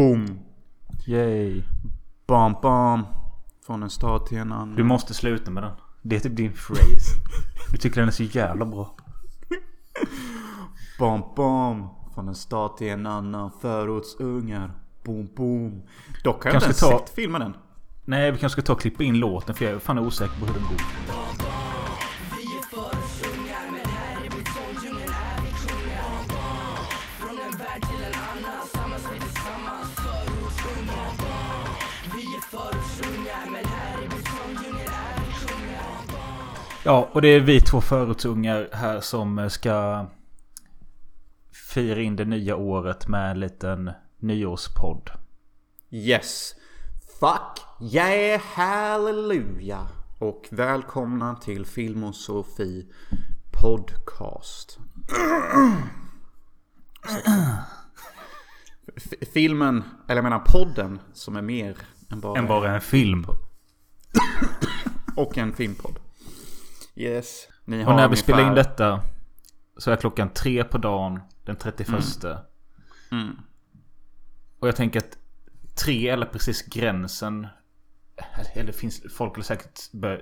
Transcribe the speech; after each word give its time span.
Boom. 0.00 0.38
Yay. 1.06 1.62
Bam, 2.26 2.54
bam. 2.62 3.06
Från 3.66 3.82
en 3.82 3.90
stad 3.90 4.26
till 4.26 4.38
en 4.38 4.52
annan. 4.52 4.74
Du 4.76 4.82
måste 4.82 5.14
sluta 5.14 5.50
med 5.50 5.62
den. 5.62 5.72
Det 6.02 6.16
är 6.16 6.20
typ 6.20 6.36
din 6.36 6.52
phrase. 6.52 7.14
Du 7.72 7.78
tycker 7.78 8.00
den 8.00 8.08
är 8.08 8.12
så 8.12 8.22
jävla 8.22 8.64
bra. 8.64 8.96
Bam, 10.98 11.22
bam. 11.36 11.86
Från 12.14 12.28
en 12.28 12.34
stad 12.34 12.76
till 12.76 12.88
en 12.88 13.06
annan. 13.06 13.50
Förortsungar. 13.60 14.70
Boom, 15.04 15.28
boom. 15.36 15.82
Dock 16.24 16.44
har 16.44 16.50
jag 16.50 16.56
inte 16.56 16.64
ens 16.66 16.80
ta- 16.80 16.98
sett 16.98 17.10
filmen 17.14 17.42
än. 17.42 17.56
Nej, 18.04 18.30
vi 18.32 18.38
kanske 18.38 18.60
ska 18.62 18.66
ta 18.66 18.72
och 18.72 18.80
klippa 18.80 19.02
in 19.04 19.18
låten 19.18 19.54
för 19.54 19.64
jag 19.64 19.74
är 19.74 19.78
fan 19.78 19.98
osäker 19.98 20.40
på 20.40 20.46
hur 20.46 20.54
den 20.54 20.62
går. 20.62 20.76
Ja, 36.90 37.08
och 37.12 37.22
det 37.22 37.28
är 37.28 37.40
vi 37.40 37.60
två 37.60 37.80
förortsungar 37.80 38.68
här 38.72 39.00
som 39.00 39.50
ska 39.50 40.06
fira 41.74 42.00
in 42.00 42.16
det 42.16 42.24
nya 42.24 42.56
året 42.56 43.08
med 43.08 43.30
en 43.30 43.40
liten 43.40 43.90
nyårspodd. 44.18 45.10
Yes. 45.90 46.54
Fuck 47.20 47.60
yeah 47.94 48.40
hallelujah. 48.44 49.86
Och 50.18 50.48
välkomna 50.50 51.34
till 51.34 51.66
Film 51.66 52.04
och 52.04 52.14
Sofie 52.14 52.86
Podcast. 53.62 54.78
F- 58.96 59.28
Filmen, 59.34 59.84
eller 60.08 60.16
jag 60.16 60.22
menar 60.22 60.38
podden, 60.46 61.00
som 61.12 61.36
är 61.36 61.42
mer 61.42 61.76
än 62.10 62.20
bara, 62.20 62.38
Än 62.38 62.46
bara 62.46 62.74
en 62.74 62.80
film. 62.80 63.26
och 65.16 65.38
en 65.38 65.52
filmpodd. 65.52 65.98
Yes. 66.94 67.48
Ni 67.64 67.82
har 67.82 67.90
Och 67.92 67.96
när 67.96 68.02
vi 68.02 68.06
ungefär- 68.06 68.22
spelar 68.22 68.48
in 68.48 68.54
detta 68.54 69.00
så 69.76 69.90
är 69.90 69.96
klockan 69.96 70.28
tre 70.28 70.64
på 70.64 70.78
dagen 70.78 71.20
den 71.44 71.56
31. 71.56 72.24
Mm. 73.12 73.36
Och 74.60 74.68
jag 74.68 74.76
tänker 74.76 74.98
att 74.98 75.18
tre 75.84 76.08
eller 76.08 76.26
precis 76.26 76.62
gränsen. 76.62 77.46
Eller 78.54 78.66
det 78.66 78.72
finns 78.72 79.02
folk 79.16 79.36
har 79.36 79.42
säkert 79.42 79.78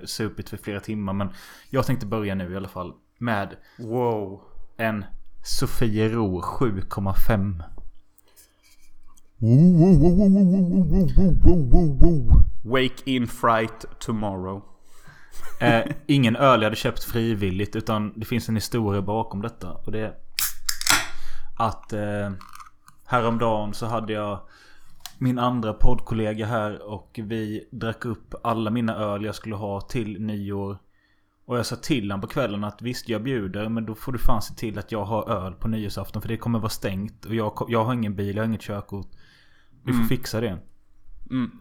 supit 0.09 0.49
för 0.49 0.57
flera 0.57 0.79
timmar. 0.79 1.13
Men 1.13 1.29
jag 1.69 1.85
tänkte 1.85 2.05
börja 2.05 2.35
nu 2.35 2.53
i 2.53 2.55
alla 2.55 2.67
fall. 2.67 2.93
Med 3.17 3.55
Wow. 3.79 4.41
en 4.77 5.05
Sofiero 5.43 6.41
7,5. 6.41 7.63
Wake 12.63 13.01
in 13.05 13.27
fright 13.27 13.85
tomorrow. 13.99 14.61
Eh, 15.61 15.91
ingen 16.07 16.35
öl 16.35 16.61
jag 16.61 16.65
hade 16.65 16.75
köpt 16.75 17.03
frivilligt. 17.03 17.75
Utan 17.75 18.13
det 18.15 18.25
finns 18.25 18.49
en 18.49 18.55
historia 18.55 19.01
bakom 19.01 19.41
detta. 19.41 19.71
Och 19.71 19.91
det 19.91 19.99
är 19.99 20.13
att 21.57 21.93
eh, 21.93 22.31
häromdagen 23.05 23.73
så 23.73 23.85
hade 23.85 24.13
jag 24.13 24.39
min 25.17 25.39
andra 25.39 25.73
poddkollega 25.73 26.45
här 26.45 26.81
och 26.89 27.19
vi 27.23 27.67
drack 27.71 28.05
upp 28.05 28.35
alla 28.43 28.69
mina 28.69 28.95
öl 28.95 29.25
jag 29.25 29.35
skulle 29.35 29.55
ha 29.55 29.81
till 29.81 30.21
nyår. 30.21 30.77
Och 31.45 31.57
jag 31.57 31.65
sa 31.65 31.75
till 31.75 32.11
honom 32.11 32.21
på 32.21 32.27
kvällen 32.27 32.63
att 32.63 32.81
visst 32.81 33.09
jag 33.09 33.23
bjuder 33.23 33.69
men 33.69 33.85
då 33.85 33.95
får 33.95 34.11
du 34.11 34.19
fan 34.19 34.41
se 34.41 34.53
till 34.53 34.79
att 34.79 34.91
jag 34.91 35.05
har 35.05 35.29
öl 35.29 35.53
på 35.53 35.67
nyårsafton 35.67 36.21
för 36.21 36.29
det 36.29 36.37
kommer 36.37 36.59
vara 36.59 36.69
stängt. 36.69 37.25
Och 37.25 37.35
jag, 37.35 37.65
jag 37.67 37.85
har 37.85 37.93
ingen 37.93 38.15
bil, 38.15 38.35
jag 38.35 38.43
har 38.43 38.47
inget 38.47 38.61
körkort. 38.61 39.07
Vi 39.83 39.93
får 39.93 40.03
fixa 40.03 40.41
det. 40.41 40.57
Mm. 41.29 41.51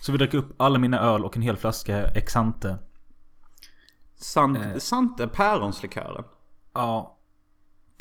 Så 0.00 0.12
vi 0.12 0.18
drack 0.18 0.34
upp 0.34 0.54
alla 0.56 0.78
mina 0.78 1.00
öl 1.00 1.24
och 1.24 1.36
en 1.36 1.42
hel 1.42 1.56
flaska 1.56 2.04
Exante. 2.04 2.78
Sant, 4.20 4.58
Eh. 4.58 4.76
sant 4.76 5.20
är 5.20 5.26
päronslikören. 5.26 6.24
Ja, 6.74 7.18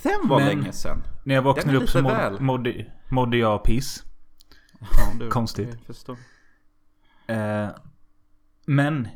Den 0.03 0.28
var 0.29 0.39
Men- 0.39 0.47
länge 0.47 0.72
sedan. 0.72 1.03
när 1.23 1.35
jag 1.35 1.41
vaknade 1.41 1.78
upp 1.78 1.89
så 1.89 2.01
mådde, 2.01 2.38
mådde, 2.39 2.85
mådde 3.11 3.38
jag 3.38 3.63
piss. 3.63 4.03
Ja, 4.79 4.88
du, 5.19 5.29
Konstigt. 5.31 5.77
Eh, 7.27 7.67
men 8.66 9.07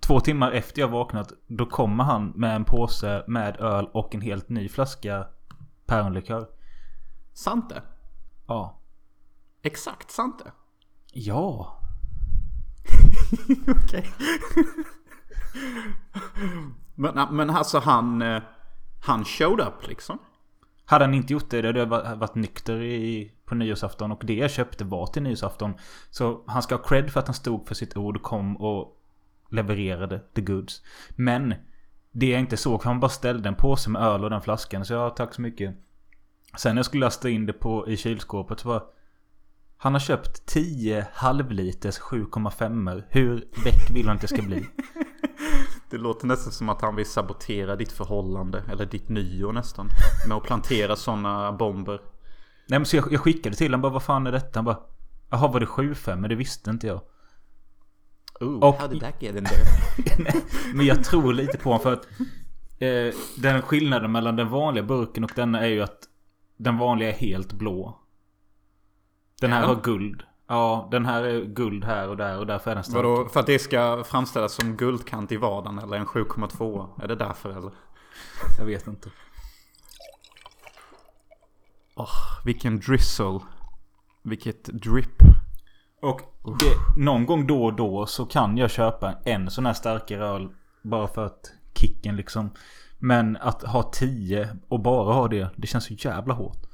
Två 0.00 0.20
timmar 0.20 0.52
efter 0.52 0.80
jag 0.80 0.88
vaknat 0.88 1.32
Då 1.46 1.66
kommer 1.66 2.04
han 2.04 2.32
med 2.36 2.56
en 2.56 2.64
påse 2.64 3.24
med 3.28 3.56
öl 3.60 3.86
och 3.94 4.14
en 4.14 4.20
helt 4.20 4.48
ny 4.48 4.68
flaska 4.68 5.26
päronlikör. 5.86 6.46
Sant 7.34 7.68
det? 7.68 7.82
Ja. 8.46 8.80
Exakt 9.62 10.10
sant 10.10 10.38
det? 10.44 10.52
Ja. 11.12 11.78
Okej 13.68 14.06
men, 16.94 17.36
men 17.36 17.50
alltså 17.50 17.78
han... 17.78 18.22
Eh, 18.22 18.42
han 19.06 19.24
showed 19.24 19.60
up 19.60 19.88
liksom? 19.88 20.18
Hade 20.84 21.04
han 21.04 21.14
inte 21.14 21.32
gjort 21.32 21.50
det, 21.50 21.62
då 21.62 21.68
hade 21.68 21.78
jag 21.78 22.16
varit 22.16 22.34
nykter 22.34 22.82
i, 22.82 23.32
på 23.44 23.54
nyårsafton. 23.54 24.12
Och 24.12 24.22
det 24.24 24.34
jag 24.34 24.50
köpte 24.50 24.84
var 24.84 25.06
till 25.06 25.22
nyårsafton. 25.22 25.74
Så 26.10 26.44
han 26.46 26.62
ska 26.62 26.74
ha 26.74 26.82
cred 26.82 27.10
för 27.10 27.20
att 27.20 27.26
han 27.26 27.34
stod 27.34 27.68
för 27.68 27.74
sitt 27.74 27.96
ord 27.96 28.16
och 28.16 28.22
kom 28.22 28.56
och 28.56 28.96
levererade 29.50 30.18
the 30.34 30.40
goods. 30.40 30.82
Men 31.10 31.54
det 32.12 32.26
jag 32.26 32.40
inte 32.40 32.56
såg, 32.56 32.82
han 32.82 33.00
bara 33.00 33.08
ställde 33.08 33.48
en 33.48 33.54
påse 33.54 33.90
med 33.90 34.02
öl 34.02 34.24
och 34.24 34.30
den 34.30 34.42
flaskan. 34.42 34.84
Så 34.84 34.92
jag 34.92 35.16
tack 35.16 35.34
så 35.34 35.42
mycket. 35.42 35.74
Sen 36.56 36.74
när 36.74 36.78
jag 36.78 36.86
skulle 36.86 37.04
lasta 37.04 37.28
in 37.28 37.46
det 37.46 37.52
på, 37.52 37.88
i 37.88 37.96
kylskåpet 37.96 38.60
så 38.60 38.68
var 38.68 38.82
han 39.78 39.92
har 39.92 40.00
köpt 40.00 40.46
10 40.46 41.06
halvliters 41.12 41.98
7,5 41.98 43.02
Hur 43.08 43.34
väck 43.64 43.90
vill 43.90 44.06
han 44.06 44.16
att 44.16 44.20
det 44.22 44.28
ska 44.28 44.42
bli? 44.42 44.66
Det 45.90 45.98
låter 45.98 46.26
nästan 46.26 46.52
som 46.52 46.68
att 46.68 46.82
han 46.82 46.96
vill 46.96 47.06
sabotera 47.06 47.76
ditt 47.76 47.92
förhållande. 47.92 48.62
Eller 48.72 48.86
ditt 48.86 49.08
nyår 49.08 49.52
nästan. 49.52 49.88
Med 50.28 50.36
att 50.36 50.42
plantera 50.42 50.96
sådana 50.96 51.52
bomber. 51.52 52.00
Nej 52.68 52.78
men 52.78 52.86
så 52.86 52.96
jag, 52.96 53.12
jag 53.12 53.20
skickade 53.20 53.56
till 53.56 53.66
honom 53.66 53.80
bara 53.80 53.92
vad 53.92 54.02
fan 54.02 54.26
är 54.26 54.32
detta? 54.32 54.58
Han 54.58 54.64
bara 54.64 54.78
Jaha 55.30 55.48
var 55.48 55.60
det 55.60 55.66
7,5? 55.66 56.16
Men 56.16 56.30
det 56.30 56.36
visste 56.36 56.70
inte 56.70 56.86
jag. 56.86 57.00
Ooh, 58.40 58.58
Och- 58.64 58.74
how 58.74 58.88
did 58.88 59.00
that 59.00 59.22
get 59.22 59.36
in 59.36 59.44
there? 60.14 60.32
Men 60.74 60.86
jag 60.86 61.04
tror 61.04 61.32
lite 61.32 61.58
på 61.58 61.68
honom 61.68 61.82
för 61.82 61.92
att 61.92 62.06
eh, 62.78 63.14
Den 63.42 63.62
skillnaden 63.62 64.12
mellan 64.12 64.36
den 64.36 64.48
vanliga 64.48 64.84
burken 64.84 65.24
och 65.24 65.32
denna 65.34 65.60
är 65.60 65.66
ju 65.70 65.82
att 65.82 65.98
Den 66.56 66.78
vanliga 66.78 67.08
är 67.08 67.12
helt 67.18 67.52
blå. 67.52 68.00
Den 69.40 69.52
här 69.52 69.60
Ja. 69.62 69.66
har 69.66 69.74
guld. 69.82 70.22
Ja, 70.48 70.88
den 70.90 71.06
här 71.06 71.22
är 71.22 71.44
guld 71.44 71.84
här 71.84 72.08
och 72.08 72.16
där 72.16 72.38
och 72.38 72.46
därför 72.46 72.70
är 72.70 72.74
den 72.74 72.84
stark. 72.84 72.96
Vadå? 73.04 73.28
För 73.28 73.40
att 73.40 73.46
det 73.46 73.58
ska 73.58 74.04
framställas 74.06 74.52
som 74.52 74.76
guldkant 74.76 75.32
i 75.32 75.36
vardagen 75.36 75.78
eller 75.78 75.96
en 75.96 76.06
7,2? 76.06 76.88
Är 77.02 77.08
det 77.08 77.14
därför 77.16 77.50
eller? 77.50 77.70
Jag 78.58 78.64
vet 78.66 78.86
inte. 78.86 79.10
Vilken 82.44 82.80
drizzle. 82.80 83.40
Vilket 84.22 84.64
drip. 84.64 85.22
Och 86.00 86.20
det, 86.58 87.02
någon 87.02 87.26
gång 87.26 87.46
då 87.46 87.64
och 87.64 87.74
då 87.74 88.06
så 88.06 88.26
kan 88.26 88.56
jag 88.56 88.70
köpa 88.70 89.14
en 89.24 89.50
sån 89.50 89.66
här 89.66 89.72
starkare 89.72 90.26
öl. 90.26 90.48
Bara 90.82 91.08
för 91.08 91.26
att 91.26 91.52
kicken 91.74 92.16
liksom. 92.16 92.50
Men 92.98 93.36
att 93.36 93.62
ha 93.62 93.82
10 93.92 94.56
och 94.68 94.80
bara 94.80 95.12
ha 95.14 95.28
det. 95.28 95.48
Det 95.56 95.66
känns 95.66 95.84
så 95.84 95.94
jävla 95.94 96.34
hårt. 96.34 96.65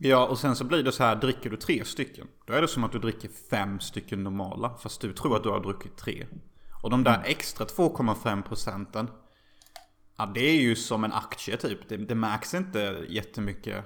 Ja, 0.00 0.26
och 0.26 0.38
sen 0.38 0.56
så 0.56 0.64
blir 0.64 0.82
det 0.82 0.92
så 0.92 1.04
här, 1.04 1.16
dricker 1.16 1.50
du 1.50 1.56
tre 1.56 1.84
stycken. 1.84 2.28
Då 2.46 2.52
är 2.52 2.60
det 2.60 2.68
som 2.68 2.84
att 2.84 2.92
du 2.92 2.98
dricker 2.98 3.30
fem 3.50 3.80
stycken 3.80 4.22
normala. 4.22 4.76
Fast 4.82 5.00
du 5.00 5.12
tror 5.12 5.36
att 5.36 5.42
du 5.42 5.48
har 5.48 5.60
druckit 5.60 5.96
tre. 5.96 6.26
Och 6.82 6.90
de 6.90 7.04
där 7.04 7.22
extra 7.24 7.66
2,5 7.66 8.42
procenten. 8.42 9.10
Ja, 10.16 10.26
det 10.34 10.40
är 10.40 10.60
ju 10.60 10.76
som 10.76 11.04
en 11.04 11.12
aktie 11.12 11.56
typ. 11.56 11.88
Det, 11.88 11.96
det 11.96 12.14
märks 12.14 12.54
inte 12.54 13.04
jättemycket 13.08 13.84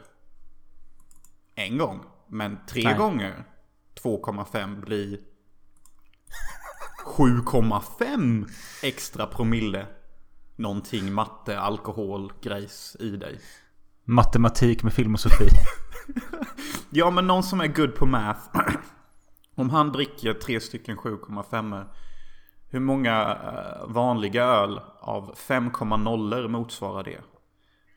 en 1.54 1.78
gång. 1.78 2.04
Men 2.28 2.58
tre 2.68 2.84
Nej. 2.84 2.96
gånger 2.96 3.44
2,5 4.02 4.80
blir 4.80 5.18
7,5 7.04 8.48
extra 8.82 9.26
promille. 9.26 9.86
Någonting 10.56 11.12
matte, 11.12 11.60
alkohol, 11.60 12.32
grejs 12.42 12.96
i 13.00 13.10
dig. 13.10 13.40
Matematik 14.04 14.82
med 14.82 14.92
filmosofi. 14.92 15.48
Ja, 16.94 17.10
men 17.10 17.26
någon 17.26 17.42
som 17.42 17.60
är 17.60 17.66
good 17.66 17.94
på 17.94 18.06
math. 18.06 18.40
Om 19.54 19.70
han 19.70 19.92
dricker 19.92 20.34
tre 20.34 20.60
stycken 20.60 20.96
7,5 20.96 21.84
Hur 22.68 22.80
många 22.80 23.38
eh, 23.44 23.86
vanliga 23.88 24.44
öl 24.44 24.80
av 25.00 25.34
5,0 25.34 26.48
motsvarar 26.48 27.02
det? 27.02 27.20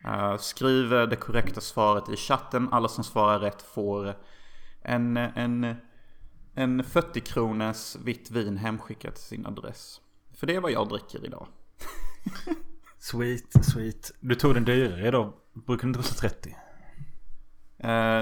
Eh, 0.09 0.37
skriv 0.37 0.93
eh, 0.93 1.07
det 1.07 1.15
korrekta 1.15 1.61
svaret 1.61 2.09
i 2.09 2.15
chatten. 2.15 2.69
Alla 2.71 2.87
som 2.87 3.03
svarar 3.03 3.39
rätt 3.39 3.61
får 3.61 4.15
en, 4.81 5.17
en, 5.17 5.75
en 6.53 6.83
40 6.83 7.19
kronors 7.19 7.95
vitt 7.95 8.31
vin 8.31 8.57
hemskickat 8.57 9.15
till 9.15 9.23
sin 9.23 9.45
adress. 9.45 10.01
För 10.33 10.47
det 10.47 10.55
är 10.55 10.61
vad 10.61 10.71
jag 10.71 10.89
dricker 10.89 11.25
idag. 11.25 11.47
Sweet, 12.99 13.65
sweet. 13.65 14.11
Du 14.19 14.35
tog 14.35 14.53
den 14.53 14.65
dyrare 14.65 15.07
idag. 15.07 15.33
Brukar 15.55 15.81
den 15.81 15.89
inte 15.89 15.99
kosta 15.99 16.29
30? 16.29 16.49
Uh, 16.49 16.57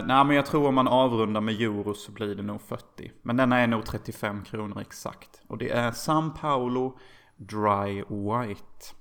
nej 0.07 0.25
men 0.25 0.29
jag 0.29 0.45
tror 0.45 0.67
om 0.67 0.75
man 0.75 0.87
avrundar 0.87 1.41
med 1.41 1.61
euro 1.61 1.93
så 1.93 2.11
blir 2.11 2.35
det 2.35 2.43
nog 2.43 2.61
40. 2.61 3.11
Men 3.21 3.37
denna 3.37 3.59
är 3.59 3.67
nog 3.67 3.85
35 3.85 4.43
kronor 4.43 4.81
exakt. 4.81 5.41
Och 5.47 5.57
det 5.57 5.69
är 5.69 5.91
San 5.91 6.33
Paulo 6.33 6.97
Dry 7.37 7.95
White. 7.95 8.95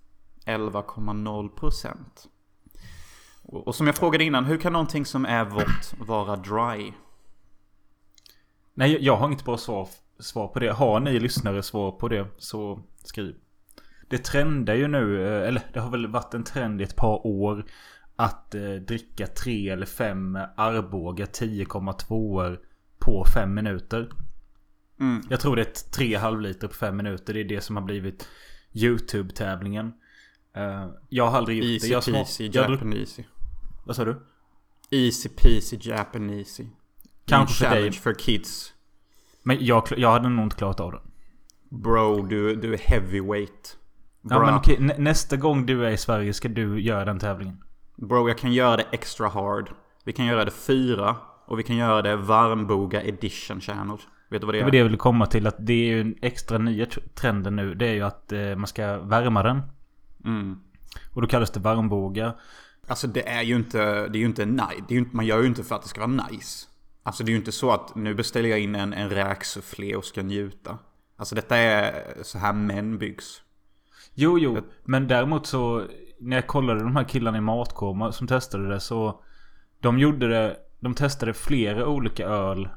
11,0%. 0.47 1.97
Och, 3.43 3.67
och 3.67 3.75
som 3.75 3.87
jag 3.87 3.97
frågade 3.97 4.25
innan, 4.25 4.45
hur 4.45 4.59
kan 4.59 4.73
någonting 4.73 5.07
som 5.07 5.25
är 5.25 5.45
vått 5.45 5.95
vara 5.99 6.37
dry? 6.37 6.93
Nej, 8.75 8.99
jag 9.01 9.17
har 9.17 9.27
inget 9.27 9.45
bra 9.45 9.57
svar, 9.57 9.89
svar 10.19 10.49
på 10.49 10.59
det. 10.59 10.73
Har 10.73 11.01
ni 11.01 11.19
lyssnare 11.19 11.63
svar 11.63 11.91
på 11.91 12.09
det 12.09 12.27
så 12.39 12.81
skriv. 13.05 13.37
Det 14.09 14.19
trendar 14.19 14.75
ju 14.75 14.89
nu, 14.89 15.27
eh, 15.27 15.49
eller 15.49 15.63
det 15.73 15.81
har 15.81 15.91
väl 15.91 16.07
varit 16.07 16.35
en 16.35 16.45
trend 16.45 16.81
i 16.81 16.85
ett 16.85 16.97
par 16.97 17.27
år. 17.27 17.65
Att 18.23 18.55
eh, 18.55 18.75
dricka 18.75 19.27
tre 19.27 19.69
eller 19.69 19.87
fem 19.87 20.39
Arboga 20.57 21.25
10,2 21.25 22.59
på 22.99 23.25
fem 23.35 23.55
minuter. 23.55 24.13
Mm. 25.01 25.23
Jag 25.31 25.41
tror 25.41 25.57
det 25.57 25.63
är 25.63 25.91
tre 25.91 26.17
halvliter 26.17 26.69
på 26.69 26.75
fem 26.75 26.97
minuter. 26.97 27.35
Det 27.35 27.41
är 27.41 27.45
det 27.45 27.61
som 27.61 27.77
har 27.77 27.83
blivit 27.83 28.29
YouTube-tävlingen. 28.73 29.87
Uh, 30.57 30.91
jag 31.09 31.31
har 31.31 31.39
aldrig 31.39 31.59
gjort 31.59 31.67
Easy 31.67 31.89
det. 31.89 31.93
Jag 31.93 32.05
peasy 32.05 32.51
jag, 32.53 32.71
Japanese. 32.71 33.25
Vad 33.85 33.97
sa 33.97 34.05
du? 34.05 34.23
Easy 34.91 35.29
peasy 35.29 35.79
Japanese. 35.81 36.67
Kanske 37.25 37.65
för 37.65 37.75
dig. 37.75 37.93
för 37.93 38.15
kids. 38.15 38.73
Men 39.43 39.65
jag, 39.65 39.89
jag 39.97 40.13
hade 40.13 40.29
nog 40.29 40.47
inte 40.47 40.57
klarat 40.57 40.81
av 40.81 40.93
det. 40.93 41.01
Bro, 41.69 42.27
du, 42.27 42.57
du 42.57 42.75
är 42.75 42.79
heavyweight. 42.79 43.77
Ja 44.23 44.29
Bra. 44.29 44.47
men 44.47 44.55
okej, 44.55 44.77
nä- 44.81 44.99
nästa 44.99 45.37
gång 45.37 45.67
du 45.67 45.87
är 45.87 45.91
i 45.91 45.97
Sverige 45.97 46.33
ska 46.33 46.49
du 46.49 46.81
göra 46.81 47.05
den 47.05 47.19
tävlingen. 47.19 47.65
Bro, 48.09 48.29
jag 48.29 48.39
kan 48.39 48.53
göra 48.53 48.77
det 48.77 48.87
extra 48.93 49.29
hard. 49.29 49.71
Vi 50.05 50.13
kan 50.13 50.27
göra 50.27 50.45
det 50.45 50.51
fyra. 50.51 51.17
Och 51.47 51.59
vi 51.59 51.63
kan 51.63 51.77
göra 51.77 52.03
det 52.03 52.17
varmboga 52.17 53.03
edition 53.03 53.61
channel. 53.61 53.97
Vet 54.31 54.41
du 54.41 54.47
vad 54.47 54.55
det 54.55 54.59
Det 54.59 54.61
är? 54.61 54.65
var 54.65 54.71
det 54.71 54.77
jag 54.77 54.85
ville 54.85 54.97
komma 54.97 55.27
till. 55.27 55.47
Att 55.47 55.57
det 55.59 55.73
är 55.73 55.87
ju 55.87 56.01
en 56.01 56.15
extra 56.23 56.59
nya 56.59 56.85
tr- 56.85 57.09
trenden 57.15 57.57
nu. 57.57 57.75
Det 57.75 57.87
är 57.87 57.93
ju 57.93 58.03
att 58.03 58.33
eh, 58.33 58.57
man 58.57 58.67
ska 58.67 58.99
värma 58.99 59.43
den. 59.43 59.63
Mm. 60.25 60.59
Och 61.13 61.21
då 61.23 61.29
kallas 61.29 61.51
det 61.51 61.61
varmbåga. 61.61 62.35
Alltså 62.87 63.07
det 63.07 63.29
är 63.29 63.43
ju 63.43 63.57
inte, 63.57 63.79
det 64.09 64.19
är 64.19 64.21
ju 64.21 64.27
inte 64.27 64.45
nice. 64.47 64.85
Det 64.89 64.95
är 64.95 64.99
ju 64.99 65.07
man 65.13 65.27
gör 65.27 65.41
ju 65.41 65.47
inte 65.47 65.65
för 65.65 65.75
att 65.75 65.83
det 65.83 65.89
ska 65.89 66.07
vara 66.07 66.27
nice. 66.31 66.67
Alltså 67.03 67.25
det 67.25 67.29
är 67.31 67.33
ju 67.33 67.39
inte 67.39 67.53
så 67.53 67.71
att 67.71 67.95
nu 67.95 68.15
beställer 68.15 68.49
jag 68.49 68.61
in 68.61 68.75
en, 68.75 68.93
en 68.93 69.11
räksufflé 69.11 69.97
och 69.97 70.05
ska 70.05 70.23
njuta. 70.23 70.79
Alltså 71.17 71.35
detta 71.35 71.57
är 71.57 72.05
så 72.23 72.39
här 72.39 72.53
män 72.53 72.99
byggs. 72.99 73.43
Jo, 74.15 74.39
jo. 74.39 74.59
Men 74.85 75.09
däremot 75.09 75.47
så... 75.47 75.87
När 76.23 76.37
jag 76.37 76.47
kollade 76.47 76.81
de 76.83 76.97
här 76.97 77.05
killarna 77.05 77.39
i 77.39 77.41
Matkoma 77.41 78.13
som 78.13 78.27
testade 78.27 78.69
det 78.69 78.81
så... 78.81 79.21
De 79.81 79.99
gjorde 79.99 80.29
det... 80.29 80.57
De 80.81 80.95
testade 80.95 81.35
flera 81.35 81.87
olika 81.87 82.27
öl. 82.27 82.69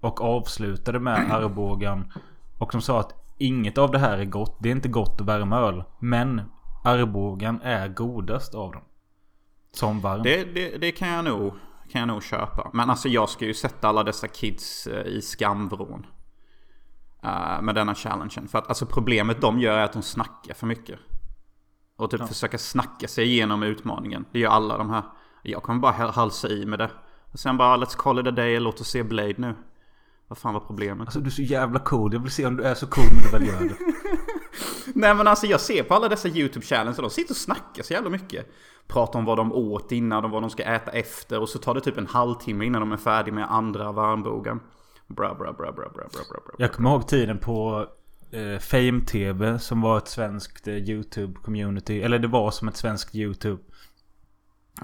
Och 0.00 0.20
avslutade 0.20 1.00
med 1.00 1.30
Arbogan. 1.32 2.12
Och 2.58 2.68
de 2.72 2.80
sa 2.80 3.00
att 3.00 3.34
inget 3.38 3.78
av 3.78 3.90
det 3.90 3.98
här 3.98 4.18
är 4.18 4.24
gott. 4.24 4.56
Det 4.60 4.68
är 4.68 4.72
inte 4.72 4.88
gott 4.88 5.20
att 5.20 5.26
värma 5.26 5.58
öl. 5.58 5.84
Men 5.98 6.42
Arbogan 6.84 7.60
är 7.62 7.88
godast 7.88 8.54
av 8.54 8.72
dem. 8.72 8.82
Som 9.72 10.00
varm. 10.00 10.22
Det, 10.22 10.44
det, 10.44 10.78
det 10.78 10.92
kan, 10.92 11.08
jag 11.08 11.24
nog, 11.24 11.52
kan 11.92 11.98
jag 12.00 12.08
nog 12.08 12.22
köpa. 12.22 12.70
Men 12.72 12.90
alltså 12.90 13.08
jag 13.08 13.28
ska 13.28 13.44
ju 13.44 13.54
sätta 13.54 13.88
alla 13.88 14.04
dessa 14.04 14.28
kids 14.28 14.86
eh, 14.86 15.06
i 15.06 15.22
skamvrån. 15.22 16.06
Eh, 17.22 17.62
med 17.62 17.74
denna 17.74 17.94
challengen. 17.94 18.48
För 18.48 18.58
att 18.58 18.68
alltså 18.68 18.86
problemet 18.86 19.40
de 19.40 19.60
gör 19.60 19.78
är 19.78 19.84
att 19.84 19.92
de 19.92 20.02
snackar 20.02 20.54
för 20.54 20.66
mycket. 20.66 20.98
Och 21.98 22.10
typ 22.10 22.20
Ja. 22.20 22.26
försöka 22.26 22.58
snacka 22.58 23.08
sig 23.08 23.24
igenom 23.24 23.62
utmaningen. 23.62 24.24
Det 24.32 24.38
gör 24.38 24.50
alla 24.50 24.78
de 24.78 24.90
här. 24.90 25.02
Jag 25.42 25.62
kommer 25.62 25.80
bara 25.80 25.92
hal- 25.92 26.10
halsa 26.10 26.48
i 26.48 26.66
med 26.66 26.78
det. 26.78 26.90
Och 27.32 27.38
sen 27.38 27.56
bara 27.56 27.76
let's 27.76 27.96
call 27.96 28.18
it 28.20 28.26
a 28.26 28.30
day, 28.30 28.60
låt 28.60 28.80
oss 28.80 28.88
se 28.88 29.02
Blade 29.02 29.34
nu. 29.36 29.54
Vad 30.28 30.38
fan 30.38 30.54
var 30.54 30.60
problemet? 30.60 31.06
Alltså 31.08 31.20
du 31.20 31.26
är 31.26 31.30
så 31.30 31.42
jävla 31.42 31.78
cool. 31.78 32.12
Jag 32.12 32.20
vill 32.20 32.30
se 32.30 32.46
om 32.46 32.56
du 32.56 32.62
är 32.64 32.74
så 32.74 32.86
cool 32.86 33.04
när 33.04 33.22
du 33.22 33.30
väl 33.38 33.46
gör 33.48 33.68
det. 33.68 33.74
Nej 34.94 35.14
men 35.14 35.28
alltså 35.28 35.46
jag 35.46 35.60
ser 35.60 35.82
på 35.82 35.94
alla 35.94 36.08
dessa 36.08 36.28
YouTube 36.28 36.66
challenges 36.66 36.96
de 36.96 37.10
sitter 37.10 37.32
och 37.32 37.36
snackar 37.36 37.82
så 37.82 37.92
jävla 37.92 38.10
mycket. 38.10 38.46
Pratar 38.88 39.18
om 39.18 39.24
vad 39.24 39.36
de 39.36 39.52
åt 39.52 39.92
innan 39.92 40.24
och 40.24 40.30
vad 40.30 40.42
de 40.42 40.50
ska 40.50 40.62
äta 40.62 40.90
efter 40.90 41.40
och 41.40 41.48
så 41.48 41.58
tar 41.58 41.74
det 41.74 41.80
typ 41.80 41.98
en 41.98 42.06
halvtimme 42.06 42.64
innan 42.64 42.80
de 42.80 42.92
är 42.92 42.96
färdiga 42.96 43.34
med 43.34 43.52
andra 43.52 43.92
varmbogen. 43.92 44.60
Bra, 45.06 45.34
bra, 45.34 45.52
bra, 45.52 45.72
bra, 45.72 45.72
bra, 45.72 45.90
bra, 45.94 46.22
bra, 46.30 46.40
bra. 46.46 46.54
Jag 46.58 46.72
kommer 46.72 46.90
ihåg 46.90 47.08
tiden 47.08 47.38
på 47.38 47.86
eh, 48.30 48.58
Fame 48.58 49.00
TV 49.00 49.58
som 49.58 49.80
var 49.80 49.98
ett 49.98 50.08
svenskt 50.08 50.68
eh, 50.68 50.74
YouTube-community. 50.74 52.02
Eller 52.02 52.18
det 52.18 52.28
var 52.28 52.50
som 52.50 52.68
ett 52.68 52.76
svenskt 52.76 53.14
YouTube. 53.14 53.62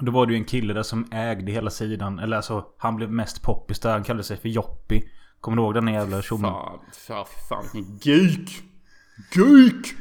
Då 0.00 0.12
var 0.12 0.26
det 0.26 0.32
ju 0.32 0.38
en 0.38 0.44
kille 0.44 0.74
där 0.74 0.82
som 0.82 1.08
ägde 1.12 1.52
hela 1.52 1.70
sidan. 1.70 2.18
Eller 2.18 2.36
alltså 2.36 2.66
han 2.78 2.96
blev 2.96 3.12
mest 3.12 3.42
poppis 3.42 3.80
där. 3.80 3.92
Han 3.92 4.04
kallade 4.04 4.24
sig 4.24 4.36
för 4.36 4.48
Joppi. 4.48 5.08
Kommer 5.40 5.56
du 5.56 5.62
ihåg 5.62 5.74
den 5.74 5.88
jävla 5.88 6.22
tjommen? 6.22 6.50
Fan, 6.50 6.80
fan, 6.92 7.26
fan 7.48 7.98
geek! 8.02 8.62
Geek! 9.34 9.94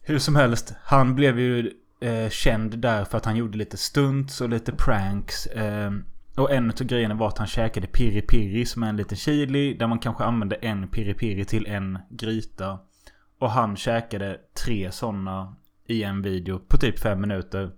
Hur 0.00 0.18
som 0.18 0.36
helst. 0.36 0.74
Han 0.82 1.14
blev 1.14 1.40
ju 1.40 1.72
eh, 2.00 2.28
känd 2.30 2.78
där 2.78 3.04
för 3.04 3.18
att 3.18 3.24
han 3.24 3.36
gjorde 3.36 3.58
lite 3.58 3.76
stunts 3.76 4.40
och 4.40 4.48
lite 4.48 4.72
pranks. 4.72 5.46
Och 6.38 6.52
en 6.52 6.70
av 6.70 6.76
grejerna 6.76 7.14
var 7.14 7.28
att 7.28 7.38
han 7.38 7.46
käkade 7.46 7.86
piri 7.86 8.22
piri 8.22 8.66
som 8.66 8.82
är 8.82 8.88
en 8.88 8.96
liten 8.96 9.16
chili. 9.16 9.74
Där 9.74 9.86
man 9.86 9.98
kanske 9.98 10.24
använde 10.24 10.56
en 10.56 10.88
piri 10.88 11.14
piri 11.14 11.44
till 11.44 11.66
en 11.66 11.98
gryta. 12.10 12.78
Och 13.38 13.50
han 13.50 13.76
käkade 13.76 14.40
tre 14.64 14.92
sådana 14.92 15.56
i 15.86 16.02
en 16.02 16.22
video 16.22 16.58
på 16.58 16.76
typ 16.76 16.98
fem 16.98 17.20
minuter. 17.20 17.70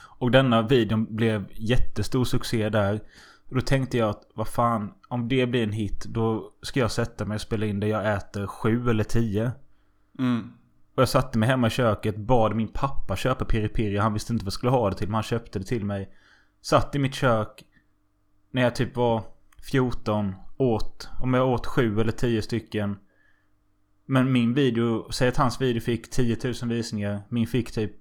Och 0.00 0.30
denna 0.30 0.62
videon 0.62 1.16
blev 1.16 1.44
jättestor 1.52 2.24
succé 2.24 2.68
där. 2.68 3.00
Och 3.48 3.54
då 3.54 3.60
tänkte 3.60 3.98
jag 3.98 4.08
att 4.08 4.22
vad 4.34 4.48
fan, 4.48 4.92
om 5.08 5.28
det 5.28 5.46
blir 5.46 5.62
en 5.62 5.72
hit 5.72 6.04
då 6.04 6.52
ska 6.62 6.80
jag 6.80 6.90
sätta 6.90 7.24
mig 7.24 7.34
och 7.34 7.40
spela 7.40 7.66
in 7.66 7.80
det 7.80 7.88
jag 7.88 8.14
äter 8.14 8.46
sju 8.46 8.90
eller 8.90 9.04
tio. 9.04 9.52
Mm. 10.18 10.52
Och 10.94 11.02
jag 11.02 11.08
satte 11.08 11.38
mig 11.38 11.48
hemma 11.48 11.66
i 11.66 11.70
köket, 11.70 12.16
bad 12.16 12.56
min 12.56 12.68
pappa 12.68 13.16
köpa 13.16 13.44
piri 13.44 13.68
piri. 13.68 13.96
Han 13.96 14.12
visste 14.12 14.32
inte 14.32 14.44
vad 14.44 14.46
jag 14.46 14.52
skulle 14.52 14.72
ha 14.72 14.90
det 14.90 14.96
till, 14.96 15.08
men 15.08 15.14
han 15.14 15.22
köpte 15.22 15.58
det 15.58 15.64
till 15.64 15.84
mig. 15.84 16.08
Satt 16.60 16.94
i 16.94 16.98
mitt 16.98 17.14
kök. 17.14 17.64
När 18.50 18.62
jag 18.62 18.74
typ 18.74 18.96
var 18.96 19.22
14. 19.70 20.34
Åt. 20.56 21.08
Om 21.20 21.34
jag 21.34 21.48
åt 21.48 21.66
sju 21.66 22.00
eller 22.00 22.12
tio 22.12 22.42
stycken. 22.42 22.98
Men 24.06 24.32
min 24.32 24.54
video, 24.54 25.12
säg 25.12 25.28
att 25.28 25.36
hans 25.36 25.60
video 25.60 25.80
fick 25.80 26.10
10 26.10 26.36
000 26.44 26.54
visningar. 26.68 27.22
Min 27.28 27.46
fick 27.46 27.72
typ 27.72 27.92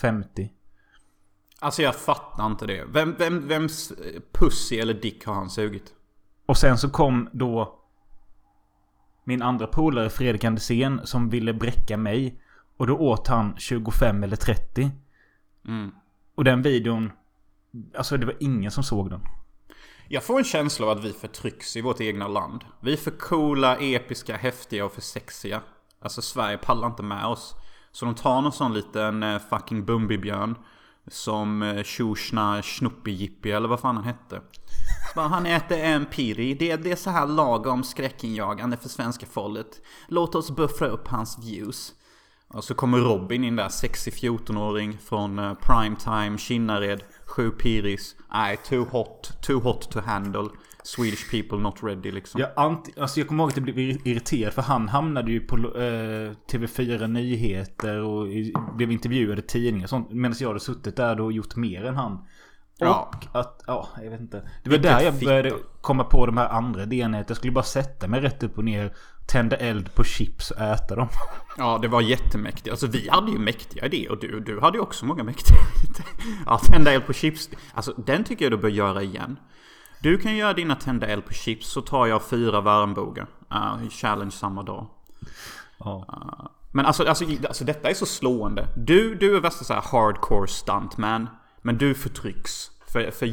50. 0.00 0.52
Alltså 1.60 1.82
jag 1.82 1.96
fattar 1.96 2.46
inte 2.46 2.66
det. 2.66 2.84
Vem, 2.88 3.14
vem, 3.18 3.48
vems 3.48 3.92
pussy 4.32 4.78
eller 4.78 4.94
dick 4.94 5.26
har 5.26 5.34
han 5.34 5.50
sugit? 5.50 5.94
Och 6.46 6.56
sen 6.56 6.78
så 6.78 6.90
kom 6.90 7.28
då 7.32 7.78
min 9.24 9.42
andra 9.42 9.66
polare 9.66 10.10
Fredrik 10.10 10.44
Andersén 10.44 11.00
som 11.04 11.28
ville 11.28 11.52
bräcka 11.52 11.96
mig. 11.96 12.40
Och 12.76 12.86
då 12.86 12.96
åt 12.96 13.28
han 13.28 13.54
25 13.58 14.22
eller 14.22 14.36
30. 14.36 14.90
Mm. 15.68 15.90
Och 16.34 16.44
den 16.44 16.62
videon... 16.62 17.12
Alltså 17.96 18.16
det 18.16 18.26
var 18.26 18.36
ingen 18.40 18.70
som 18.70 18.84
såg 18.84 19.10
den. 19.10 19.20
Jag 20.08 20.24
får 20.24 20.38
en 20.38 20.44
känsla 20.44 20.86
av 20.86 20.98
att 20.98 21.04
vi 21.04 21.12
förtrycks 21.12 21.76
i 21.76 21.80
vårt 21.80 22.00
egna 22.00 22.28
land. 22.28 22.64
Vi 22.80 22.92
är 22.92 22.96
för 22.96 23.10
coola, 23.10 23.76
episka, 23.76 24.36
häftiga 24.36 24.84
och 24.84 24.92
för 24.92 25.00
sexiga. 25.00 25.60
Alltså 26.02 26.22
Sverige 26.22 26.58
pallar 26.58 26.86
inte 26.88 27.02
med 27.02 27.26
oss. 27.26 27.54
Så 27.92 28.04
de 28.04 28.14
tar 28.14 28.42
någon 28.42 28.52
sån 28.52 28.74
liten 28.74 29.22
eh, 29.22 29.38
fucking 29.50 29.84
Bumbibjörn. 29.84 30.56
Som 31.06 31.82
Tjosna 31.84 32.62
Tjorsna 32.62 33.56
eller 33.56 33.68
vad 33.68 33.80
fan 33.80 33.96
han 33.96 34.04
hette. 34.04 34.40
Bara, 35.14 35.28
han 35.28 35.46
äter 35.46 35.78
en 35.78 36.06
piri. 36.06 36.54
Det, 36.54 36.76
det 36.76 36.92
är 36.92 36.96
så 36.96 37.10
här 37.10 37.26
lagom 37.26 37.84
skräckinjagande 37.84 38.76
för 38.76 38.88
svenska 38.88 39.26
folket. 39.26 39.82
Låt 40.08 40.34
oss 40.34 40.50
buffra 40.50 40.86
upp 40.86 41.08
hans 41.08 41.38
views. 41.44 41.92
Och 42.48 42.64
så 42.64 42.74
kommer 42.74 42.98
Robin 42.98 43.44
in 43.44 43.56
där, 43.56 43.68
sexig 43.68 44.12
14-åring 44.12 44.98
från 44.98 45.38
eh, 45.38 45.54
primetime, 45.54 46.38
Kinnared, 46.38 47.02
sju 47.32 47.50
piris. 47.50 48.16
Nej, 48.32 48.56
too 48.68 48.84
hot, 48.84 49.32
too 49.40 49.60
hot 49.60 49.90
to 49.90 50.00
handle. 50.00 50.48
Swedish 50.84 51.30
people 51.30 51.58
not 51.58 51.82
ready 51.82 52.10
liksom. 52.10 52.40
Jag, 52.40 52.50
anti, 52.56 52.92
alltså 53.00 53.20
jag 53.20 53.28
kommer 53.28 53.44
ihåg 53.44 53.50
att 53.50 53.56
jag 53.56 53.64
blev 53.64 53.78
irriterad 53.78 54.52
för 54.52 54.62
han 54.62 54.88
hamnade 54.88 55.32
ju 55.32 55.40
på 55.40 55.56
eh, 55.56 56.32
TV4 56.52 57.06
Nyheter 57.06 58.00
och 58.00 58.26
blev 58.76 58.92
intervjuad 58.92 59.38
i 59.38 59.42
tidningar 59.42 59.86
och 59.86 59.90
sånt. 59.90 60.12
Medan 60.12 60.36
jag 60.40 60.48
hade 60.48 60.60
suttit 60.60 60.96
där 60.96 61.20
och 61.20 61.32
gjort 61.32 61.56
mer 61.56 61.84
än 61.84 61.96
han. 61.96 62.18
Och 62.82 63.14
Ja. 63.32 63.40
att, 63.40 63.62
ja, 63.66 63.88
jag 64.02 64.10
vet 64.10 64.20
inte. 64.20 64.36
Det 64.36 64.70
var 64.70 64.76
Vilket 64.76 64.82
där 64.82 65.00
jag 65.00 65.14
fitta. 65.14 65.26
började 65.26 65.52
komma 65.80 66.04
på 66.04 66.26
de 66.26 66.36
här 66.36 66.48
andra 66.48 66.82
idéerna. 66.82 67.18
Att 67.18 67.28
jag 67.30 67.36
skulle 67.36 67.52
bara 67.52 67.64
sätta 67.64 68.08
mig 68.08 68.20
rätt 68.20 68.42
upp 68.42 68.58
och 68.58 68.64
ner. 68.64 68.92
Tända 69.26 69.56
eld 69.56 69.94
på 69.94 70.04
chips 70.04 70.50
och 70.50 70.60
äta 70.60 70.96
dem. 70.96 71.08
Ja, 71.58 71.78
det 71.82 71.88
var 71.88 72.00
jättemäktigt. 72.00 72.70
Alltså 72.70 72.86
vi 72.86 73.08
hade 73.08 73.30
ju 73.32 73.38
mäktiga 73.38 73.86
idéer 73.86 74.10
och 74.10 74.18
du, 74.20 74.40
du 74.40 74.60
hade 74.60 74.78
ju 74.78 74.82
också 74.82 75.04
många 75.06 75.22
mäktiga 75.24 75.56
idéer. 75.84 76.42
Ja, 76.46 76.58
tända 76.58 76.92
eld 76.92 77.06
på 77.06 77.12
chips. 77.12 77.50
Alltså 77.74 77.92
den 77.96 78.24
tycker 78.24 78.44
jag 78.44 78.52
du 78.52 78.56
bör 78.56 78.68
göra 78.68 79.02
igen. 79.02 79.38
Du 80.00 80.18
kan 80.18 80.36
göra 80.36 80.52
dina 80.52 80.74
tända 80.76 81.06
eld 81.06 81.26
på 81.26 81.32
chips 81.34 81.66
så 81.72 81.80
tar 81.80 82.06
jag 82.06 82.22
fyra 82.22 82.60
varmbogar. 82.60 83.26
Uh, 83.52 83.88
challenge 83.90 84.30
samma 84.30 84.62
dag. 84.62 84.86
Ja. 85.78 86.06
Men 86.72 86.86
alltså, 86.86 87.04
alltså, 87.08 87.24
alltså 87.48 87.64
detta 87.64 87.90
är 87.90 87.94
så 87.94 88.06
slående. 88.06 88.68
Du, 88.76 89.14
du 89.14 89.36
är 89.36 89.40
värsta 89.40 89.64
så 89.64 89.72
här 89.74 89.82
hardcore 89.92 90.48
stuntman. 90.48 91.28
Men 91.62 91.78
du 91.78 91.94
förtrycks. 91.94 92.70
För, 92.92 93.10
för 93.10 93.26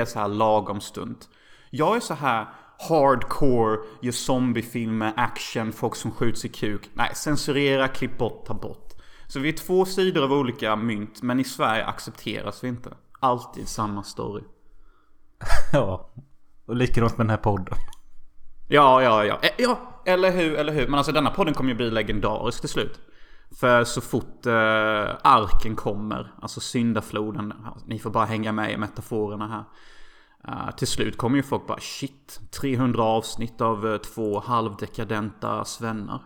är 0.00 0.04
så 0.04 0.18
här 0.18 0.28
lagom 0.28 0.80
stunt. 0.80 1.28
Jag 1.70 1.96
är 1.96 2.00
så 2.00 2.14
här 2.14 2.46
hardcore, 2.88 3.78
gör 4.00 4.12
zombiefilmer, 4.12 5.12
action, 5.16 5.72
folk 5.72 5.96
som 5.96 6.10
skjuts 6.10 6.44
i 6.44 6.48
kuk. 6.48 6.90
Nej, 6.94 7.14
censurera, 7.14 7.88
klipp 7.88 8.18
bort, 8.18 8.46
ta 8.46 8.54
bort. 8.54 8.92
Så 9.26 9.40
vi 9.40 9.48
är 9.48 9.52
två 9.52 9.84
sidor 9.84 10.24
av 10.24 10.32
olika 10.32 10.76
mynt, 10.76 11.22
men 11.22 11.40
i 11.40 11.44
Sverige 11.44 11.84
accepteras 11.84 12.64
vi 12.64 12.68
inte. 12.68 12.94
Alltid 13.20 13.68
samma 13.68 14.02
story. 14.02 14.42
Ja. 15.72 16.10
Och 16.66 16.76
likadant 16.76 17.18
med 17.18 17.26
den 17.26 17.30
här 17.30 17.36
podden. 17.36 17.78
Ja, 18.68 19.02
ja, 19.02 19.24
ja. 19.24 19.38
Eh, 19.42 19.50
Ja, 19.58 20.02
eller 20.06 20.30
hur, 20.30 20.54
eller 20.54 20.72
hur. 20.72 20.86
Men 20.86 20.94
alltså 20.94 21.12
denna 21.12 21.30
podden 21.30 21.54
kommer 21.54 21.70
ju 21.70 21.76
bli 21.76 21.90
legendarisk 21.90 22.60
till 22.60 22.68
slut. 22.68 23.00
För 23.56 23.84
så 23.84 24.00
fort 24.00 24.46
eh, 24.46 25.16
arken 25.22 25.76
kommer, 25.76 26.34
alltså 26.42 26.60
syndafloden, 26.60 27.54
ni 27.86 27.98
får 27.98 28.10
bara 28.10 28.24
hänga 28.24 28.52
med 28.52 28.72
i 28.72 28.76
metaforerna 28.76 29.48
här. 29.48 29.64
Eh, 30.48 30.74
till 30.76 30.88
slut 30.88 31.18
kommer 31.18 31.36
ju 31.36 31.42
folk 31.42 31.66
bara 31.66 31.80
shit, 31.80 32.40
300 32.60 33.02
avsnitt 33.02 33.60
av 33.60 33.86
eh, 33.86 33.96
två 33.96 34.40
halvdekadenta 34.40 35.64
svennar. 35.64 36.22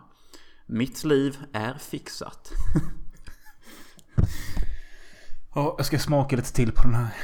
Mitt 0.65 1.03
liv 1.03 1.37
är 1.53 1.73
fixat. 1.73 2.51
Ja, 5.55 5.75
jag 5.77 5.85
ska 5.85 5.99
smaka 5.99 6.35
lite 6.35 6.53
till 6.53 6.71
på 6.71 6.81
den 6.81 6.93
här. 6.93 7.15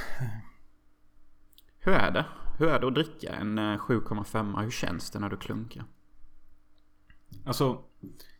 Hur 1.80 1.94
är 1.94 2.12
det? 2.12 2.26
Hur 2.58 2.68
är 2.68 2.80
det 2.80 2.88
att 2.88 2.94
dricka 2.94 3.34
en 3.34 3.58
eh, 3.58 3.78
7,5? 3.78 4.62
Hur 4.62 4.72
känns 4.72 5.12
det 5.12 5.20
när 5.20 5.30
du 5.30 5.38
klunkar? 5.38 5.84
Alltså, 7.46 7.82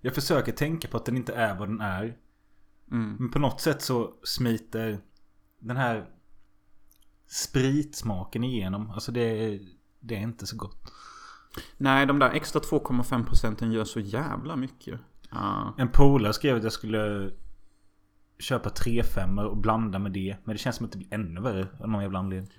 jag 0.02 0.16
försöker 0.16 0.52
tänka 0.52 0.88
på 0.88 0.98
att 0.98 1.06
den 1.06 1.18
inte 1.18 1.34
är 1.34 1.56
vad 1.56 1.70
den 1.70 1.82
är. 1.82 2.18
Men 2.86 3.32
på 3.32 3.40
något 3.40 3.62
sätt 3.62 3.82
så 3.82 4.14
smiter 4.24 5.00
den 5.60 5.78
här 5.78 6.10
spritsmaken 7.28 8.44
igenom. 8.44 8.92
Alltså 8.92 9.12
det 9.12 9.22
är, 9.22 9.60
det 10.00 10.16
är 10.16 10.20
inte 10.20 10.48
så 10.48 10.58
gott. 10.58 10.92
Nej, 11.78 12.06
de 12.06 12.20
där 12.20 12.30
extra 12.30 12.62
2,5 12.62 13.26
procenten 13.26 13.72
gör 13.72 13.86
så 13.86 14.00
jävla 14.00 14.56
mycket. 14.56 15.00
Ja. 15.32 15.76
En 15.78 15.90
polare 15.90 16.34
skrev 16.34 16.58
att 16.58 16.64
jag 16.64 16.74
skulle 16.74 17.32
köpa 18.40 18.70
3-5 18.70 19.44
och 19.44 19.58
blanda 19.58 20.00
med 20.00 20.12
det. 20.12 20.38
Men 20.44 20.56
det 20.56 20.60
känns 20.60 20.76
som 20.76 20.86
att 20.86 20.92
det 20.92 20.98
blir 20.98 21.14
ännu 21.14 21.42
värre 21.42 21.68
av 21.80 21.90
någon 21.90 22.02
jävla 22.02 22.20
anledning. 22.20 22.52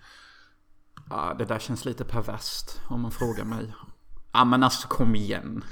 Ja, 1.11 1.35
det 1.38 1.45
där 1.45 1.59
känns 1.59 1.85
lite 1.85 2.05
perverst 2.05 2.81
om 2.88 3.00
man 3.00 3.11
frågar 3.11 3.45
mig. 3.45 3.75
Ja 4.33 4.45
men 4.45 4.62
alltså 4.62 4.88
kom 4.88 5.14
igen. 5.14 5.64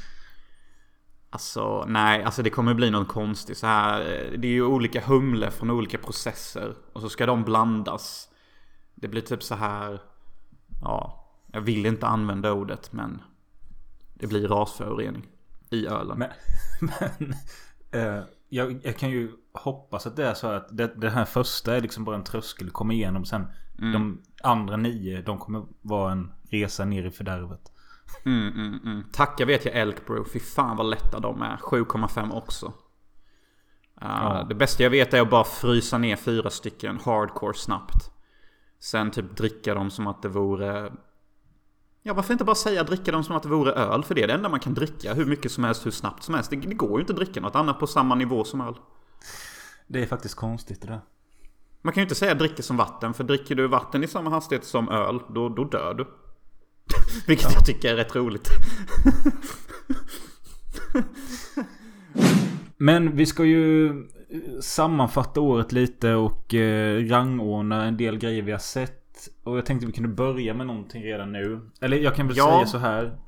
Alltså 1.35 1.85
nej, 1.88 2.23
alltså 2.23 2.43
det 2.43 2.50
kommer 2.50 2.75
bli 2.75 2.91
något 2.91 3.09
konstigt 3.09 3.59
så 3.59 3.67
här. 3.67 4.00
Det 4.38 4.49
är 4.49 4.53
ju 4.53 4.64
olika 4.64 5.00
humle 5.00 5.50
från 5.50 5.71
olika 5.71 5.99
processer. 5.99 6.75
Och 6.93 7.00
så 7.00 7.09
ska 7.09 7.26
de 7.26 7.45
blandas. 7.45 8.29
Det 8.95 9.09
blir 9.09 9.21
typ 9.21 9.43
så 9.43 9.55
här. 9.55 10.00
Ja, 10.83 11.26
jag 11.53 11.61
vill 11.61 11.87
inte 11.87 12.07
använda 12.07 12.53
ordet 12.53 12.93
men. 12.93 13.23
Det 14.14 14.26
blir 14.26 14.49
rasförorening. 14.49 15.26
I 15.71 15.87
ölen. 15.87 16.19
Men, 16.19 16.31
men 17.21 17.35
eh, 17.91 18.25
jag, 18.49 18.81
jag 18.85 18.97
kan 18.97 19.11
ju 19.11 19.33
hoppas 19.53 20.07
att 20.07 20.17
det 20.17 20.26
är 20.26 20.35
så 20.35 20.47
att 20.47 20.76
det, 20.76 21.00
det 21.00 21.11
här 21.11 21.25
första 21.25 21.76
är 21.76 21.81
liksom 21.81 22.05
bara 22.05 22.17
en 22.17 22.25
tröskel 22.25 22.71
komma 22.71 22.93
igenom. 22.93 23.25
Sen 23.25 23.47
de 23.93 24.23
andra 24.43 24.76
nio, 24.76 25.23
de 25.23 25.38
kommer 25.38 25.64
vara 25.83 26.12
en 26.12 26.33
resa 26.50 26.85
ner 26.85 27.05
i 27.05 27.11
fördärvet. 27.11 27.73
Mm, 28.25 28.49
mm, 28.49 28.80
mm. 28.84 29.04
Tacka 29.12 29.44
vet 29.44 29.64
jag 29.64 29.75
Elk 29.76 30.06
Bro. 30.06 30.25
Fy 30.25 30.40
fan 30.40 30.76
vad 30.76 30.90
lätta 30.90 31.20
de 31.20 31.42
är. 31.42 31.56
7,5 31.56 32.32
också. 32.32 32.66
Uh, 32.66 32.73
Ja. 34.00 34.46
Det 34.49 34.54
bästa 34.54 34.82
jag 34.82 34.90
vet 34.90 35.14
är 35.14 35.20
att 35.20 35.30
bara 35.30 35.44
frysa 35.44 35.99
ner 35.99 36.16
fyra 36.16 36.50
stycken 36.50 37.00
hardcore 37.04 37.54
snabbt. 37.54 38.11
Sen 38.80 39.11
typ 39.11 39.37
dricka 39.37 39.75
dem 39.75 39.90
som 39.90 40.06
att 40.06 40.23
det 40.23 40.28
vore... 40.28 40.92
Ja 42.02 42.14
varför 42.14 42.32
inte 42.32 42.44
bara 42.44 42.54
säga 42.54 42.84
dricka 42.84 43.12
dem 43.12 43.25
som 43.25 43.37
att 43.37 43.42
det 43.42 43.49
vore 43.49 43.73
öl? 43.73 44.04
För 44.04 44.14
det 44.14 44.23
är 44.23 44.26
det 44.26 44.34
enda 44.34 44.49
man 44.49 44.61
kan 44.61 44.75
dricka 44.75 45.14
hur 45.14 45.26
mycket 45.26 45.52
som 45.52 45.64
helst, 45.64 45.87
hur 45.87 45.90
snabbt 45.90 46.23
som 46.23 46.34
helst. 46.34 46.50
Det, 46.50 46.56
det 46.56 46.75
går 46.75 46.90
ju 46.90 47.00
inte 47.00 47.12
att 47.12 47.16
dricka 47.16 47.40
något 47.40 47.56
annat 47.56 47.78
på 47.78 47.87
samma 47.87 48.14
nivå 48.14 48.44
som 48.44 48.61
öl. 48.61 48.75
Det 49.87 50.02
är 50.02 50.06
faktiskt 50.06 50.34
konstigt 50.34 50.80
det 50.82 50.87
där. 50.87 51.00
Man 51.82 51.92
kan 51.92 52.00
ju 52.00 52.04
inte 52.04 52.14
säga 52.14 52.34
dricka 52.34 52.62
som 52.62 52.76
vatten. 52.76 53.14
För 53.14 53.25
dricker 53.25 53.54
du 53.54 53.68
vatten 53.68 54.04
i 54.04 54.08
samma 54.08 54.30
hastighet 54.30 54.64
som 54.64 54.88
öl, 54.88 55.20
då, 55.28 55.49
då 55.49 55.64
dör 55.64 55.94
du. 55.94 56.06
Vilket 57.26 57.53
jag 57.55 57.67
tycker 57.67 57.93
är 57.93 57.97
rätt 57.97 58.17
roligt. 58.17 58.50
Men 62.76 63.17
vi 63.17 63.26
ska 63.26 63.45
ju 63.45 63.87
eh, 63.88 63.95
sammanfatta 64.61 65.41
året 65.41 65.73
lite 65.73 66.14
och 66.14 66.55
eh, 66.55 67.05
rangordna 67.07 67.85
en 67.85 67.97
del 67.97 68.19
grejer 68.19 68.43
vi 68.43 68.53
har 68.53 68.59
sett. 68.59 69.00
Och 69.45 69.57
jag 69.59 69.67
tänkte 69.67 69.87
vi 69.87 69.93
kunde 69.93 70.09
börja 70.09 70.55
med 70.55 70.67
någonting 70.67 71.03
redan 71.03 71.33
nu. 71.33 71.61
Eller 71.81 71.97
jag 71.97 72.14
kan 72.14 72.29
väl 72.29 72.37
Ja. 72.37 72.53
säga 72.57 72.67
så 72.67 72.79
här. 72.79 73.19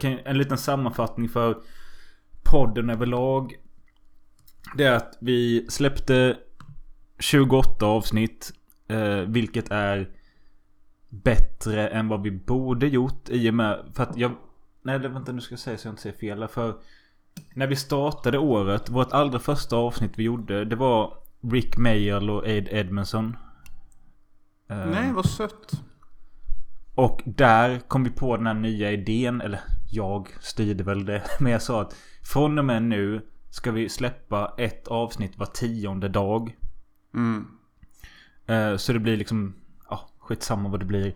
Kan, 0.00 0.18
en 0.24 0.38
liten 0.38 0.58
sammanfattning 0.58 1.28
för 1.28 1.56
podden 2.44 2.90
överlag. 2.90 3.54
Det 4.76 4.84
är 4.84 4.92
att 4.92 5.18
vi 5.20 5.66
släppte 5.68 6.36
28 7.18 7.86
avsnitt. 7.86 8.52
Eh, 8.88 9.18
vilket 9.20 9.70
är 9.70 10.08
bättre 11.08 11.88
än 11.88 12.08
vad 12.08 12.22
vi 12.22 12.30
borde 12.30 12.86
gjort 12.86 13.28
i 13.28 13.50
och 13.50 13.54
med... 13.54 13.84
För 13.94 14.02
att 14.02 14.16
jag... 14.16 14.32
Nej, 14.82 14.98
vänta 14.98 15.32
nu 15.32 15.40
ska 15.40 15.52
jag 15.52 15.60
säga 15.60 15.78
så 15.78 15.88
jag 15.88 15.92
inte 15.92 16.02
säger 16.02 16.16
fel. 16.16 16.48
För 16.48 16.74
när 17.54 17.66
vi 17.66 17.76
startade 17.76 18.38
året, 18.38 18.88
vårt 18.88 19.12
allra 19.12 19.38
första 19.38 19.76
avsnitt 19.76 20.12
vi 20.16 20.22
gjorde, 20.22 20.64
det 20.64 20.76
var 20.76 21.14
Rick 21.40 21.76
Mayall 21.76 22.30
och 22.30 22.44
Aid 22.44 22.68
Edmondson. 22.70 23.36
Eh, 24.68 24.86
Nej, 24.86 25.12
vad 25.12 25.26
sött. 25.26 25.72
Och 26.94 27.22
där 27.24 27.78
kom 27.78 28.04
vi 28.04 28.10
på 28.10 28.36
den 28.36 28.46
här 28.46 28.54
nya 28.54 28.92
idén, 28.92 29.40
eller 29.40 29.60
jag 29.90 30.28
styrde 30.40 30.84
väl 30.84 31.04
det. 31.04 31.22
Men 31.40 31.52
jag 31.52 31.62
sa 31.62 31.80
att 31.82 31.96
från 32.22 32.58
och 32.58 32.64
med 32.64 32.82
nu 32.82 33.26
ska 33.50 33.72
vi 33.72 33.88
släppa 33.88 34.54
ett 34.58 34.88
avsnitt 34.88 35.38
var 35.38 35.46
tionde 35.46 36.08
dag. 36.08 36.56
Mm. 37.14 37.46
Eh, 38.46 38.76
Så 38.76 38.92
det 38.92 38.98
blir 38.98 39.16
liksom, 39.16 39.54
skitsamma 40.28 40.68
vad 40.68 40.80
det 40.80 40.86
blir. 40.86 41.06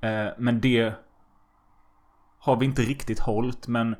Eh, 0.00 0.32
Men 0.38 0.60
det 0.60 0.92
har 2.38 2.56
vi 2.56 2.66
inte 2.66 2.82
riktigt 2.82 3.18
hållit. 3.18 3.68
Men 3.68 3.96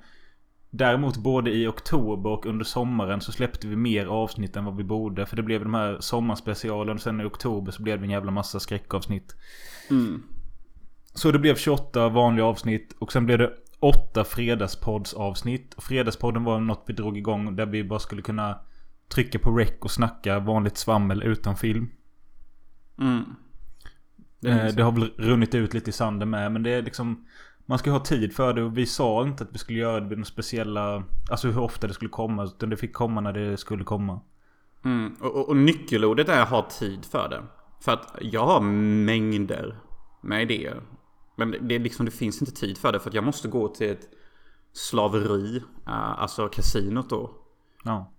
däremot 0.71 1.17
både 1.17 1.51
i 1.51 1.67
oktober 1.67 2.31
och 2.31 2.47
under 2.47 2.65
sommaren 2.65 3.21
så 3.21 3.33
släppte 3.33 3.67
vi 3.69 3.77
mer 3.77 4.07
avsnitt 4.07 4.57
än 4.57 4.65
vad 4.65 4.77
vi 4.77 4.85
borde. 4.85 5.27
För 5.27 5.37
det 5.37 5.43
blev 5.43 5.63
de 5.63 5.75
här 5.75 6.01
sommarspecialen. 6.01 6.99
Sen 6.99 7.21
i 7.21 7.25
oktober 7.25 7.73
så 7.73 7.83
blev 7.83 7.99
det 7.99 8.07
en 8.07 8.11
jävla 8.11 8.31
massa 8.31 8.61
skräckavsnitt. 8.61 9.37
Mm. 9.91 10.23
Så 11.15 11.31
det 11.31 11.39
blev 11.39 11.55
28 11.57 12.09
vanliga 12.09 12.47
avsnitt 12.47 12.97
och 12.99 13.13
sen 13.13 13.27
blev 13.27 13.39
det 13.39 13.53
8 13.81 14.25
fredagspoddsavsnitt. 14.25 15.75
Och 15.75 15.83
Fredagspodden 15.83 16.45
var 16.45 16.61
något 16.61 16.85
vi 16.87 16.95
drog 16.95 17.19
igång 17.19 17.57
där 17.57 17.67
vi 17.67 17.85
bara 17.85 17.99
skulle 17.99 18.23
kunna 18.23 18.59
trycka 19.09 19.39
på 19.39 19.51
rec 19.51 19.73
och 19.81 19.91
snacka 19.91 20.39
vanligt 20.39 20.77
svammel 20.77 21.23
utan 21.23 21.57
film. 21.57 21.91
Mm. 22.99 23.25
Eh, 24.47 24.75
Det 24.77 24.83
har 24.83 24.93
väl 24.93 25.13
runnit 25.17 25.55
ut 25.55 25.75
lite 25.75 25.91
i 25.91 25.93
sanden 25.93 26.31
med 26.31 26.53
men 26.53 26.63
det 26.63 26.71
är 26.71 26.83
liksom 26.83 27.25
Man 27.67 27.79
ska 27.79 27.91
ha 27.91 28.01
tid 28.01 28.33
för 28.37 28.53
det 28.53 28.63
och 28.63 28.79
vi 28.79 28.87
sa 28.87 29.23
inte 29.23 29.45
att 29.45 29.53
vi 29.53 29.59
skulle 29.59 29.79
göra 29.79 30.01
det 30.01 30.09
vid 30.09 30.19
några 30.19 30.25
speciella 30.27 31.03
Alltså 31.31 31.49
hur 31.49 31.59
ofta 31.59 31.87
det 31.87 31.95
skulle 31.95 32.09
komma 32.11 32.45
utan 32.45 32.71
det 32.71 32.77
fick 32.77 32.93
komma 32.93 33.21
när 33.21 33.33
det 33.33 33.57
skulle 33.57 33.85
komma 33.85 34.21
Mm. 34.85 35.17
Och, 35.21 35.37
och, 35.37 35.49
och 35.49 35.57
nyckelordet 35.57 36.29
är 36.29 36.41
att 36.43 36.49
ha 36.49 36.69
tid 36.71 37.05
för 37.05 37.29
det. 37.29 37.43
För 37.81 37.93
att 37.93 38.17
jag 38.21 38.47
har 38.47 38.61
mängder 38.61 39.77
med 40.21 40.43
idéer. 40.43 40.83
Men 41.37 41.51
det, 41.51 41.59
det, 41.59 41.79
liksom, 41.79 42.07
det 42.07 42.13
finns 42.13 42.41
inte 42.43 42.55
tid 42.55 42.79
för 42.79 42.93
det. 42.93 43.01
För 43.01 43.09
att 43.11 43.15
jag 43.15 43.25
måste 43.25 43.49
gå 43.49 43.69
till 43.69 43.91
ett 43.91 44.09
slaveri. 44.73 45.57
eh, 45.87 46.23
alltså 46.23 46.49
kasinot 46.49 47.11
då. 47.11 47.31
Ja 47.85 48.11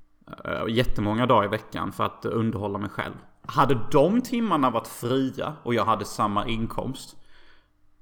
eh, 0.45 0.75
jättemånga 0.75 1.25
dagar 1.25 1.45
i 1.45 1.47
veckan 1.47 1.91
för 1.91 2.03
att 2.03 2.25
underhålla 2.25 2.77
mig 2.77 2.89
själv. 2.89 3.15
Hade 3.47 3.79
de 3.91 4.21
timmarna 4.21 4.69
varit 4.69 4.87
fria 4.87 5.53
och 5.63 5.73
jag 5.73 5.85
hade 5.85 6.05
samma 6.05 6.47
inkomst. 6.47 7.17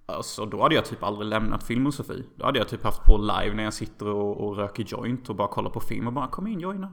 Alltså 0.05 0.45
då 0.45 0.61
hade 0.61 0.75
jag 0.75 0.85
typ 0.85 1.03
aldrig 1.03 1.29
lämnat 1.29 1.63
Filmosofi. 1.63 2.25
Då 2.35 2.45
hade 2.45 2.59
jag 2.59 2.67
typ 2.67 2.83
haft 2.83 3.03
på 3.03 3.17
live 3.17 3.55
när 3.55 3.63
jag 3.63 3.73
sitter 3.73 4.07
och, 4.07 4.47
och 4.47 4.57
röker 4.57 4.83
joint 4.87 5.29
och 5.29 5.35
bara 5.35 5.47
kollar 5.47 5.69
på 5.69 5.79
film 5.79 6.07
och 6.07 6.13
bara 6.13 6.27
kom 6.27 6.47
in 6.47 6.59
joina. 6.59 6.91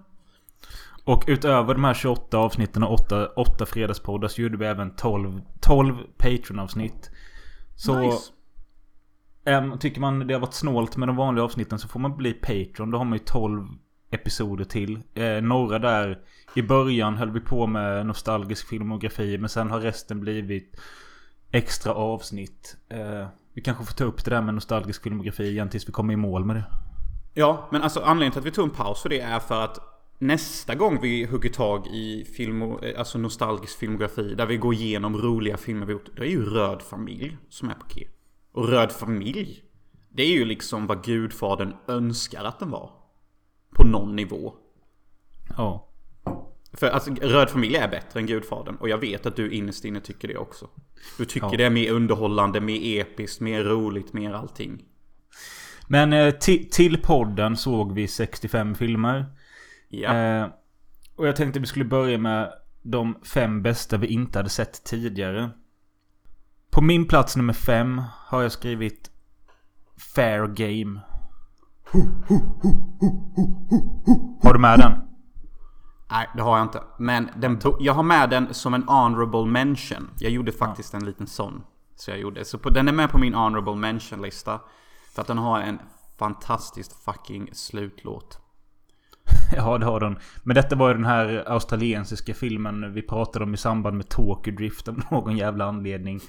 Och 1.05 1.25
utöver 1.27 1.75
de 1.75 1.85
här 1.85 1.95
28 1.95 2.39
avsnitten 2.39 2.83
och 2.83 2.93
8, 2.93 3.29
8 3.37 3.67
fredagspoddar 3.67 4.29
så 4.29 4.43
gjorde 4.43 4.57
vi 4.57 4.67
även 4.67 4.97
12, 4.97 5.41
12 5.61 5.95
Patreon-avsnitt 6.19 7.11
Så 7.77 7.99
nice. 7.99 8.33
Äm, 9.45 9.79
tycker 9.79 10.01
man 10.01 10.27
det 10.27 10.35
har 10.35 10.41
varit 10.41 10.55
snålt 10.55 10.97
med 10.97 11.09
de 11.09 11.17
vanliga 11.17 11.45
avsnitten 11.45 11.79
så 11.79 11.89
får 11.89 12.01
man 12.01 12.17
bli 12.17 12.33
Patreon. 12.33 12.91
Då 12.91 12.99
har 12.99 13.05
man 13.05 13.19
ju 13.19 13.25
12 13.25 13.69
episoder 14.11 14.65
till. 14.65 15.03
Eh, 15.15 15.43
några 15.43 15.79
där 15.79 16.19
i 16.55 16.63
början 16.63 17.17
höll 17.17 17.31
vi 17.31 17.41
på 17.41 17.67
med 17.67 18.07
nostalgisk 18.07 18.69
filmografi. 18.69 19.39
Men 19.39 19.49
sen 19.49 19.71
har 19.71 19.81
resten 19.81 20.21
blivit 20.21 20.81
extra 21.51 21.95
avsnitt. 21.95 22.77
Eh, 22.89 23.27
vi 23.55 23.63
kanske 23.63 23.85
får 23.85 23.95
ta 23.95 24.05
upp 24.05 24.25
det 24.25 24.31
där 24.31 24.43
med 24.43 24.55
nostalgisk 24.55 25.03
filmografi 25.03 25.45
igen 25.45 25.69
tills 25.69 25.89
vi 25.89 25.93
kommer 25.93 26.13
i 26.13 26.17
mål 26.17 26.45
med 26.45 26.57
det. 26.57 26.65
Ja, 27.35 27.69
men 27.73 27.83
alltså 27.83 28.01
anledningen 28.01 28.33
till 28.33 28.39
att 28.39 28.47
vi 28.47 28.51
tog 28.51 28.65
en 28.65 28.75
paus 28.75 29.03
för 29.03 29.09
det 29.09 29.21
är 29.21 29.39
för 29.39 29.65
att 29.65 29.79
nästa 30.19 30.75
gång 30.75 31.01
vi 31.01 31.25
hugger 31.25 31.51
tag 31.51 31.87
i 31.87 32.25
film, 32.37 32.63
eh, 32.63 32.99
alltså 32.99 33.19
nostalgisk 33.19 33.79
filmografi 33.79 34.35
där 34.35 34.47
vi 34.47 34.57
går 34.57 34.75
igenom 34.75 35.17
roliga 35.17 35.57
filmer 35.57 35.87
vi 35.87 35.93
gjort. 35.93 36.17
Det 36.17 36.23
är 36.23 36.27
ju 36.27 36.45
Röd 36.45 36.83
familj 36.83 37.37
som 37.49 37.69
är 37.69 37.75
på 37.75 37.87
G. 37.95 38.07
Och 38.53 38.69
Röd 38.69 38.93
familj. 38.93 39.63
Det 40.09 40.23
är 40.23 40.31
ju 40.31 40.45
liksom 40.45 40.87
vad 40.87 41.05
Gudfadern 41.05 41.75
önskar 41.89 42.45
att 42.45 42.59
den 42.59 42.71
var. 42.71 43.00
På 43.81 43.87
någon 43.87 44.17
nivå. 44.17 44.55
Ja. 45.57 45.87
För 46.73 46.91
alltså, 46.91 47.15
Röd 47.15 47.51
familj 47.51 47.77
är 47.77 47.89
bättre 47.89 48.21
än 48.21 48.27
Gudfadern. 48.27 48.77
Och 48.77 48.89
jag 48.89 48.99
vet 48.99 49.27
att 49.27 49.37
du 49.37 49.51
innerst 49.51 49.85
inne 49.85 50.01
tycker 50.01 50.29
det 50.29 50.37
också. 50.37 50.69
Du 51.19 51.25
tycker 51.25 51.47
Ja. 51.51 51.57
det 51.57 51.65
är 51.65 51.71
mer 51.71 51.93
underhållande, 51.93 52.61
mer 52.61 53.01
episkt, 53.01 53.41
mer 53.41 53.65
roligt, 53.65 54.13
mer 54.13 54.33
allting. 54.33 54.83
Men 55.89 56.13
eh, 56.13 56.27
ti- 56.35 56.69
till 56.71 57.03
podden 57.03 57.57
såg 57.57 57.93
vi 57.95 58.09
65 58.09 58.75
filmer. 58.75 59.25
Ja. 59.89 60.15
Eh, 60.17 60.47
och 61.17 61.29
jag 61.29 61.37
tänkte 61.37 61.61
vi 61.61 61.67
skulle 61.67 61.85
börja 61.85 62.19
med 62.19 62.53
de 62.83 63.15
fem 63.23 63.63
bästa 63.63 63.97
vi 63.97 64.07
inte 64.07 64.39
hade 64.39 64.49
sett 64.49 64.85
tidigare. 64.85 65.51
På 66.71 66.81
min 66.81 67.09
plats 67.09 67.37
nummer 67.37 67.53
fem 67.53 68.03
har 68.27 68.43
jag 68.43 68.53
skrivit 68.53 69.11
Fair 70.15 70.47
Game. 70.47 71.01
Har 74.43 74.53
du 74.53 74.59
med 74.59 74.79
den? 74.79 74.93
Nej, 76.11 76.29
det 76.37 76.43
har 76.43 76.59
jag 76.59 76.65
inte. 76.65 76.83
Men 76.99 77.31
den, 77.37 77.61
jag 77.81 77.95
har 77.95 78.03
med 78.03 78.31
den 78.31 78.55
som 78.55 78.75
en 78.75 78.83
honorable 78.83 79.45
mention. 79.45 80.11
Jag 80.19 80.33
gjorde 80.33 80.53
faktiskt 80.53 80.95
en 80.95 81.05
liten 81.05 81.27
sån. 81.27 81.63
Så 81.97 82.11
jag 82.11 82.21
gjorde. 82.21 82.45
Så 82.45 82.59
på, 82.59 82.71
den 82.71 82.89
är 82.89 82.93
med 82.93 83.11
på 83.11 83.19
min 83.19 83.35
honorable 83.35 83.77
mention-lista. 83.77 84.61
För 85.15 85.23
att 85.23 85.29
den 85.29 85.39
har 85.39 85.61
en 85.61 85.79
fantastiskt 86.19 87.05
fucking 87.05 87.49
slutlåt. 87.53 88.39
Ja, 89.57 89.79
det 89.79 89.87
har 89.87 90.01
den. 90.01 90.19
Men 90.43 90.55
detta 90.55 90.77
var 90.77 90.89
ju 90.89 90.95
den 90.95 91.05
här 91.05 91.45
australiensiska 91.47 92.35
filmen 92.35 92.95
vi 92.95 93.03
pratade 93.03 93.45
om 93.45 93.55
i 93.55 93.57
samband 93.57 93.97
med 93.97 94.09
Tokyo 94.09 94.55
Drift 94.55 94.89
av 94.89 95.03
någon 95.11 95.37
jävla 95.37 95.65
anledning. 95.65 96.21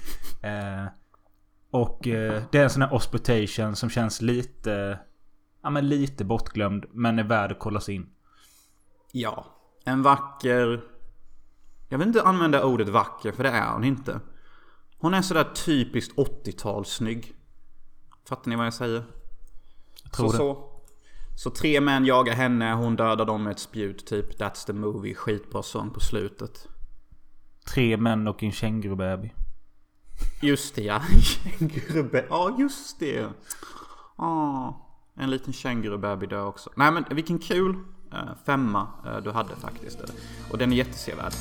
Eh, 0.42 0.86
och 1.70 2.08
eh, 2.08 2.42
det 2.52 2.58
är 2.58 2.62
en 2.62 2.70
sån 2.70 2.82
här 2.82 2.94
Ospitation 2.94 3.76
som 3.76 3.90
känns 3.90 4.22
lite... 4.22 4.98
Ja 5.62 5.70
men 5.70 5.88
lite 5.88 6.24
bortglömd. 6.24 6.84
Men 6.92 7.18
är 7.18 7.24
värd 7.24 7.52
att 7.52 7.58
kollas 7.58 7.88
in. 7.88 8.06
Ja. 9.12 9.44
En 9.84 10.02
vacker... 10.02 10.84
Jag 11.88 11.98
vill 11.98 12.08
inte 12.08 12.22
använda 12.22 12.64
ordet 12.64 12.88
vacker, 12.88 13.32
för 13.32 13.42
det 13.42 13.50
är 13.50 13.72
hon 13.72 13.84
inte. 13.84 14.20
Hon 14.98 15.14
är 15.14 15.22
sådär 15.22 15.44
typiskt 15.44 16.16
80-tals 16.16 16.88
snygg. 16.88 17.34
Fattar 18.28 18.50
ni 18.50 18.56
vad 18.56 18.66
jag 18.66 18.74
säger? 18.74 19.04
Jag 20.02 20.12
tror 20.12 20.26
så, 20.28 20.32
det. 20.32 20.38
så. 20.38 20.68
Så 21.36 21.50
tre 21.50 21.80
män 21.80 22.04
jagar 22.04 22.34
henne, 22.34 22.74
hon 22.74 22.96
dödar 22.96 23.24
dem 23.24 23.42
med 23.42 23.50
ett 23.50 23.58
spjut 23.58 24.06
typ. 24.06 24.40
That's 24.40 24.66
the 24.66 24.72
movie. 24.72 25.14
Skitbra 25.14 25.62
sång 25.62 25.90
på 25.90 26.00
slutet. 26.00 26.68
Tre 27.66 27.96
män 27.96 28.28
och 28.28 28.42
en 28.42 28.52
kängurubaby. 28.52 29.32
Just 30.42 30.74
det 30.74 30.82
ja. 30.82 31.02
Kängurubä. 31.22 32.24
Ja 32.28 32.56
just 32.58 33.00
det. 33.00 33.28
Ja. 34.18 34.81
En 35.14 35.30
liten 35.30 35.52
kängurubaby 35.52 36.26
dör 36.26 36.46
också. 36.46 36.70
Nej 36.76 36.92
men 36.92 37.04
vilken 37.10 37.38
kul 37.38 37.74
eh, 38.12 38.18
femma 38.46 38.86
eh, 39.06 39.16
du 39.16 39.30
hade 39.30 39.56
faktiskt. 39.56 40.00
Eh, 40.00 40.10
och 40.50 40.58
den 40.58 40.72
är 40.72 40.76
jättesevärd. 40.76 41.32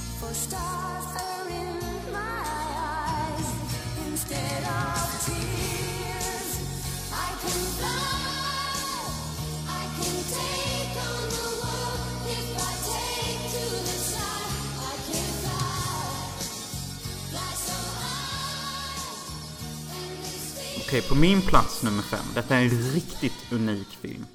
Okej, 20.91 21.01
på 21.09 21.15
min 21.15 21.41
plats 21.41 21.83
nummer 21.83 22.01
fem. 22.01 22.25
Detta 22.35 22.55
är 22.55 22.61
en 22.63 22.69
riktigt 22.69 23.51
unik 23.53 23.87
film. 23.87 24.25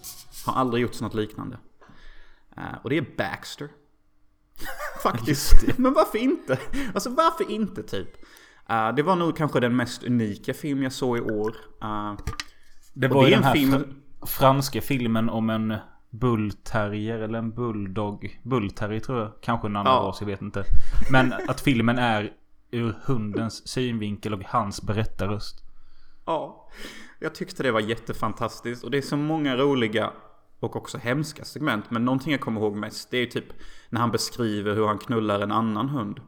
Har 0.46 0.52
aldrig 0.54 0.82
gjorts 0.82 1.00
något 1.00 1.14
liknande. 1.14 1.58
Eh, 2.56 2.62
och 2.84 2.90
det 2.90 2.96
är 2.96 3.06
Baxter. 3.16 3.68
Faktiskt. 5.02 5.78
Men 5.78 5.92
varför 5.92 6.18
inte? 6.18 6.58
Alltså 6.94 7.10
varför 7.10 7.50
inte 7.50 7.82
typ? 7.82 8.08
Eh, 8.68 8.94
det 8.94 9.02
var 9.02 9.16
nog 9.16 9.36
kanske 9.36 9.60
den 9.60 9.76
mest 9.76 10.04
unika 10.04 10.54
film 10.54 10.82
jag 10.82 10.92
såg 10.92 11.18
i 11.18 11.20
år. 11.20 11.56
Eh, 11.82 12.14
Det 12.94 13.08
var 13.08 13.22
det 13.22 13.28
ju 13.28 13.34
den 13.34 13.38
en 13.38 13.44
här 13.44 13.52
film- 13.54 13.72
fr- 14.20 14.26
franska 14.26 14.80
filmen 14.80 15.28
om 15.28 15.50
en 15.50 15.74
bullterrier 16.10 17.18
eller 17.18 17.38
en 17.38 17.50
bulldog. 17.54 18.40
Bullterrier 18.42 19.00
tror 19.00 19.18
jag. 19.20 19.32
Kanske 19.42 19.66
en 19.68 19.76
annan 19.76 19.92
Ja. 19.94 20.08
ras, 20.08 20.16
jag 20.20 20.26
vet 20.26 20.42
inte. 20.42 20.64
Men 21.10 21.32
att 21.48 21.60
filmen 21.60 21.98
är 21.98 22.32
ur 22.70 22.94
hundens 23.04 23.68
synvinkel 23.68 24.34
och 24.34 24.42
hans 24.46 24.82
berättarröst. 24.82 25.62
Ja, 26.26 26.68
jag 27.18 27.34
tyckte 27.34 27.62
det 27.62 27.72
var 27.72 27.80
jättefantastiskt. 27.80 28.84
Och 28.84 28.90
det 28.90 28.98
är 28.98 29.02
så 29.02 29.16
många 29.16 29.56
roliga 29.56 30.12
och 30.60 30.76
också 30.76 30.98
hemska 30.98 31.44
segment. 31.44 31.90
Men 31.90 32.04
någonting 32.04 32.32
jag 32.32 32.40
kommer 32.40 32.60
ihåg 32.60 32.76
mest 32.76 33.10
det 33.10 33.18
är 33.18 33.26
typ 33.26 33.44
när 33.88 34.00
han 34.00 34.10
beskriver 34.10 34.74
hur 34.74 34.86
han 34.86 34.98
knullar 34.98 35.40
en 35.40 35.52
annan 35.52 35.88
hund. 35.88 36.20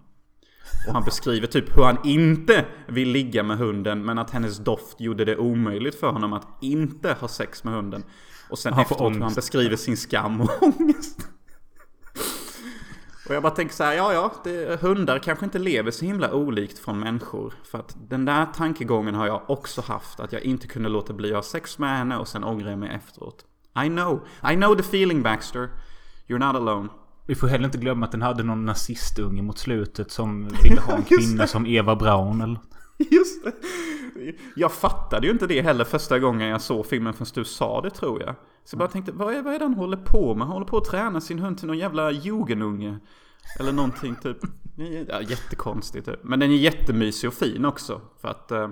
Och 0.89 0.95
han 0.95 1.05
beskriver 1.05 1.47
typ 1.47 1.77
hur 1.77 1.83
han 1.83 1.99
inte 2.05 2.65
vill 2.89 3.09
ligga 3.09 3.43
med 3.43 3.59
hunden 3.59 4.05
men 4.05 4.19
att 4.19 4.31
hennes 4.31 4.59
doft 4.59 5.01
gjorde 5.01 5.25
det 5.25 5.37
omöjligt 5.37 5.95
för 5.95 6.11
honom 6.11 6.33
att 6.33 6.47
inte 6.61 7.13
ha 7.13 7.29
sex 7.29 7.65
med 7.65 7.75
hunden. 7.75 8.05
Och 8.51 8.59
sen 8.59 8.73
Han 8.73 8.83
efteråt 8.83 9.15
hur 9.15 9.21
han 9.21 9.35
beskriver 9.35 9.77
sin 9.77 9.97
skam 9.97 10.41
och 10.41 10.51
ångest. 10.63 11.29
Och 13.29 13.35
jag 13.35 13.43
bara 13.43 13.55
tänker 13.55 13.75
så 13.75 13.85
här, 13.85 13.93
ja 13.93 14.13
ja, 14.13 14.33
det, 14.45 14.81
hundar 14.81 15.19
kanske 15.19 15.45
inte 15.45 15.59
lever 15.59 15.91
så 15.91 16.05
himla 16.05 16.33
olikt 16.33 16.79
från 16.79 17.01
människor. 17.01 17.55
För 17.63 17.79
att 17.79 17.97
den 18.09 18.25
där 18.25 18.47
tankegången 18.47 19.15
har 19.15 19.27
jag 19.27 19.43
också 19.51 19.81
haft. 19.81 20.21
Att 20.21 20.33
jag 20.33 20.43
inte 20.43 20.67
kunde 20.67 20.89
låta 20.89 21.13
bli 21.13 21.29
att 21.29 21.35
ha 21.35 21.43
sex 21.43 21.79
med 21.79 21.99
henne 21.99 22.17
och 22.17 22.29
sen 22.29 22.45
ångrar 22.45 22.71
jag 22.71 22.79
mig 22.79 22.91
efteråt. 22.95 23.45
I 23.85 23.89
know, 23.89 24.21
I 24.53 24.55
know 24.55 24.75
the 24.75 24.81
feeling 24.81 25.23
Baxter. 25.23 25.69
You're 26.29 26.39
not 26.39 26.57
alone. 26.57 26.89
Vi 27.27 27.35
får 27.35 27.47
heller 27.47 27.65
inte 27.65 27.79
glömma 27.79 28.07
att 28.07 28.13
den 28.13 28.23
hade 28.23 28.43
någon 28.43 28.65
nazistunge 28.65 29.43
mot 29.43 29.59
slutet 29.59 30.11
som 30.11 30.49
ville 30.63 30.81
ha 30.81 30.97
en 30.97 31.03
kvinna 31.03 31.47
som 31.47 31.67
Eva 31.67 31.97
Braun 31.97 32.41
eller... 32.41 32.61
Just 33.11 33.45
det. 33.45 33.53
Jag 34.57 34.73
fattade 34.73 35.27
ju 35.27 35.33
inte 35.33 35.47
det 35.47 35.63
heller 35.63 35.85
första 35.85 36.19
gången 36.19 36.49
jag 36.49 36.61
såg 36.61 36.87
filmen 36.87 37.15
förrän 37.15 37.31
du 37.35 37.45
sa 37.45 37.81
det 37.81 37.91
tror 37.91 38.23
jag. 38.23 38.35
Så 38.65 38.75
jag 38.75 38.79
bara 38.79 38.89
tänkte, 38.89 39.13
vad 39.13 39.35
är, 39.35 39.43
vad 39.43 39.55
är 39.55 39.59
det 39.59 39.65
han 39.65 39.75
håller 39.75 39.97
på 39.97 40.35
med? 40.35 40.47
Han 40.47 40.53
håller 40.53 40.67
på 40.67 40.77
att 40.77 40.85
träna 40.85 41.21
sin 41.21 41.39
hund 41.39 41.59
till 41.59 41.67
någon 41.67 41.79
jävla 41.79 42.11
jugendunge. 42.11 42.99
Eller 43.61 43.73
någonting 43.73 44.17
typ. 44.23 44.37
Ja, 45.09 45.21
jättekonstigt 45.23 46.07
typ. 46.07 46.21
Men 46.25 46.41
den 46.41 46.51
är 46.51 46.57
jättemysig 46.57 47.29
och 47.29 47.35
fin 47.35 47.65
också. 47.65 48.01
För 48.21 48.29
att... 48.29 48.51
eh, 48.51 48.69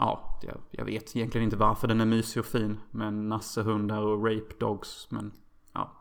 Ja, 0.00 0.40
jag, 0.42 0.56
jag 0.70 0.84
vet 0.84 1.16
egentligen 1.16 1.44
inte 1.44 1.56
varför 1.56 1.88
den 1.88 2.00
är 2.00 2.04
mysig 2.04 2.40
och 2.40 2.46
fin. 2.46 2.80
Med 2.90 3.14
nassehundar 3.14 4.02
och 4.02 4.24
rape 4.24 4.54
dogs. 4.60 5.06
Men 5.10 5.32
ja. 5.74 5.92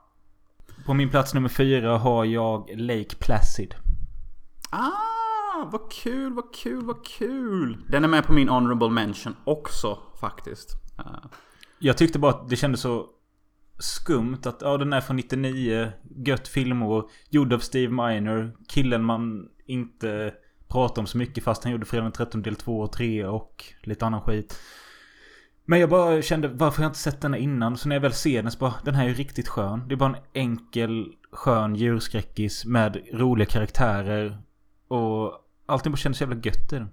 På 0.85 0.93
min 0.93 1.09
plats 1.09 1.33
nummer 1.33 1.49
fyra 1.49 1.97
har 1.97 2.25
jag 2.25 2.69
Lake 2.75 3.15
Placid. 3.19 3.75
Ah, 4.69 4.91
vad 5.65 5.91
kul, 5.91 6.33
vad 6.33 6.53
kul, 6.53 6.85
vad 6.85 7.05
kul. 7.05 7.77
Den 7.89 8.03
är 8.03 8.07
med 8.07 8.25
på 8.25 8.33
min 8.33 8.49
honorable 8.49 8.89
mention 8.89 9.35
också 9.43 9.99
faktiskt. 10.19 10.69
Eh. 10.99 11.29
Jag 11.79 11.97
tyckte 11.97 12.19
bara 12.19 12.31
att 12.31 12.49
det 12.49 12.55
kändes 12.55 12.81
så 12.81 13.09
skumt 13.79 14.41
att 14.43 14.61
ja, 14.61 14.77
den 14.77 14.93
är 14.93 15.01
från 15.01 15.15
99. 15.15 15.91
Gött 16.25 16.47
filmår. 16.47 17.09
Gjord 17.29 17.53
av 17.53 17.59
Steve 17.59 17.93
Miner. 17.93 18.51
Killen 18.67 19.03
man 19.03 19.49
inte 19.65 20.33
pratar 20.67 21.01
om 21.01 21.07
så 21.07 21.17
mycket 21.17 21.43
fast 21.43 21.63
han 21.63 21.71
gjorde 21.71 21.85
Fredag 21.85 22.03
den 22.03 22.11
13 22.11 22.41
del 22.41 22.55
2 22.55 22.79
och 22.79 22.91
3 22.91 23.25
och 23.25 23.63
lite 23.83 24.05
annan 24.05 24.21
skit. 24.21 24.59
Men 25.65 25.79
jag 25.79 25.89
bara 25.89 26.21
kände 26.21 26.47
varför 26.47 26.77
har 26.77 26.83
jag 26.83 26.89
inte 26.89 26.99
sett 26.99 27.21
den 27.21 27.33
här 27.33 27.39
innan? 27.39 27.77
Så 27.77 27.89
när 27.89 27.95
jag 27.95 28.01
väl 28.01 28.13
ser 28.13 28.43
den 28.43 28.51
så 28.51 28.59
bara 28.59 28.73
den 28.83 28.95
här 28.95 29.03
är 29.03 29.09
ju 29.09 29.13
riktigt 29.13 29.47
skön. 29.47 29.87
Det 29.87 29.93
är 29.93 29.97
bara 29.97 30.15
en 30.15 30.23
enkel 30.33 31.13
skön 31.31 31.75
djurskräckis 31.75 32.65
med 32.65 32.97
roliga 33.13 33.45
karaktärer. 33.45 34.37
Och 34.87 35.46
allting 35.67 35.91
bara 35.91 35.97
kändes 35.97 36.17
så 36.17 36.23
jävla 36.23 36.35
gött 36.35 36.73
i 36.73 36.75
den. 36.75 36.89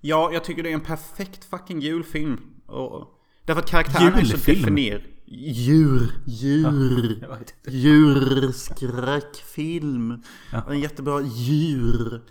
Ja, 0.00 0.30
jag 0.32 0.44
tycker 0.44 0.62
det 0.62 0.70
är 0.70 0.74
en 0.74 0.80
perfekt 0.80 1.44
fucking 1.44 1.80
julfilm. 1.80 2.40
Och, 2.66 3.06
därför 3.44 3.62
att 3.62 3.70
karaktären 3.70 4.14
är 4.14 4.24
så 4.24 4.32
Julfilm? 4.32 4.60
definierad. 4.60 5.02
Djur, 5.26 6.10
djur. 6.26 7.28
Inte. 7.38 7.52
Djurskräckfilm. 7.70 10.22
Ja. 10.52 10.62
En 10.70 10.80
jättebra 10.80 11.20
djur. 11.20 12.22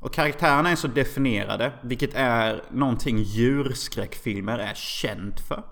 Och 0.00 0.14
karaktärerna 0.14 0.70
är 0.70 0.76
så 0.76 0.88
definierade, 0.88 1.72
vilket 1.82 2.14
är 2.14 2.62
någonting 2.72 3.18
djurskräckfilmer 3.22 4.58
är 4.58 4.74
känt 4.74 5.40
för. 5.40 5.64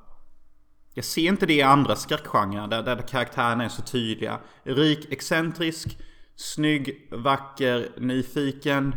Jag 0.94 1.04
ser 1.04 1.28
inte 1.28 1.46
det 1.46 1.54
i 1.54 1.62
andra 1.62 1.96
skräckgenrer 1.96 2.68
där, 2.68 2.82
där 2.82 2.96
karaktärerna 3.08 3.64
är 3.64 3.68
så 3.68 3.82
tydliga. 3.82 4.40
Rik, 4.64 5.12
excentrisk, 5.12 5.98
snygg, 6.36 7.08
vacker, 7.12 7.88
nyfiken, 7.98 8.94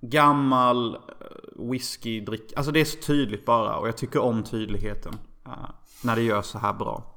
gammal, 0.00 0.94
eh, 0.94 1.70
whiskydrick. 1.70 2.52
Alltså 2.56 2.72
det 2.72 2.80
är 2.80 2.84
så 2.84 2.98
tydligt 2.98 3.46
bara 3.46 3.76
och 3.76 3.88
jag 3.88 3.96
tycker 3.96 4.20
om 4.20 4.42
tydligheten. 4.42 5.14
eh, 5.46 5.70
när 6.04 6.16
det 6.16 6.22
gör 6.22 6.42
så 6.42 6.58
här 6.58 6.72
bra. 6.72 7.16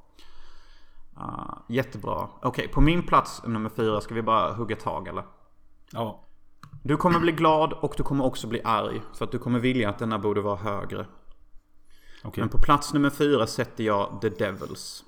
Uh, 1.16 1.58
jättebra. 1.68 2.28
Okej, 2.42 2.68
på 2.68 2.80
min 2.80 3.06
plats 3.06 3.42
nummer 3.46 3.70
fyra 3.70 4.00
ska 4.00 4.14
vi 4.14 4.22
bara 4.22 4.52
hugga 4.52 4.76
tag 4.76 5.08
eller? 5.08 5.24
Ja. 5.92 6.24
Du 6.82 6.96
kommer 6.96 7.20
bli 7.20 7.32
glad 7.32 7.72
och 7.72 7.94
du 7.96 8.02
kommer 8.02 8.24
också 8.24 8.46
bli 8.46 8.60
arg. 8.64 9.02
För 9.14 9.24
att 9.24 9.32
du 9.32 9.38
kommer 9.38 9.58
vilja 9.58 9.90
att 9.90 9.98
denna 9.98 10.18
borde 10.18 10.40
vara 10.40 10.56
högre. 10.56 11.06
Okej. 12.24 12.42
Men 12.42 12.48
på 12.48 12.58
plats 12.58 12.92
nummer 12.92 13.10
fyra 13.10 13.46
sätter 13.46 13.84
jag 13.84 14.18
The 14.20 14.28
Devils. 14.28 15.04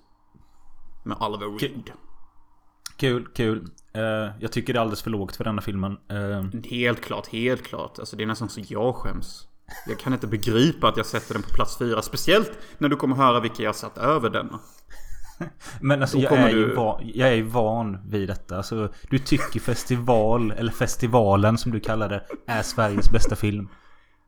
Med 1.04 1.16
Oliver 1.20 1.58
Reed. 1.58 1.90
Kul, 2.96 3.28
kul. 3.34 3.70
Eh, 3.96 4.30
jag 4.40 4.52
tycker 4.52 4.72
det 4.72 4.78
är 4.78 4.80
alldeles 4.80 5.02
för 5.02 5.10
lågt 5.10 5.36
för 5.36 5.44
denna 5.44 5.62
filmen. 5.62 5.92
Eh, 6.10 6.60
Helt 6.70 7.00
klart, 7.04 7.26
helt 7.26 7.62
klart. 7.66 7.98
Alltså 7.98 8.16
det 8.16 8.22
är 8.22 8.26
nästan 8.26 8.48
så 8.48 8.60
jag 8.68 8.94
skäms. 8.94 9.48
Jag 9.88 9.98
kan 9.98 10.12
inte 10.12 10.26
begripa 10.26 10.88
att 10.88 10.96
jag 10.96 11.06
sätter 11.06 11.34
den 11.34 11.42
på 11.42 11.48
plats 11.48 11.78
fyra. 11.78 12.02
Speciellt 12.02 12.52
när 12.78 12.88
du 12.88 12.96
kommer 12.96 13.16
höra 13.16 13.40
vilka 13.40 13.62
jag 13.62 13.74
satt 13.76 13.98
över 13.98 14.30
denna. 14.30 14.58
men 15.80 16.00
alltså 16.02 16.18
jag 16.18 16.32
är, 16.32 16.52
du- 16.54 16.74
van, 16.74 17.10
jag 17.14 17.28
är 17.34 17.42
van 17.42 17.98
vid 18.10 18.28
detta. 18.28 18.56
Alltså, 18.56 18.92
du 19.10 19.18
tycker 19.18 19.60
festival, 19.60 20.50
eller 20.50 20.72
festivalen 20.72 21.58
som 21.58 21.72
du 21.72 21.80
kallar 21.80 22.08
det, 22.08 22.26
är 22.46 22.62
Sveriges 22.62 23.10
bästa 23.10 23.36
film. 23.36 23.68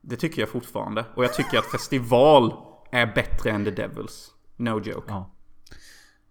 Det 0.00 0.16
tycker 0.16 0.42
jag 0.42 0.48
fortfarande. 0.48 1.04
Och 1.14 1.24
jag 1.24 1.34
tycker 1.34 1.58
att 1.58 1.66
festival 1.66 2.52
är 2.92 3.06
bättre 3.06 3.50
än 3.50 3.64
The 3.64 3.70
Devils. 3.70 4.30
No 4.56 4.80
joke. 4.80 5.06
Ja. 5.08 5.30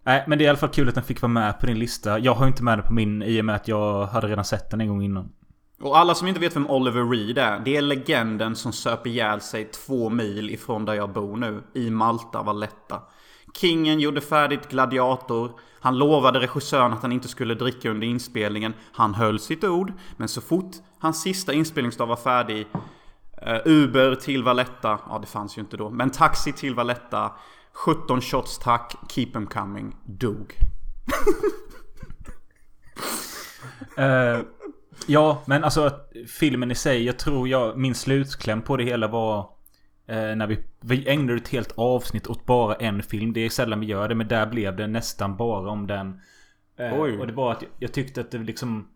Nej, 0.08 0.24
men 0.28 0.38
det 0.38 0.44
är 0.44 0.46
i 0.46 0.50
alla 0.50 0.58
fall 0.58 0.70
kul 0.70 0.90
att 0.90 0.96
den 0.96 1.04
fick 1.04 1.22
vara 1.22 1.32
med 1.32 1.60
på 1.60 1.66
din 1.66 1.80
lista. 1.80 2.20
Jag 2.20 2.34
har 2.34 2.48
inte 2.48 2.64
med 2.64 2.78
den 2.78 2.86
på 2.86 2.94
min 2.94 3.24
i 3.24 3.42
och 3.42 3.46
med 3.46 3.56
att 3.56 3.68
jag 3.68 4.06
hade 4.06 4.28
redan 4.28 4.46
sett 4.46 4.70
den 4.72 4.82
en 4.82 4.88
gång 4.88 5.04
innan. 5.04 5.30
Och 5.82 5.98
alla 5.98 6.16
som 6.16 6.28
inte 6.28 6.40
vet 6.40 6.56
vem 6.56 6.70
Oliver 6.70 7.04
Reed 7.04 7.38
är. 7.38 7.60
Det 7.60 7.78
är 7.78 7.82
legenden 7.82 8.56
som 8.56 8.74
söp 8.74 9.08
ihjäl 9.08 9.42
sig 9.42 9.66
två 9.66 10.10
mil 10.10 10.50
ifrån 10.50 10.86
där 10.86 10.94
jag 10.94 11.14
bor 11.14 11.38
nu. 11.38 11.64
I 11.74 11.90
Malta, 11.90 12.42
Valletta. 12.42 13.02
Kingen 13.54 14.00
gjorde 14.00 14.22
färdigt 14.22 14.70
Gladiator. 14.70 15.52
Han 15.80 15.98
lovade 15.98 16.40
regissören 16.40 16.94
att 16.94 17.02
han 17.02 17.12
inte 17.12 17.28
skulle 17.28 17.56
dricka 17.56 17.90
under 17.90 18.08
inspelningen. 18.08 18.74
Han 18.92 19.14
höll 19.14 19.40
sitt 19.40 19.64
ord. 19.64 19.94
Men 20.18 20.28
så 20.28 20.42
fort 20.42 20.72
hans 21.00 21.22
sista 21.22 21.54
inspelningsdag 21.54 22.08
var 22.08 22.16
färdig. 22.16 22.68
Eh, 23.42 23.58
Uber 23.66 24.16
till 24.16 24.44
Valletta. 24.44 25.00
Ja, 25.10 25.20
det 25.22 25.28
fanns 25.28 25.58
ju 25.58 25.62
inte 25.62 25.78
då. 25.78 25.90
Men 25.90 26.10
taxi 26.10 26.54
till 26.54 26.76
Valletta. 26.76 27.32
17 27.86 28.22
shots 28.22 28.58
tack. 28.58 28.96
Keep 29.10 29.36
em 29.36 29.48
coming. 29.48 29.96
Dog. 30.06 30.54
Eh, 33.98 34.40
ja, 35.08 35.44
men 35.46 35.64
alltså 35.64 36.00
filmen 36.28 36.72
i 36.72 36.76
sig. 36.76 37.04
Jag 37.04 37.20
tror 37.20 37.48
jag, 37.48 37.78
min 37.78 37.96
slutkläm 37.96 38.62
på 38.62 38.78
det 38.78 38.84
hela 38.84 39.08
var 39.08 39.40
eh, 40.08 40.36
när 40.36 40.48
vi, 40.48 40.64
vi 40.82 41.10
ägnade 41.10 41.38
ett 41.38 41.48
helt 41.48 41.72
avsnitt 41.76 42.28
åt 42.28 42.46
bara 42.46 42.76
en 42.76 43.04
film. 43.04 43.34
Det 43.34 43.46
är 43.46 43.50
sällan 43.50 43.80
vi 43.80 43.86
gör 43.86 44.10
det, 44.10 44.16
men 44.16 44.28
där 44.28 44.46
blev 44.46 44.76
det 44.76 44.88
nästan 44.88 45.38
bara 45.38 45.72
om 45.72 45.88
den. 45.88 46.22
Oj. 46.78 47.18
Och 47.18 47.28
det 47.28 47.34
var 47.34 47.52
att 47.52 47.64
jag 47.80 47.94
tyckte 47.94 48.22
att 48.22 48.32
det 48.32 48.38
liksom... 48.38 48.88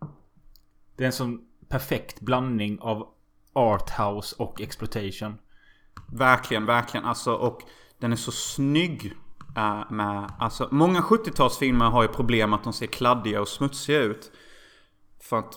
Det 0.96 1.04
är 1.04 1.06
en 1.06 1.14
sån 1.14 1.42
perfekt 1.70 2.22
blandning 2.22 2.80
av 2.80 3.08
arthouse 3.54 4.36
och 4.40 4.62
exploitation. 4.62 5.38
Verkligen, 6.08 6.66
verkligen. 6.66 7.06
Alltså, 7.06 7.34
och 7.34 7.62
den 8.02 8.12
är 8.12 8.16
så 8.16 8.32
snygg. 8.32 9.14
Eh, 9.56 9.92
med, 9.92 10.32
alltså, 10.40 10.68
många 10.72 11.02
70-talsfilmer 11.02 11.90
har 11.90 12.02
ju 12.02 12.08
problem 12.08 12.54
att 12.54 12.64
de 12.64 12.74
ser 12.74 12.88
kladdiga 12.88 13.42
och 13.42 13.48
smutsiga 13.48 14.00
ut. 14.00 14.32
För 15.24 15.40
att, 15.40 15.54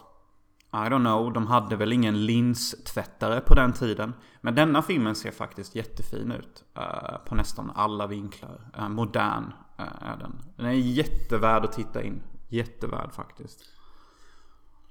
I 0.72 0.76
don't 0.76 1.00
know, 1.00 1.32
de 1.32 1.46
hade 1.46 1.76
väl 1.76 1.92
ingen 1.92 2.26
linstvättare 2.26 3.40
på 3.40 3.54
den 3.54 3.72
tiden. 3.72 4.12
Men 4.40 4.54
denna 4.54 4.82
filmen 4.82 5.14
ser 5.14 5.30
faktiskt 5.30 5.74
jättefin 5.74 6.32
ut. 6.32 6.64
eh, 6.76 7.18
på 7.26 7.34
nästan 7.34 7.72
alla 7.74 8.06
vinklar. 8.06 8.70
Eh, 8.78 8.88
modern 8.88 9.52
eh, 9.78 10.08
är 10.08 10.16
den. 10.16 10.40
Den 10.56 10.66
är 10.66 10.72
jättevärd 10.72 11.64
att 11.64 11.72
titta 11.72 12.02
in. 12.02 12.22
Jättevärd 12.48 13.12
faktiskt. 13.12 13.60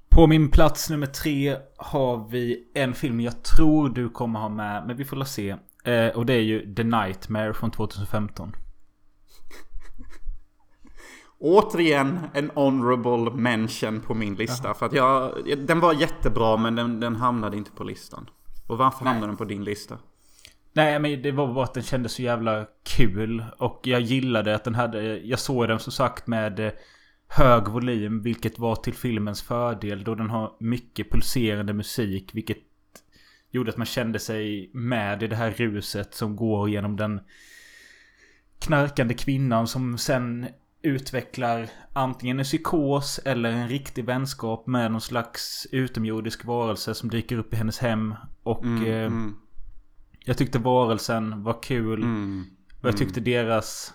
På 0.08 0.26
min 0.26 0.50
plats 0.50 0.90
nummer 0.90 1.06
tre 1.06 1.56
har 1.76 2.28
vi 2.28 2.70
en 2.74 2.94
film 2.94 3.20
jag 3.20 3.42
tror 3.42 3.88
du 3.88 4.08
kommer 4.08 4.40
ha 4.40 4.48
med. 4.48 4.86
Men 4.86 4.96
vi 4.96 5.04
får 5.04 5.16
la 5.16 5.24
se. 5.24 5.56
Eh, 5.84 6.08
och 6.08 6.26
det 6.26 6.32
är 6.32 6.40
ju 6.40 6.74
The 6.74 6.84
Nightmare 6.84 7.54
från 7.54 7.70
2015. 7.70 8.56
Återigen 11.38 12.20
en 12.34 12.50
honorable 12.54 13.30
mention 13.30 14.00
på 14.00 14.14
min 14.14 14.34
lista. 14.34 14.74
För 14.74 14.86
att 14.86 14.92
jag, 14.92 15.32
den 15.58 15.80
var 15.80 15.92
jättebra 15.92 16.56
men 16.56 16.74
den, 16.74 17.00
den 17.00 17.16
hamnade 17.16 17.56
inte 17.56 17.70
på 17.70 17.84
listan. 17.84 18.30
Och 18.66 18.78
varför 18.78 19.04
hamnade 19.04 19.26
den 19.26 19.36
på 19.36 19.44
din 19.44 19.64
lista? 19.64 19.98
Nej 20.72 20.98
men 20.98 21.22
det 21.22 21.32
var 21.32 21.54
bara 21.54 21.64
att 21.64 21.74
den 21.74 21.82
kändes 21.82 22.12
så 22.12 22.22
jävla 22.22 22.66
kul. 22.82 23.44
Och 23.58 23.80
jag 23.82 24.00
gillade 24.00 24.54
att 24.54 24.64
den 24.64 24.74
hade... 24.74 25.18
Jag 25.18 25.38
såg 25.38 25.68
den 25.68 25.78
som 25.78 25.92
sagt 25.92 26.26
med 26.26 26.60
eh, 26.60 26.72
hög 27.28 27.68
volym. 27.68 28.22
Vilket 28.22 28.58
var 28.58 28.76
till 28.76 28.94
filmens 28.94 29.42
fördel. 29.42 30.04
Då 30.04 30.14
den 30.14 30.30
har 30.30 30.52
mycket 30.60 31.10
pulserande 31.10 31.72
musik. 31.72 32.30
Vilket 32.34 32.58
gjorde 33.54 33.70
att 33.70 33.76
man 33.76 33.86
kände 33.86 34.18
sig 34.18 34.70
med 34.72 35.22
i 35.22 35.26
det 35.26 35.36
här 35.36 35.50
ruset 35.50 36.14
som 36.14 36.36
går 36.36 36.70
genom 36.70 36.96
den 36.96 37.20
knarkande 38.58 39.14
kvinnan 39.14 39.66
som 39.66 39.98
sen 39.98 40.46
utvecklar 40.82 41.68
antingen 41.92 42.38
en 42.38 42.44
psykos 42.44 43.20
eller 43.24 43.50
en 43.50 43.68
riktig 43.68 44.04
vänskap 44.04 44.66
med 44.66 44.92
någon 44.92 45.00
slags 45.00 45.66
utomjordisk 45.72 46.44
varelse 46.44 46.94
som 46.94 47.08
dyker 47.10 47.38
upp 47.38 47.52
i 47.54 47.56
hennes 47.56 47.78
hem. 47.78 48.14
Och 48.42 48.64
Mm, 48.64 48.84
eh, 48.86 49.06
mm, 49.06 49.36
jag 50.24 50.38
tyckte 50.38 50.58
varelsen 50.58 51.42
var 51.42 51.62
kul. 51.62 52.02
mm. 52.02 52.44
Och 52.80 52.88
jag 52.88 52.96
tyckte 52.96 53.20
deras 53.20 53.94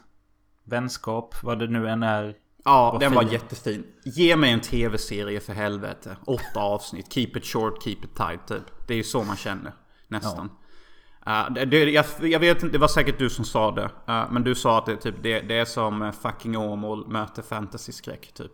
vänskap, 0.64 1.36
vad 1.44 1.60
det 1.60 1.68
nu 1.68 1.90
än 1.90 2.04
är. 2.04 2.36
Ja, 2.66 2.92
Vad 2.92 3.02
den 3.02 3.14
var 3.14 3.24
fin. 3.24 3.32
jättefin. 3.32 3.84
Ge 4.04 4.36
mig 4.36 4.52
en 4.52 4.62
tv-serie 4.62 5.40
för 5.40 5.54
helvete. 5.54 6.18
Åtta 6.26 6.60
avsnitt. 6.60 7.14
Keep 7.14 7.32
it 7.36 7.46
short, 7.46 7.84
keep 7.84 7.98
it 8.04 8.16
tight 8.16 8.48
typ. 8.48 8.88
Det 8.88 8.94
är 8.94 8.98
ju 8.98 9.04
så 9.04 9.24
man 9.24 9.38
känner. 9.38 9.74
Nästan. 10.08 10.50
Uh, 11.28 11.54
det, 11.54 11.66
det, 11.66 11.78
jag, 11.78 12.06
jag 12.22 12.40
vet 12.40 12.64
inte, 12.64 12.74
det 12.74 12.82
var 12.82 12.88
säkert 12.88 13.20
du 13.20 13.30
som 13.30 13.46
sa 13.46 13.72
det. 13.72 13.84
Uh, 14.10 14.32
men 14.32 14.44
du 14.44 14.56
sa 14.56 14.78
att 14.78 14.86
det, 14.86 14.96
typ, 14.96 15.16
det, 15.22 15.40
det 15.40 15.56
är 15.58 15.66
som 15.66 16.02
eh, 16.02 16.12
fucking 16.12 16.58
Åmål 16.58 17.08
möter 17.08 17.42
fantasy-skräck 17.42 18.32
typ. 18.34 18.52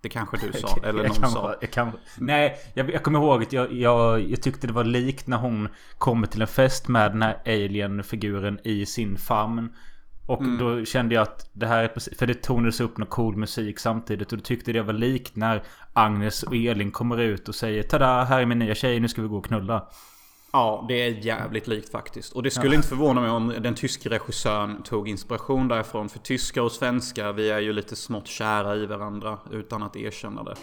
Det 0.00 0.08
kanske 0.08 0.36
du 0.36 0.52
sa, 0.52 0.78
eller 0.84 1.02
någon 1.02 1.16
kan, 1.16 1.30
sa. 1.30 1.54
jag 1.60 1.70
kan, 1.70 1.92
nej, 2.18 2.56
jag, 2.74 2.90
jag 2.90 3.02
kommer 3.02 3.18
ihåg 3.18 3.42
att 3.42 3.52
jag, 3.52 3.72
jag, 3.72 4.30
jag 4.30 4.42
tyckte 4.42 4.66
det 4.66 4.72
var 4.72 4.84
likt 4.84 5.26
när 5.26 5.36
hon 5.36 5.68
kommer 5.98 6.26
till 6.26 6.42
en 6.42 6.48
fest 6.48 6.88
med 6.88 7.12
den 7.12 7.22
här 7.22 7.42
alien-figuren 7.46 8.58
i 8.64 8.86
sin 8.86 9.16
famn. 9.16 9.68
Och 10.28 10.40
Mm. 10.40 10.58
då 10.58 10.84
kände 10.84 11.14
jag 11.14 11.22
att 11.22 11.50
det 11.52 11.66
här 11.66 11.84
är 11.84 11.88
precis, 11.88 12.18
För 12.18 12.26
det 12.26 12.42
tonades 12.42 12.80
upp 12.80 12.98
någon 12.98 13.06
cool 13.08 13.36
musik 13.36 13.78
samtidigt. 13.78 14.32
Och 14.32 14.38
då 14.38 14.44
tyckte 14.44 14.72
det 14.72 14.82
var 14.82 14.92
likt 14.92 15.36
när 15.36 15.62
Agnes 15.92 16.42
och 16.42 16.56
Elin 16.56 16.90
kommer 16.90 17.18
ut 17.20 17.48
och 17.48 17.54
säger 17.54 17.82
Tada, 17.82 18.24
här 18.24 18.40
är 18.40 18.46
min 18.46 18.58
nya 18.58 18.74
tjej, 18.74 19.00
nu 19.00 19.08
ska 19.08 19.22
vi 19.22 19.28
gå 19.28 19.36
och 19.36 19.44
knulla. 19.44 19.88
Ja, 20.52 20.84
det 20.88 20.94
är 20.94 21.10
jävligt 21.10 21.66
likt 21.66 21.92
faktiskt. 21.92 22.32
Och 22.32 22.42
det 22.42 22.50
skulle 22.50 22.74
inte 22.76 22.88
förvåna 22.88 23.20
mig 23.20 23.30
om 23.30 23.54
den 23.60 23.74
tyske 23.74 24.08
regissören 24.08 24.82
tog 24.82 25.08
inspiration 25.08 25.68
därifrån. 25.68 26.08
För 26.08 26.18
tyskar 26.18 26.62
och 26.62 26.72
svenskar, 26.72 27.32
vi 27.32 27.50
är 27.50 27.60
ju 27.60 27.72
lite 27.72 27.96
smått 27.96 28.26
kära 28.26 28.76
i 28.76 28.86
varandra 28.86 29.38
utan 29.50 29.82
att 29.82 29.96
erkänna 29.96 30.42
det. 30.42 30.54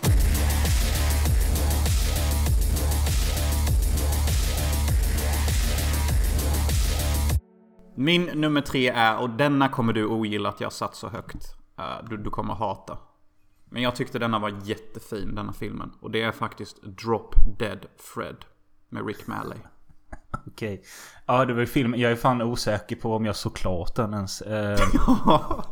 Min 7.96 8.24
nummer 8.24 8.62
tre 8.62 8.90
är, 8.90 9.18
och 9.18 9.30
denna 9.30 9.70
kommer 9.70 9.94
du 9.94 10.06
ogilla 10.06 10.50
att 10.50 10.62
jag 10.62 10.74
satt 10.74 10.96
så 10.96 11.10
högt. 11.10 11.56
Eh, 11.78 12.10
Du, 12.10 12.18
du 12.18 12.30
kommer 12.30 12.54
hata. 12.54 12.98
Men 13.70 13.82
jag 13.82 13.96
tyckte 13.96 14.20
denna 14.20 14.40
var 14.40 14.54
jättefin, 14.64 15.36
denna 15.36 15.54
filmen. 15.54 15.92
Och 16.02 16.12
det 16.12 16.22
är 16.22 16.32
faktiskt 16.32 16.82
Drop 16.84 17.36
Dead 17.60 17.86
Fred. 17.98 18.36
Med 18.90 19.08
Rick 19.08 19.28
Malley. 19.28 19.58
Okej. 20.48 20.84
Ja, 21.26 21.46
det 21.46 21.54
var 21.54 21.60
ju 21.60 21.66
filmen. 21.68 22.00
Jag 22.00 22.12
är 22.12 22.16
fan 22.16 22.42
osäker 22.42 22.96
på 22.96 23.16
om 23.16 23.26
jag 23.26 23.36
såg 23.36 23.56
klart 23.56 23.96
den 23.96 24.14
ens. 24.14 24.42
Eh, 24.42 24.80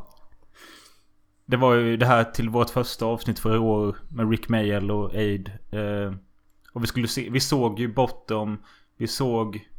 det 1.46 1.58
var 1.58 1.74
ju 1.74 1.98
det 1.98 2.06
här 2.06 2.24
till 2.24 2.50
vårt 2.50 2.70
första 2.70 3.06
avsnitt 3.06 3.40
för 3.40 3.56
i 3.56 3.58
år. 3.58 3.96
Med 4.10 4.30
Rick 4.32 4.50
Mayall 4.50 4.92
och 4.92 5.14
Aid. 5.16 5.52
Eh, 5.72 6.14
och 6.74 6.84
vi 6.84 6.88
skulle 6.88 7.08
se. 7.08 7.30
Vi 7.30 7.40
såg 7.40 7.80
ju 7.80 7.94
Bottom. 7.94 8.64
Vi 8.98 9.08
såg 9.08 9.70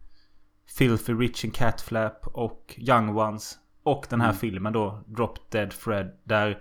Filthy 0.66 1.12
Rich 1.12 1.44
and 1.44 1.55
Catflap 1.55 2.27
och 2.27 2.74
Young 2.79 3.16
Ones. 3.16 3.59
Och 3.83 4.07
den 4.11 4.20
här 4.20 4.33
filmen 4.33 4.72
då. 4.72 5.05
Drop 5.07 5.50
Dead 5.50 5.72
Fred. 5.72 6.11
Där 6.24 6.59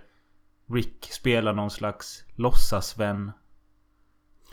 Rick 0.70 1.08
spelar 1.12 1.52
någon 1.52 1.70
slags 1.70 2.24
låtsasvän. 2.34 3.32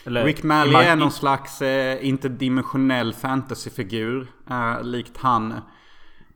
Eller, 0.06 0.26
Rick 0.26 0.44
Malley 0.44 0.84
är 0.84 0.96
någon 0.96 1.12
slags 1.12 1.62
eh, 1.62 2.08
interdimensionell 2.08 3.14
fantasyfigur. 3.14 4.28
Eh, 4.50 4.84
likt 4.84 5.18
han 5.18 5.52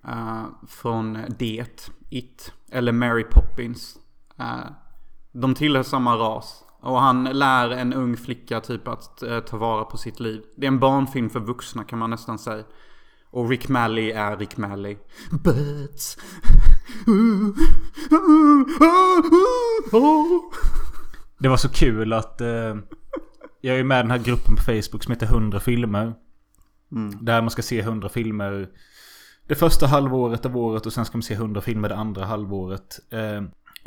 eh, 0.07 0.43
från 0.67 1.19
Det, 1.39 1.89
It. 2.09 2.53
Eller 2.71 2.91
Mary 2.91 3.23
Poppins. 3.23 3.97
Eh, 4.39 4.71
de 5.31 5.55
tillhör 5.55 5.83
samma 5.83 6.15
ras. 6.15 6.63
Och 6.79 6.99
han 6.99 7.23
lär 7.23 7.69
en 7.69 7.93
ung 7.93 8.17
flicka 8.17 8.59
typ 8.61 8.87
att 8.87 9.23
eh, 9.23 9.39
ta 9.39 9.57
vara 9.57 9.83
på 9.83 9.97
sitt 9.97 10.19
liv. 10.19 10.43
Det 10.57 10.65
är 10.65 10.71
en 10.71 10.79
barnfilm 10.79 11.29
för 11.29 11.39
vuxna 11.39 11.83
kan 11.83 11.99
man 11.99 12.09
nästan 12.09 12.39
säga. 12.39 12.63
Och 13.35 13.49
Rick 13.49 13.69
Malley 13.69 14.11
är 14.11 14.37
Rick 14.37 14.57
Malley. 14.57 14.97
But... 15.31 16.17
Det 21.37 21.47
var 21.47 21.57
så 21.57 21.69
kul 21.69 22.13
att 22.13 22.41
eh, 22.41 22.75
jag 23.61 23.79
är 23.79 23.83
med 23.83 23.99
i 23.99 24.01
den 24.01 24.11
här 24.11 24.17
gruppen 24.17 24.55
på 24.55 24.63
Facebook 24.63 25.03
som 25.03 25.11
heter 25.11 25.25
100 25.25 25.59
filmer. 25.59 26.13
Där 27.21 27.41
man 27.41 27.49
ska 27.49 27.61
se 27.61 27.79
100 27.79 28.09
filmer 28.09 28.69
det 29.47 29.55
första 29.55 29.87
halvåret 29.87 30.45
av 30.45 30.57
året 30.57 30.85
och 30.85 30.93
sen 30.93 31.05
ska 31.05 31.17
man 31.17 31.23
se 31.23 31.33
100 31.33 31.61
filmer 31.61 31.89
det 31.89 31.95
andra 31.95 32.25
halvåret. 32.25 32.99
Eh, 33.09 33.43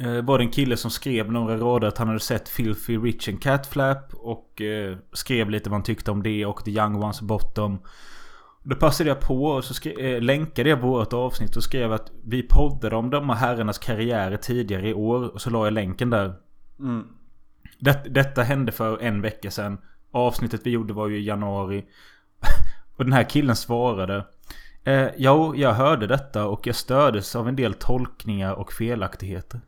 eh, 0.09 0.25
var 0.25 0.39
det 0.39 0.45
en 0.45 0.51
kille 0.51 0.77
som 0.77 0.91
skrev 0.91 1.33
några 1.33 1.57
rader 1.57 1.89
att 1.89 1.99
han 1.99 2.09
hade 2.09 2.21
sett 2.21 2.49
Filthy 2.49 2.99
Rich 2.99 3.29
and 3.29 3.43
Catflap 3.43 4.15
och 4.15 4.61
eh, 4.61 4.97
skrev 5.13 5.51
lite 5.51 5.71
vad 5.71 5.75
han 5.77 5.85
tyckte 5.85 6.11
om 6.11 6.23
det 6.23 6.47
och 6.47 6.65
The 6.65 6.71
Young 6.71 7.03
Ones 7.03 7.21
Bottom. 7.21 7.79
Då 8.69 8.77
passade 8.77 9.11
jag 9.11 9.21
på 9.21 9.45
och 9.45 9.65
så 9.65 9.75
skrev, 9.75 9.99
eh, 9.99 10.21
länkade 10.23 10.69
jag 10.69 10.81
vårt 10.81 11.13
avsnitt 11.13 11.57
och 11.57 11.63
skrev 11.65 11.93
att 11.93 12.13
vi 12.25 12.43
poddade 12.43 12.97
om 12.97 13.11
de 13.11 13.29
här 13.31 13.37
herrarnas 13.37 13.79
karriärer 13.79 14.37
tidigare 14.37 14.89
i 14.89 14.95
år 14.95 15.29
och 15.29 15.41
så 15.41 15.51
la 15.51 15.67
jag 15.67 15.73
länken 15.73 16.11
där. 16.11 16.35
Mm. 16.81 17.07
Det, 17.79 18.05
detta 18.11 18.43
hände 18.43 18.73
för 18.73 18.99
en 18.99 19.23
vecka 19.23 19.51
sedan. 19.51 19.79
Avsnittet 20.11 20.61
vi 20.65 20.71
gjorde 20.71 20.93
var 20.93 21.09
ju 21.09 21.19
i 21.19 21.27
januari. 21.27 21.85
och 22.97 23.05
den 23.05 23.13
här 23.13 23.25
killen 23.25 23.57
svarade. 23.57 24.27
Eh, 24.85 25.09
jo, 25.17 25.57
jag 25.57 25.75
hörde 25.75 26.07
detta 26.07 26.47
och 26.47 26.67
jag 26.67 26.77
stördes 26.77 27.37
av 27.37 27.49
en 27.49 27.57
del 27.57 27.75
tolkningar 27.75 28.53
och 28.53 28.73
felaktigheter. 28.73 29.61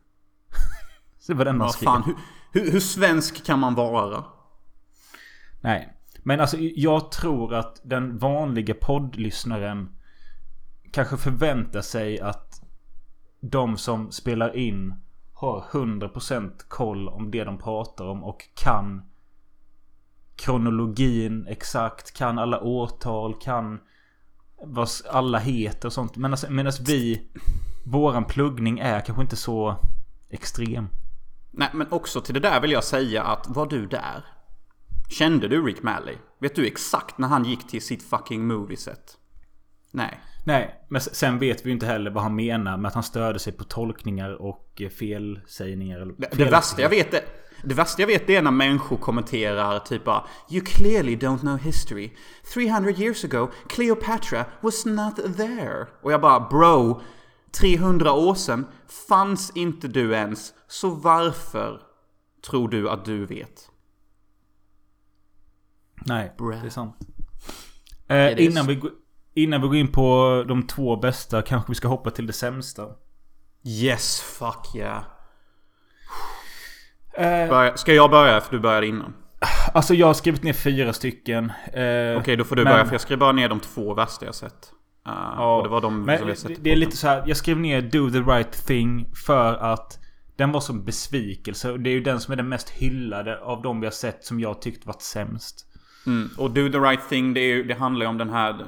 Så 1.19 1.31
det 1.31 1.37
var 1.37 1.45
den 1.45 1.57
man 1.57 1.69
skrev. 1.69 1.89
hur, 2.05 2.15
hur, 2.51 2.71
hur 2.71 2.79
svensk 2.79 3.45
kan 3.45 3.59
man 3.59 3.75
vara? 3.75 4.23
Nej. 5.61 5.97
Men 6.23 6.39
alltså 6.39 6.57
jag 6.59 7.11
tror 7.11 7.53
att 7.53 7.81
den 7.83 8.17
vanliga 8.17 8.73
poddlyssnaren 8.73 9.89
kanske 10.91 11.17
förväntar 11.17 11.81
sig 11.81 12.19
att 12.19 12.61
de 13.39 13.77
som 13.77 14.11
spelar 14.11 14.55
in 14.55 14.93
har 15.33 15.61
100% 15.71 16.51
koll 16.67 17.09
om 17.09 17.31
det 17.31 17.43
de 17.43 17.57
pratar 17.57 18.05
om 18.05 18.23
och 18.23 18.49
kan 18.53 19.01
kronologin 20.35 21.47
exakt, 21.47 22.17
kan 22.17 22.39
alla 22.39 22.61
årtal, 22.61 23.35
kan 23.41 23.79
vad 24.63 24.89
alla 25.09 25.37
heter 25.37 25.87
och 25.87 25.93
sånt. 25.93 26.17
Men 26.17 26.31
alltså, 26.31 26.51
medan 26.51 26.73
vi, 26.87 27.31
våran 27.85 28.25
pluggning 28.25 28.79
är 28.79 28.99
kanske 28.99 29.21
inte 29.21 29.35
så 29.35 29.75
extrem. 30.29 30.87
Nej, 31.51 31.69
men 31.73 31.91
också 31.91 32.21
till 32.21 32.33
det 32.33 32.39
där 32.39 32.61
vill 32.61 32.71
jag 32.71 32.83
säga 32.83 33.23
att 33.23 33.47
var 33.49 33.65
du 33.65 33.85
där? 33.87 34.25
Kände 35.11 35.47
du 35.47 35.65
Rick 35.65 35.83
Malley? 35.83 36.15
Vet 36.39 36.55
du 36.55 36.67
exakt 36.67 37.17
när 37.17 37.27
han 37.27 37.45
gick 37.45 37.67
till 37.67 37.81
sitt 37.81 38.03
fucking 38.03 38.47
movieset? 38.47 39.17
Nej. 39.91 40.19
Nej, 40.45 40.85
men 40.89 41.01
sen 41.01 41.39
vet 41.39 41.65
vi 41.65 41.69
ju 41.69 41.73
inte 41.73 41.85
heller 41.85 42.11
vad 42.11 42.23
han 42.23 42.35
menar 42.35 42.77
med 42.77 42.89
att 42.89 42.93
han 42.93 43.03
störde 43.03 43.39
sig 43.39 43.53
på 43.53 43.63
tolkningar 43.63 44.41
och 44.41 44.81
eh, 44.81 44.89
felsägningar. 44.89 45.99
eller 45.99 46.13
Det, 46.17 46.29
det 46.31 46.45
värsta 46.45 46.81
jag 46.81 46.89
vet 46.89 47.13
är... 47.13 47.21
Det 47.63 47.75
värsta 47.75 48.01
jag 48.01 48.07
vet 48.07 48.29
är 48.29 48.41
när 48.41 48.51
människor 48.51 48.97
kommenterar 48.97 49.79
typ 49.79 50.03
bara 50.03 50.25
You 50.51 50.65
clearly 50.65 51.15
don't 51.15 51.39
know 51.39 51.57
history. 51.57 52.11
300 52.53 52.91
years 52.91 53.25
ago, 53.25 53.51
Cleopatra 53.69 54.45
was 54.61 54.85
not 54.85 55.15
there. 55.15 55.87
Och 56.01 56.11
jag 56.11 56.21
bara 56.21 56.39
bro, 56.39 57.01
300 57.51 58.13
år 58.13 58.35
sedan 58.35 58.65
fanns 59.07 59.51
inte 59.55 59.87
du 59.87 60.13
ens. 60.13 60.53
Så 60.67 60.89
varför 60.89 61.81
tror 62.49 62.69
du 62.69 62.89
att 62.89 63.05
du 63.05 63.25
vet? 63.25 63.70
Nej, 66.05 66.31
Bruh. 66.37 66.61
det 66.61 66.67
är 66.67 66.69
sant. 66.69 66.95
Eh, 68.07 68.45
innan, 68.45 68.67
vi, 68.67 68.75
går- 68.75 68.91
innan 69.33 69.61
vi 69.61 69.67
går 69.67 69.77
in 69.77 69.87
på 69.91 70.43
de 70.47 70.67
två 70.67 70.95
bästa 70.95 71.41
kanske 71.41 71.71
vi 71.71 71.75
ska 71.75 71.87
hoppa 71.87 72.11
till 72.11 72.27
det 72.27 72.33
sämsta. 72.33 72.87
Yes, 73.65 74.21
fuck 74.21 74.75
yeah. 74.75 75.03
Eh, 77.13 77.49
Börja, 77.49 77.77
ska 77.77 77.93
jag 77.93 78.11
börja 78.11 78.41
för 78.41 78.51
du 78.55 78.59
började 78.59 78.87
innan? 78.87 79.13
alltså 79.73 79.93
jag 79.93 80.07
har 80.07 80.13
skrivit 80.13 80.43
ner 80.43 80.53
fyra 80.53 80.93
stycken. 80.93 81.51
Eh, 81.73 82.17
Okej, 82.19 82.35
då 82.35 82.43
får 82.43 82.55
du 82.55 82.63
men- 82.63 82.73
börja 82.73 82.85
för 82.85 82.91
jag 82.93 83.01
skrev 83.01 83.19
bara 83.19 83.31
ner 83.31 83.49
de 83.49 83.59
två 83.59 83.93
värsta 83.93 84.25
jag 84.25 84.35
sett. 84.35 84.71
Uh, 85.07 85.13
Ja, 85.37 85.57
och 85.57 85.63
det 85.63 85.69
var 85.69 85.81
de 85.81 86.03
men 86.05 86.19
som 86.19 86.27
jag 86.27 86.37
sett 86.37 86.63
det, 86.63 86.71
är 86.71 86.75
lite 86.75 86.97
så 86.97 87.07
här. 87.07 87.23
Jag 87.27 87.37
skrev 87.37 87.57
ner 87.57 87.81
Do 87.81 88.09
the 88.11 88.19
right 88.19 88.51
thing 88.67 89.05
för 89.25 89.53
att 89.53 89.99
den 90.35 90.51
var 90.51 90.59
som 90.61 90.85
besvikelse. 90.85 91.71
Och 91.71 91.79
det 91.79 91.89
är 91.89 91.91
ju 91.93 92.01
den 92.03 92.19
som 92.19 92.31
är 92.31 92.35
den 92.35 92.49
mest 92.49 92.69
hyllade 92.69 93.39
av 93.41 93.61
de 93.61 93.79
vi 93.79 93.85
har 93.85 93.91
sett 93.91 94.25
som 94.25 94.39
jag 94.39 94.61
tyckt 94.61 94.85
varit 94.85 95.01
sämst. 95.01 95.65
Mm. 96.05 96.29
Och 96.37 96.51
Do 96.51 96.69
the 96.69 96.79
right 96.79 97.09
thing, 97.09 97.33
det, 97.33 97.39
är, 97.39 97.63
det 97.63 97.73
handlar 97.73 98.05
ju 98.05 98.09
om 98.09 98.17
den 98.17 98.29
här... 98.29 98.65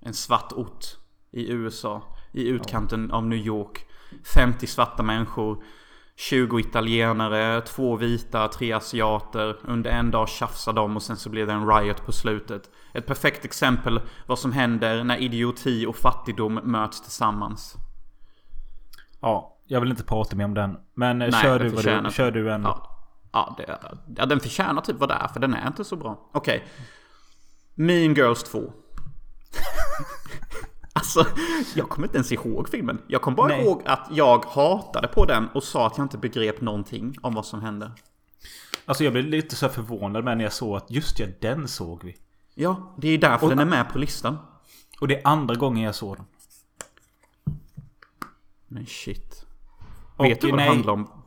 En 0.00 0.14
svart 0.14 0.52
ort 0.52 0.84
i 1.32 1.52
USA. 1.52 2.02
I 2.32 2.48
utkanten 2.48 3.10
av 3.10 3.26
New 3.26 3.38
York. 3.38 3.86
50 4.34 4.66
svarta 4.66 5.02
människor. 5.02 5.64
20 6.16 6.58
italienare, 6.58 7.60
två 7.60 7.96
vita, 7.96 8.48
tre 8.48 8.72
asiater. 8.72 9.56
Under 9.62 9.90
en 9.90 10.10
dag 10.10 10.28
tjafsar 10.28 10.72
de 10.72 10.96
och 10.96 11.02
sen 11.02 11.16
så 11.16 11.30
blir 11.30 11.46
det 11.46 11.52
en 11.52 11.68
riot 11.68 12.06
på 12.06 12.12
slutet. 12.12 12.70
Ett 12.94 13.06
perfekt 13.06 13.44
exempel 13.44 14.00
vad 14.26 14.38
som 14.38 14.52
händer 14.52 15.04
när 15.04 15.16
idioti 15.16 15.86
och 15.86 15.96
fattigdom 15.96 16.60
möts 16.62 17.00
tillsammans. 17.00 17.76
Ja, 19.20 19.58
jag 19.66 19.80
vill 19.80 19.90
inte 19.90 20.04
prata 20.04 20.36
mer 20.36 20.44
om 20.44 20.54
den. 20.54 20.76
Men 20.94 21.22
eh, 21.22 21.28
Nej, 21.30 21.42
kör, 21.42 21.58
du 21.58 21.70
du, 21.70 22.10
kör 22.10 22.30
du 22.30 22.52
en. 22.52 22.62
Ja, 22.62 23.01
ja, 23.32 23.54
det, 23.56 23.78
ja 24.16 24.26
den 24.26 24.40
förtjänar 24.40 24.82
typ 24.82 24.96
vad 24.96 25.08
det 25.08 25.14
är 25.14 25.28
för 25.28 25.40
den 25.40 25.54
är 25.54 25.66
inte 25.66 25.84
så 25.84 25.96
bra. 25.96 26.30
Okej. 26.32 26.64
Mean 27.74 28.14
Girls 28.14 28.42
2. 28.42 28.58
alltså, 30.92 31.26
jag 31.74 31.88
kommer 31.88 32.06
inte 32.06 32.16
ens 32.16 32.32
ihåg 32.32 32.68
filmen. 32.68 33.02
Jag 33.06 33.22
kommer 33.22 33.36
bara 33.36 33.48
Nej. 33.48 33.64
ihåg 33.64 33.82
att 33.86 34.08
jag 34.10 34.44
hatade 34.44 35.08
på 35.08 35.24
den 35.24 35.48
och 35.48 35.62
sa 35.62 35.86
att 35.86 35.98
jag 35.98 36.04
inte 36.04 36.18
begrep 36.18 36.60
någonting 36.60 37.16
om 37.22 37.34
vad 37.34 37.46
som 37.46 37.60
hände. 37.60 37.92
Alltså 38.84 39.04
jag 39.04 39.12
blev 39.12 39.24
lite 39.24 39.56
så 39.56 39.66
här 39.66 39.72
förvånad 39.72 40.24
med 40.24 40.36
när 40.36 40.44
jag 40.44 40.52
såg 40.52 40.76
att 40.76 40.90
just 40.90 41.18
ja, 41.18 41.26
den 41.40 41.68
såg 41.68 42.04
vi. 42.04 42.16
Ja, 42.54 42.94
det 42.98 43.08
är 43.08 43.18
därför 43.18 43.48
den 43.48 43.58
är 43.58 43.64
med 43.64 43.92
på 43.92 43.98
listan. 43.98 44.38
Och 45.00 45.08
det 45.08 45.16
är 45.16 45.28
andra 45.28 45.54
gången 45.54 45.84
jag 45.84 45.94
såg 45.94 46.16
den. 46.16 46.26
Men 48.66 48.86
shit. 48.86 49.46
Och 50.16 50.24
Vet 50.24 50.40
du 50.40 50.46
vad 50.46 50.56
nej, 50.56 50.66
det 50.66 50.74
handlar 50.74 50.92
om? 50.92 51.21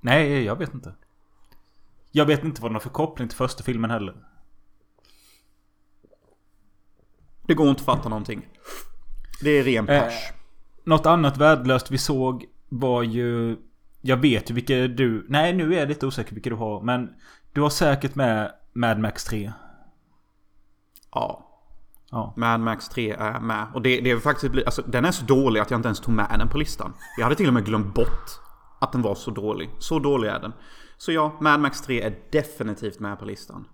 Nej, 0.00 0.44
jag 0.44 0.56
vet 0.56 0.74
inte. 0.74 0.94
Jag 2.10 2.26
vet 2.26 2.44
inte 2.44 2.62
vad 2.62 2.70
den 2.70 2.74
har 2.74 2.80
för 2.80 2.90
koppling 2.90 3.28
till 3.28 3.36
första 3.36 3.62
filmen 3.62 3.90
heller. 3.90 4.14
Det 7.46 7.54
går 7.54 7.68
inte 7.68 7.80
att 7.80 7.86
fatta 7.86 8.08
någonting. 8.08 8.48
Det 9.42 9.50
är 9.50 9.64
ren 9.64 9.88
Eh, 9.88 10.02
pers. 10.02 10.32
Något 10.84 11.06
annat 11.06 11.36
värdelöst 11.36 11.90
vi 11.90 11.98
såg 11.98 12.46
var 12.68 13.02
ju... 13.02 13.56
Jag 14.00 14.16
vet 14.16 14.50
ju 14.50 14.54
vilka 14.54 14.74
du... 14.74 15.26
Nej, 15.28 15.52
nu 15.52 15.74
är 15.74 15.78
jag 15.78 15.88
lite 15.88 16.06
osäker 16.06 16.34
vilka 16.34 16.50
du 16.50 16.56
har. 16.56 16.82
Men 16.82 17.14
du 17.52 17.60
har 17.60 17.70
säkert 17.70 18.14
med 18.14 18.52
Mad 18.72 18.98
Max 18.98 19.24
3. 19.24 19.52
Ja. 21.12 21.44
Ja. 22.10 22.34
Mad 22.36 22.60
Max 22.60 22.88
3 22.88 23.10
är 23.10 23.40
med. 23.40 23.66
Och 23.74 23.82
det, 23.82 24.00
det 24.00 24.10
är 24.10 24.18
faktiskt, 24.18 24.54
alltså, 24.66 24.82
den 24.82 25.04
är 25.04 25.12
så 25.12 25.24
dålig 25.24 25.60
att 25.60 25.70
jag 25.70 25.78
inte 25.78 25.88
ens 25.88 26.00
tog 26.00 26.14
med 26.14 26.38
den 26.38 26.48
på 26.48 26.58
listan. 26.58 26.92
Jag 27.16 27.24
hade 27.24 27.36
till 27.36 27.48
och 27.48 27.54
med 27.54 27.64
glömt 27.64 27.94
bort 27.94 28.47
att 28.78 28.92
den 28.92 29.02
var 29.02 29.14
så 29.14 29.30
dålig. 29.30 29.70
Så 29.78 29.98
dålig 29.98 30.28
är 30.28 30.40
den. 30.40 30.52
Så 30.96 31.12
ja, 31.12 31.36
Mad 31.40 31.60
Max 31.60 31.80
3 31.82 32.02
är 32.02 32.18
definitivt 32.30 33.00
med 33.00 33.18
på 33.18 33.24
listan. 33.24 33.68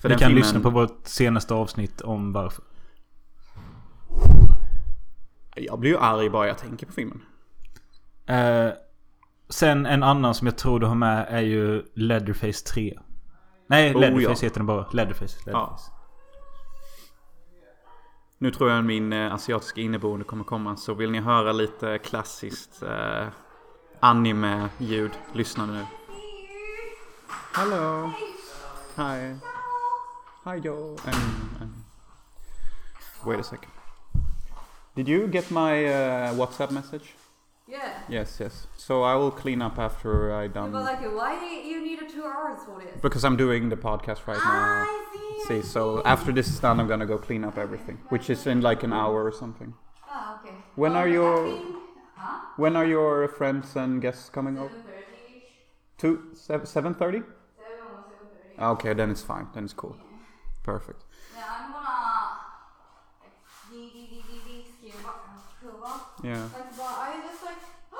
För 0.00 0.08
den 0.08 0.18
kan 0.18 0.26
filmen- 0.28 0.42
lyssna 0.42 0.60
på 0.60 0.70
vårt 0.70 1.06
senaste 1.06 1.54
avsnitt 1.54 2.00
om 2.00 2.32
varför. 2.32 2.64
Jag 5.56 5.78
blir 5.78 5.90
ju 5.90 5.98
arg 5.98 6.30
bara 6.30 6.46
jag 6.46 6.58
tänker 6.58 6.86
på 6.86 6.92
filmen. 6.92 7.22
Eh, 8.26 8.68
sen 9.48 9.86
en 9.86 10.02
annan 10.02 10.34
som 10.34 10.46
jag 10.46 10.58
tror 10.58 10.80
du 10.80 10.86
har 10.86 10.94
med 10.94 11.26
är 11.28 11.40
ju 11.40 11.82
Leatherface 11.94 12.64
3. 12.74 12.98
Nej, 13.66 13.94
Oh, 13.94 14.00
Leatherface 14.00 14.44
ja. 14.44 14.46
heter 14.46 14.58
den 14.60 14.66
bara. 14.66 14.86
Leatherface. 14.92 15.36
Leatherface. 15.46 15.90
Nu 18.38 18.50
tror 18.50 18.70
jag 18.70 18.84
min 18.84 19.12
eh, 19.12 19.34
asiatiska 19.34 19.80
inneboende 19.80 20.24
kommer 20.24 20.44
komma. 20.44 20.76
Så 20.76 20.94
vill 20.94 21.10
ni 21.10 21.20
höra 21.20 21.52
lite 21.52 21.98
klassiskt 21.98 22.82
eh, 22.82 23.26
anime-ljud, 24.04 25.10
lyssna 25.32 25.66
nu. 25.66 25.86
Hello. 27.54 28.10
Hi. 28.96 29.34
Hi 30.44 30.60
Joe. 30.60 30.96
And, 31.06 31.16
and... 31.60 31.70
Wait 33.24 33.38
a 33.40 33.42
second. 33.42 33.70
Did 34.96 35.08
you 35.08 35.26
get 35.26 35.50
my 35.50 35.86
uh, 35.86 36.34
WhatsApp 36.34 36.70
message? 36.70 37.14
Yeah. 37.66 37.80
Yes, 38.08 38.40
yes. 38.40 38.66
So 38.76 39.02
I 39.04 39.14
will 39.14 39.30
clean 39.30 39.62
up 39.62 39.78
after 39.78 40.34
I 40.44 40.48
done. 40.48 40.72
But 40.72 40.82
like, 40.82 41.00
why 41.00 41.62
you 41.66 41.80
needed 41.82 42.10
two 42.10 42.24
hours 42.24 42.58
for 42.66 42.78
this? 42.80 43.00
Because 43.00 43.24
I'm 43.24 43.36
doing 43.38 43.70
the 43.70 43.76
podcast 43.76 44.26
right 44.26 44.36
now. 44.44 44.84
I 44.84 45.04
see. 45.48 45.62
See, 45.62 45.68
so 45.68 46.02
after 46.04 46.30
this 46.32 46.48
is 46.48 46.60
done, 46.60 46.78
I'm 46.78 46.86
gonna 46.88 47.06
go 47.06 47.16
clean 47.16 47.42
up 47.44 47.56
everything, 47.56 47.98
which 48.10 48.28
is 48.28 48.46
in 48.46 48.60
like 48.60 48.82
an 48.84 48.92
hour 48.92 49.24
or 49.24 49.32
something. 49.32 49.72
Ah, 50.06 50.38
okay. 50.40 50.54
When 50.74 50.92
Well, 50.92 51.00
are 51.00 51.06
I 51.08 51.12
your- 51.12 51.46
think- 51.46 51.83
Huh? 52.24 52.40
When 52.56 52.74
are 52.74 52.86
your 52.86 53.28
friends 53.28 53.76
and 53.76 54.00
guests 54.00 54.30
coming 54.30 54.56
over? 54.56 54.70
7.30. 54.70 54.80
Two, 55.98 56.22
7.30? 56.34 56.66
7 56.66 56.94
or 56.94 57.24
7.30. 58.58 58.72
Okay, 58.72 58.94
then 58.94 59.10
it's 59.10 59.22
fine. 59.22 59.48
Then 59.52 59.64
it's 59.64 59.74
cool. 59.74 59.96
Yeah. 59.98 60.06
Perfect. 60.62 61.02
Yeah, 61.36 61.42
I'm 61.50 61.72
gonna... 61.72 61.84
Yeah. 66.22 66.42
Like, 66.42 66.76
but 66.76 66.82
I 66.82 67.20
just 67.26 67.44
like, 67.44 67.60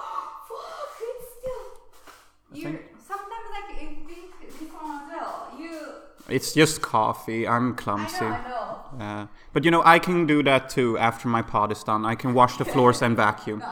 fuck, 0.48 0.96
it's 1.02 1.26
still... 1.38 2.72
You. 2.72 2.78
Sometimes 3.06 3.48
like, 3.52 3.68
well. 4.72 5.52
You... 5.58 5.80
It's 6.30 6.54
just 6.54 6.80
coffee. 6.80 7.46
I'm 7.46 7.74
clumsy. 7.74 8.16
I 8.24 8.30
know, 8.30 8.34
I 8.34 8.48
know. 8.48 8.80
Yeah, 8.98 9.26
but 9.52 9.64
you 9.64 9.70
know, 9.70 9.82
I 9.84 9.98
can 9.98 10.26
do 10.26 10.42
that 10.44 10.70
too 10.70 10.96
after 10.96 11.28
my 11.28 11.42
pot 11.42 11.70
is 11.72 11.84
done. 11.84 12.06
I 12.06 12.14
can 12.14 12.32
wash 12.32 12.56
the 12.56 12.64
floors 12.72 13.02
and 13.02 13.14
vacuum. 13.14 13.58
No, 13.58 13.66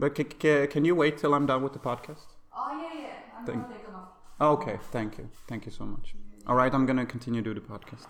But 0.00 0.16
c- 0.16 0.26
c- 0.42 0.66
can 0.72 0.84
you 0.84 0.96
wait 0.96 1.18
till 1.18 1.30
I'm 1.34 1.46
done 1.46 1.62
with 1.62 1.72
the 1.72 1.78
podcast? 1.78 2.26
Oh 2.52 2.82
yeah, 2.82 3.02
yeah. 3.02 3.38
I'm 3.38 3.46
Thank- 3.46 3.62
gonna 3.62 3.74
take 3.74 3.86
them 3.86 3.94
off. 3.94 4.08
Oh, 4.40 4.52
okay, 4.56 4.78
thank 4.92 5.18
you. 5.18 5.28
Thank 5.48 5.66
you 5.66 5.72
so 5.72 5.84
much. 5.84 6.14
All 6.46 6.56
right, 6.56 6.74
I'm 6.74 6.86
gonna 6.86 7.06
continue 7.06 7.42
to 7.42 7.54
do 7.54 7.60
the 7.60 7.66
podcast. 7.72 8.08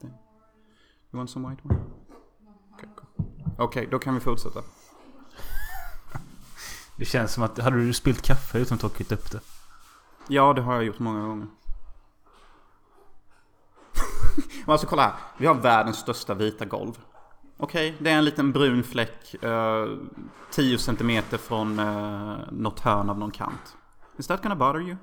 Then. 0.00 0.10
You 1.12 1.18
want 1.18 1.30
some 1.30 1.48
white 1.48 1.60
wine? 1.64 1.80
Okay, 2.74 2.88
cool. 2.96 3.26
Okej, 3.58 3.86
då 3.90 3.98
kan 3.98 4.14
vi 4.14 4.20
fortsätta. 4.20 4.62
Det 6.96 7.04
känns 7.04 7.32
som 7.32 7.42
att... 7.42 7.58
Hade 7.58 7.76
du 7.76 7.92
spillt 7.94 8.22
kaffe 8.22 8.58
utan 8.58 8.74
att 8.74 8.82
ha 8.82 8.88
tagit 8.88 9.12
upp 9.12 9.30
det? 9.30 9.40
Ja, 10.28 10.52
det 10.52 10.62
har 10.62 10.74
jag 10.74 10.84
gjort 10.84 10.98
många 10.98 11.26
gånger. 11.26 11.46
Men 14.64 14.72
alltså 14.72 14.86
kolla 14.86 15.02
här. 15.02 15.14
Vi 15.38 15.46
har 15.46 15.54
världens 15.54 15.96
största 15.98 16.34
vita 16.34 16.64
golv. 16.64 16.98
Okej, 17.58 17.94
det 17.98 18.10
är 18.10 18.18
en 18.18 18.24
liten 18.24 18.52
brun 18.52 18.82
fläck. 18.84 19.34
eh, 19.44 19.86
10 20.50 20.78
centimeter 20.78 21.38
från 21.38 21.78
uh, 21.78 22.38
något 22.52 22.80
hörn 22.80 23.10
av 23.10 23.18
någon 23.18 23.30
kant. 23.30 23.76
Is 24.18 24.26
that 24.26 24.42
gonna 24.42 24.56
bother 24.56 24.80
you? 24.80 24.96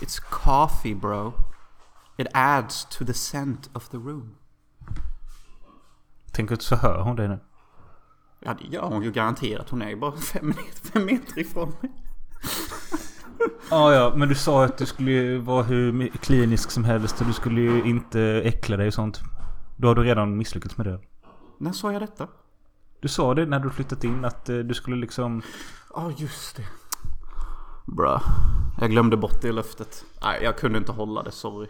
It's 0.00 0.20
coffee 0.30 0.94
bro. 0.94 1.32
It 2.16 2.26
adds 2.34 2.84
to 2.84 3.04
the 3.04 3.12
scent 3.14 3.70
of 3.72 3.88
the 3.88 3.96
room. 3.96 4.34
Tänk 6.32 6.52
att 6.52 6.62
så 6.62 6.76
hör 6.76 7.00
hon 7.00 7.16
det 7.16 7.28
nu. 7.28 7.38
Ja, 8.40 8.54
det 8.54 8.64
gör 8.68 8.82
hon 8.82 9.02
ju 9.02 9.12
garanterat. 9.12 9.70
Hon 9.70 9.82
är 9.82 9.88
ju 9.88 9.96
bara 9.96 10.12
fem 10.16 10.46
meter, 10.46 10.88
fem 10.92 11.04
meter 11.04 11.38
ifrån 11.38 11.72
mig. 11.80 11.90
Ja, 13.70 13.94
ja, 13.94 14.12
men 14.16 14.28
du 14.28 14.34
sa 14.34 14.64
att 14.64 14.78
du 14.78 14.86
skulle 14.86 15.38
vara 15.38 15.62
hur 15.62 16.08
klinisk 16.08 16.70
som 16.70 16.84
helst 16.84 17.20
och 17.20 17.26
du 17.26 17.32
skulle 17.32 17.60
ju 17.60 17.82
inte 17.82 18.20
äckla 18.44 18.76
dig 18.76 18.86
och 18.86 18.94
sånt. 18.94 19.20
Då 19.76 19.88
har 19.88 19.94
du 19.94 20.02
redan 20.02 20.36
misslyckats 20.36 20.76
med 20.76 20.86
det. 20.86 21.00
När 21.58 21.72
sa 21.72 21.92
jag 21.92 22.02
detta? 22.02 22.28
Du 23.00 23.08
sa 23.08 23.34
det 23.34 23.46
när 23.46 23.58
du 23.60 23.70
flyttat 23.70 24.04
in 24.04 24.24
att 24.24 24.48
eh, 24.48 24.56
du 24.58 24.74
skulle 24.74 24.96
liksom... 24.96 25.42
Ja, 25.94 26.12
just 26.16 26.56
det. 26.56 26.64
Bra. 27.86 28.22
Jag 28.80 28.90
glömde 28.90 29.16
bort 29.16 29.42
det 29.42 29.52
löftet. 29.52 30.04
Nej, 30.22 30.40
jag 30.42 30.58
kunde 30.58 30.78
inte 30.78 30.92
hålla 30.92 31.22
det, 31.22 31.30
sorry. 31.32 31.68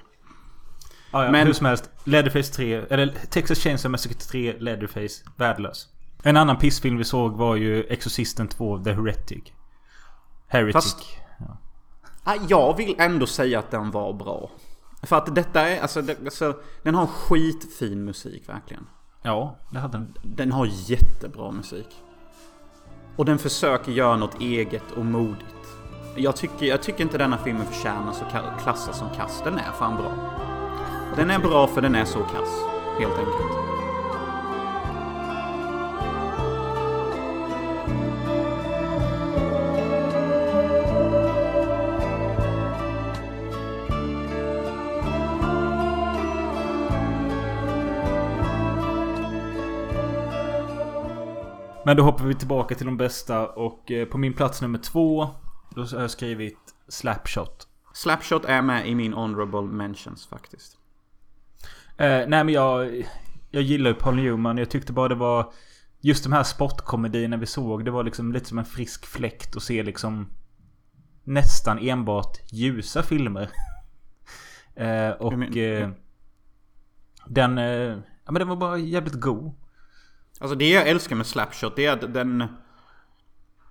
Ja, 1.13 1.25
ja, 1.25 1.31
Men- 1.31 1.47
hur 1.47 1.55
som 1.55 1.67
helst. 1.67 1.91
Leatherface 2.05 2.53
3, 2.55 2.75
eller 2.75 3.15
Texas 3.31 3.59
Chainsaw 3.59 3.91
Massacre 3.93 4.15
3, 4.19 4.57
Leatherface, 4.59 5.25
värdelös. 5.37 5.89
En 6.23 6.37
annan 6.37 6.57
pissfilm 6.59 6.97
vi 6.97 7.05
såg 7.05 7.33
var 7.37 7.57
ju 7.57 7.83
Exorcisten 7.85 8.49
2, 8.49 8.79
The 8.85 8.93
Heretic. 8.93 9.43
Heretic. 10.49 10.75
Fast- 10.75 11.07
Nej, 12.27 12.41
Jag 12.49 12.77
vill 12.77 12.95
ändå 12.99 13.27
säga 13.27 13.59
att 13.59 13.71
den 13.71 13.91
var 13.91 14.13
bra. 14.13 14.51
För 15.03 15.17
att 15.17 15.35
detta 15.35 15.69
är, 15.69 15.81
alltså, 15.83 16.03
det, 16.03 16.17
alltså 16.25 16.57
den 16.83 16.95
har 16.95 17.07
skitfin 17.07 18.05
musik 18.05 18.49
verkligen. 18.49 18.87
Ja, 19.23 19.57
det 19.71 19.79
hade 19.79 19.99
den. 19.99 20.15
Den 20.23 20.53
har 20.53 20.67
jättebra 20.67 21.51
musik. 21.51 22.03
Och 23.17 23.25
den 23.25 23.39
försöker 23.39 23.93
göra 23.93 24.17
något 24.17 24.41
eget 24.41 24.93
och 24.97 25.05
modigt. 25.05 25.55
Jag 26.17 26.37
tycker, 26.37 26.67
jag 26.67 26.83
tycker 26.83 27.03
inte 27.03 27.19
denna 27.19 27.39
filmen 27.39 27.67
förtjänar 27.67 28.13
så 28.13 28.25
klassas 28.63 28.99
som 28.99 29.09
kass. 29.17 29.41
Den 29.45 29.59
är 29.59 29.73
fan 29.73 29.97
bra. 29.97 30.13
Den 31.17 31.31
är 31.31 31.39
bra 31.39 31.67
för 31.67 31.83
den 31.83 31.95
är 31.95 32.05
så 32.05 32.19
kass. 32.19 32.63
Helt 32.99 33.19
enkelt. 33.19 33.78
Men 51.89 51.97
då 51.97 52.03
hoppar 52.03 52.25
vi 52.25 52.35
tillbaka 52.35 52.75
till 52.75 52.87
de 52.87 52.97
bästa 52.97 53.47
och 53.47 53.91
eh, 53.91 54.09
på 54.09 54.19
min 54.19 54.35
plats 54.35 54.63
nummer 54.63 54.79
två 54.79 55.29
Då 55.75 55.85
har 55.85 56.01
jag 56.01 56.11
skrivit 56.11 56.59
Slapshot. 56.89 57.69
Slapshot 57.93 58.45
är 58.45 58.63
med 58.63 58.89
i 58.89 58.95
min 58.95 59.13
honorable 59.13 59.63
mentions 59.63 60.27
faktiskt. 60.27 60.79
Eh, 61.97 62.09
nej 62.09 62.45
men 62.45 62.49
jag... 62.49 63.03
Jag 63.51 63.63
gillar 63.63 63.91
ju 63.91 63.95
Paul 63.95 64.17
Newman. 64.17 64.59
Jag 64.59 64.71
tyckte 64.71 64.93
bara 64.93 65.09
det 65.09 65.15
var... 65.15 65.53
Just 66.01 66.25
de 66.25 66.33
här 66.33 66.43
sportkomedierna 66.43 67.37
vi 67.37 67.47
såg. 67.47 67.85
Det 67.85 67.91
var 67.91 68.05
liksom 68.05 68.33
lite 68.33 68.47
som 68.47 68.59
en 68.59 68.65
frisk 68.65 69.07
fläkt 69.07 69.57
att 69.57 69.63
se 69.63 69.83
liksom... 69.83 70.29
Nästan 71.25 71.79
enbart 71.79 72.53
ljusa 72.53 73.03
filmer. 73.03 73.51
eh, 74.75 75.11
och... 75.11 75.39
Men- 75.39 75.59
eh, 75.59 75.91
den... 77.27 77.59
Eh, 77.59 77.99
ja 78.25 78.33
men 78.33 78.35
den 78.35 78.49
var 78.49 78.57
bara 78.57 78.79
jävligt 78.79 79.21
god. 79.21 79.55
Alltså 80.39 80.55
det 80.55 80.71
jag 80.71 80.89
älskar 80.89 81.17
med 81.17 81.27
Slapshot 81.27 81.77
det 81.77 81.87
är 81.87 81.93
att 81.93 82.15
den... 82.15 82.39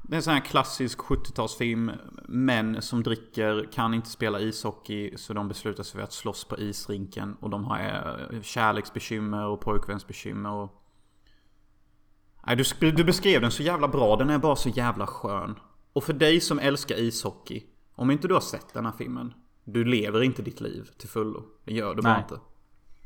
Det 0.04 0.14
är 0.14 0.18
en 0.18 0.24
sån 0.24 0.34
här 0.34 0.46
klassisk 0.46 1.00
70-talsfilm. 1.00 1.92
Män 2.28 2.82
som 2.82 3.04
dricker 3.04 3.70
kan 3.74 3.94
inte 3.94 4.10
spela 4.10 4.40
ishockey 4.40 5.18
så 5.18 5.34
de 5.34 5.48
beslutar 5.48 5.84
sig 5.84 5.98
för 5.98 6.04
att 6.04 6.14
slåss 6.14 6.46
på 6.46 6.58
isrinken. 6.58 7.38
Och 7.40 7.50
de 7.50 7.66
har 7.66 7.80
eh, 8.32 8.42
kärleksbekymmer 8.42 9.46
och 9.46 9.62
pojkvänsbekymmer 9.62 10.52
och... 10.52 10.84
Nej, 12.48 12.56
du, 12.80 12.92
du 12.92 13.04
beskrev 13.04 13.42
den 13.42 13.52
så 13.52 13.64
jävla 13.64 13.88
bra. 13.88 14.16
Den 14.16 14.30
är 14.30 14.38
bara 14.38 14.56
så 14.56 14.70
jävla 14.70 15.08
skön. 15.08 15.60
Och 15.94 16.04
för 16.04 16.14
dig 16.14 16.40
som 16.40 16.60
älskar 16.60 16.96
ishockey. 16.96 17.64
Om 17.96 18.12
inte 18.12 18.28
du 18.28 18.34
har 18.34 18.42
sett 18.42 18.74
den 18.74 18.86
här 18.86 18.94
filmen. 18.98 19.34
Du 19.64 19.86
lever 19.86 20.24
inte 20.24 20.42
ditt 20.42 20.62
liv 20.62 20.90
till 20.98 21.10
fullo. 21.10 21.44
Det 21.64 21.74
gör 21.74 21.96
du 21.96 22.02
bara 22.02 22.20
inte. 22.20 22.40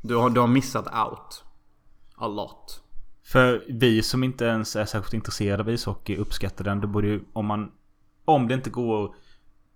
Du 0.02 0.16
har, 0.16 0.30
du 0.30 0.40
har 0.40 0.48
missat 0.48 0.86
out. 0.86 1.44
A 2.14 2.28
lot. 2.28 2.81
För 3.24 3.64
vi 3.68 4.02
som 4.02 4.24
inte 4.24 4.44
ens 4.44 4.76
är 4.76 4.84
särskilt 4.84 5.14
intresserade 5.14 5.62
av 5.62 5.70
ishockey 5.70 6.16
uppskattar 6.16 6.64
den. 6.64 6.80
Det 6.80 6.86
borde 6.86 7.06
ju, 7.06 7.20
om 7.32 7.46
man... 7.46 7.72
Om 8.24 8.48
det 8.48 8.54
inte 8.54 8.70
går 8.70 9.14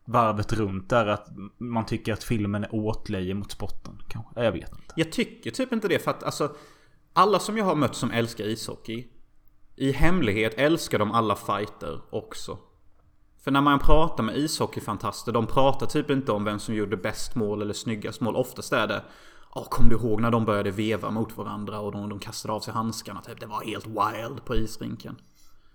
varvet 0.04 0.52
runt 0.52 0.90
där 0.90 1.06
att 1.06 1.28
man 1.58 1.86
tycker 1.86 2.12
att 2.12 2.24
filmen 2.24 2.64
är 2.64 2.74
åtlöje 2.74 3.34
mot 3.34 3.52
sporten. 3.52 4.02
Kanske. 4.08 4.44
Jag 4.44 4.52
vet 4.52 4.72
inte. 4.72 4.94
Jag 4.96 5.12
tycker 5.12 5.50
typ 5.50 5.72
inte 5.72 5.88
det 5.88 5.98
för 5.98 6.10
att 6.10 6.22
alltså 6.22 6.56
Alla 7.12 7.38
som 7.38 7.56
jag 7.56 7.64
har 7.64 7.74
mött 7.74 7.94
som 7.94 8.10
älskar 8.10 8.44
ishockey 8.44 9.06
I 9.76 9.92
hemlighet 9.92 10.54
älskar 10.56 10.98
de 10.98 11.12
alla 11.12 11.36
fighter 11.36 12.00
också 12.10 12.58
För 13.44 13.50
när 13.50 13.60
man 13.60 13.78
pratar 13.78 14.24
med 14.24 14.36
ishockeyfantaster 14.36 15.32
De 15.32 15.46
pratar 15.46 15.86
typ 15.86 16.10
inte 16.10 16.32
om 16.32 16.44
vem 16.44 16.58
som 16.58 16.74
gjorde 16.74 16.96
bäst 16.96 17.34
mål 17.34 17.62
eller 17.62 17.74
snyggast 17.74 18.20
mål 18.20 18.36
Oftast 18.36 18.72
är 18.72 18.86
det 18.86 19.02
Åh, 19.54 19.68
kommer 19.68 19.90
du 19.90 19.96
ihåg 19.96 20.20
när 20.20 20.30
de 20.30 20.44
började 20.44 20.70
veva 20.70 21.10
mot 21.10 21.36
varandra 21.36 21.80
och 21.80 21.92
de, 21.92 22.08
de 22.08 22.18
kastade 22.18 22.54
av 22.54 22.60
sig 22.60 22.74
handskarna 22.74 23.20
typ 23.20 23.40
Det 23.40 23.46
var 23.46 23.64
helt 23.64 23.86
wild 23.86 24.44
på 24.44 24.56
isrinken 24.56 25.16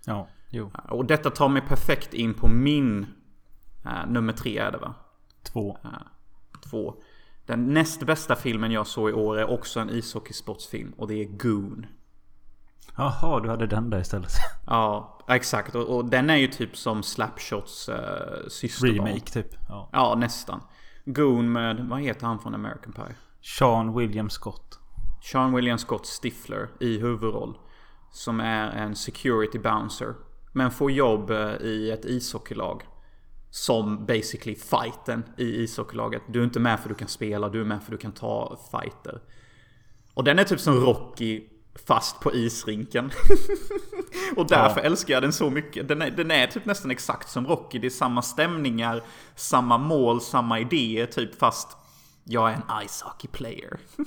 Ja, 0.04 0.28
jo. 0.50 0.70
Och 0.88 1.04
detta 1.04 1.30
tar 1.30 1.48
mig 1.48 1.62
perfekt 1.62 2.14
in 2.14 2.34
på 2.34 2.48
min 2.48 3.06
eh, 3.84 4.06
Nummer 4.08 4.32
tre 4.32 4.58
är 4.58 4.72
det 4.72 4.78
va? 4.78 4.94
Två. 5.52 5.78
Två. 6.70 6.94
Den 7.46 7.74
näst 7.74 8.02
bästa 8.02 8.36
filmen 8.36 8.70
jag 8.70 8.86
såg 8.86 9.10
i 9.10 9.12
år 9.12 9.38
är 9.38 9.50
också 9.50 9.80
en 9.80 9.90
ishockeysportsfilm 9.90 10.92
och 10.96 11.08
det 11.08 11.14
är 11.14 11.24
Goon. 11.24 11.86
Jaha, 12.96 13.40
du 13.40 13.48
hade 13.48 13.66
den 13.66 13.90
där 13.90 14.00
istället. 14.00 14.32
Ja, 14.66 15.18
exakt. 15.28 15.74
Och, 15.74 15.96
och 15.96 16.04
den 16.04 16.30
är 16.30 16.36
ju 16.36 16.46
typ 16.46 16.76
som 16.76 17.02
Slapshots 17.02 17.88
uh, 17.88 17.94
systerbarn. 18.48 19.06
Remake 19.06 19.32
typ. 19.32 19.54
Ja. 19.68 19.88
Ja, 19.92 20.14
nästan. 20.18 20.60
Goon 21.04 21.52
med, 21.52 21.88
vad 21.88 22.00
heter 22.00 22.26
han 22.26 22.38
från 22.38 22.54
American 22.54 22.92
Pie? 22.92 23.14
Sean 23.42 23.94
William 23.94 24.30
Scott. 24.30 24.78
Sean 25.20 25.54
William 25.54 25.78
Scott 25.78 26.06
Stifler 26.06 26.68
i 26.80 26.98
huvudroll. 26.98 27.58
Som 28.12 28.40
är 28.40 28.70
en 28.70 28.96
security 28.96 29.58
bouncer. 29.58 30.14
Men 30.52 30.70
får 30.70 30.90
jobb 30.90 31.30
eh, 31.30 31.56
i 31.60 31.90
ett 31.90 32.04
ishockeylag. 32.04 32.82
Som 33.50 34.06
basically 34.06 34.56
fighten 34.56 35.24
i 35.36 35.62
ishockeylaget. 35.62 36.22
Du 36.28 36.40
är 36.40 36.44
inte 36.44 36.60
med 36.60 36.80
för 36.80 36.88
du 36.88 36.94
kan 36.94 37.08
spela, 37.08 37.48
du 37.48 37.60
är 37.60 37.64
med 37.64 37.82
för 37.82 37.92
du 37.92 37.98
kan 37.98 38.12
ta 38.12 38.58
fighter. 38.70 39.20
Och 40.14 40.24
den 40.24 40.38
är 40.38 40.44
typ 40.44 40.60
som 40.60 40.74
Rocky 40.74 41.42
fast 41.86 42.20
på 42.20 42.34
isrinken. 42.34 43.10
och 44.36 44.48
därför 44.48 44.80
älskar 44.80 45.14
jag 45.14 45.22
den 45.22 45.32
så 45.32 45.50
mycket. 45.50 45.88
Den 45.88 46.02
är, 46.02 46.10
den 46.10 46.30
är 46.30 46.46
typ 46.46 46.64
nästan 46.64 46.90
exakt 46.90 47.30
som 47.30 47.46
Rocky. 47.46 47.78
Det 47.78 47.86
är 47.86 47.90
samma 47.90 48.22
stämningar, 48.22 49.02
samma 49.34 49.78
mål, 49.78 50.20
samma 50.20 50.60
idéer 50.60 51.06
typ 51.06 51.38
fast 51.38 51.76
jag 52.24 52.50
är 52.50 52.54
en 52.54 52.88
ice 52.88 53.02
hockey 53.02 53.28
player. 53.28 53.80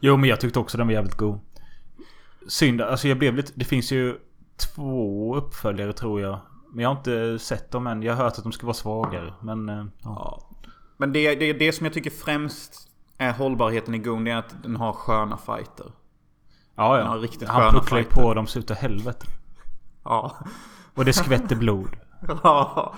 Jo, 0.00 0.16
men 0.16 0.28
jag 0.30 0.40
tyckte 0.40 0.58
också 0.58 0.78
den 0.78 0.86
var 0.86 0.94
jävligt 0.94 1.14
god. 1.16 1.40
Synd, 2.48 2.80
alltså 2.80 3.08
jag 3.08 3.18
blev 3.18 3.36
lite... 3.36 3.52
Det 3.54 3.64
finns 3.64 3.92
ju 3.92 4.18
två 4.56 5.36
uppföljare 5.36 5.92
tror 5.92 6.20
jag. 6.20 6.38
Men 6.72 6.82
jag 6.82 6.90
har 6.90 6.96
inte 6.96 7.38
sett 7.38 7.70
dem 7.70 7.86
än. 7.86 8.02
Jag 8.02 8.14
har 8.16 8.24
hört 8.24 8.38
att 8.38 8.42
de 8.42 8.52
ska 8.52 8.66
vara 8.66 8.74
svagare. 8.74 9.34
Men... 9.40 9.68
eh, 9.68 9.74
Ja. 9.76 9.88
Ja. 10.04 10.46
Men 10.96 11.12
det, 11.12 11.34
det, 11.34 11.52
det 11.52 11.72
som 11.72 11.86
jag 11.86 11.92
tycker 11.94 12.10
främst 12.10 12.88
är 13.18 13.32
hållbarheten 13.32 13.94
i 13.94 13.98
Goon 13.98 14.24
det 14.24 14.30
är 14.30 14.36
att 14.36 14.62
den 14.62 14.76
har 14.76 14.92
sköna 14.92 15.36
fighter. 15.36 15.86
Ja, 16.74 16.98
Ja, 16.98 17.16
ja. 17.16 17.22
riktigt 17.22 17.48
Han 17.48 17.60
sköna 17.60 17.78
pucklar 17.80 17.98
fighter. 18.02 18.22
på 18.22 18.34
dem 18.34 18.46
så 18.46 18.58
utav 18.58 18.76
helvete. 18.76 19.26
Ja. 20.04 20.36
Och 20.94 21.04
det 21.04 21.12
skvätter 21.12 21.56
blod. 21.56 21.96
Ja, 22.42 22.94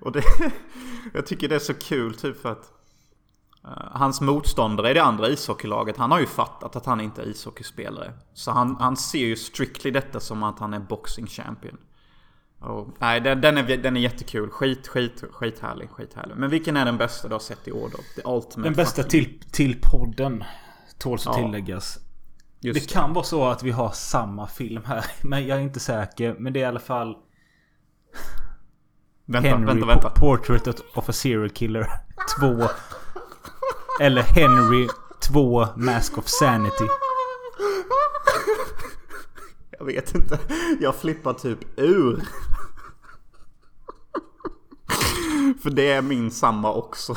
och 0.00 0.12
det, 0.12 0.22
jag 1.14 1.26
tycker 1.26 1.48
det 1.48 1.54
är 1.54 1.58
så 1.58 1.74
kul 1.74 2.14
typ 2.14 2.42
för 2.42 2.52
att 2.52 2.72
hans 3.90 4.20
motståndare 4.20 4.90
i 4.90 4.94
det 4.94 5.02
andra 5.02 5.28
ishockeylaget, 5.28 5.96
han 5.96 6.10
har 6.10 6.20
ju 6.20 6.26
fattat 6.26 6.76
att 6.76 6.86
han 6.86 7.00
inte 7.00 7.22
är 7.22 7.26
ishockeyspelare. 7.26 8.12
Så 8.34 8.50
han, 8.50 8.76
han 8.80 8.96
ser 8.96 9.18
ju 9.18 9.36
strictly 9.36 9.90
detta 9.90 10.20
som 10.20 10.42
att 10.42 10.58
han 10.58 10.74
är 10.74 10.78
boxing 10.80 11.26
champion. 11.26 11.76
Och, 12.60 12.88
nej, 12.98 13.20
den, 13.20 13.40
den, 13.40 13.58
är, 13.58 13.76
den 13.76 13.96
är 13.96 14.00
jättekul. 14.00 14.50
Skit, 14.50 14.88
skit, 14.88 15.24
skithärlig, 15.32 15.90
skithärlig. 15.90 16.36
Men 16.36 16.50
vilken 16.50 16.76
är 16.76 16.84
den 16.84 16.98
bästa 16.98 17.28
du 17.28 17.34
har 17.34 17.40
sett 17.40 17.68
i 17.68 17.72
år 17.72 17.90
då? 17.92 17.98
The 18.22 18.28
ultimate 18.28 18.68
Den 18.68 18.72
bästa 18.76 19.02
till, 19.02 19.40
till 19.52 19.80
podden. 19.82 20.44
Tåls 20.98 21.26
att 21.26 21.36
Ja. 21.36 21.42
tilläggas. 21.42 21.98
Just 22.60 22.80
det 22.88 22.94
kan 22.94 23.12
vara 23.12 23.24
så 23.24 23.44
att 23.48 23.62
vi 23.62 23.70
har 23.70 23.90
samma 23.90 24.46
film 24.46 24.82
här. 24.86 25.04
Men 25.22 25.46
jag 25.46 25.58
är 25.58 25.62
inte 25.62 25.80
säker. 25.80 26.36
Men 26.38 26.52
det 26.52 26.58
är 26.60 26.62
i 26.62 26.66
alla 26.66 26.80
fall 26.80 27.16
Vänta, 29.26 29.48
Henry 29.48 29.66
vänta, 29.66 29.86
vänta. 29.86 30.08
Po- 30.08 30.20
Portrait 30.20 30.68
of 30.94 31.08
a 31.08 31.12
Serial 31.12 31.50
Killer 31.50 31.86
2. 32.40 32.68
Eller 34.00 34.22
Henry 34.22 34.88
2 35.20 35.66
Mask 35.76 36.18
of 36.18 36.28
Sanity. 36.28 36.86
Jag 39.78 39.86
vet 39.86 40.14
inte. 40.14 40.38
Jag 40.80 40.94
flippar 40.94 41.32
typ 41.32 41.58
ur. 41.76 42.22
För 45.62 45.70
det 45.70 45.92
är 45.92 46.02
min 46.02 46.30
samma 46.30 46.72
också. 46.72 47.14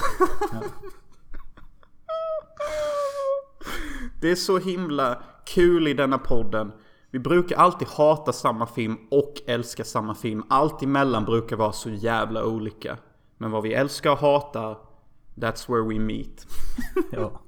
Det 4.21 4.31
är 4.31 4.35
så 4.35 4.57
himla 4.57 5.23
kul 5.45 5.87
i 5.87 5.93
denna 5.93 6.17
podden. 6.17 6.71
Vi 7.11 7.19
brukar 7.19 7.57
alltid 7.57 7.87
hata 7.87 8.33
samma 8.33 8.67
film 8.67 8.97
och 9.11 9.33
älska 9.47 9.83
samma 9.83 10.15
film. 10.15 10.43
Allt 10.49 10.83
emellan 10.83 11.25
brukar 11.25 11.55
vara 11.55 11.71
så 11.71 11.89
jävla 11.89 12.45
olika. 12.45 12.97
Men 13.37 13.51
vad 13.51 13.63
vi 13.63 13.73
älskar 13.73 14.11
och 14.11 14.17
hatar, 14.17 14.77
that's 15.35 15.69
where 15.69 15.83
we 15.83 15.99
meet. 15.99 16.47
Ja. 17.11 17.41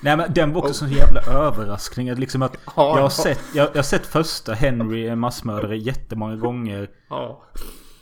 Nej 0.00 0.16
men 0.16 0.32
den 0.34 0.52
var 0.52 0.60
också 0.62 0.74
sån 0.74 0.90
jävla 0.90 1.20
överraskning. 1.20 2.14
Liksom 2.14 2.42
att 2.42 2.56
Ja, 2.66 2.72
jag, 2.76 2.98
ja. 2.98 3.02
har 3.02 3.08
sett, 3.08 3.40
jag, 3.54 3.68
jag 3.74 3.84
sett 3.84 4.06
första 4.06 4.54
Henry 4.54 5.08
en 5.08 5.18
massmördare 5.18 5.78
jättemånga 5.78 6.36
gånger. 6.36 6.90
Ja. 7.08 7.42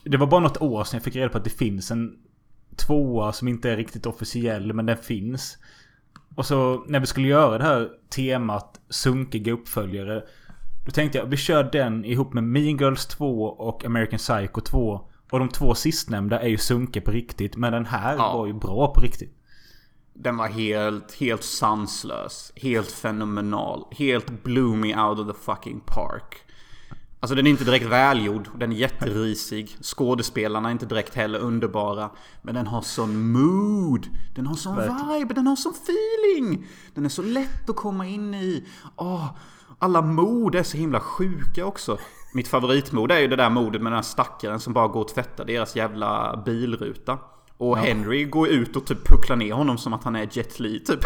Det 0.04 0.16
var 0.16 0.26
bara 0.26 0.40
något 0.40 0.62
år 0.62 0.84
sedan 0.84 0.96
jag 0.96 1.04
fick 1.04 1.16
reda 1.16 1.28
på 1.28 1.38
att 1.38 1.44
det 1.44 1.50
finns 1.50 1.90
en 1.90 2.16
tvåa 2.76 3.32
som 3.32 3.48
inte 3.48 3.70
är 3.70 3.76
riktigt 3.76 4.06
officiell 4.06 4.72
men 4.72 4.86
den 4.86 4.96
finns. 4.96 5.58
Och 6.34 6.46
så 6.46 6.84
när 6.88 7.00
vi 7.00 7.06
skulle 7.06 7.28
göra 7.28 7.58
det 7.58 7.64
här 7.64 7.88
temat 8.10 8.80
sunkiga 8.88 9.52
uppföljare. 9.52 10.22
Då 10.86 10.90
tänkte 10.90 11.18
jag 11.18 11.26
vi 11.26 11.36
kör 11.36 11.64
den 11.72 12.04
ihop 12.04 12.32
med 12.32 12.44
Mean 12.44 12.76
Girls 12.76 13.06
2 13.06 13.44
och 13.44 13.84
American 13.84 14.18
Psycho 14.18 14.60
2. 14.60 15.10
Och 15.30 15.38
de 15.38 15.48
två 15.48 15.74
sistnämnda 15.74 16.40
är 16.40 16.48
ju 16.48 16.58
sunkiga 16.58 17.02
på 17.02 17.10
riktigt. 17.10 17.56
Men 17.56 17.72
den 17.72 17.86
här 17.86 18.16
Ja. 18.16 18.36
var 18.36 18.46
ju 18.46 18.52
bra 18.52 18.94
på 18.94 19.00
riktigt. 19.00 19.40
Den 20.14 20.36
var 20.36 20.48
helt, 20.48 21.12
helt 21.14 21.44
sanslös. 21.44 22.52
Helt 22.56 22.90
fenomenal. 22.92 23.84
Helt 23.90 24.42
blew 24.42 24.76
me 24.76 24.96
out 25.02 25.18
of 25.18 25.26
the 25.36 25.42
fucking 25.44 25.80
park. 25.86 26.40
Alltså 27.20 27.34
den 27.34 27.46
är 27.46 27.50
inte 27.50 27.64
direkt 27.64 27.86
välgjord. 27.86 28.48
Den 28.58 28.72
är 28.72 28.76
jätterisig. 28.76 29.76
Skådespelarna 29.82 30.68
är 30.68 30.72
inte 30.72 30.86
direkt 30.86 31.14
heller 31.14 31.38
underbara. 31.38 32.10
Men 32.42 32.54
den 32.54 32.66
har 32.66 32.82
sån 32.82 33.32
mood. 33.32 34.08
Den 34.34 34.46
har 34.46 34.54
sån 34.54 34.76
vibe. 34.76 35.34
Den 35.34 35.46
har 35.46 35.56
sån 35.56 35.72
feeling. 35.74 36.66
Den 36.94 37.04
är 37.04 37.08
så 37.08 37.22
lätt 37.22 37.70
att 37.70 37.76
komma 37.76 38.06
in 38.06 38.34
i. 38.34 38.64
Åh, 38.96 39.26
alla 39.78 40.02
mod 40.02 40.54
är 40.54 40.62
så 40.62 40.76
himla 40.76 41.00
sjuka 41.00 41.66
också. 41.66 41.98
Mitt 42.34 42.48
favoritmod 42.48 43.12
är 43.12 43.18
ju 43.18 43.28
det 43.28 43.36
där 43.36 43.50
modet 43.50 43.82
med 43.82 43.92
den 43.92 43.96
här 43.96 44.02
stackaren 44.02 44.60
som 44.60 44.72
bara 44.72 44.88
går 44.88 45.00
och 45.00 45.08
tvättar 45.08 45.44
deras 45.44 45.76
jävla 45.76 46.42
bilruta. 46.46 47.18
Och 47.56 47.78
Henry 47.78 48.24
går 48.24 48.48
ut 48.48 48.76
och 48.76 48.86
typ 48.86 49.08
pucklar 49.08 49.36
ner 49.36 49.52
honom 49.52 49.78
som 49.78 49.92
att 49.92 50.04
han 50.04 50.16
är 50.16 50.28
Jet 50.32 50.60
Li 50.60 50.80
typ. 50.84 51.00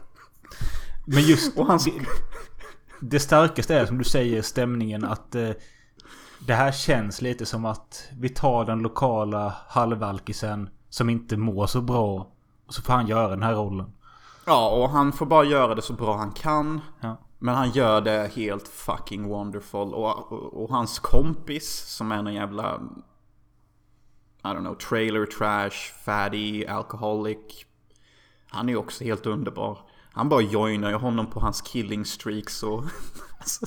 Men 1.06 1.22
just 1.22 1.58
Och 1.58 1.66
han- 1.66 1.78
det, 1.84 1.92
det 3.00 3.20
starkaste 3.20 3.74
är 3.74 3.86
som 3.86 3.98
du 3.98 4.04
säger 4.04 4.42
stämningen 4.42 5.04
att 5.04 5.34
eh, 5.34 5.50
det 6.46 6.54
här 6.54 6.72
känns 6.72 7.22
lite 7.22 7.46
som 7.46 7.64
att 7.64 8.08
vi 8.20 8.28
tar 8.28 8.64
den 8.64 8.78
lokala 8.78 9.54
halvalkisen 9.68 10.68
som 10.90 11.10
inte 11.10 11.36
mår 11.36 11.66
så 11.66 11.80
bra. 11.80 12.26
Och 12.66 12.74
så 12.74 12.82
får 12.82 12.92
han 12.92 13.06
göra 13.06 13.28
den 13.28 13.42
här 13.42 13.54
rollen. 13.54 13.90
Ja, 14.46 14.68
och 14.70 14.90
han 14.90 15.12
får 15.12 15.26
bara 15.26 15.44
göra 15.44 15.74
det 15.74 15.82
så 15.82 15.92
bra 15.92 16.16
han 16.16 16.32
kan. 16.32 16.80
Ja. 17.00 17.16
Men 17.38 17.54
han 17.54 17.70
gör 17.70 18.00
det 18.00 18.32
helt 18.34 18.68
fucking 18.68 19.28
wonderful. 19.28 19.94
Och, 19.94 20.32
och, 20.32 20.62
och 20.62 20.70
hans 20.70 20.98
kompis 20.98 21.68
som 21.86 22.12
är 22.12 22.22
någon 22.22 22.34
jävla... 22.34 22.80
I 24.44 24.48
don't 24.48 24.60
know, 24.60 24.74
trailer 24.74 25.26
trash, 25.26 25.92
fatty, 26.04 26.66
alcoholic. 26.66 27.66
Han 28.48 28.68
är 28.68 28.76
också 28.76 29.04
helt 29.04 29.26
underbar. 29.26 29.78
Han 30.12 30.28
bara 30.28 30.40
joinar 30.40 30.90
ju 30.90 30.96
honom 30.96 31.26
på 31.26 31.40
hans 31.40 31.60
killing 31.60 32.04
streaks 32.04 32.62
och... 32.62 32.84
alltså, 33.38 33.66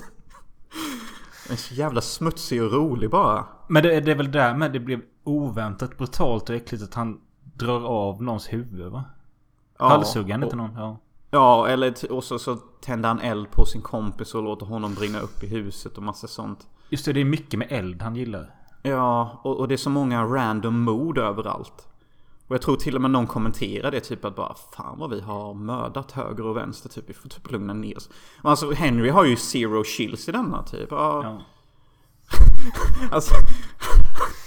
Han 1.48 1.54
är 1.54 1.56
så 1.56 1.74
jävla 1.74 2.02
smutsig 2.02 2.64
och 2.64 2.72
rolig 2.72 3.10
bara. 3.10 3.46
Men 3.68 3.84
det, 3.84 4.00
det 4.00 4.12
är 4.12 4.16
väl 4.16 4.32
där 4.32 4.54
med 4.54 4.74
det 4.74 4.80
blev 4.80 5.02
oväntat 5.24 5.98
brutalt 5.98 6.50
och 6.50 6.56
äckligt 6.56 6.84
att 6.84 6.94
han 6.94 7.22
drar 7.42 7.86
av 7.86 8.24
någons 8.24 8.54
huvud 8.54 8.92
va? 8.92 9.04
Ja, 9.80 9.88
Halshuggar 9.88 10.36
han 10.36 10.44
inte 10.44 10.56
någon? 10.56 10.74
Ja. 10.76 10.98
Ja, 11.32 11.68
eller 11.68 12.12
och 12.12 12.24
så, 12.24 12.40
så 12.40 12.56
tänder 12.56 13.10
han 13.10 13.20
eld 13.20 13.52
på 13.52 13.66
sin 13.66 13.82
kompis 13.82 14.36
och 14.36 14.44
låter 14.44 14.66
honom 14.66 14.94
brinna 14.96 15.20
upp 15.20 15.44
i 15.44 15.48
huset 15.48 15.98
och 15.98 16.04
massa 16.04 16.28
sånt. 16.28 16.68
Just 16.90 17.06
det, 17.06 17.14
det 17.14 17.22
är 17.22 17.26
mycket 17.26 17.60
med 17.60 17.68
eld 17.72 18.02
han 18.02 18.16
gillar. 18.16 18.56
Ja, 18.84 19.42
och, 19.44 19.58
och 19.60 19.68
det 19.68 19.76
är 19.76 19.78
så 19.78 19.90
många 19.90 20.24
random 20.24 20.82
mod 20.82 21.18
överallt. 21.18 21.88
Och 22.48 22.56
jag 22.56 22.62
tror 22.62 22.76
till 22.76 22.96
och 22.96 23.02
med 23.02 23.12
någon 23.12 23.28
kommenterar 23.28 23.92
det 23.92 24.00
typ 24.00 24.26
att 24.26 24.36
bara 24.36 24.56
Fan 24.76 25.00
vad 25.00 25.10
vi 25.10 25.22
har 25.22 25.54
mördat 25.54 26.12
höger 26.12 26.46
och 26.46 26.58
vänster 26.58 26.90
typ. 26.90 27.10
Vi 27.10 27.14
får 27.14 27.30
typ 27.30 27.52
lugna 27.52 27.74
ner 27.74 27.98
oss. 27.98 28.10
Och 28.42 28.50
Alltså 28.50 28.72
Henry 28.72 29.10
har 29.10 29.26
ju 29.26 29.36
zero 29.36 29.84
chills 29.84 30.30
i 30.30 30.32
denna 30.32 30.64
typ. 30.64 30.88
Ja. 30.92 31.24
Ja. 31.24 31.42
Alltså, 33.12 33.34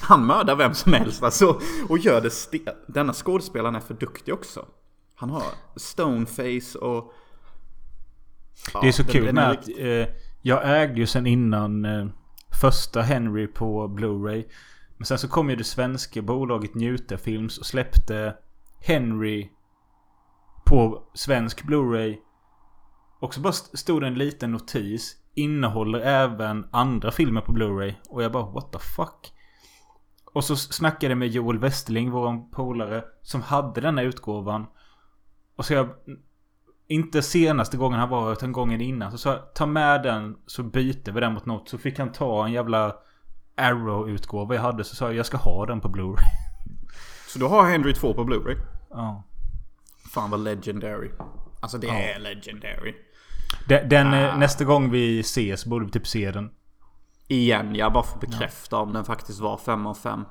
han 0.03 0.27
mördar 0.27 0.57
vem 0.57 0.75
som 0.75 0.93
helst 0.93 1.23
alltså. 1.23 1.61
Och 1.89 1.99
gör 1.99 2.21
det 2.21 2.29
ste- 2.29 2.75
Denna 2.87 3.13
skådespelaren 3.13 3.75
är 3.75 3.81
för 3.81 3.95
duktig 3.95 4.35
också. 4.35 4.65
Han 5.23 5.31
har 5.31 5.43
stoneface 5.77 6.79
och... 6.79 7.13
Det 8.83 8.89
är 8.89 8.93
så 8.93 9.03
Ja, 9.03 9.13
kul 9.13 9.25
den 9.27 9.35
med 9.35 9.51
att 9.51 9.69
eh, 9.79 10.07
jag 10.41 10.83
ägde 10.83 11.01
ju 11.01 11.07
sen 11.07 11.27
innan 11.27 11.85
eh, 11.85 12.07
första 12.61 13.03
Henry 13.03 13.47
på 13.47 13.89
Blu-ray. 13.89 14.45
Men 14.97 15.07
sen 15.07 15.19
så 15.19 15.29
kom 15.29 15.51
ju 15.51 15.57
det 15.57 15.65
svenska 15.65 16.23
bolaget 16.23 16.75
Njuta 16.75 17.19
Films 17.19 17.59
och 17.59 17.67
släppte 17.67 18.37
Henry 18.81 19.49
på 20.65 21.03
svensk 21.15 21.63
Blu-ray. 21.63 22.17
Och 23.21 23.35
så 23.35 23.41
bara 23.41 23.51
st- 23.51 23.77
stod 23.77 24.03
det 24.03 24.07
en 24.07 24.15
liten 24.15 24.53
notis. 24.53 25.17
Innehåller 25.35 25.99
även 26.01 26.67
andra 26.71 27.11
filmer 27.11 27.41
på 27.41 27.53
Blu-ray. 27.53 27.95
Och 28.09 28.23
jag 28.23 28.33
bara 28.33 28.51
what 28.51 28.73
the 28.73 28.79
fuck. 28.79 29.33
Och 30.33 30.45
så 30.45 30.57
snackade 30.57 31.11
jag 31.11 31.19
med 31.19 31.29
Joel 31.29 31.59
Westerling, 31.59 32.11
våran 32.11 32.51
polare, 32.51 33.05
som 33.23 33.43
hade 33.43 33.81
denna 33.81 34.03
utgåvan. 34.03 34.67
Och 35.57 35.65
så 35.65 35.75
jag 35.75 35.89
inte 36.89 37.23
senaste 37.23 37.77
gången 37.77 38.01
han 38.01 38.09
var 38.09 38.33
utan 38.33 38.53
gången 38.53 38.81
innan. 38.81 39.11
Så 39.13 39.19
sa 39.19 39.31
jag 39.31 39.55
ta 39.55 39.67
med 39.67 40.03
den 40.03 40.37
så 40.47 40.63
byter 40.63 41.13
vi 41.13 41.21
den 41.21 41.33
mot 41.33 41.47
något. 41.47 41.69
Så 41.69 41.79
fick 41.79 41.99
han 41.99 42.13
ta 42.13 42.47
en 42.47 42.53
jävla 42.53 42.97
Arrow-utgåva 43.57 44.55
jag 44.55 44.63
hade. 44.63 44.85
Så 44.85 44.97
sa 44.97 45.05
jag 45.05 45.15
jag 45.15 45.27
ska 45.27 45.37
ha 45.37 45.67
den 45.67 45.81
på 45.81 45.89
Blu-ray. 45.89 46.23
Så 47.29 47.39
du 47.39 47.45
har 47.45 47.71
Henry 47.71 47.95
2 47.95 48.15
på 48.15 48.25
Blu-ray? 48.25 48.57
Ja. 48.91 49.23
Fan 50.15 50.31
vad 50.31 50.41
legendary. 50.41 51.11
Alltså 51.61 51.79
det 51.79 51.87
Ja. 51.87 51.95
är 51.95 52.19
legendary. 52.19 52.95
Den, 53.69 53.89
den 53.89 54.07
Ah. 54.15 54.17
eh, 54.21 54.39
nästa 54.39 54.65
gång 54.65 54.91
vi 54.91 55.21
ses 55.21 55.67
borde 55.67 55.85
vi 55.85 55.91
typ 55.91 56.07
se 56.07 56.31
den. 56.31 56.51
Igen, 57.29 57.75
jag 57.75 57.93
bara 57.93 58.03
får 58.05 58.21
bekräfta 58.21 58.77
om 58.77 58.93
den 58.93 59.05
faktiskt 59.05 59.41
var 59.41 59.57
5 59.57 59.87
av 59.87 59.95
5. 59.95 60.25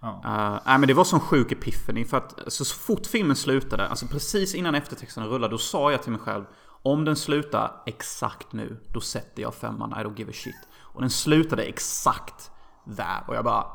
Ja. 0.00 0.22
Uh, 0.24 0.60
nej 0.66 0.78
men 0.78 0.88
det 0.88 0.94
var 0.94 1.04
sån 1.04 1.20
sjuk 1.20 1.52
epiphany 1.52 2.04
för 2.04 2.16
att 2.16 2.52
så 2.52 2.64
fort 2.64 3.06
filmen 3.06 3.36
slutade, 3.36 3.88
alltså 3.88 4.06
precis 4.06 4.54
innan 4.54 4.74
eftertexterna 4.74 5.26
rullade, 5.26 5.54
då 5.54 5.58
sa 5.58 5.90
jag 5.90 6.02
till 6.02 6.12
mig 6.12 6.20
själv 6.20 6.44
Om 6.82 7.04
den 7.04 7.16
slutar 7.16 7.82
exakt 7.86 8.52
nu, 8.52 8.76
då 8.92 9.00
sätter 9.00 9.42
jag 9.42 9.54
femman, 9.54 9.90
I 9.90 9.94
don't 9.94 10.18
give 10.18 10.30
a 10.30 10.34
shit. 10.34 10.68
Och 10.76 11.00
den 11.00 11.10
slutade 11.10 11.62
exakt 11.62 12.50
där 12.84 13.24
och 13.26 13.34
jag 13.34 13.44
bara 13.44 13.66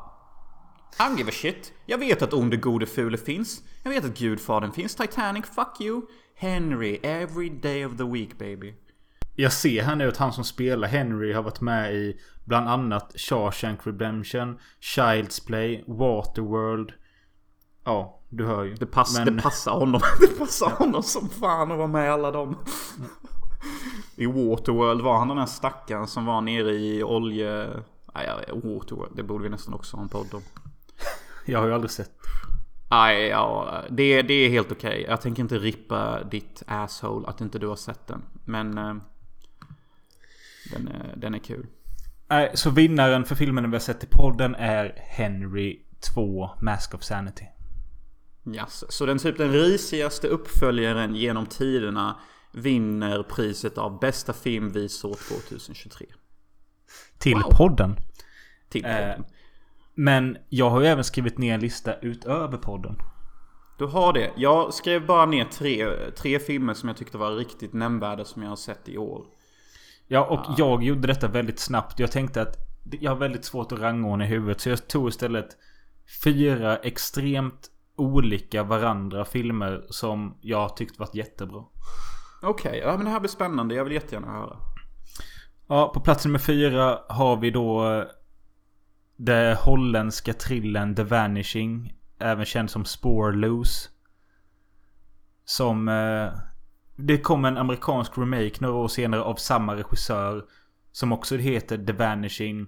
I 0.98 1.02
don't 1.02 1.18
give 1.18 1.28
a 1.28 1.34
shit. 1.34 1.72
Jag 1.86 1.98
vet 1.98 2.22
att 2.22 2.32
onde, 2.32 2.56
gode, 2.56 2.86
fule 2.86 3.16
finns. 3.16 3.62
Jag 3.82 3.90
vet 3.90 4.04
att 4.04 4.18
Gudfadern 4.18 4.72
finns. 4.72 4.94
Titanic, 4.94 5.44
fuck 5.54 5.80
you. 5.80 6.02
Henry, 6.36 7.00
every 7.02 7.48
day 7.48 7.86
of 7.86 7.96
the 7.96 8.04
week 8.04 8.38
baby. 8.38 8.74
Jag 9.36 9.52
ser 9.52 9.82
här 9.82 9.96
nu 9.96 10.08
att 10.08 10.16
han 10.16 10.32
som 10.32 10.44
spelar 10.44 10.88
Henry 10.88 11.32
har 11.32 11.42
varit 11.42 11.60
med 11.60 11.94
i 11.94 12.20
bland 12.44 12.68
annat 12.68 13.12
Shawshank 13.16 13.86
Redemption, 13.86 14.58
Child's 14.96 15.46
Play, 15.46 15.84
Waterworld. 15.86 16.92
Ja, 17.84 18.20
du 18.28 18.46
hör 18.46 18.64
ju. 18.64 18.74
Det, 18.74 18.86
pass, 18.86 19.18
Men- 19.18 19.36
det 19.36 19.42
passar 19.42 19.72
honom. 19.72 20.00
Det 20.20 20.38
passar 20.38 20.70
honom 20.70 21.02
som 21.02 21.28
fan 21.28 21.72
att 21.72 21.78
vara 21.78 21.88
med 21.88 22.06
i 22.06 22.08
alla 22.08 22.30
dem. 22.30 22.56
I 24.16 24.26
Waterworld 24.26 25.00
var 25.00 25.18
han 25.18 25.28
den 25.28 25.38
här 25.38 25.46
stackaren 25.46 26.06
som 26.06 26.26
var 26.26 26.40
nere 26.40 26.70
i 26.72 27.02
olje... 27.04 27.68
Nej, 28.14 28.28
Waterworld. 28.52 29.16
Det 29.16 29.22
borde 29.22 29.44
vi 29.44 29.50
nästan 29.50 29.74
också 29.74 29.96
ha 29.96 30.02
en 30.02 30.08
podd 30.08 30.34
om. 30.34 30.42
Jag 31.46 31.58
har 31.58 31.66
ju 31.66 31.74
aldrig 31.74 31.90
sett. 31.90 32.10
Nej, 32.90 33.26
ja, 33.28 33.74
det, 33.90 34.22
det 34.22 34.34
är 34.34 34.48
helt 34.50 34.72
okej. 34.72 35.06
Jag 35.08 35.20
tänker 35.20 35.42
inte 35.42 35.58
rippa 35.58 36.24
ditt 36.24 36.62
asshole 36.66 37.26
att 37.28 37.40
inte 37.40 37.58
du 37.58 37.66
har 37.66 37.76
sett 37.76 38.06
den. 38.06 38.22
Men 38.44 38.78
eh, 38.78 38.94
den, 40.72 40.88
är, 40.88 41.14
den 41.16 41.34
är 41.34 41.38
kul. 41.38 41.66
Nej, 42.28 42.50
så 42.54 42.70
vinnaren 42.70 43.24
för 43.24 43.34
filmen 43.34 43.70
vi 43.70 43.74
har 43.76 43.80
sett 43.80 44.04
i 44.04 44.06
podden 44.06 44.54
är 44.54 44.94
Henry 44.96 45.80
2 46.14 46.50
Mask 46.62 46.94
of 46.94 47.02
Sanity. 47.02 47.44
Yes. 48.54 48.84
Så 48.88 49.06
den 49.06 49.18
typ 49.18 49.38
den 49.38 49.52
risigaste 49.52 50.28
uppföljaren 50.28 51.14
genom 51.14 51.46
tiderna 51.46 52.16
vinner 52.52 53.22
priset 53.22 53.78
av 53.78 53.98
bästa 54.00 54.32
filmvisor 54.32 55.14
2023. 55.14 56.06
Till 57.18 57.34
Wow. 57.34 57.50
podden. 57.56 57.96
Till 58.68 58.84
Eh, 58.84 58.90
podden. 58.92 59.24
Men 59.94 60.36
jag 60.48 60.70
har 60.70 60.80
ju 60.80 60.86
även 60.86 61.04
skrivit 61.04 61.38
ner 61.38 61.54
en 61.54 61.60
lista 61.60 61.94
utöver 61.98 62.58
podden. 62.58 62.96
Du 63.78 63.86
har 63.86 64.12
det. 64.12 64.30
Jag 64.36 64.74
skrev 64.74 65.06
bara 65.06 65.26
ner 65.26 65.44
tre, 65.44 65.86
tre 66.10 66.38
filmer 66.38 66.74
som 66.74 66.88
jag 66.88 66.96
tyckte 66.96 67.18
var 67.18 67.30
riktigt 67.36 67.72
nämnvärda 67.72 68.24
som 68.24 68.42
jag 68.42 68.48
har 68.48 68.56
sett 68.56 68.88
i 68.88 68.98
år. 68.98 69.26
Ja, 70.06 70.24
och 70.24 70.58
jag 70.58 70.82
gjorde 70.82 71.06
detta 71.06 71.28
väldigt 71.28 71.58
snabbt. 71.58 71.98
Jag 71.98 72.12
tänkte 72.12 72.42
att 72.42 72.56
jag 73.00 73.10
har 73.10 73.16
väldigt 73.16 73.44
svårt 73.44 73.72
att 73.72 73.78
rangordna 73.78 74.24
i 74.24 74.28
huvudet. 74.28 74.60
Så 74.60 74.68
jag 74.68 74.88
tog 74.88 75.08
istället 75.08 75.56
fyra 76.24 76.76
extremt 76.76 77.70
olika 77.96 78.62
varandra 78.62 79.24
filmer 79.24 79.84
som 79.88 80.38
jag 80.40 80.76
tyckte 80.76 81.00
varit 81.00 81.14
jättebra. 81.14 81.64
Okej, 82.42 82.78
ja 82.78 82.96
men 82.96 83.04
det 83.04 83.10
här 83.10 83.20
blir 83.20 83.30
spännande. 83.30 83.74
Jag 83.74 83.84
vill 83.84 83.92
jättegärna 83.92 84.26
höra. 84.26 84.56
Ja, 85.66 85.90
på 85.94 86.00
plats 86.00 86.24
nummer 86.24 86.38
fyra 86.38 86.98
har 87.08 87.36
vi 87.36 87.50
då 87.50 87.92
eh, 87.92 88.04
det 89.16 89.58
holländska 89.60 90.32
trillen 90.32 90.94
The 90.94 91.02
Vanishing. 91.02 91.94
Även 92.18 92.44
känd 92.44 92.70
som 92.70 92.84
Spore 92.84 93.36
Loose. 93.36 93.88
Som... 95.44 95.88
Det 96.96 97.18
kom 97.18 97.44
en 97.44 97.56
amerikansk 97.56 98.18
remake 98.18 98.54
några 98.60 98.74
år 98.74 98.88
senare 98.88 99.22
av 99.22 99.34
samma 99.34 99.76
regissör. 99.76 100.44
Som 100.92 101.12
också 101.12 101.36
heter 101.36 101.78
The 101.86 101.92
Vanishing. 101.92 102.66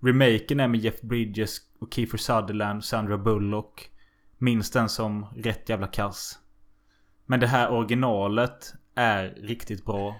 Remaken 0.00 0.60
är 0.60 0.68
med 0.68 0.80
Jeff 0.80 1.00
Bridges 1.00 1.58
och 1.80 1.94
Kiefer 1.94 2.18
Sutherland, 2.18 2.84
Sandra 2.84 3.18
Bullock. 3.18 3.90
Minns 4.38 4.70
den 4.70 4.88
som 4.88 5.26
rätt 5.36 5.68
jävla 5.68 5.86
kass. 5.86 6.38
Men 7.26 7.40
det 7.40 7.46
här 7.46 7.70
originalet 7.70 8.72
är 8.94 9.28
riktigt 9.28 9.84
bra. 9.84 10.16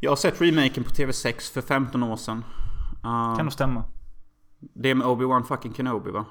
Jag 0.00 0.10
har 0.10 0.16
sett 0.16 0.40
remaken 0.40 0.84
på 0.84 0.90
TV6 0.90 1.52
för 1.52 1.60
15 1.60 2.02
år 2.02 2.16
sedan. 2.16 2.44
Uh, 3.04 3.36
Kan 3.36 3.44
nog 3.44 3.52
stämma. 3.52 3.84
Det 4.58 4.88
är 4.88 4.94
med 4.94 5.06
Obi-Wan 5.06 5.42
fucking 5.42 5.74
Kenobi 5.74 6.10
va? 6.10 6.24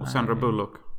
Och 0.00 0.08
Sandra 0.08 0.34
Bullock. 0.34 0.89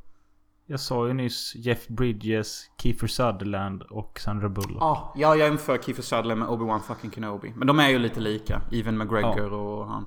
Jag 0.65 0.79
sa 0.79 1.07
ju 1.07 1.13
nyss 1.13 1.55
Jeff 1.55 1.87
Bridges, 1.87 2.69
Kiefer 2.81 3.07
Sutherland 3.07 3.81
och 3.81 4.19
Sandra 4.19 4.49
Bullock. 4.49 4.81
Ah, 4.81 5.13
ja, 5.15 5.35
jag 5.35 5.47
jämför 5.47 5.77
Kiefer 5.77 6.03
Sutherland 6.03 6.39
med 6.39 6.49
Obi-Wan 6.49 6.79
fucking 6.79 7.11
Kenobi. 7.11 7.53
Men 7.55 7.67
de 7.67 7.79
är 7.79 7.89
ju 7.89 7.99
lite 7.99 8.19
lika. 8.19 8.61
Even 8.71 8.97
McGregor 8.97 9.53
och 9.53 9.87
han. 9.87 10.05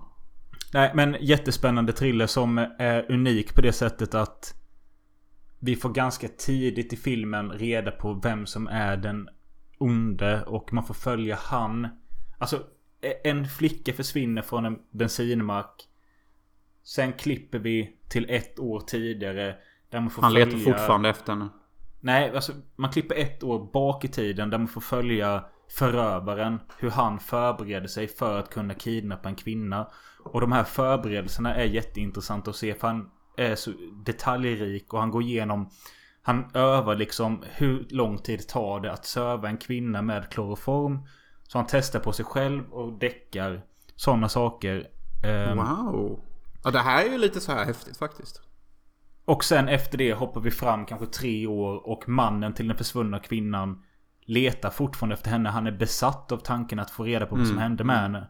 Nej, 0.72 0.92
men 0.94 1.16
jättespännande 1.20 1.92
thriller 1.92 2.26
som 2.26 2.58
är 2.78 3.12
unik 3.12 3.54
på 3.54 3.60
det 3.60 3.72
sättet 3.72 4.14
att 4.14 4.54
vi 5.58 5.76
får 5.76 5.88
ganska 5.88 6.28
tidigt 6.28 6.92
i 6.92 6.96
filmen 6.96 7.50
reda 7.50 7.90
på 7.90 8.12
vem 8.12 8.46
som 8.46 8.66
är 8.66 8.96
den 8.96 9.28
onde 9.78 10.42
och 10.42 10.72
man 10.72 10.84
får 10.84 10.94
följa 10.94 11.38
han. 11.40 11.88
Alltså, 12.38 12.62
en 13.24 13.48
flicka 13.48 13.92
försvinner 13.92 14.42
från 14.42 14.64
en 14.64 14.78
bensinmack. 14.90 15.88
Sen 16.82 17.12
klipper 17.12 17.58
vi 17.58 17.96
till 18.08 18.26
ett 18.30 18.58
år 18.58 18.80
tidigare. 18.80 19.56
Där 19.94 20.00
man 20.00 20.10
får 20.10 20.22
Han 20.22 20.32
följa... 20.32 20.44
letar 20.44 20.58
fortfarande 20.58 21.08
efter 21.08 21.32
henne. 21.32 21.48
Nej, 22.00 22.34
alltså 22.34 22.52
man 22.76 22.90
klipper 22.90 23.14
ett 23.14 23.42
år 23.42 23.70
bak 23.72 24.04
i 24.04 24.08
tiden 24.08 24.50
där 24.50 24.58
man 24.58 24.68
får 24.68 24.80
följa 24.80 25.44
förövaren. 25.70 26.60
Hur 26.78 26.90
han 26.90 27.18
förbereder 27.18 27.86
sig 27.86 28.08
för 28.08 28.38
att 28.38 28.50
kunna 28.50 28.74
kidnappa 28.74 29.28
en 29.28 29.34
kvinna. 29.34 29.88
Och 30.24 30.40
de 30.40 30.52
här 30.52 30.64
förberedelserna 30.64 31.54
är 31.54 31.64
jätteintressanta 31.64 32.50
att 32.50 32.56
se 32.56 32.74
för 32.74 32.88
han 32.88 33.10
är 33.36 33.54
så 33.54 33.72
detaljrik 34.04 34.92
och 34.94 35.00
han 35.00 35.10
går 35.10 35.22
igenom 35.22 35.70
Han 36.22 36.50
övar 36.54 36.94
liksom 36.94 37.42
hur 37.52 37.86
lång 37.90 38.18
tid 38.18 38.48
tar 38.48 38.80
det 38.80 38.92
att 38.92 39.06
söva 39.06 39.48
en 39.48 39.56
kvinna 39.56 40.02
med 40.02 40.30
kloroform. 40.30 40.98
Så 41.42 41.58
han 41.58 41.66
testar 41.70 42.00
på 42.00 42.12
sig 42.12 42.24
själv 42.24 42.72
och 42.72 42.92
däckar 42.92 43.62
sådana 43.96 44.28
saker. 44.28 44.88
Ehm, 45.24 45.56
Wow. 45.58 46.20
Ja, 46.64 46.70
det 46.70 46.78
här 46.78 47.04
är 47.04 47.10
ju 47.10 47.18
lite 47.18 47.40
så 47.40 47.52
här 47.52 47.64
häftigt 47.64 47.96
faktiskt. 47.96 48.40
Och 49.24 49.44
sen 49.44 49.68
efter 49.68 49.98
det 49.98 50.14
hoppar 50.14 50.40
vi 50.40 50.50
fram 50.50 50.86
kanske 50.86 51.06
tre 51.06 51.46
år 51.46 51.88
och 51.88 52.08
mannen 52.08 52.54
till 52.54 52.68
den 52.68 52.76
försvunna 52.76 53.18
kvinnan 53.18 53.82
letar 54.24 54.70
fortfarande 54.70 55.14
efter 55.14 55.30
henne. 55.30 55.48
Han 55.48 55.66
är 55.66 55.72
besatt 55.72 56.32
av 56.32 56.36
tanken 56.36 56.78
att 56.78 56.90
få 56.90 57.04
reda 57.04 57.26
på 57.26 57.36
vad 57.36 57.46
som 57.46 57.58
hände 57.58 57.84
med 57.84 58.00
henne. 58.00 58.28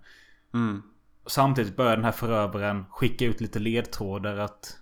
Mm. 0.54 0.82
Samtidigt 1.26 1.76
börjar 1.76 1.96
den 1.96 2.04
här 2.04 2.12
förövaren 2.12 2.84
skicka 2.90 3.24
ut 3.24 3.40
lite 3.40 3.58
ledtrådar 3.58 4.38
att... 4.38 4.76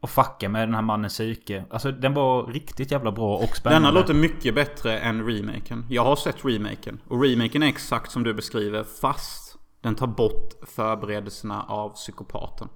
Och 0.00 0.10
fucka 0.10 0.48
med 0.48 0.68
den 0.68 0.74
här 0.74 0.82
mannens 0.82 1.12
psyke. 1.12 1.64
Alltså 1.70 1.92
den 1.92 2.14
var 2.14 2.46
riktigt 2.46 2.90
jävla 2.90 3.12
bra 3.12 3.36
och 3.36 3.56
spännande. 3.56 3.88
Denna 3.88 4.00
låter 4.00 4.14
mycket 4.14 4.54
bättre 4.54 4.98
än 4.98 5.26
remaken. 5.26 5.86
Jag 5.90 6.04
har 6.04 6.16
sett 6.16 6.44
remaken. 6.44 7.00
Och 7.08 7.22
remaken 7.22 7.62
är 7.62 7.66
exakt 7.66 8.10
som 8.10 8.22
du 8.22 8.34
beskriver 8.34 8.84
fast 8.84 9.58
den 9.80 9.94
tar 9.94 10.06
bort 10.06 10.52
förberedelserna 10.66 11.62
av 11.62 11.90
psykopaten. 11.90 12.68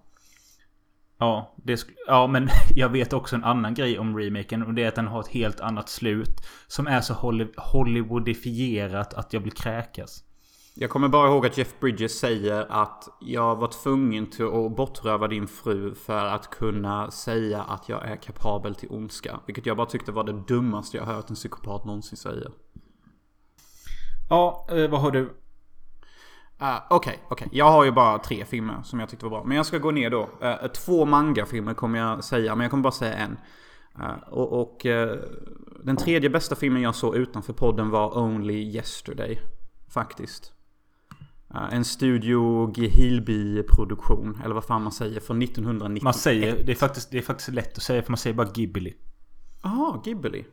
Ja, 1.21 1.55
det 1.57 1.87
ja, 2.07 2.27
men 2.27 2.49
jag 2.75 2.89
vet 2.89 3.13
också 3.13 3.37
en 3.37 3.45
annan 3.45 3.75
grej 3.75 3.99
om 3.99 4.19
remaken. 4.19 4.63
Och 4.63 4.75
det 4.75 4.83
är 4.83 4.89
att 4.89 4.95
den 4.95 5.07
har 5.07 5.21
ett 5.21 5.29
helt 5.29 5.61
annat 5.61 5.89
slut. 5.89 6.47
Som 6.67 6.87
är 6.87 7.01
så 7.01 7.15
Holly- 7.15 7.55
Hollywoodifierat 7.57 9.15
att 9.15 9.33
jag 9.33 9.41
vill 9.41 9.53
kräkas. 9.53 10.25
Jag 10.75 10.91
kommer 10.91 11.09
bara 11.09 11.29
ihåg 11.29 11.47
att 11.47 11.59
Jeff 11.59 11.75
Bridges 11.81 12.19
säger 12.19 12.67
att 12.71 13.09
jag 13.21 13.57
var 13.57 13.69
tvungen 13.69 14.31
till 14.31 14.45
att 14.45 14.77
bortröva 14.77 15.29
din 15.29 15.49
fru 15.49 15.95
för 15.95 16.27
att 16.27 16.51
kunna 16.51 17.11
säga 17.11 17.63
att 17.63 17.89
jag 17.89 18.09
är 18.09 18.17
kapabel 18.17 18.75
till 18.75 18.89
ondska. 18.91 19.41
Vilket 19.47 19.67
jag 19.67 19.77
bara 19.77 19.87
tyckte 19.87 20.13
var 20.13 20.25
det 20.25 20.33
dummaste 20.33 20.97
jag 20.97 21.05
hört 21.05 21.31
en 21.31 21.37
psykopat 21.37 21.85
någonsin 21.85 22.19
säga. 22.19 22.51
Ja, 24.31 24.67
eh, 24.71 24.91
vad 24.91 25.01
har 25.01 25.11
du? 25.11 25.31
Ah, 26.63 26.81
Okej, 26.91 27.19
okej. 27.29 27.49
Jag 27.53 27.71
har 27.71 27.85
ju 27.85 27.91
bara 27.93 28.19
tre 28.19 28.45
filmer 28.45 28.83
som 28.85 29.01
jag 29.01 29.09
tyckte 29.09 29.25
var 29.25 29.31
bra. 29.31 29.45
Men 29.45 29.57
jag 29.57 29.67
ska 29.67 29.79
gå 29.79 29.91
ner 29.91 30.11
då. 30.11 30.29
Eh, 30.43 30.67
två 30.67 31.05
manga-filmer 31.05 31.75
kommer 31.75 31.99
jag 31.99 32.25
säga, 32.25 32.55
men 32.55 32.65
jag 32.65 32.71
kommer 32.71 32.83
bara 32.83 32.93
säga 32.93 33.15
en. 33.15 33.39
Eh, 33.99 34.29
och 34.29 34.61
och 34.61 34.87
eh, 34.87 35.19
den 35.83 35.97
tredje 35.97 36.31
bästa 36.31 36.55
filmen 36.55 36.83
jag 36.83 36.95
såg 36.95 37.17
utanför 37.17 37.53
podden 37.53 37.91
var 37.91 38.19
Only 38.19 38.55
Yesterday. 38.55 39.41
Faktiskt. 39.89 40.53
En 41.73 41.85
Studio 41.85 42.67
Ghibli-produktion, 42.67 44.41
eller 44.45 44.55
vad 44.55 44.65
fan 44.65 44.83
man 44.83 44.93
säger, 44.93 45.21
från 45.21 45.43
1991. 45.43 46.03
Man 46.03 46.15
säger, 46.15 46.65
det 46.67 46.73
är, 46.73 46.77
faktiskt, 46.77 47.11
det 47.11 47.19
är 47.19 47.23
faktiskt 47.23 47.49
lätt 47.49 47.77
att 47.77 47.83
säga 47.83 48.03
för 48.03 48.11
man 48.11 48.19
säger 48.19 48.37
bara 48.37 48.49
Ghibli. 48.49 48.95
Jaha, 49.63 50.01
Ghibli. 50.05 50.45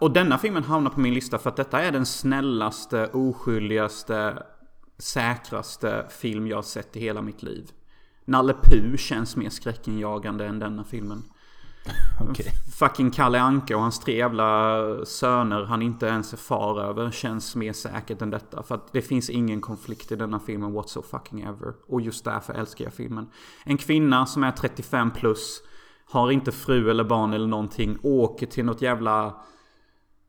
Och 0.00 0.10
denna 0.10 0.38
filmen 0.38 0.64
hamnar 0.64 0.90
på 0.90 1.00
min 1.00 1.14
lista 1.14 1.38
för 1.38 1.50
att 1.50 1.56
detta 1.56 1.82
är 1.82 1.92
den 1.92 2.06
snällaste, 2.06 3.06
oskyldigaste, 3.06 4.42
säkraste 4.98 6.06
film 6.10 6.46
jag 6.46 6.56
har 6.56 6.62
sett 6.62 6.96
i 6.96 7.00
hela 7.00 7.22
mitt 7.22 7.42
liv. 7.42 7.70
Nalle 8.24 8.54
Puh 8.62 8.96
känns 8.96 9.36
mer 9.36 9.50
skräckinjagande 9.50 10.46
än 10.46 10.58
denna 10.58 10.84
filmen. 10.84 11.22
Okej. 12.20 12.52
Fucking 12.78 13.10
Kalle 13.10 13.40
Anka 13.40 13.76
och 13.76 13.82
hans 13.82 14.00
tre 14.00 14.16
jävla 14.16 14.80
söner 15.04 15.64
han 15.64 15.82
inte 15.82 16.06
ens 16.06 16.32
är 16.32 16.36
far 16.36 16.80
över 16.80 17.10
känns 17.10 17.56
mer 17.56 17.72
säkert 17.72 18.22
än 18.22 18.30
detta. 18.30 18.62
För 18.62 18.74
att 18.74 18.92
det 18.92 19.02
finns 19.02 19.30
ingen 19.30 19.60
konflikt 19.60 20.12
i 20.12 20.16
denna 20.16 20.40
filmen 20.40 20.72
what 20.72 20.88
so 20.88 21.02
fucking 21.02 21.40
ever. 21.40 21.74
Och 21.88 22.00
just 22.00 22.24
därför 22.24 22.54
älskar 22.54 22.84
jag 22.84 22.94
filmen. 22.94 23.30
En 23.64 23.76
kvinna 23.76 24.26
som 24.26 24.44
är 24.44 24.52
35 24.52 25.10
plus, 25.10 25.62
har 26.08 26.30
inte 26.30 26.52
fru 26.52 26.90
eller 26.90 27.04
barn 27.04 27.32
eller 27.32 27.46
någonting, 27.46 27.98
åker 28.02 28.46
till 28.46 28.64
något 28.64 28.82
jävla 28.82 29.40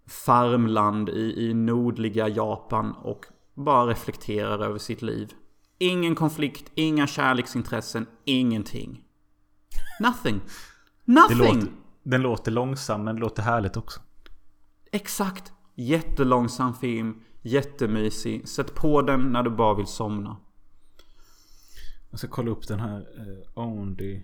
farmland 0.07 1.09
i, 1.09 1.49
i 1.49 1.53
nordliga 1.53 2.28
Japan 2.28 2.91
och 2.91 3.26
bara 3.58 3.88
reflekterar 3.88 4.60
över 4.60 4.80
sitt 4.80 5.01
liv. 5.01 5.34
Ingen 5.78 6.16
konflikt, 6.16 6.72
inga 6.76 7.08
kärleksintressen, 7.08 8.05
ingenting. 8.26 9.03
Nothing. 9.99 10.41
Nothing! 11.05 11.38
låter, 11.38 11.72
den 12.03 12.22
låter 12.22 12.51
långsam 12.51 13.03
men 13.03 13.16
det 13.16 13.22
låter 13.22 13.43
härligt 13.43 13.78
också. 13.78 13.99
Exakt. 14.91 15.53
Jättelångsam 15.76 16.74
film. 16.74 17.22
Jättemysig. 17.41 18.47
Sätt 18.47 18.76
på 18.76 19.01
den 19.01 19.32
när 19.32 19.43
du 19.43 19.49
bara 19.49 19.74
vill 19.74 19.86
somna. 19.86 20.38
Jag 22.10 22.20
ska 22.20 22.28
kolla 22.28 22.51
upp 22.51 22.68
den 22.68 22.80
här. 22.80 22.99
Uh, 22.99 23.64
only... 23.68 24.22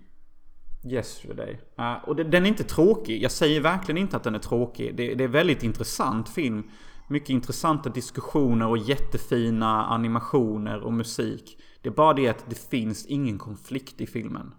Yesterday. 0.86 1.60
Uh, 1.78 2.08
och 2.08 2.16
det, 2.16 2.24
den 2.24 2.44
är 2.44 2.48
inte 2.48 2.64
tråkig. 2.64 3.22
Jag 3.22 3.30
säger 3.30 3.60
verkligen 3.60 3.98
inte 3.98 4.16
att 4.16 4.22
den 4.22 4.34
är 4.34 4.38
tråkig. 4.38 4.96
Det, 4.96 5.14
det 5.14 5.24
är 5.24 5.28
väldigt 5.28 5.62
intressant 5.62 6.28
film. 6.28 6.70
Mycket 7.08 7.30
intressanta 7.30 7.88
diskussioner 7.88 8.66
och 8.66 8.78
jättefina 8.78 9.86
animationer 9.86 10.80
och 10.80 10.92
musik. 10.92 11.62
Det 11.82 11.88
är 11.88 11.92
bara 11.92 12.14
det 12.14 12.28
att 12.28 12.44
det 12.48 12.68
finns 12.70 13.06
ingen 13.06 13.38
konflikt 13.38 14.00
i 14.00 14.06
filmen. 14.06 14.54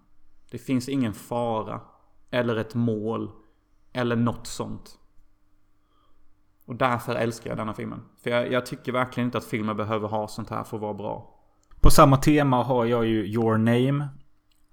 Det 0.51 0.57
finns 0.57 0.89
ingen 0.89 1.13
fara. 1.13 1.81
Eller 2.31 2.55
ett 2.55 2.75
mål. 2.75 3.31
Eller 3.93 4.15
något 4.15 4.47
sånt. 4.47 4.99
Och 6.65 6.75
därför 6.75 7.15
älskar 7.15 7.49
jag 7.49 7.57
denna 7.57 7.73
filmen. 7.73 8.01
För 8.23 8.29
jag, 8.29 8.51
jag 8.51 8.65
tycker 8.65 8.91
verkligen 8.91 9.27
inte 9.27 9.37
att 9.37 9.45
filmer 9.45 9.73
behöver 9.73 10.07
ha 10.07 10.27
sånt 10.27 10.49
här 10.49 10.63
för 10.63 10.77
att 10.77 10.81
vara 10.81 10.93
bra. 10.93 11.35
På 11.81 11.91
samma 11.91 12.17
tema 12.17 12.63
har 12.63 12.85
jag 12.85 13.05
ju 13.05 13.25
Your 13.25 13.57
Name. 13.57 14.07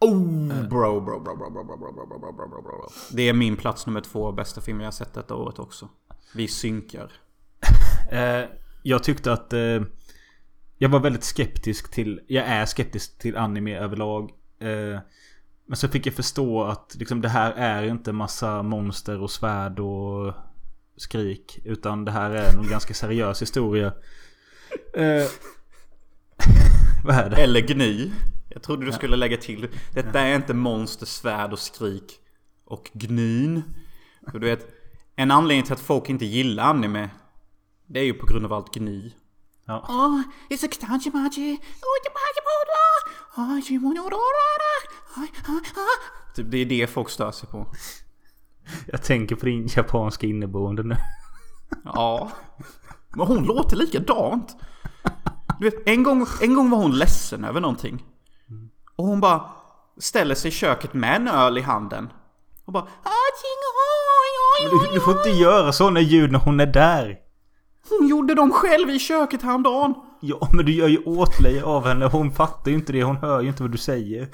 Oh, 0.01 0.69
bro, 0.69 1.01
bro, 1.01 1.21
bro, 1.21 1.37
bro, 1.37 1.51
bro, 1.51 1.65
bro, 1.65 1.77
bro, 1.77 1.97
bro, 1.97 2.07
bro, 2.07 2.19
bro, 2.19 2.33
bro, 2.33 2.49
bro, 2.49 2.63
bro. 2.63 2.89
Det 3.13 3.29
är 3.29 3.35
min 3.35 3.57
plats 3.57 3.87
nummer 3.87 4.01
två 4.01 4.33
bästa 4.33 4.61
filmer 4.61 4.85
jag 4.85 4.95
sett 4.95 5.15
detta 5.15 5.35
året 5.35 5.59
också. 5.59 5.89
Vi 6.35 6.49
synkar. 6.49 7.13
Eh, 8.13 8.45
jag 8.83 9.03
tyckte 9.03 9.33
att... 9.33 9.53
Eh, 9.53 9.83
jag 10.79 10.89
var 10.89 11.01
väldigt 11.01 11.25
skeptisk 11.25 11.91
till... 11.91 12.21
Jag 12.27 12.47
är 12.47 12.67
skeptisk 12.67 13.19
till 13.19 13.37
anime 13.37 13.79
överlag. 13.79 14.31
Eh, 14.61 15.01
men 15.67 15.77
så 15.77 15.89
fick 15.89 16.07
jag 16.07 16.15
förstå 16.15 16.65
att 16.65 16.97
liksom, 16.99 17.21
det 17.21 17.29
här 17.29 17.53
är 17.53 17.83
inte 17.83 18.13
massa 18.13 18.63
monster 18.63 19.21
och 19.21 19.31
svärd 19.31 19.79
och 19.79 20.35
skrik. 20.97 21.59
Utan 21.65 22.05
det 22.05 22.11
här 22.11 22.31
är 22.31 22.59
en 22.59 22.69
ganska 22.71 22.95
seriös 22.95 23.43
historia. 23.43 23.93
Eh, 24.95 25.27
vad 27.05 27.17
är 27.17 27.31
det? 27.31 27.37
Eller 27.37 27.61
gny. 27.61 28.11
Jag 28.49 28.63
trodde 28.63 28.87
du 28.87 28.93
skulle 28.93 29.17
lägga 29.17 29.37
till. 29.37 29.69
Detta 29.95 30.21
är 30.21 30.37
inte 30.37 30.55
monster, 30.55 31.07
svärd 31.07 31.53
och 31.53 31.59
skrik. 31.59 32.19
Och 32.65 32.91
gnyn. 32.93 33.63
För 34.31 34.39
du 34.39 34.47
vet, 34.47 34.67
en 35.17 35.31
anledning 35.31 35.65
till 35.65 35.73
att 35.73 35.81
folk 35.81 36.09
inte 36.11 36.25
gillar 36.25 36.65
anime. 36.65 37.11
Det 37.93 38.01
är 38.01 38.05
ju 38.05 38.15
på 38.15 38.27
grund 38.27 38.45
av 38.47 38.53
allt 38.53 38.75
gny. 38.75 39.13
Ja. 39.65 39.85
Oh, 39.89 40.23
it's 40.51 40.65
a 40.65 40.69
kanjimaji. 40.81 41.59
Typ 46.35 46.51
det 46.51 46.59
är 46.59 46.67
det 46.67 46.87
folk 46.87 47.11
stör 47.11 47.31
sig 47.31 47.49
på. 47.49 47.67
Jag 48.87 49.03
tänker 49.03 49.37
på 49.37 49.47
din 49.47 49.69
japanska 49.77 50.27
inneboende 50.27 50.83
nu. 50.83 50.97
Ja. 51.85 52.31
Men 53.09 53.27
hon 53.27 53.45
låter 53.45 53.77
likadant. 53.77 54.57
Du 55.61 55.71
vet, 55.71 55.89
en 55.89 56.03
gång, 56.03 56.27
en 56.41 56.55
gång 56.55 56.71
var 56.71 56.79
hon 56.79 56.99
ledsen 56.99 57.45
över 57.45 57.61
någonting. 57.61 58.05
Och 58.97 59.05
hon 59.05 59.21
bara 59.21 59.51
ställer 59.99 60.35
sig 60.35 60.49
i 60.49 60.53
köket 60.53 60.95
med 60.95 61.17
en 61.17 61.29
öl 61.29 61.59
i 61.59 61.61
handen. 61.61 62.13
Och 62.65 62.73
bara... 62.73 62.85
Men 62.85 64.71
Du, 64.71 64.95
du 64.95 65.01
får 65.01 65.17
inte 65.17 65.31
göra 65.31 65.73
sådana 65.73 66.01
ljud 66.01 66.33
när 66.33 66.39
hon 66.39 66.61
är 66.61 66.67
där. 66.67 67.22
Hon 67.89 68.09
gjorde 68.09 68.35
dem 68.35 68.51
själv 68.53 68.91
i 68.91 68.99
köket 68.99 69.43
häromdagen. 69.43 69.95
Ja, 70.21 70.49
men 70.53 70.65
du 70.67 70.73
gör 70.73 70.89
ju 70.89 70.99
åtlöje 71.05 71.65
av 71.65 71.87
henne. 71.87 72.07
Hon 72.07 72.31
fattar 72.33 72.71
ju 72.71 72.77
inte 72.77 72.93
det. 72.93 73.03
Hon 73.05 73.17
hör 73.17 73.41
ju 73.41 73.49
inte 73.49 73.63
vad 73.63 73.73
du 73.73 73.79
säger. 73.79 74.29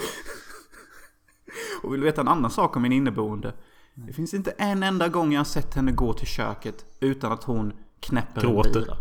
Och 1.82 1.92
vill 1.92 2.00
du 2.00 2.06
veta 2.06 2.20
en 2.20 2.28
annan 2.28 2.50
sak 2.50 2.76
om 2.76 2.82
min 2.82 2.92
inneboende? 2.92 3.54
Det 3.94 4.12
finns 4.12 4.34
inte 4.34 4.50
en 4.50 4.82
enda 4.82 5.08
gång 5.08 5.32
jag 5.32 5.40
har 5.40 5.44
sett 5.44 5.74
henne 5.74 5.92
gå 5.92 6.12
till 6.12 6.26
köket 6.26 6.84
utan 7.00 7.32
att 7.32 7.44
hon 7.44 7.72
knäpper 8.00 8.40
Gråter. 8.40 8.68
en 8.68 8.84
bira. 8.84 8.96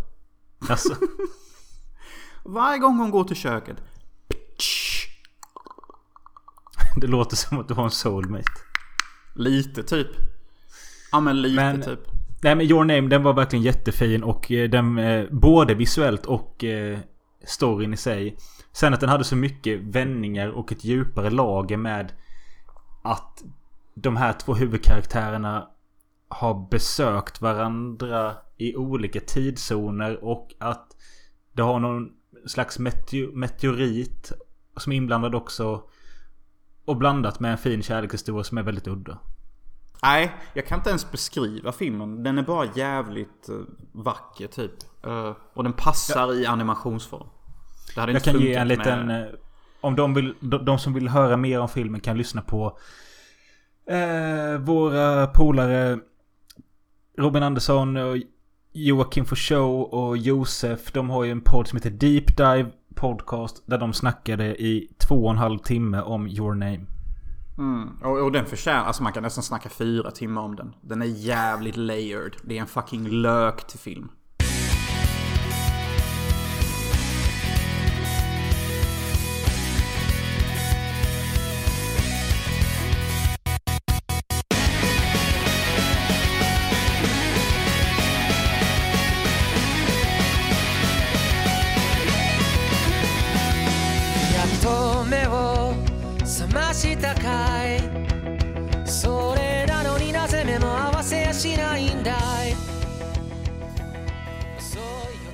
Alltså, 0.69 0.95
Varje 2.45 2.77
gång 2.79 2.97
hon 2.97 3.11
går 3.11 3.23
till 3.23 3.35
köket. 3.35 3.77
det 7.01 7.07
låter 7.07 7.35
som 7.35 7.59
att 7.59 7.67
du 7.67 7.73
har 7.73 7.83
en 7.83 7.91
soulmate. 7.91 8.51
Lite 9.35 9.83
typ. 9.83 10.07
Ja 11.11 11.19
men 11.19 11.41
lite 11.41 11.55
Men- 11.55 11.81
typ. 11.81 11.99
Nej 12.43 12.55
men 12.55 12.65
Your 12.65 12.85
Name 12.85 13.07
den 13.07 13.23
var 13.23 13.33
verkligen 13.33 13.63
jättefin 13.63 14.23
och 14.23 14.51
eh, 14.51 14.69
den 14.69 14.97
eh, 14.97 15.25
både 15.31 15.73
visuellt 15.73 16.25
och 16.25 16.63
eh, 16.63 16.99
storyn 17.45 17.93
i 17.93 17.97
sig. 17.97 18.37
Sen 18.71 18.93
att 18.93 18.99
den 18.99 19.09
hade 19.09 19.23
så 19.23 19.35
mycket 19.35 19.81
vändningar 19.81 20.49
och 20.49 20.71
ett 20.71 20.83
djupare 20.83 21.29
lager 21.29 21.77
med 21.77 22.11
att 23.03 23.43
de 23.95 24.17
här 24.17 24.33
två 24.33 24.53
huvudkaraktärerna 24.53 25.67
har 26.29 26.67
besökt 26.71 27.41
varandra 27.41 28.33
i 28.57 28.75
olika 28.75 29.19
tidszoner 29.19 30.23
och 30.23 30.53
att 30.59 30.87
det 31.53 31.61
har 31.61 31.79
någon 31.79 32.09
slags 32.45 32.79
meteorit 33.33 34.31
som 34.77 34.91
är 34.91 34.95
inblandad 34.95 35.35
också. 35.35 35.83
Och 36.85 36.97
blandat 36.97 37.39
med 37.39 37.51
en 37.51 37.57
fin 37.57 37.83
kärlekshistoria 37.83 38.43
som 38.43 38.57
är 38.57 38.63
väldigt 38.63 38.87
udda. 38.87 39.19
Nej, 40.03 40.31
jag 40.53 40.67
kan 40.67 40.79
inte 40.79 40.89
ens 40.89 41.11
beskriva 41.11 41.71
filmen. 41.71 42.23
Den 42.23 42.37
är 42.37 42.43
bara 42.43 42.67
jävligt 42.75 43.49
uh, 43.49 43.61
vacker 43.91 44.47
typ. 44.47 44.71
Eh, 45.05 45.35
och 45.53 45.63
den 45.63 45.73
passar 45.73 46.33
i 46.33 46.45
animationsform. 46.45 47.27
Det 47.95 48.01
hade 48.01 48.11
Jag 48.11 48.19
inte 48.19 48.31
kan 48.31 48.41
ge 48.41 48.53
en 48.53 48.67
liten... 48.67 49.05
med... 49.07 49.21
eh, 49.21 49.35
Om 49.81 49.95
de, 49.95 50.13
vill, 50.13 50.33
de, 50.39 50.65
de 50.65 50.79
som 50.79 50.93
vill 50.93 51.07
höra 51.07 51.37
mer 51.37 51.59
om 51.59 51.69
filmen 51.69 52.01
kan 52.01 52.17
lyssna 52.17 52.41
på 52.41 52.77
eh, 53.89 54.59
våra 54.59 55.27
polare 55.27 55.99
Robin 57.17 57.43
Andersson 57.43 57.97
och 57.97 58.17
Joakim 58.73 59.25
Show 59.25 59.81
och 59.81 60.17
Josef. 60.17 60.91
De 60.91 61.09
har 61.09 61.23
ju 61.23 61.31
en 61.31 61.41
podd 61.41 61.67
som 61.67 61.77
heter 61.77 61.89
Deep 61.89 62.37
Dive 62.37 62.71
Podcast. 62.95 63.63
Där 63.65 63.77
de 63.77 63.93
snackade 63.93 64.61
i 64.61 64.89
två 65.07 65.15
och 65.25 65.31
en 65.31 65.37
halv 65.37 65.59
timme 65.59 66.01
om 66.01 66.27
Your 66.27 66.53
Name. 66.55 66.85
Mm. 67.57 67.89
Och, 68.03 68.23
och 68.23 68.31
den 68.31 68.45
förtjänar... 68.45 68.85
Alltså 68.85 69.03
man 69.03 69.13
kan 69.13 69.23
nästan 69.23 69.43
snacka 69.43 69.69
fyra 69.69 70.11
timmar 70.11 70.41
om 70.41 70.55
den. 70.55 70.75
Den 70.81 71.01
är 71.01 71.05
jävligt 71.05 71.77
layered. 71.77 72.35
Det 72.43 72.57
är 72.57 72.61
en 72.61 72.67
fucking 72.67 73.09
lök 73.09 73.67
till 73.67 73.79
film.「 73.79 74.16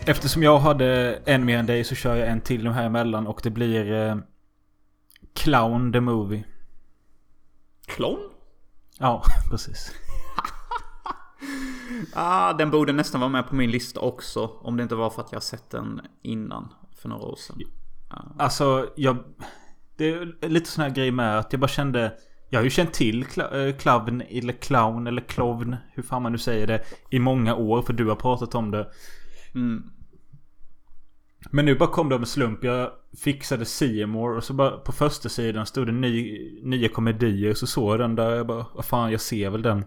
Eftersom 0.06 0.44
jag 0.44 0.60
hade 0.60 1.20
en 1.26 1.46
mer 1.46 1.58
än 1.58 1.66
dig 1.66 1.84
så 1.84 1.96
kör 1.96 2.16
jag 2.16 2.28
en 2.28 2.42
till 2.42 2.64
nu 2.64 2.70
här 2.70 2.86
emellan 2.86 3.28
och 3.28 3.40
det 3.44 3.50
blir 3.50 3.92
eh, 3.94 4.16
Clown 5.34 5.94
the 5.94 6.00
Movie. 6.00 6.44
Klon? 7.86 8.20
Ja, 9.00 9.24
precis. 9.52 9.92
Ah, 12.16 12.54
den 12.54 12.72
borde 12.72 12.94
nästan 12.94 13.22
vara 13.22 13.30
med 13.32 13.48
på 13.48 13.56
min 13.56 13.72
lista 13.72 14.00
också. 14.00 14.46
Om 14.46 14.78
det 14.78 14.84
inte 14.84 14.96
var 14.96 15.10
för 15.10 15.22
att 15.22 15.32
jag 15.32 15.44
sett 15.44 15.70
den 15.70 16.02
innan. 16.22 16.74
För 16.96 17.10
några 17.10 17.24
år 17.24 17.36
sedan. 17.36 17.58
Alltså, 18.38 18.90
jag... 18.96 19.18
Det 19.98 20.10
är 20.10 20.50
lite 20.50 20.70
sån 20.70 20.84
här 20.84 20.92
grej 20.92 21.12
med 21.12 21.40
att 21.40 21.54
jag 21.54 21.60
bara 21.60 21.68
kände... 21.68 22.14
Jag 22.50 22.60
har 22.60 22.64
ju 22.64 22.70
känt 22.70 22.94
till 22.94 23.26
kla- 23.26 23.68
eh, 23.68 23.76
clown 23.76 24.22
eller 24.22 24.54
clown 24.54 25.08
eller 25.08 25.22
clown, 25.22 25.76
hur 25.94 26.04
fan 26.04 26.22
man 26.22 26.32
nu 26.32 26.38
säger 26.38 26.68
det, 26.68 26.84
i 27.10 27.20
många 27.20 27.56
år 27.56 27.82
för 27.82 27.94
du 27.94 28.08
har 28.10 28.16
pratat 28.16 28.56
om 28.56 28.72
det. 28.72 28.92
Mm. 29.56 29.84
Men 31.52 31.66
nu 31.66 31.76
bara 31.76 31.90
kom 31.90 32.10
det 32.10 32.16
av 32.16 32.22
en 32.22 32.28
slump. 32.28 32.64
Jag 32.64 32.92
fixade 33.18 33.66
Seymour 33.66 34.38
och 34.38 34.44
så 34.44 34.54
bara 34.54 34.78
på 34.78 34.92
första 34.92 35.30
sidan 35.30 35.66
stod 35.66 35.88
det 35.88 35.92
ny, 35.92 36.40
nya 36.64 36.90
komedier. 36.90 37.54
Så 37.54 37.68
såg 37.68 37.94
jag 37.94 38.00
den 38.00 38.16
där. 38.16 38.36
Jag 38.36 38.48
bara, 38.48 38.66
vad 38.74 38.86
fan 38.86 39.12
jag 39.12 39.22
ser 39.22 39.50
väl 39.50 39.62
den. 39.62 39.86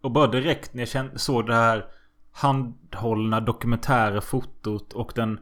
Och 0.00 0.10
bara 0.10 0.26
direkt 0.26 0.74
när 0.74 0.82
jag 0.82 0.88
kände, 0.88 1.18
såg 1.18 1.46
det 1.46 1.54
här 1.54 1.86
handhållna 2.32 3.40
dokumentära 3.40 4.20
fotot 4.20 4.92
och 4.92 5.12
den 5.14 5.40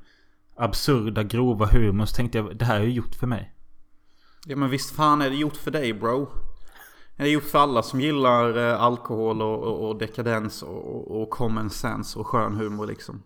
absurda 0.57 1.23
grova 1.23 1.67
humorn 1.67 2.07
så 2.07 2.15
tänkte 2.17 2.39
jag 2.39 2.57
det 2.57 2.65
här 2.65 2.81
är 2.81 2.85
gjort 2.85 3.15
för 3.15 3.27
mig. 3.27 3.53
Ja 4.47 4.57
men 4.57 4.71
visst 4.71 4.97
fan 4.97 5.23
är 5.23 5.31
det 5.31 5.37
gjort 5.37 5.57
för 5.57 5.71
dig 5.71 5.93
bro. 5.93 6.29
Gjort 7.19 7.45
för 7.45 7.59
alla 7.59 7.83
som 7.83 8.01
gillar 8.01 8.57
eh, 8.57 8.83
alkohol 8.83 9.43
och, 9.43 9.63
och, 9.63 9.89
och 9.89 9.99
dekadens 9.99 10.63
och, 10.63 11.23
och, 11.23 11.31
common 11.31 11.71
sense 11.71 12.19
och 12.19 12.27
skön 12.27 12.55
humor 12.55 12.87
liksom. 12.87 13.23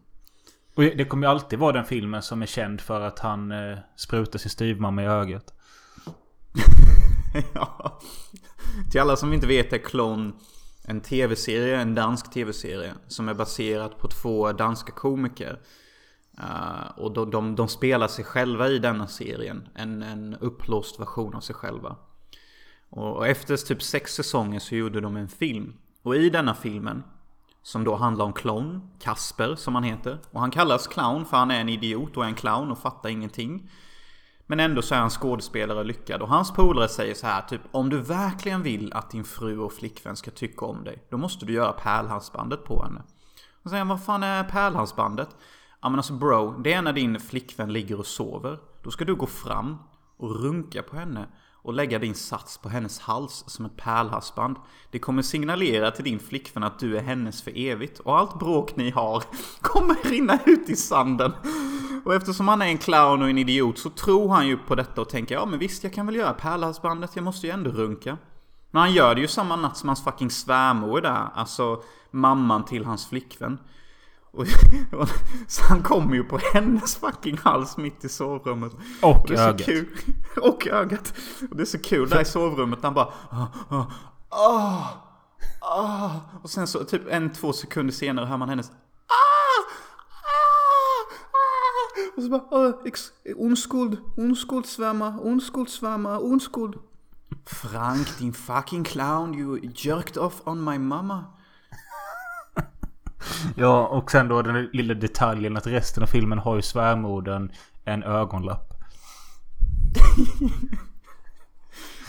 Och 0.75 0.83
det 0.83 1.05
kommer 1.05 1.27
ju 1.27 1.31
alltid 1.31 1.59
vara 1.59 1.73
den 1.73 1.85
filmen 1.85 2.23
som 2.23 2.43
är 2.43 2.47
känd 2.47 2.81
för 2.81 3.01
att 3.01 3.19
han 3.19 3.53
eh, 3.53 3.79
sprutar 3.97 4.39
sin 4.39 4.51
styvmamma 4.51 5.03
i 5.03 5.07
ögat. 5.07 5.55
ja. 7.55 8.01
Till 8.91 9.01
alla 9.01 9.17
som 9.17 9.33
inte 9.33 9.47
vet 9.47 9.73
är 9.73 9.79
Clone 9.79 10.33
en 10.85 11.01
tv-serie, 11.01 11.81
en 11.81 11.95
dansk 11.95 12.33
tv-serie. 12.33 12.95
Som 13.07 13.29
är 13.29 13.35
baserad 13.35 13.99
på 13.99 14.09
två 14.09 14.53
danska 14.53 14.93
komiker. 14.93 15.61
Eh, 16.39 16.99
och 16.99 17.13
de, 17.13 17.31
de, 17.31 17.57
de 17.57 17.69
spelar 17.69 18.09
sig 18.09 18.25
själva 18.25 18.69
i 18.69 18.79
denna 18.79 19.07
serien. 19.07 19.69
En, 19.75 20.03
en 20.03 20.35
upplåst 20.35 21.01
version 21.01 21.35
av 21.35 21.41
sig 21.41 21.55
själva. 21.55 21.97
Och, 22.91 23.27
efter 23.27 23.57
typ 23.57 23.83
sex 23.83 24.15
säsonger 24.15 24.61
så 24.61 24.75
gjorde 24.75 25.01
de 25.01 25.17
en 25.17 25.29
film. 25.29 25.75
Och 26.03 26.17
i 26.17 26.31
denna 26.31 26.55
filmen 26.55 27.03
Som 27.63 27.85
då 27.85 27.97
handlar 27.97 28.25
om 28.25 28.33
clown, 28.33 28.91
Kasper 28.99 29.55
som 29.55 29.75
han 29.75 29.85
heter. 29.85 30.19
Och 30.31 30.41
han 30.41 30.51
kallas 30.51 30.87
clown 30.87 31.25
för 31.25 31.37
han 31.37 31.51
är 31.51 31.61
en 31.61 31.69
idiot 31.69 32.17
och 32.17 32.25
är 32.25 32.29
en 32.29 32.35
clown 32.35 32.71
och 32.71 32.79
fattar 32.79 33.09
ingenting. 33.09 33.71
Men 34.47 34.61
ändå 34.61 34.83
så 34.83 34.95
är 34.95 34.99
han 34.99 35.11
skådespelare 35.11 35.85
lyckad. 35.85 36.23
Och 36.23 36.29
hans 36.29 36.53
polare 36.53 36.89
säger 36.89 37.15
så 37.15 37.27
här 37.27 37.43
typ 37.43 37.61
Om 37.71 37.89
du 37.89 38.01
verkligen 38.01 38.63
vill 38.63 38.93
att 38.93 39.11
din 39.11 39.25
fru 39.25 39.59
och 39.59 39.73
flickvän 39.73 40.17
ska 40.17 40.31
tycka 40.31 40.67
om 40.67 40.85
dig. 40.85 41.07
Då 41.11 41.17
måste 41.17 41.47
du 41.47 41.53
göra 41.53 41.73
pärlhalsbandet 41.73 42.65
på 42.65 42.83
henne. 42.83 43.03
Och 43.63 43.71
säger 43.71 43.85
vad 43.85 44.05
fan 44.05 44.23
är 44.23 44.45
pärlhalsbandet? 44.45 45.29
Ja 45.83 45.89
men 45.89 45.99
alltså 45.99 46.13
bro, 46.13 46.59
det 46.59 46.73
är 46.73 46.83
när 46.83 46.93
din 46.93 47.21
flickvän 47.21 47.73
ligger 47.73 47.99
och 47.99 48.07
sover. 48.07 48.59
Då 48.83 48.91
ska 48.91 49.05
du 49.05 49.15
gå 49.15 49.27
fram 49.27 49.79
och 50.17 50.43
runka 50.43 50.83
på 50.83 50.97
henne. 50.97 51.29
Och 51.63 51.75
lägga 51.75 51.99
din 51.99 52.15
sats 52.15 52.59
på 52.59 52.69
hennes 52.69 52.99
hals 52.99 53.45
som 53.47 53.65
ett 53.65 53.77
pärlhalsband. 53.77 54.57
Det 54.91 54.99
kommer 54.99 55.23
signalera 55.23 55.91
till 55.91 56.05
din 56.05 56.19
flickvän 56.19 56.63
att 56.63 56.79
du 56.79 56.97
är 56.97 57.03
hennes 57.03 57.43
för 57.43 57.59
evigt. 57.59 57.99
Och 57.99 58.19
allt 58.19 58.39
bråk 58.39 58.77
ni 58.77 58.91
har 58.91 59.25
kommer 59.61 60.11
rinna 60.11 60.39
ut 60.47 60.69
i 60.69 60.77
sanden. 60.77 61.33
Och 62.05 62.15
eftersom 62.15 62.49
han 62.49 62.63
är 62.63 62.67
en 62.67 62.79
clown 62.79 63.23
och 63.23 63.31
en 63.31 63.39
idiot 63.39 63.79
så 63.79 63.91
tror 63.91 64.29
han 64.29 64.47
ju 64.49 64.57
på 64.57 64.75
detta 64.75 65.01
och 65.01 65.09
tänker 65.09 65.35
ja 65.35 65.47
men 65.47 65.59
visst 65.59 65.85
jag 65.85 65.93
kan 65.93 66.07
väl 66.07 66.17
göra 66.17 66.33
pärlhalsbandet, 66.33 67.11
jag 67.15 67.25
måste 67.25 67.47
ju 67.47 67.53
ändå 67.53 67.71
runka. 67.71 68.19
Men 68.71 68.81
han 68.81 68.93
gör 68.93 69.15
det 69.15 69.21
ju 69.21 69.29
samma 69.29 69.57
natt 69.57 69.77
som 69.77 69.89
hans 69.89 70.05
fucking 70.05 70.31
svärmor 70.31 70.99
är 70.99 71.03
där, 71.03 71.29
alltså 71.35 71.83
mamman 72.11 72.65
till 72.65 72.85
hans 72.85 73.07
flickvän. 73.07 73.59
Och, 74.33 74.47
och, 74.93 75.09
så 75.49 75.63
han 75.63 75.83
kommer 75.83 76.15
ju 76.15 76.25
på 76.25 76.39
hennes 76.53 76.97
fucking 76.97 77.39
hals 77.39 77.77
mitt 77.77 78.05
i 78.05 78.09
sovrummet. 78.09 78.73
Och 79.03 79.25
det 79.29 79.35
är 79.35 79.49
ögat. 79.49 79.61
Så 79.61 79.65
kul. 79.65 79.87
Och 80.43 80.67
ögat. 80.67 81.15
Och 81.51 81.57
det 81.57 81.63
är 81.63 81.67
så 81.67 81.79
kul 81.79 82.09
där 82.09 82.21
i 82.21 82.25
sovrummet. 82.25 82.79
Han 82.83 82.95
bara... 82.95 83.13
Ah, 83.31 83.47
ah, 83.69 83.87
ah, 84.29 84.87
ah. 85.61 86.11
Och 86.43 86.51
sen 86.51 86.67
så 86.67 86.85
typ 86.85 87.03
en, 87.09 87.33
två 87.33 87.53
sekunder 87.53 87.93
senare 87.93 88.27
hör 88.27 88.37
man 88.37 88.49
hennes... 88.49 88.71
Ah, 88.71 88.73
ah, 89.09 89.65
ah. 90.23 90.57
Och 92.17 92.23
så 92.23 92.29
bara... 92.29 92.43
Ah, 92.51 92.83
ex, 92.85 93.13
onskuld, 93.37 93.99
onskuld 94.17 94.67
svärmar, 94.67 96.25
onskuld. 96.25 96.79
Frank 97.47 98.19
din 98.19 98.33
fucking 98.33 98.85
clown, 98.85 99.35
you 99.35 99.61
jerked 99.75 100.17
off 100.17 100.41
on 100.45 100.65
my 100.65 100.79
mamma. 100.79 101.25
Ja, 103.57 103.87
och 103.87 104.11
sen 104.11 104.29
då 104.29 104.43
den 104.43 104.69
lilla 104.73 104.95
detaljen 104.95 105.57
att 105.57 105.67
resten 105.67 106.03
av 106.03 106.07
filmen 106.07 106.39
har 106.39 106.57
ju 106.57 106.63
svärmodern 106.63 107.53
en 107.85 108.03
ögonlapp. 108.03 108.67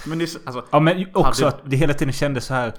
Men 0.06 0.18
det 0.18 0.26
är 0.26 0.28
så, 0.28 0.40
alltså, 0.46 0.66
Ja, 0.72 0.80
men 0.80 1.06
också 1.14 1.46
Hade- 1.46 1.58
att 1.58 1.62
det 1.70 1.76
hela 1.78 1.94
tiden 1.94 2.14
kändes 2.14 2.46
så 2.46 2.54
här. 2.54 2.74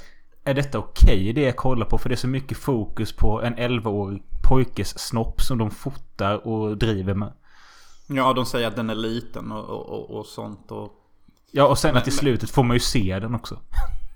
Är 0.44 0.54
detta 0.54 0.78
okej 0.78 1.32
det 1.32 1.40
jag 1.42 1.56
kollar 1.56 1.86
på? 1.86 1.98
För 1.98 2.08
det 2.08 2.14
är 2.14 2.16
så 2.16 2.28
mycket 2.28 2.58
fokus 2.58 3.12
på 3.16 3.42
en 3.42 3.54
11-årig 3.56 4.22
pojkes 4.48 4.98
snopp 4.98 5.40
som 5.42 5.58
de 5.58 5.70
fotar 5.70 6.46
och 6.46 6.76
driver 6.78 7.14
med. 7.14 7.32
Ja, 8.06 8.32
de 8.32 8.46
säger 8.46 8.68
att 8.68 8.76
den 8.76 8.90
är 8.90 8.94
liten 8.94 9.52
och, 9.52 9.64
och, 9.64 9.88
och, 9.88 10.18
och 10.18 10.26
sånt 10.26 10.70
och... 10.72 10.92
Ja, 11.50 11.66
och 11.66 11.78
sen 11.78 11.96
att 11.96 12.06
i 12.08 12.10
Men- 12.10 12.18
slutet 12.18 12.50
får 12.50 12.62
man 12.62 12.76
ju 12.76 12.80
se 12.80 13.18
den 13.18 13.34
också. 13.34 13.58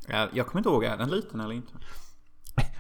Ja, 0.09 0.29
jag 0.33 0.47
kommer 0.47 0.61
inte 0.61 0.69
ihåg, 0.69 0.85
är 0.85 0.97
den 0.97 1.11
liten 1.11 1.41
eller 1.41 1.55
inte? 1.55 1.73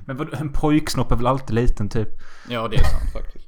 Men 0.07 0.17
vad, 0.17 0.35
en 0.35 0.53
pojksnopp 0.53 1.13
är 1.13 1.17
väl 1.17 1.27
alltid 1.27 1.55
liten 1.55 1.89
typ? 1.89 2.09
Ja, 2.49 2.69
det 2.69 2.77
är 2.77 2.85
sant 2.85 3.13
faktiskt. 3.13 3.47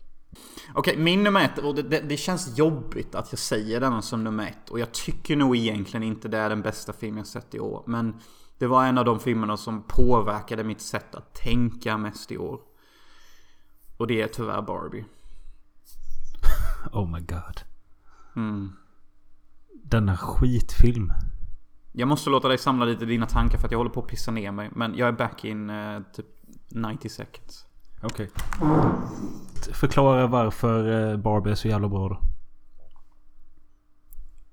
Okej, 0.74 0.96
min 0.96 1.22
nummer 1.22 1.44
ett, 1.44 1.58
och 1.58 1.74
det, 1.74 1.82
det, 1.82 2.00
det 2.00 2.16
känns 2.16 2.58
jobbigt 2.58 3.14
att 3.14 3.32
jag 3.32 3.38
säger 3.38 3.80
denna 3.80 4.02
som 4.02 4.24
nummer 4.24 4.46
ett. 4.46 4.70
Och 4.70 4.80
jag 4.80 4.92
tycker 4.92 5.36
nog 5.36 5.56
egentligen 5.56 6.02
inte 6.02 6.28
det 6.28 6.38
är 6.38 6.48
den 6.48 6.62
bästa 6.62 6.92
film 6.92 7.16
jag 7.16 7.26
sett 7.26 7.54
i 7.54 7.60
år. 7.60 7.82
Men 7.86 8.20
det 8.58 8.66
var 8.66 8.84
en 8.84 8.98
av 8.98 9.04
de 9.04 9.20
filmerna 9.20 9.56
som 9.56 9.82
påverkade 9.82 10.64
mitt 10.64 10.80
sätt 10.80 11.14
att 11.14 11.34
tänka 11.34 11.98
mest 11.98 12.32
i 12.32 12.38
år. 12.38 12.60
Och 13.96 14.06
det 14.06 14.22
är 14.22 14.28
tyvärr 14.28 14.62
Barbie. 14.62 15.04
Oh 16.92 17.10
my 17.10 17.20
god. 17.20 17.60
Mm. 18.36 18.72
Denna 19.84 20.16
skitfilm. 20.16 21.12
Jag 21.92 22.08
måste 22.08 22.30
låta 22.30 22.48
dig 22.48 22.58
samla 22.58 22.84
lite 22.84 23.04
dina 23.04 23.26
tankar 23.26 23.58
för 23.58 23.66
att 23.66 23.72
jag 23.72 23.78
håller 23.78 23.90
på 23.90 24.00
att 24.00 24.06
pissa 24.06 24.30
ner 24.30 24.52
mig. 24.52 24.70
Men 24.74 24.94
jag 24.94 25.08
är 25.08 25.12
back 25.12 25.44
in 25.44 25.70
eh, 25.70 26.00
typ 26.12 26.26
90 26.68 27.08
seconds. 27.08 27.66
Okej. 28.02 28.30
Förklara 29.72 30.26
varför 30.26 31.10
eh, 31.12 31.16
Barbie 31.16 31.50
är 31.50 31.54
så 31.54 31.68
jävla 31.68 31.88
bra 31.88 32.08
då. 32.08 32.20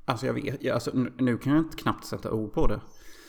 Alltså 0.05 0.25
jag 0.25 0.33
vet, 0.33 0.63
ja, 0.63 0.73
alltså, 0.73 0.91
nu- 1.17 1.37
kan 1.37 1.53
jag 1.53 1.61
inte 1.61 1.77
knappt 1.77 2.05
sätta 2.05 2.31
ord 2.31 2.53
på 2.53 2.67
det. 2.67 2.79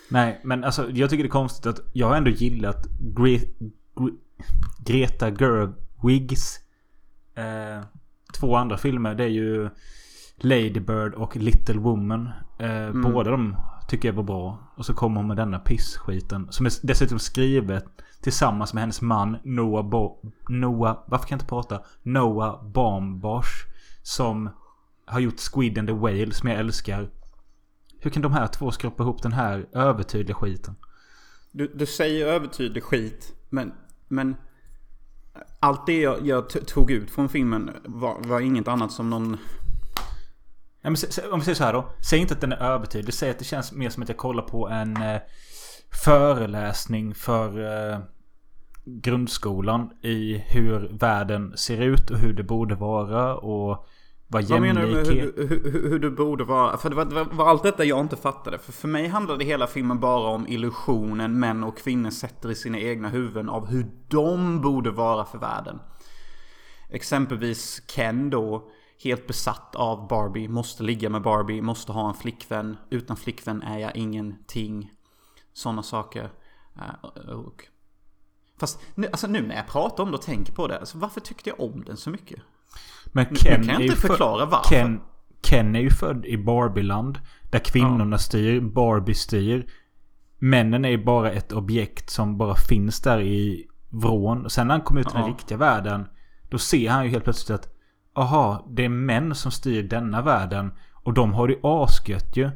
Nej, 0.09 0.41
men 0.45 0.64
alltså 0.64 0.91
jag 0.91 1.11
tycker 1.11 1.24
det 1.24 1.28
är 1.28 1.30
konstigt 1.30 1.66
att 1.66 1.80
jag 1.93 2.07
har 2.09 2.16
ändå 2.16 2.30
gillat 2.30 2.87
Gre- 3.01 3.53
Gre- 3.95 4.18
Greta 4.84 5.30
Gerwigs 5.30 6.61
eh, 7.34 7.84
två 8.41 8.57
andra 8.57 8.76
filmer. 8.78 9.14
Det 9.14 9.24
är 9.24 9.28
ju 9.28 9.70
Lady 10.37 10.80
Bird 10.80 11.14
och 11.14 11.37
Little 11.37 11.78
Woman. 11.78 12.28
Eh, 12.59 12.93
Båda 12.93 13.30
de 13.30 13.57
tycker 13.89 14.09
jag 14.09 14.14
var 14.14 14.22
bra. 14.22 14.72
Och 14.76 14.87
så 14.87 14.95
kommer 14.95 15.16
hon 15.16 15.26
med 15.28 15.37
denna 15.37 15.59
pissskiten. 15.59 16.47
Som 16.51 16.66
är 16.66 16.72
dessutom 16.87 17.18
skrivet 17.18 17.84
tillsammans 18.27 18.74
med 18.74 18.83
hennes 18.83 19.01
man 19.01 19.37
Noah 19.45 19.89
Bo- 19.89 20.33
Noah, 20.49 20.99
varför 21.07 21.27
kan 21.27 21.37
jag 21.37 21.43
inte 21.43 21.49
prata? 21.49 21.83
Noah 22.03 22.68
Baumbach. 22.68 23.66
Som 24.03 24.51
har 25.07 25.20
gjort 25.20 25.41
Squid 25.53 25.79
and 25.79 25.89
the 25.89 25.95
Whale 25.95 26.33
som 26.33 26.49
jag 26.49 26.59
älskar. 26.59 27.11
Hur 28.01 28.11
kan 28.11 28.22
de 28.22 28.33
här 28.33 28.47
två 28.47 28.70
skrapa 28.70 29.03
ihop 29.03 29.22
den 29.22 29.33
här 29.33 29.66
övertydliga 29.72 30.35
skiten? 30.35 30.77
Du, 31.53 31.72
du 31.74 31.87
säger 31.87 32.27
övertydlig 32.27 32.83
skit, 32.83 33.33
men, 33.49 33.72
men 34.09 34.37
allt 35.61 35.87
det 35.87 36.01
jag, 36.01 36.27
jag 36.27 36.49
tog 36.49 36.91
ut 36.91 37.11
från 37.11 37.29
filmen 37.29 37.70
var, 37.85 38.20
var 38.20 38.41
inget 38.41 38.68
annat 38.68 38.93
som 38.93 39.11
någon... 39.11 39.37
Ja, 40.81 40.91
men, 40.91 40.97
om 41.33 41.39
vi 41.39 41.45
säger 41.45 41.57
så 41.57 41.64
här 41.64 41.72
då. 41.72 41.89
Säg 42.11 42.18
inte 42.18 42.35
att 42.35 42.41
den 42.41 42.53
är 42.53 42.57
övertydlig. 42.57 43.14
Säg 43.14 43.31
att 43.31 43.39
det 43.39 43.45
känns 43.45 43.72
mer 43.72 43.91
som 43.91 44.03
att 44.03 44.09
jag 44.09 44.18
kollar 44.18 44.43
på 44.43 44.68
en 44.68 44.97
eh, 44.97 45.20
föreläsning 46.05 47.14
för 47.14 47.49
eh, 47.93 47.99
grundskolan. 48.87 49.91
I 50.03 50.39
hur 50.39 50.99
världen 50.99 51.57
ser 51.57 51.80
ut 51.80 52.11
och 52.11 52.18
hur 52.18 52.32
det 52.32 52.43
borde 52.43 52.74
vara. 52.74 53.37
Och 53.37 53.87
vad 54.28 54.45
Vad 54.45 54.61
menar 54.61 54.82
du 54.82 54.87
med 54.87 55.07
jämlikhet... 55.07 55.34
hur, 55.37 55.49
hur, 55.49 55.91
hur, 55.91 55.99
du 55.99 56.11
borde 56.11 56.45
vara? 56.45 56.76
För 56.76 56.91
det 56.91 56.97
var, 56.97 57.05
det 57.05 57.14
var, 57.14 57.24
var 57.24 57.49
allt 57.49 57.62
detta 57.62 57.84
jag 57.84 58.01
inte 58.01 58.16
fattade. 58.16 58.59
För 58.59 58.72
för 58.72 58.89
mig 58.89 59.09
handlade 59.09 59.45
hela 59.45 59.66
filmen 59.66 60.01
bara 60.01 60.28
om 60.28 60.49
illusionen 60.49 61.41
män 61.41 61.64
och 61.64 61.78
kvinnor 61.78 62.11
sätter 62.11 62.51
i 62.51 62.55
sina 62.55 62.78
egna 62.78 63.09
huvuden 63.09 63.49
av 63.49 63.66
hur 63.66 63.87
de 64.09 64.61
borde 64.61 64.91
vara 64.91 65.24
för 65.24 65.39
världen. 65.39 65.78
Exempelvis 66.91 67.82
Ken 67.87 68.30
då, 68.30 68.70
helt 69.05 69.26
besatt 69.26 69.76
av 69.76 70.09
Barbie, 70.09 70.49
måste 70.49 70.82
ligga 70.82 71.11
med 71.11 71.22
Barbie, 71.22 71.62
måste 71.62 71.93
ha 71.93 72.09
en 72.09 72.14
flickvän. 72.14 72.76
Utan 72.91 73.16
flickvän 73.16 73.62
är 73.62 73.78
jag 73.78 73.97
ingenting. 73.97 74.91
Sådana 75.53 75.82
saker. 75.82 76.30
Eh, 76.76 77.30
Och, 77.30 77.64
fast 78.61 78.80
nu, 78.94 79.07
alltså 79.07 79.26
nu 79.26 79.42
när 79.46 79.57
jag 79.57 79.66
pratar 79.68 80.02
om 80.04 80.11
det 80.11 80.16
och 80.16 80.22
tänker 80.22 80.52
på 80.52 80.66
det, 80.68 80.78
alltså 80.78 80.98
varför 80.98 81.20
tyckte 81.20 81.50
jag 81.50 81.61
om 81.61 81.84
den 81.86 81.96
så 81.96 82.11
mycket? 82.11 82.38
Men 83.07 83.26
nu 83.30 83.36
Ken 83.36 83.62
kan 83.64 83.74
jag 83.74 83.82
inte 83.82 83.96
för- 83.96 84.09
förklara 84.09 84.44
varför. 84.46 84.68
Ken, 84.68 85.00
Ken 85.42 85.76
är 85.76 85.80
ju 85.80 85.90
född 85.90 86.24
i 86.26 86.36
Barbieland. 86.38 87.18
Där 87.50 87.59
kvinnorna 87.59 88.18
styr, 88.18 88.61
Barbie 88.61 89.14
styr. 89.14 89.66
Männen 90.38 90.84
är 90.84 90.88
ju 90.88 91.04
bara 91.04 91.30
ett 91.30 91.52
objekt 91.52 92.11
som 92.11 92.38
bara 92.38 92.54
finns 92.54 93.00
där 93.00 93.20
i 93.20 93.66
vrån. 93.90 94.44
Och 94.44 94.52
Sen 94.52 94.66
när 94.66 94.74
han 94.74 94.84
kommer 94.84 95.00
ut 95.00 95.07
i 95.07 95.11
den 95.12 95.22
Ja. 95.22 95.28
riktiga 95.28 95.59
världen. 95.59 96.07
Då 96.50 96.59
ser 96.59 96.90
han 96.90 97.04
ju 97.04 97.11
helt 97.11 97.24
plötsligt 97.24 97.61
att 97.61 97.72
Aha, 98.14 98.66
det 98.76 98.84
är 98.84 98.88
män 98.88 99.34
som 99.34 99.50
styr 99.52 99.82
denna 99.82 100.22
världen. 100.22 100.72
Och 100.92 101.14
de 101.14 101.32
har 101.34 101.48
det 101.48 101.57
asgött 101.62 102.36
ju. 102.36 102.50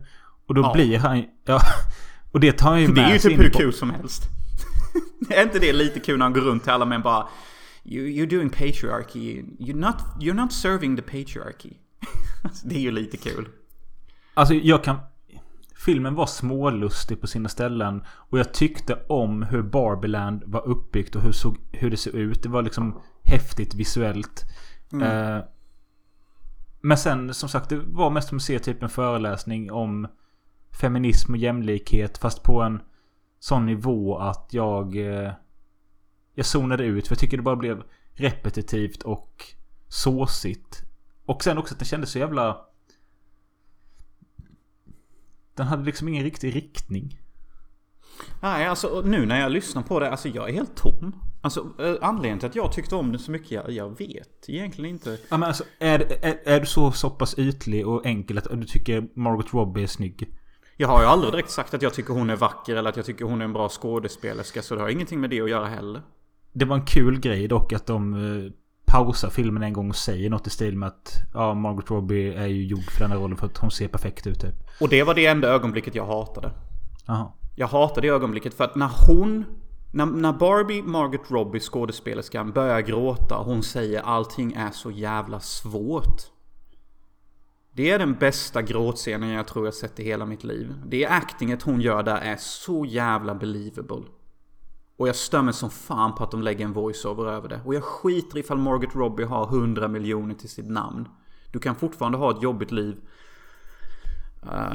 Och 0.46 0.54
då 0.54 0.62
Ja. 0.62 0.72
blir 0.74 0.98
han... 0.98 1.24
Ja, 1.44 1.60
och 2.32 2.40
det 2.40 2.52
tar 2.52 2.70
han 2.70 2.80
ju 2.80 2.86
med 2.88 2.96
Det 2.96 3.02
är 3.02 3.12
ju 3.12 3.18
sig 3.18 3.30
typ 3.30 3.44
hur 3.44 3.50
kul 3.50 3.72
som 3.72 3.90
helst. 3.90 4.22
är 5.30 5.42
inte 5.42 5.58
det 5.58 5.72
lite 5.72 6.00
kul 6.00 6.18
när 6.18 6.24
han 6.24 6.32
går 6.32 6.40
runt 6.40 6.62
till 6.62 6.72
alla 6.72 6.84
män 6.84 7.02
bara 7.02 7.28
you, 7.84 8.06
You're 8.06 8.26
doing 8.26 8.50
patriarchy. 8.50 9.42
You're 9.58 9.74
not, 9.74 9.96
you're 10.20 10.34
not 10.34 10.52
serving 10.52 10.96
the 10.96 11.02
patriarchy. 11.02 11.72
Alltså, 12.44 12.68
det 12.68 12.74
är 12.74 12.80
ju 12.80 12.90
lite 12.90 13.16
kul. 13.16 13.48
Alltså 14.34 14.54
jag 14.54 14.84
kan... 14.84 14.96
Filmen 15.76 16.14
var 16.14 16.26
smålustig 16.26 17.20
på 17.20 17.26
sina 17.26 17.48
ställen. 17.48 18.04
Och 18.08 18.38
jag 18.38 18.54
tyckte 18.54 18.98
om 19.08 19.42
hur 19.42 19.62
Barbieland 19.62 20.42
var 20.46 20.66
uppbyggt 20.68 21.16
och 21.16 21.22
hur, 21.22 21.32
såg, 21.32 21.56
hur 21.72 21.90
det 21.90 21.96
såg 21.96 22.14
ut. 22.14 22.42
Det 22.42 22.48
var 22.48 22.62
liksom 22.62 23.00
häftigt 23.22 23.74
visuellt. 23.74 24.44
Eh, 24.92 25.38
men 26.80 26.98
sen 26.98 27.34
som 27.34 27.48
sagt 27.48 27.68
det 27.68 27.76
var 27.76 28.10
mest 28.10 28.28
som 28.28 28.36
att 28.36 28.42
se 28.42 28.58
typ 28.58 28.82
en 28.82 28.88
föreläsning 28.88 29.72
om 29.72 30.08
feminism 30.80 31.32
och 31.32 31.38
jämlikhet. 31.38 32.18
Fast 32.18 32.42
på 32.42 32.62
en 32.62 32.80
sån 33.40 33.66
nivå 33.66 34.18
att 34.18 34.48
jag... 34.50 34.96
Eh, 34.96 35.32
jag 36.34 36.46
zonade 36.46 36.84
ut. 36.84 37.08
För 37.08 37.14
jag 37.14 37.20
tycker 37.20 37.36
det 37.36 37.42
bara 37.42 37.56
blev 37.56 37.82
repetitivt 38.12 39.02
och 39.02 39.44
såsigt. 39.88 40.82
Och 41.24 41.44
sen 41.44 41.58
också 41.58 41.74
att 41.74 41.78
den 41.78 41.86
kändes 41.86 42.10
så 42.10 42.18
jävla... 42.18 42.66
Den 45.54 45.66
hade 45.66 45.84
liksom 45.84 46.08
ingen 46.08 46.24
riktig 46.24 46.56
riktning. 46.56 47.20
Nej, 48.40 48.66
alltså 48.66 49.02
nu 49.04 49.26
när 49.26 49.40
jag 49.40 49.52
lyssnar 49.52 49.82
på 49.82 50.00
det, 50.00 50.10
alltså 50.10 50.28
jag 50.28 50.48
är 50.48 50.52
helt 50.52 50.76
tom. 50.76 51.14
Alltså 51.42 51.72
eh, 51.78 51.94
anledningen 52.00 52.38
till 52.38 52.48
att 52.48 52.56
jag 52.56 52.72
tyckte 52.72 52.94
om 52.94 53.12
det 53.12 53.18
så 53.18 53.30
mycket, 53.30 53.50
jag, 53.50 53.70
jag 53.70 53.98
vet 53.98 54.48
egentligen 54.48 54.90
inte. 54.90 55.18
Ja, 55.28 55.36
men 55.36 55.42
alltså, 55.42 55.64
är, 55.78 56.24
är, 56.24 56.40
är 56.44 56.60
du 56.60 56.66
så, 56.66 56.92
så 56.92 57.10
pass 57.10 57.38
ytlig 57.38 57.86
och 57.86 58.06
enkel 58.06 58.38
att 58.38 58.46
du 58.50 58.64
tycker 58.64 59.08
Margot 59.14 59.54
Robbie 59.54 59.82
är 59.82 59.86
snygg? 59.86 60.39
Jag 60.80 60.88
har 60.88 61.00
ju 61.00 61.06
aldrig 61.06 61.32
direkt 61.32 61.50
sagt 61.50 61.74
att 61.74 61.82
jag 61.82 61.94
tycker 61.94 62.14
hon 62.14 62.30
är 62.30 62.36
vacker 62.36 62.76
eller 62.76 62.90
att 62.90 62.96
jag 62.96 63.06
tycker 63.06 63.24
hon 63.24 63.40
är 63.40 63.44
en 63.44 63.52
bra 63.52 63.68
skådespelerska. 63.68 64.62
Så 64.62 64.74
det 64.74 64.80
har 64.80 64.88
ingenting 64.88 65.20
med 65.20 65.30
det 65.30 65.40
att 65.40 65.50
göra 65.50 65.66
heller. 65.66 66.02
Det 66.52 66.64
var 66.64 66.76
en 66.76 66.84
kul 66.84 67.20
grej 67.20 67.48
dock 67.48 67.72
att 67.72 67.86
de 67.86 68.14
eh, 68.14 68.52
pausar 68.86 69.30
filmen 69.30 69.62
en 69.62 69.72
gång 69.72 69.88
och 69.88 69.96
säger 69.96 70.30
något 70.30 70.46
i 70.46 70.50
stil 70.50 70.76
med 70.76 70.86
att 70.86 71.12
ja, 71.34 71.54
Margot 71.54 71.90
Robbie 71.90 72.34
är 72.34 72.46
ju 72.46 72.66
gjord 72.66 72.90
för 72.90 73.00
den 73.00 73.10
här 73.10 73.18
rollen 73.18 73.36
för 73.36 73.46
att 73.46 73.58
hon 73.58 73.70
ser 73.70 73.88
perfekt 73.88 74.26
ut 74.26 74.40
typ. 74.40 74.54
Och 74.80 74.88
det 74.88 75.02
var 75.02 75.14
det 75.14 75.26
enda 75.26 75.48
ögonblicket 75.48 75.94
jag 75.94 76.06
hatade. 76.06 76.50
Jaha. 77.06 77.32
Jag 77.56 77.66
hatade 77.66 78.06
det 78.06 78.14
ögonblicket 78.14 78.54
för 78.54 78.64
att 78.64 78.74
när 78.74 78.90
hon... 79.06 79.44
När, 79.92 80.06
när 80.06 80.32
Barbie, 80.32 80.82
Margot 80.82 81.30
Robbie, 81.30 81.60
skådespelerskan, 81.60 82.52
börjar 82.52 82.80
gråta 82.80 83.38
och 83.38 83.44
hon 83.44 83.62
säger 83.62 84.00
allting 84.02 84.52
är 84.52 84.70
så 84.70 84.90
jävla 84.90 85.40
svårt. 85.40 86.30
Det 87.72 87.90
är 87.90 87.98
den 87.98 88.14
bästa 88.14 88.62
gråtscenen 88.62 89.28
jag 89.28 89.46
tror 89.46 89.64
jag 89.64 89.74
sett 89.74 90.00
i 90.00 90.04
hela 90.04 90.26
mitt 90.26 90.44
liv. 90.44 90.74
Det 90.86 91.06
actinget 91.06 91.62
hon 91.62 91.80
gör 91.80 92.02
där 92.02 92.16
är 92.16 92.36
så 92.36 92.84
jävla 92.84 93.34
believable. 93.34 94.02
Och 94.96 95.08
jag 95.08 95.16
stör 95.16 95.42
mig 95.42 95.54
som 95.54 95.70
fan 95.70 96.14
på 96.14 96.24
att 96.24 96.30
de 96.30 96.42
lägger 96.42 96.64
en 96.64 96.72
voiceover 96.72 97.26
över 97.26 97.48
det. 97.48 97.60
Och 97.64 97.74
jag 97.74 97.84
skiter 97.84 98.38
ifall 98.38 98.58
Margaret 98.58 98.94
Robbie 98.94 99.24
har 99.24 99.46
100 99.46 99.88
miljoner 99.88 100.34
till 100.34 100.48
sitt 100.48 100.70
namn. 100.70 101.08
Du 101.50 101.58
kan 101.58 101.76
fortfarande 101.76 102.18
ha 102.18 102.30
ett 102.30 102.42
jobbigt 102.42 102.70
liv. 102.70 102.96
Uh, 104.42 104.72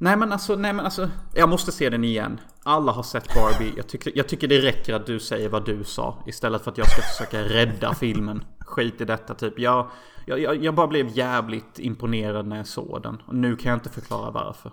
nej 0.00 0.16
men 0.16 0.32
alltså, 0.32 0.56
nej 0.56 0.72
men 0.72 0.84
alltså. 0.84 1.10
Jag 1.34 1.48
måste 1.48 1.72
se 1.72 1.90
den 1.90 2.04
igen. 2.04 2.40
Alla 2.62 2.92
har 2.92 3.02
sett 3.02 3.34
Barbie. 3.34 3.72
Jag 3.76 3.88
tycker, 3.88 4.12
jag 4.14 4.28
tycker 4.28 4.48
det 4.48 4.58
räcker 4.58 4.94
att 4.94 5.06
du 5.06 5.20
säger 5.20 5.48
vad 5.48 5.64
du 5.64 5.84
sa. 5.84 6.22
Istället 6.26 6.62
för 6.62 6.70
att 6.70 6.78
jag 6.78 6.90
ska 6.90 7.02
försöka 7.02 7.42
rädda 7.42 7.94
filmen. 7.94 8.44
Skit 8.58 9.00
i 9.00 9.04
detta 9.04 9.34
typ. 9.34 9.58
Jag, 9.58 9.90
jag, 10.26 10.64
jag, 10.64 10.74
bara 10.74 10.86
blev 10.86 11.08
jävligt 11.08 11.78
imponerad 11.78 12.46
när 12.46 12.56
jag 12.56 12.66
såg 12.66 13.02
den. 13.02 13.22
Och 13.26 13.34
nu 13.34 13.56
kan 13.56 13.70
jag 13.70 13.76
inte 13.76 13.90
förklara 13.90 14.30
varför. 14.30 14.72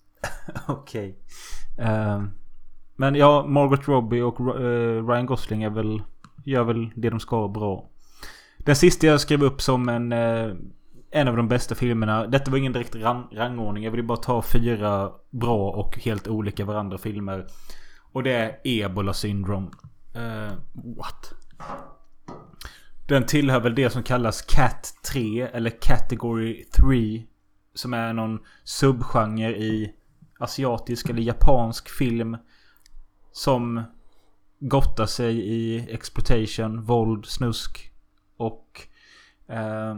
Okej. 0.68 1.18
Ehm, 1.78 2.30
men 2.96 3.14
ja, 3.14 3.46
Margot 3.46 3.88
Robbie 3.88 4.22
och 4.22 4.40
uh, 4.40 5.08
Ryan 5.08 5.26
Gosling 5.26 5.62
är 5.62 5.70
väl, 5.70 6.02
gör 6.44 6.64
väl 6.64 6.90
det 6.96 7.10
de 7.10 7.20
ska 7.20 7.48
bra. 7.48 7.88
Den 8.58 8.76
sista 8.76 9.06
jag 9.06 9.20
skrev 9.20 9.42
upp 9.42 9.60
som 9.62 9.88
en, 9.88 10.12
Uh, 10.12 10.54
en 11.12 11.28
av 11.28 11.36
de 11.36 11.48
bästa 11.48 11.74
filmerna. 11.74 12.26
Detta 12.26 12.50
var 12.50 12.58
ingen 12.58 12.72
direkt 12.72 12.94
ran, 12.94 13.28
rangordning. 13.32 13.84
Jag 13.84 13.90
ville 13.90 14.02
bara 14.02 14.18
ta 14.18 14.42
fyra 14.42 15.12
bra 15.30 15.70
och 15.70 15.98
helt 15.98 16.28
olika 16.28 16.64
varandra 16.64 16.98
filmer. 16.98 17.46
Och 18.12 18.22
det 18.22 18.32
är 18.32 18.58
Ebola 18.64 19.12
syndrom. 19.12 19.70
Uh, 20.16 20.52
What? 20.96 21.34
den 23.06 23.26
tillhör 23.26 23.60
väl 23.60 23.74
det 23.74 23.90
som 23.90 24.02
kallas 24.02 24.42
Cat 24.42 24.94
3 25.12 25.40
eller 25.40 25.70
Category 25.70 26.64
3. 26.64 27.22
Som 27.74 27.94
är 27.94 28.12
någon 28.12 28.38
subgenre 28.64 29.56
i 29.56 29.94
asiatisk 30.38 31.10
eller 31.10 31.22
japansk 31.22 31.88
film. 31.90 32.36
Som 33.32 33.82
gottar 34.58 35.06
sig 35.06 35.38
i 35.38 35.90
exploitation, 35.90 36.82
våld, 36.82 37.26
snusk. 37.26 37.92
Och 38.36 38.80
eh, 39.48 39.96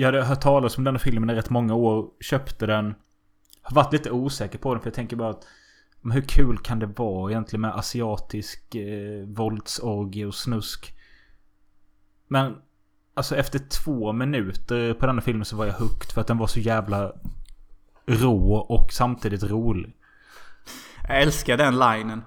jag 0.00 0.06
hade 0.06 0.24
hört 0.24 0.40
talas 0.40 0.78
om 0.78 0.84
den 0.84 0.94
här 0.94 0.98
filmen 0.98 1.30
i 1.30 1.34
rätt 1.34 1.50
många 1.50 1.74
år. 1.74 2.10
Köpte 2.20 2.66
den. 2.66 2.94
Har 3.62 3.74
varit 3.74 3.92
lite 3.92 4.10
osäker 4.10 4.58
på 4.58 4.74
den 4.74 4.80
för 4.80 4.86
jag 4.86 4.94
tänker 4.94 5.16
bara 5.16 5.30
att 5.30 5.46
men 6.00 6.12
hur 6.12 6.22
kul 6.22 6.58
kan 6.58 6.78
det 6.78 6.86
vara 6.86 7.30
egentligen 7.30 7.60
med 7.60 7.74
asiatisk 7.74 8.74
eh, 8.74 9.26
våldsorgie 9.26 10.26
och 10.26 10.34
snusk? 10.34 10.94
Men 12.28 12.56
alltså 13.14 13.36
efter 13.36 13.58
två 13.58 14.12
minuter 14.12 14.94
på 14.94 15.06
denna 15.06 15.20
filmen 15.20 15.44
så 15.44 15.56
var 15.56 15.66
jag 15.66 15.72
hooked 15.72 16.12
för 16.12 16.20
att 16.20 16.26
den 16.26 16.38
var 16.38 16.46
så 16.46 16.60
jävla 16.60 17.12
rå 18.06 18.54
och 18.54 18.92
samtidigt 18.92 19.42
rolig. 19.42 19.96
Jag 21.08 21.22
älskar 21.22 21.56
den 21.56 21.78
linen. 21.78 22.22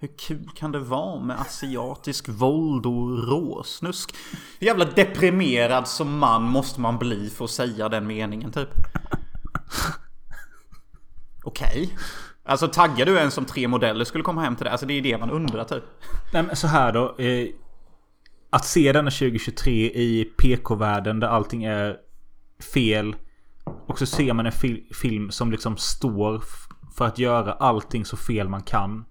Hur 0.00 0.08
kul 0.18 0.48
kan 0.54 0.72
det 0.72 0.78
vara 0.78 1.20
med 1.20 1.40
asiatisk 1.40 2.28
våld 2.28 2.86
och 2.86 3.28
råsnusk? 3.28 4.14
Hur 4.60 4.66
jävla 4.66 4.84
deprimerad 4.84 5.88
som 5.88 6.18
man 6.18 6.42
måste 6.42 6.80
man 6.80 6.98
bli 6.98 7.30
för 7.30 7.44
att 7.44 7.50
säga 7.50 7.88
den 7.88 8.06
meningen 8.06 8.52
typ? 8.52 8.68
Okej. 11.44 11.98
Alltså 12.44 12.68
taggar 12.68 13.06
du 13.06 13.18
en 13.18 13.30
som 13.30 13.44
tre 13.44 13.68
modeller 13.68 14.04
skulle 14.04 14.24
komma 14.24 14.40
hem 14.40 14.56
till 14.56 14.64
det? 14.64 14.70
Alltså 14.70 14.86
det 14.86 14.94
är 14.94 15.02
det 15.02 15.18
man 15.18 15.30
undrar 15.30 15.64
typ. 15.64 15.84
Nej 16.32 16.42
men 16.42 16.56
så 16.56 16.66
här 16.66 16.92
då. 16.92 17.16
Eh, 17.18 17.48
att 18.50 18.64
se 18.64 18.92
denna 18.92 19.10
2023 19.10 19.72
i 19.90 20.32
PK-världen 20.38 21.20
där 21.20 21.28
allting 21.28 21.64
är 21.64 21.96
fel. 22.74 23.16
Och 23.86 23.98
så 23.98 24.06
ser 24.06 24.32
man 24.32 24.46
en 24.46 24.52
fil- 24.52 24.94
film 24.94 25.30
som 25.30 25.50
liksom 25.50 25.76
står 25.76 26.42
för 26.96 27.04
att 27.06 27.18
göra 27.18 27.52
allting 27.52 28.04
så 28.04 28.16
fel 28.16 28.48
man 28.48 28.62
kan. 28.62 29.04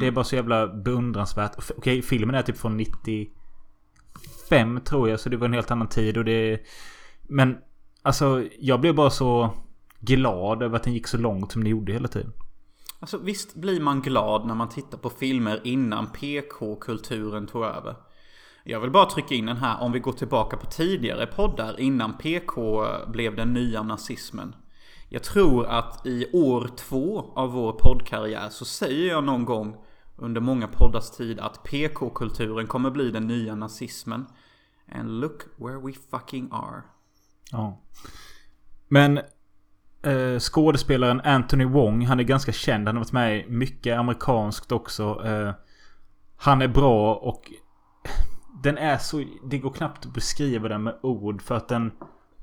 Det 0.00 0.06
är 0.06 0.10
bara 0.10 0.24
så 0.24 0.36
jävla 0.36 0.66
beundransvärt. 0.66 1.70
Okej, 1.76 2.02
filmen 2.02 2.34
är 2.34 2.42
typ 2.42 2.58
från 2.58 2.76
95 2.76 4.80
tror 4.84 5.08
jag. 5.08 5.20
Så 5.20 5.28
det 5.28 5.36
var 5.36 5.46
en 5.46 5.52
helt 5.52 5.70
annan 5.70 5.88
tid 5.88 6.16
och 6.16 6.24
det... 6.24 6.60
Men 7.22 7.58
alltså 8.02 8.44
jag 8.58 8.80
blev 8.80 8.94
bara 8.94 9.10
så 9.10 9.54
glad 10.00 10.62
över 10.62 10.76
att 10.76 10.82
den 10.82 10.94
gick 10.94 11.06
så 11.06 11.18
långt 11.18 11.52
som 11.52 11.64
den 11.64 11.70
gjorde 11.70 11.92
hela 11.92 12.08
tiden. 12.08 12.32
Alltså 13.00 13.18
visst 13.18 13.54
blir 13.54 13.80
man 13.80 14.00
glad 14.00 14.46
när 14.46 14.54
man 14.54 14.68
tittar 14.68 14.98
på 14.98 15.10
filmer 15.10 15.60
innan 15.64 16.06
PK-kulturen 16.06 17.46
tog 17.46 17.64
över. 17.64 17.96
Jag 18.64 18.80
vill 18.80 18.90
bara 18.90 19.06
trycka 19.06 19.34
in 19.34 19.46
den 19.46 19.56
här 19.56 19.82
om 19.82 19.92
vi 19.92 19.98
går 19.98 20.12
tillbaka 20.12 20.56
på 20.56 20.66
tidigare 20.66 21.26
poddar 21.26 21.80
innan 21.80 22.18
PK 22.18 22.86
blev 23.08 23.36
den 23.36 23.52
nya 23.52 23.82
nazismen. 23.82 24.54
Jag 25.12 25.22
tror 25.22 25.66
att 25.66 26.06
i 26.06 26.26
år 26.32 26.70
två 26.76 27.32
av 27.34 27.52
vår 27.52 27.72
poddkarriär 27.72 28.48
så 28.48 28.64
säger 28.64 29.08
jag 29.08 29.24
någon 29.24 29.44
gång 29.44 29.76
under 30.16 30.40
många 30.40 30.68
poddars 30.68 31.10
tid 31.10 31.40
att 31.40 31.62
PK-kulturen 31.62 32.66
kommer 32.66 32.90
bli 32.90 33.10
den 33.10 33.26
nya 33.26 33.54
nazismen. 33.54 34.26
And 34.92 35.20
look 35.20 35.42
where 35.56 35.78
we 35.78 35.92
fucking 36.10 36.48
are. 36.52 36.82
Ja. 37.52 37.80
Men 38.88 39.18
eh, 40.02 40.38
skådespelaren 40.38 41.20
Anthony 41.20 41.64
Wong, 41.64 42.06
han 42.06 42.20
är 42.20 42.24
ganska 42.24 42.52
känd. 42.52 42.88
Han 42.88 42.96
har 42.96 43.04
varit 43.04 43.12
med 43.12 43.38
i 43.38 43.48
mycket 43.48 43.98
amerikanskt 43.98 44.72
också. 44.72 45.22
Eh, 45.24 45.52
han 46.36 46.62
är 46.62 46.68
bra 46.68 47.14
och 47.14 47.52
den 48.62 48.78
är 48.78 48.98
så... 48.98 49.24
Det 49.44 49.58
går 49.58 49.70
knappt 49.70 50.06
att 50.06 50.14
beskriva 50.14 50.68
den 50.68 50.82
med 50.82 50.98
ord 51.02 51.42
för 51.42 51.54
att 51.54 51.68
den 51.68 51.92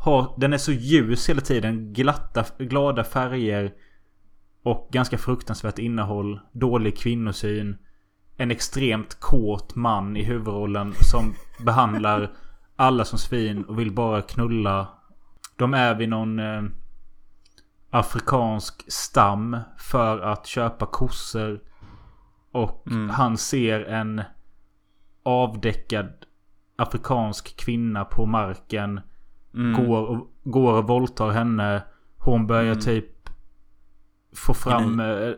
har... 0.07 0.33
Den 0.37 0.53
är 0.53 0.57
så 0.57 0.71
ljus 0.71 1.29
hela 1.29 1.41
tiden. 1.41 1.93
Glatta, 1.93 2.45
glada 2.57 3.03
färger. 3.03 3.73
Och 4.63 4.89
ganska 4.91 5.17
fruktansvärt 5.17 5.79
innehåll. 5.79 6.39
Dålig 6.51 6.97
kvinnosyn. 6.97 7.77
En 8.37 8.51
extremt 8.51 9.19
kåt 9.19 9.75
man 9.75 10.17
i 10.17 10.23
huvudrollen 10.23 10.93
som 10.99 11.33
behandlar 11.65 12.31
alla 12.75 13.05
som 13.05 13.19
svin 13.19 13.63
och 13.63 13.79
vill 13.79 13.91
bara 13.91 14.21
knulla. 14.21 14.87
De 15.55 15.73
är 15.73 15.95
vid 15.95 16.09
någon 16.09 16.39
eh, 16.39 16.63
afrikansk 17.89 18.91
stam 18.91 19.57
för 19.77 20.19
att 20.19 20.45
köpa 20.45 20.85
kossor. 20.85 21.59
Och 22.51 22.83
han 23.11 23.37
ser 23.37 23.85
en 23.85 24.21
avdäckad 25.23 26.13
afrikansk 26.75 27.57
kvinna 27.57 28.05
på 28.05 28.25
marken. 28.25 29.01
Går, 29.51 30.05
och, 30.05 30.31
går 30.43 30.73
och 30.73 30.87
våldtar 30.87 31.29
henne. 31.29 31.83
Hon 32.17 32.47
börjar 32.47 32.75
typ 32.75 33.29
få 34.35 34.53
fram... 34.53 34.99
Eh, 34.99 35.31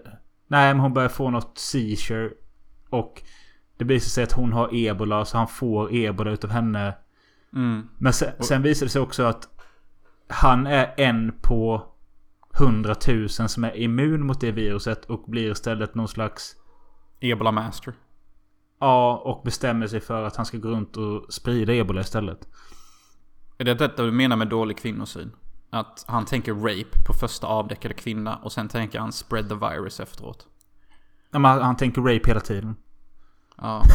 nej 0.47 0.73
men 0.73 0.79
hon 0.79 0.93
börjar 0.93 1.09
få 1.09 1.29
något 1.29 1.57
seizure. 1.57 2.31
Och 2.89 3.21
det 3.77 3.85
visar 3.85 4.09
sig 4.09 4.23
att 4.23 4.31
hon 4.31 4.53
har 4.53 4.69
ebola 4.75 5.25
så 5.25 5.37
han 5.37 5.47
får 5.47 5.93
ebola 5.95 6.31
utav 6.31 6.49
henne. 6.49 6.95
Men 7.97 8.13
sen, 8.13 8.31
sen 8.39 8.61
visar 8.61 8.85
det 8.85 8.89
sig 8.89 9.01
också 9.01 9.23
att 9.23 9.49
han 10.27 10.67
är 10.67 10.93
en 10.97 11.33
på 11.41 11.85
hundratusen 12.53 13.49
som 13.49 13.63
är 13.63 13.77
immun 13.77 14.25
mot 14.25 14.41
det 14.41 14.51
viruset 14.51 15.05
och 15.05 15.23
blir 15.27 15.51
istället 15.51 15.95
någon 15.95 16.07
slags... 16.07 16.55
Ebola 17.21 17.51
Master. 17.51 17.93
Ja, 18.79 19.17
och 19.25 19.43
bestämmer 19.43 19.87
sig 19.87 19.99
för 19.99 20.23
att 20.23 20.35
han 20.35 20.45
ska 20.45 20.57
gå 20.57 20.69
runt 20.69 20.97
och 20.97 21.33
sprida 21.33 21.73
ebola 21.73 22.01
istället. 22.01 22.47
Är 23.61 23.65
det 23.65 23.73
detta 23.73 24.03
du 24.03 24.11
menar 24.11 24.35
med 24.35 24.47
dålig 24.47 24.77
kvinnosyn? 24.77 25.31
Att 25.69 26.05
han 26.07 26.25
tänker 26.25 26.53
rape 26.53 27.03
på 27.05 27.13
första 27.13 27.47
avdäckade 27.47 27.93
kvinna 27.93 28.35
och 28.35 28.51
sen 28.51 28.67
tänker 28.67 28.99
han 28.99 29.11
spread 29.11 29.49
the 29.49 29.55
virus 29.55 29.99
efteråt. 29.99 30.47
Ja, 31.31 31.39
men 31.39 31.51
han, 31.51 31.61
han 31.61 31.77
tänker 31.77 32.01
rape 32.01 32.27
hela 32.27 32.39
tiden. 32.39 32.75
Ja. 33.57 33.83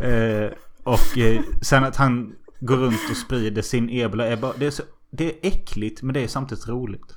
Eh, 0.00 0.50
och 0.84 1.18
eh, 1.18 1.42
sen 1.62 1.84
att 1.84 1.96
han 1.96 2.34
går 2.60 2.76
runt 2.76 3.10
och 3.10 3.16
sprider 3.16 3.62
sin 3.62 3.90
ebola 3.90 4.26
är 4.26 4.36
bara... 4.36 4.52
Det 4.56 4.66
är, 4.66 4.70
så, 4.70 4.82
det 5.10 5.24
är 5.24 5.48
äckligt 5.48 6.02
men 6.02 6.14
det 6.14 6.20
är 6.24 6.28
samtidigt 6.28 6.68
roligt. 6.68 7.14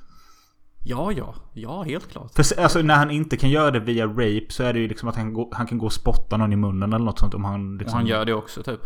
Ja, 0.84 1.12
ja. 1.12 1.34
Ja, 1.52 1.82
helt 1.82 2.10
klart. 2.10 2.34
För 2.34 2.60
alltså, 2.60 2.82
när 2.82 2.94
han 2.94 3.10
inte 3.10 3.36
kan 3.36 3.50
göra 3.50 3.70
det 3.70 3.80
via 3.80 4.06
rape 4.06 4.46
så 4.48 4.62
är 4.62 4.72
det 4.72 4.78
ju 4.78 4.88
liksom 4.88 5.08
att 5.08 5.16
han, 5.16 5.34
går, 5.34 5.48
han 5.52 5.66
kan 5.66 5.78
gå 5.78 5.86
och 5.86 5.92
spotta 5.92 6.36
någon 6.36 6.52
i 6.52 6.56
munnen 6.56 6.92
eller 6.92 7.04
något 7.04 7.18
sånt 7.18 7.34
om 7.34 7.44
han 7.44 7.74
Och 7.74 7.78
liksom... 7.78 7.96
han 7.96 8.06
gör 8.06 8.24
det 8.24 8.34
också 8.34 8.62
typ. 8.62 8.80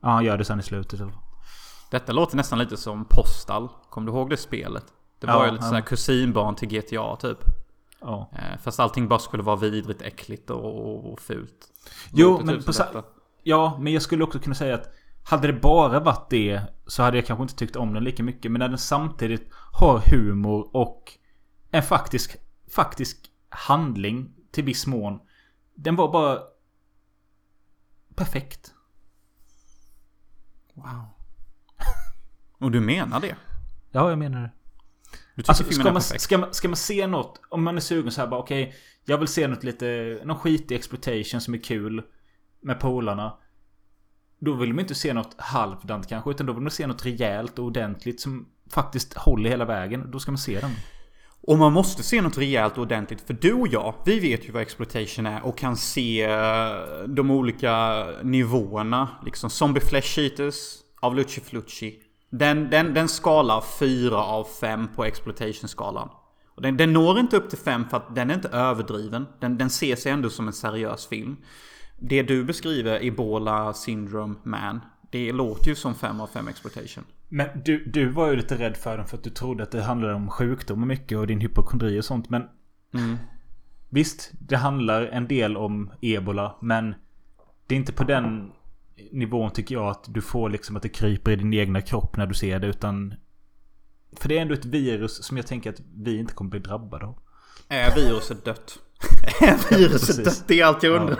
Ja, 0.00 0.08
han 0.08 0.24
gör 0.24 0.38
det 0.38 0.44
sen 0.44 0.60
i 0.60 0.62
slutet. 0.62 1.00
eller? 1.00 1.12
Detta 1.94 2.12
låter 2.12 2.36
nästan 2.36 2.58
lite 2.58 2.76
som 2.76 3.04
Postal. 3.04 3.68
Kommer 3.90 4.12
du 4.12 4.18
ihåg 4.18 4.30
det 4.30 4.36
spelet? 4.36 4.84
Det 5.18 5.26
var 5.26 5.34
Ja, 5.34 5.46
ju 5.46 5.52
lite 5.52 5.64
ja. 5.64 5.68
sån 5.68 5.74
här 5.74 5.82
kusinbarn 5.82 6.54
till 6.54 6.68
GTA 6.68 7.16
typ. 7.16 7.38
Ja. 8.00 8.30
Eh, 8.32 8.58
Fast 8.62 8.80
allting 8.80 9.08
bara 9.08 9.18
skulle 9.18 9.42
vara 9.42 9.56
vidrigt, 9.56 10.02
äckligt 10.02 10.50
och, 10.50 11.12
och 11.12 11.20
fult. 11.20 11.72
Jo, 12.12 12.30
Låter 12.30 12.44
men 12.44 12.62
typ 12.62 12.92
på. 12.92 13.02
Ja, 13.42 13.78
men 13.80 13.92
jag 13.92 14.02
skulle 14.02 14.24
också 14.24 14.38
kunna 14.38 14.54
säga 14.54 14.74
att 14.74 14.88
hade 15.24 15.46
det 15.46 15.60
bara 15.60 16.00
varit 16.00 16.30
det 16.30 16.60
så 16.86 17.02
hade 17.02 17.16
jag 17.16 17.26
kanske 17.26 17.42
inte 17.42 17.54
tyckt 17.56 17.76
om 17.76 17.94
den 17.94 18.04
lika 18.04 18.22
mycket. 18.22 18.50
Men 18.52 18.58
när 18.58 18.68
den 18.68 18.78
samtidigt 18.78 19.48
har 19.72 19.98
humor 19.98 20.76
och 20.76 21.12
en 21.70 21.82
faktisk, 21.82 22.36
faktisk 22.70 23.30
handling 23.48 24.34
till 24.52 24.64
viss 24.64 24.86
mån. 24.86 25.20
Den 25.74 25.96
var 25.96 26.12
bara 26.12 26.38
perfekt. 28.14 28.74
Wow. 30.74 31.13
Och 32.58 32.70
du 32.70 32.80
menar 32.80 33.20
det? 33.20 33.36
Ja, 33.92 34.08
jag 34.10 34.18
menar 34.18 34.42
det. 34.42 34.50
Alltså, 35.46 35.64
ska 35.64 35.92
man, 35.92 36.02
ska, 36.02 36.38
man, 36.38 36.54
ska 36.54 36.68
man 36.68 36.76
se 36.76 37.06
något, 37.06 37.40
om 37.48 37.64
man 37.64 37.76
är 37.76 37.80
sugen 37.80 38.12
så 38.12 38.20
här 38.20 38.28
bara 38.28 38.40
okej, 38.40 38.74
jag 39.04 39.18
vill 39.18 39.28
se 39.28 39.48
något 39.48 39.64
lite, 39.64 40.18
någon 40.24 40.38
skitig 40.38 40.74
exploitation 40.74 41.40
som 41.40 41.54
är 41.54 41.58
kul 41.58 42.02
med 42.60 42.80
polarna. 42.80 43.36
Då 44.38 44.54
vill 44.54 44.72
man 44.74 44.80
inte 44.80 44.94
se 44.94 45.14
något 45.14 45.34
halvdant 45.38 46.08
kanske, 46.08 46.30
utan 46.30 46.46
då 46.46 46.52
vill 46.52 46.62
man 46.62 46.70
se 46.70 46.86
något 46.86 47.06
rejält 47.06 47.58
och 47.58 47.64
ordentligt 47.64 48.20
som 48.20 48.48
faktiskt 48.70 49.14
håller 49.14 49.50
hela 49.50 49.64
vägen. 49.64 50.10
Då 50.10 50.18
ska 50.18 50.30
man 50.30 50.38
se 50.38 50.60
den. 50.60 50.70
Och 51.46 51.58
man 51.58 51.72
måste 51.72 52.02
se 52.02 52.22
något 52.22 52.38
rejält 52.38 52.72
och 52.72 52.82
ordentligt. 52.82 53.20
För 53.20 53.34
du 53.34 53.52
och 53.52 53.68
jag, 53.68 53.94
vi 54.06 54.20
vet 54.20 54.48
ju 54.48 54.52
vad 54.52 54.62
exploitation 54.62 55.26
är 55.26 55.44
och 55.44 55.58
kan 55.58 55.76
se 55.76 56.22
eh, 56.22 57.08
de 57.08 57.30
olika 57.30 58.06
nivåerna. 58.22 59.08
Liksom 59.24 59.50
Zombie 59.50 59.80
Flesh 59.80 60.18
Eaters 60.18 60.54
av 61.00 61.16
Lucci 61.16 61.40
Flucci. 61.40 62.03
Den, 62.38 62.70
den, 62.70 62.94
den 62.94 63.08
skalar 63.08 63.64
4 63.78 64.16
av 64.16 64.44
5 64.44 64.88
på 64.96 65.04
exploitation-skalan. 65.04 66.08
Och 66.54 66.62
den, 66.62 66.76
den 66.76 66.92
når 66.92 67.18
inte 67.18 67.36
upp 67.36 67.50
till 67.50 67.58
5 67.58 67.88
för 67.88 67.96
att 67.96 68.14
den 68.14 68.30
är 68.30 68.34
inte 68.34 68.48
överdriven. 68.48 69.26
Den, 69.40 69.58
den 69.58 69.70
ser 69.70 69.96
sig 69.96 70.12
ändå 70.12 70.30
som 70.30 70.46
en 70.46 70.52
seriös 70.52 71.06
film. 71.06 71.36
Det 71.98 72.22
du 72.22 72.44
beskriver, 72.44 73.04
Ebola 73.04 73.74
Syndrome 73.74 74.34
Man, 74.42 74.80
det 75.10 75.32
låter 75.32 75.68
ju 75.68 75.74
som 75.74 75.94
5 75.94 76.20
av 76.20 76.26
5 76.26 76.48
exploitation. 76.48 77.04
Men 77.28 77.48
du, 77.64 77.84
du 77.84 78.08
var 78.08 78.30
ju 78.30 78.36
lite 78.36 78.58
rädd 78.58 78.76
för 78.76 78.96
den 78.96 79.06
för 79.06 79.16
att 79.16 79.24
du 79.24 79.30
trodde 79.30 79.62
att 79.62 79.70
det 79.70 79.82
handlade 79.82 80.14
om 80.14 80.30
sjukdom 80.30 80.82
och 80.82 80.88
mycket 80.88 81.18
och 81.18 81.26
din 81.26 81.40
hypokondri 81.40 82.00
och 82.00 82.04
sånt. 82.04 82.30
Men 82.30 82.42
visst, 83.88 84.30
det 84.32 84.56
handlar 84.56 85.02
en 85.02 85.28
del 85.28 85.56
om 85.56 85.90
ebola. 86.00 86.56
Men 86.60 86.94
det 87.66 87.74
är 87.74 87.78
inte 87.78 87.92
på 87.92 88.04
den 88.04 88.52
nivån 89.12 89.50
tycker 89.50 89.74
jag 89.74 89.88
att 89.88 90.04
du 90.08 90.22
får 90.22 90.50
liksom 90.50 90.76
att 90.76 90.82
det 90.82 90.88
kryper 90.88 91.30
i 91.30 91.36
din 91.36 91.54
egna 91.54 91.80
kropp 91.80 92.16
när 92.16 92.26
du 92.26 92.34
ser 92.34 92.58
det. 92.58 92.66
Utan 92.66 93.14
för 94.16 94.28
det 94.28 94.38
är 94.38 94.42
ändå 94.42 94.54
ett 94.54 94.64
virus 94.64 95.24
som 95.24 95.36
jag 95.36 95.46
tänker 95.46 95.70
att 95.70 95.80
vi 95.96 96.18
inte 96.18 96.34
kommer 96.34 96.50
bli 96.50 96.60
drabbade 96.60 97.06
av. 97.06 97.18
Är 97.68 97.94
viruset 97.94 98.44
dött? 98.44 98.78
är 99.40 99.76
viruset 99.76 100.16
Precis. 100.16 100.24
dött? 100.24 100.44
Det 100.48 100.60
är 100.60 100.64
allt 100.64 100.82
jag 100.82 101.00
undrar. 101.00 101.18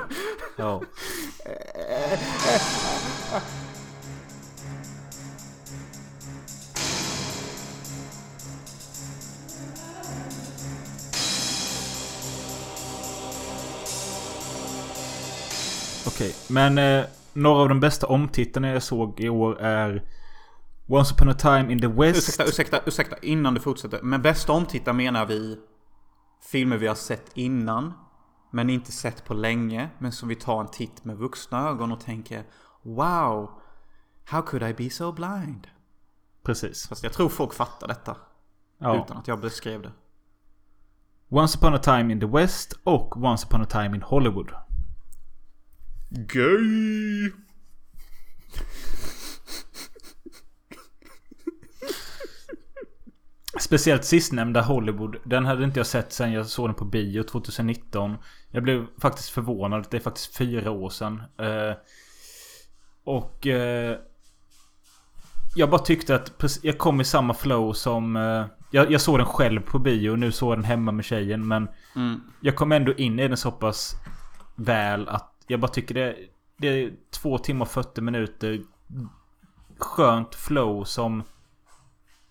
Ja. 0.56 0.82
Okej, 16.06 16.34
men 16.48 16.78
eh, 16.78 17.04
några 17.34 17.62
av 17.62 17.68
de 17.68 17.80
bästa 17.80 18.06
omtittarna 18.06 18.68
jag 18.68 18.82
såg 18.82 19.20
i 19.20 19.28
år 19.28 19.60
är 19.60 20.04
Once 20.86 21.14
upon 21.14 21.28
a 21.28 21.34
time 21.34 21.72
in 21.72 21.80
the 21.80 21.86
West. 21.86 22.28
Ursäkta, 22.28 22.44
ursäkta, 22.44 22.80
ursäkta. 22.86 23.16
Innan 23.22 23.54
du 23.54 23.60
fortsätter. 23.60 24.02
Med 24.02 24.22
bästa 24.22 24.52
omtittare 24.52 24.94
menar 24.94 25.26
vi 25.26 25.58
filmer 26.50 26.76
vi 26.76 26.86
har 26.86 26.94
sett 26.94 27.30
innan. 27.34 27.92
Men 28.50 28.70
inte 28.70 28.92
sett 28.92 29.24
på 29.24 29.34
länge. 29.34 29.88
Men 29.98 30.12
som 30.12 30.28
vi 30.28 30.34
tar 30.34 30.60
en 30.60 30.68
titt 30.68 31.04
med 31.04 31.16
vuxna 31.16 31.68
ögon 31.68 31.92
och 31.92 32.00
tänker 32.00 32.44
Wow! 32.82 33.50
How 34.24 34.42
could 34.42 34.62
I 34.62 34.74
be 34.74 34.90
so 34.90 35.12
blind? 35.12 35.66
Precis. 36.42 36.88
Fast 36.88 37.04
jag 37.04 37.12
tror 37.12 37.28
folk 37.28 37.54
fattar 37.54 37.88
detta. 37.88 38.16
Ja. 38.78 39.04
Utan 39.04 39.16
att 39.16 39.28
jag 39.28 39.40
beskrev 39.40 39.82
det. 39.82 39.92
Once 41.28 41.58
upon 41.58 41.74
a 41.74 41.78
time 41.78 42.12
in 42.12 42.20
the 42.20 42.26
West 42.26 42.72
och 42.84 43.16
Once 43.16 43.46
upon 43.46 43.62
a 43.62 43.66
time 43.66 43.96
in 43.96 44.02
Hollywood. 44.02 44.52
Gay! 46.16 47.32
Speciellt 53.60 54.04
sistnämnda 54.04 54.60
Hollywood. 54.62 55.16
Den 55.24 55.46
hade 55.46 55.64
inte 55.64 55.78
jag 55.80 55.86
sett 55.86 56.12
sen 56.12 56.32
jag 56.32 56.46
såg 56.46 56.68
den 56.68 56.74
på 56.74 56.84
bio 56.84 57.22
2019. 57.22 58.16
Jag 58.50 58.62
blev 58.62 58.86
faktiskt 59.00 59.28
förvånad. 59.30 59.86
Det 59.90 59.96
är 59.96 60.00
faktiskt 60.00 60.36
fyra 60.36 60.70
år 60.70 60.90
sedan. 60.90 61.22
Eh, 61.38 61.76
och... 63.04 63.46
Eh, 63.46 63.96
jag 65.56 65.70
bara 65.70 65.80
tyckte 65.80 66.14
att 66.14 66.58
jag 66.62 66.78
kom 66.78 67.00
i 67.00 67.04
samma 67.04 67.34
flow 67.34 67.72
som... 67.72 68.16
Eh, 68.16 68.44
jag, 68.70 68.90
jag 68.92 69.00
såg 69.00 69.18
den 69.18 69.26
själv 69.26 69.60
på 69.60 69.78
bio 69.78 70.10
och 70.10 70.18
nu 70.18 70.32
såg 70.32 70.50
jag 70.52 70.58
den 70.58 70.64
hemma 70.64 70.92
med 70.92 71.04
tjejen. 71.04 71.48
Men 71.48 71.68
Mm. 71.96 72.20
jag 72.40 72.56
kom 72.56 72.72
ändå 72.72 72.92
in 72.94 73.18
i 73.20 73.28
den 73.28 73.36
så 73.36 73.50
pass 73.52 73.94
väl 74.54 75.08
att 75.08 75.33
jag 75.46 75.60
bara 75.60 75.68
tycker 75.68 75.94
det, 75.94 76.16
det 76.56 76.68
är 76.68 76.92
två 77.10 77.38
timmar 77.38 77.64
och 77.66 77.70
40 77.70 78.00
minuter 78.00 78.62
skönt 79.78 80.34
flow 80.34 80.84
som 80.84 81.22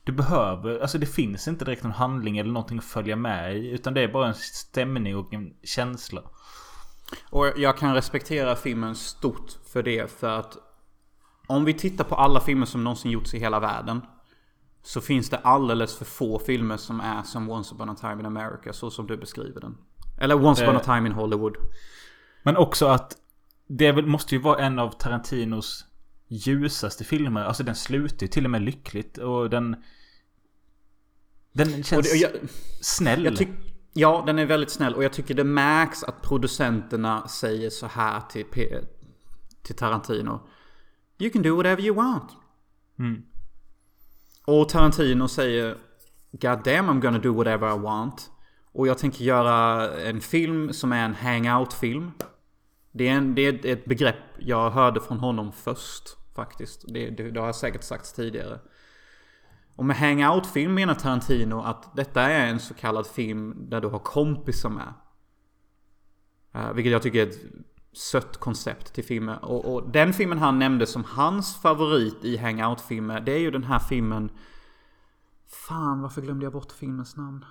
du 0.04 0.12
behöver. 0.12 0.80
Alltså 0.80 0.98
det 0.98 1.06
finns 1.06 1.48
inte 1.48 1.66
direkt 1.66 1.84
någon 1.84 1.92
handling 1.92 2.38
eller 2.38 2.52
någonting 2.52 2.78
att 2.78 2.84
följa 2.84 3.16
med 3.16 3.58
i. 3.58 3.70
Utan 3.70 3.94
det 3.94 4.02
är 4.02 4.08
bara 4.08 4.28
en 4.28 4.34
stämning 4.34 5.18
och 5.18 5.34
en 5.34 5.54
känsla. 5.64 6.22
Och 7.30 7.48
jag 7.58 7.78
kan 7.78 7.94
respektera 7.94 8.56
filmen 8.56 8.96
stort 8.96 9.52
för 9.74 9.84
det. 9.84 10.12
För 10.12 10.40
att 10.40 10.58
om 11.48 11.66
vi 11.66 11.74
tittar 11.74 12.04
på 12.04 12.16
alla 12.16 12.40
filmer 12.40 12.66
som 12.66 12.84
någonsin 12.84 13.12
gjorts 13.12 13.34
i 13.34 13.40
hela 13.40 13.60
världen. 13.60 14.02
Så 14.86 15.02
finns 15.02 15.30
det 15.30 15.38
alldeles 15.38 15.98
för 15.98 16.06
få 16.06 16.40
filmer 16.40 16.78
som 16.78 17.00
är 17.00 17.24
som 17.24 17.50
Once 17.50 17.76
upon 17.76 17.90
a 17.90 17.96
time 18.02 18.20
in 18.20 18.26
America. 18.26 18.74
Så 18.74 18.92
som 18.92 19.08
du 19.08 19.18
beskriver 19.18 19.62
den. 19.62 19.78
Eller 20.20 20.46
Once 20.46 20.64
upon 20.64 20.76
a 20.76 20.80
Eh. 20.80 20.96
time 20.96 21.10
in 21.10 21.14
Hollywood. 21.16 21.56
Men 22.44 22.58
också 22.58 22.88
att 22.88 23.18
det 23.68 23.92
väl, 23.92 24.06
måste 24.06 24.36
ju 24.36 24.42
vara 24.42 24.60
en 24.60 24.80
av 24.80 24.90
Tarantinos 24.90 25.86
ljusaste 26.28 27.04
filmer. 27.04 27.44
Alltså 27.44 27.64
den 27.64 27.76
slutar 27.76 28.22
ju 28.22 28.28
till 28.28 28.46
och 28.46 28.52
med 28.52 28.62
lyckligt. 28.62 29.18
Och 29.18 29.50
den... 29.50 29.76
Den 31.52 31.84
känns 31.84 32.12
det, 32.12 32.18
jag, 32.18 32.32
snäll. 32.82 33.26
jag 33.26 33.36
tyck, 33.36 33.50
ja, 33.94 34.24
den 34.26 34.40
är 34.40 34.46
väldigt 34.46 34.72
snäll. 34.72 34.94
Och 34.94 35.04
jag 35.04 35.14
tycker 35.14 35.34
det 35.34 35.44
märks 35.44 36.04
att 36.04 36.22
producenterna 36.22 37.28
säger 37.28 37.70
så 37.70 37.88
här 37.88 38.22
till, 38.22 38.46
P- 38.46 38.80
till 39.62 39.76
Tarantino. 39.76 40.48
You 41.18 41.32
can 41.32 41.42
do 41.42 41.56
whatever 41.56 41.82
you 41.82 41.96
want. 41.96 42.32
Mm. 43.00 43.24
Och 44.46 44.70
Tarantino 44.70 45.28
säger 45.28 45.78
God 46.32 46.64
damn 46.64 46.90
I'm 46.90 47.02
gonna 47.02 47.20
do 47.20 47.34
whatever 47.34 47.76
I 47.76 47.80
want. 47.80 48.32
Och 48.72 48.88
jag 48.88 48.98
tänker 48.98 49.24
göra 49.24 49.90
en 50.00 50.22
film 50.22 50.74
som 50.74 50.92
är 50.92 51.06
en 51.06 51.16
hangout-film. 51.16 52.12
Det 52.96 53.08
är, 53.08 53.14
en, 53.14 53.36
det 53.36 53.42
är 53.42 53.66
ett 53.66 53.86
begrepp 53.86 54.16
jag 54.40 54.70
hörde 54.70 55.00
från 55.02 55.20
honom 55.20 55.52
först 55.52 56.18
faktiskt. 56.36 56.86
Det, 56.88 57.10
det, 57.10 57.32
det 57.32 57.40
har 57.40 57.48
jag 57.48 57.56
säkert 57.56 57.84
sagt 57.84 58.16
tidigare. 58.16 58.60
Och 59.76 59.86
med 59.86 59.96
hangout-film 59.96 60.74
menar 60.74 60.94
Tarantino 60.94 61.62
att 61.62 61.96
detta 61.96 62.22
är 62.22 62.48
en 62.48 62.60
så 62.60 62.74
kallad 62.74 63.08
film 63.08 63.70
där 63.70 63.82
du 63.82 63.88
har 63.88 64.00
kompisar 64.00 64.70
med. 64.70 64.94
Uh, 66.56 66.74
vilket 66.74 66.92
jag 66.92 67.02
tycker 67.02 67.20
är 67.20 67.28
ett 67.28 67.42
sött 67.94 68.38
koncept 68.38 68.94
till 68.94 69.04
filmer. 69.04 69.46
Och, 69.46 69.74
och 69.74 69.92
den 69.92 70.14
filmen 70.14 70.38
han 70.38 70.60
nämnde 70.60 70.86
som 70.86 71.04
hans 71.04 71.62
favorit 71.62 72.26
i 72.26 72.38
hangout-filmer, 72.38 73.22
det 73.22 73.32
är 73.32 73.40
ju 73.40 73.52
den 73.52 73.64
här 73.64 73.80
filmen... 73.80 74.32
Fan, 75.68 76.02
varför 76.02 76.22
glömde 76.22 76.46
jag 76.46 76.54
bort 76.54 76.72
filmens 76.72 77.18
namn? 77.18 77.46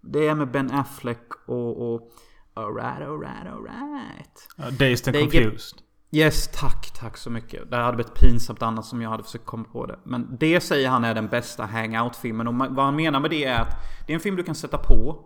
Det 0.00 0.28
är 0.28 0.34
med 0.34 0.50
Ben 0.50 0.70
Affleck 0.70 1.32
och... 1.46 1.94
och 1.94 2.12
alright, 2.54 3.02
alright, 3.02 3.46
alright. 3.46 4.48
Ja, 4.56 4.70
Dazed 4.70 5.08
and 5.08 5.32
confused. 5.32 5.82
Yes, 6.14 6.48
tack, 6.52 6.90
tack 6.90 7.16
så 7.16 7.30
mycket. 7.30 7.70
Det 7.70 7.76
hade 7.76 7.96
blivit 7.96 8.14
pinsamt 8.14 8.62
annars 8.62 8.84
som 8.84 9.02
jag 9.02 9.10
hade 9.10 9.22
försökt 9.22 9.46
komma 9.46 9.64
på 9.64 9.86
det. 9.86 9.98
Men 10.04 10.36
det 10.40 10.60
säger 10.60 10.88
han 10.88 11.04
är 11.04 11.14
den 11.14 11.28
bästa 11.28 11.66
hangout-filmen. 11.66 12.48
Och 12.48 12.54
vad 12.54 12.84
han 12.84 12.96
menar 12.96 13.20
med 13.20 13.30
det 13.30 13.44
är 13.44 13.60
att 13.60 13.76
det 14.06 14.12
är 14.12 14.14
en 14.14 14.20
film 14.20 14.36
du 14.36 14.42
kan 14.42 14.54
sätta 14.54 14.78
på. 14.78 15.24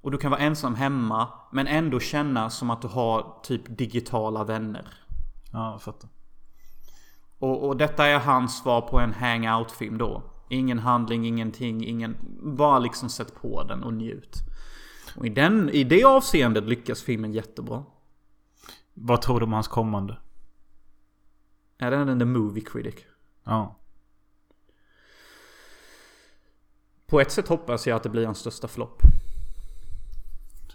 Och 0.00 0.10
du 0.10 0.18
kan 0.18 0.30
vara 0.30 0.40
ensam 0.40 0.74
hemma. 0.74 1.28
Men 1.52 1.66
ändå 1.66 2.00
känna 2.00 2.50
som 2.50 2.70
att 2.70 2.82
du 2.82 2.88
har 2.88 3.40
typ 3.42 3.78
digitala 3.78 4.44
vänner. 4.44 4.88
Ja, 5.52 5.72
jag 5.72 5.82
fattar. 5.82 6.10
Och, 7.38 7.68
och 7.68 7.76
detta 7.76 8.06
är 8.06 8.18
hans 8.18 8.58
svar 8.58 8.80
på 8.80 9.00
en 9.00 9.12
hangout-film 9.12 9.98
då. 9.98 10.22
Ingen 10.48 10.78
handling, 10.78 11.26
ingenting, 11.26 11.86
ingen... 11.86 12.16
Bara 12.42 12.78
liksom 12.78 13.08
sätt 13.08 13.34
på 13.42 13.62
den 13.62 13.82
och 13.82 13.94
njut. 13.94 14.36
Och 15.16 15.26
i, 15.26 15.28
den, 15.28 15.70
i 15.70 15.84
det 15.84 16.04
avseendet 16.04 16.64
lyckas 16.64 17.02
filmen 17.02 17.32
jättebra. 17.32 17.84
Vad 18.94 19.22
tror 19.22 19.40
du 19.40 19.44
om 19.46 19.52
hans 19.52 19.68
kommande? 19.68 20.18
Är 21.78 21.90
den 21.90 22.08
en 22.08 22.18
The 22.18 22.24
Movie 22.24 22.64
Critic? 22.64 22.94
Ja. 23.44 23.78
På 27.06 27.20
ett 27.20 27.30
sätt 27.32 27.48
hoppas 27.48 27.86
jag 27.86 27.96
att 27.96 28.02
det 28.02 28.08
blir 28.08 28.26
hans 28.26 28.38
största 28.38 28.68
flopp. 28.68 29.02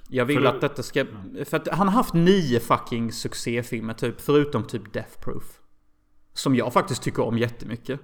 Jag 0.10 0.26
vill 0.26 0.36
För 0.38 0.42
du- 0.44 0.48
att 0.50 0.62
detta 0.62 0.84
ska... 0.84 1.06
För 1.46 1.58
att 1.58 1.68
han 1.68 1.88
har 1.88 1.96
haft 1.96 2.14
nio 2.14 2.60
fucking 2.60 3.12
succéfilmer 3.12 3.94
typ. 3.94 4.22
Förutom 4.22 4.64
typ 4.64 4.94
Death 4.94 5.20
Proof. 5.20 5.60
Som 6.34 6.56
jag 6.56 6.74
faktiskt 6.74 7.02
tycker 7.04 7.24
om 7.24 7.38
jättemycket. 7.38 8.00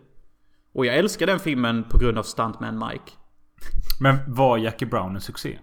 Och 0.73 0.85
jag 0.85 0.95
älskar 0.97 1.27
den 1.27 1.39
filmen 1.39 1.83
på 1.89 1.97
grund 1.97 2.17
av 2.17 2.23
Stuntman 2.23 2.87
Mike. 2.89 3.11
Men 4.01 4.33
var 4.33 4.57
Jackie 4.57 4.87
Brown 4.87 5.15
en 5.15 5.21
succé? 5.21 5.59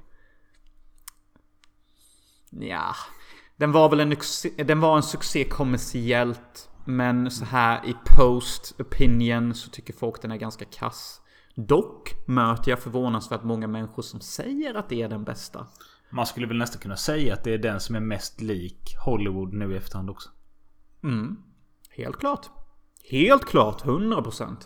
Ja, 2.51 2.95
Den 3.57 3.73
var 3.73 3.89
väl 3.89 4.01
en, 4.01 4.17
den 4.67 4.81
var 4.81 4.97
en 4.97 5.03
succé 5.03 5.45
kommersiellt. 5.45 6.71
Men 6.85 7.31
så 7.31 7.45
här 7.45 7.87
i 7.87 7.95
post 8.17 8.81
opinion 8.81 9.55
så 9.55 9.71
tycker 9.71 9.93
folk 9.93 10.23
den 10.23 10.31
är 10.31 10.37
ganska 10.37 10.65
kass. 10.65 11.21
Dock 11.55 12.15
möter 12.27 12.71
jag 12.71 12.79
förvånansvärt 12.79 13.43
många 13.45 13.67
människor 13.67 14.03
som 14.03 14.21
säger 14.21 14.75
att 14.75 14.89
det 14.89 15.03
är 15.03 15.09
den 15.09 15.25
bästa. 15.25 15.67
Man 16.11 16.27
skulle 16.27 16.47
väl 16.47 16.59
nästan 16.59 16.81
kunna 16.81 16.97
säga 16.97 17.35
att 17.35 17.45
det 17.45 17.55
är 17.55 17.59
den 17.59 17.81
som 17.81 17.97
är 17.97 18.01
mest 18.01 18.41
lik 18.41 18.97
Hollywood 19.05 19.53
nu 19.53 19.73
i 19.73 19.77
efterhand 19.77 20.11
också. 20.11 20.31
Helt 21.91 22.19
klart. 22.19 22.51
Helt 23.11 23.45
klart, 23.45 23.85
100%. 23.85 24.57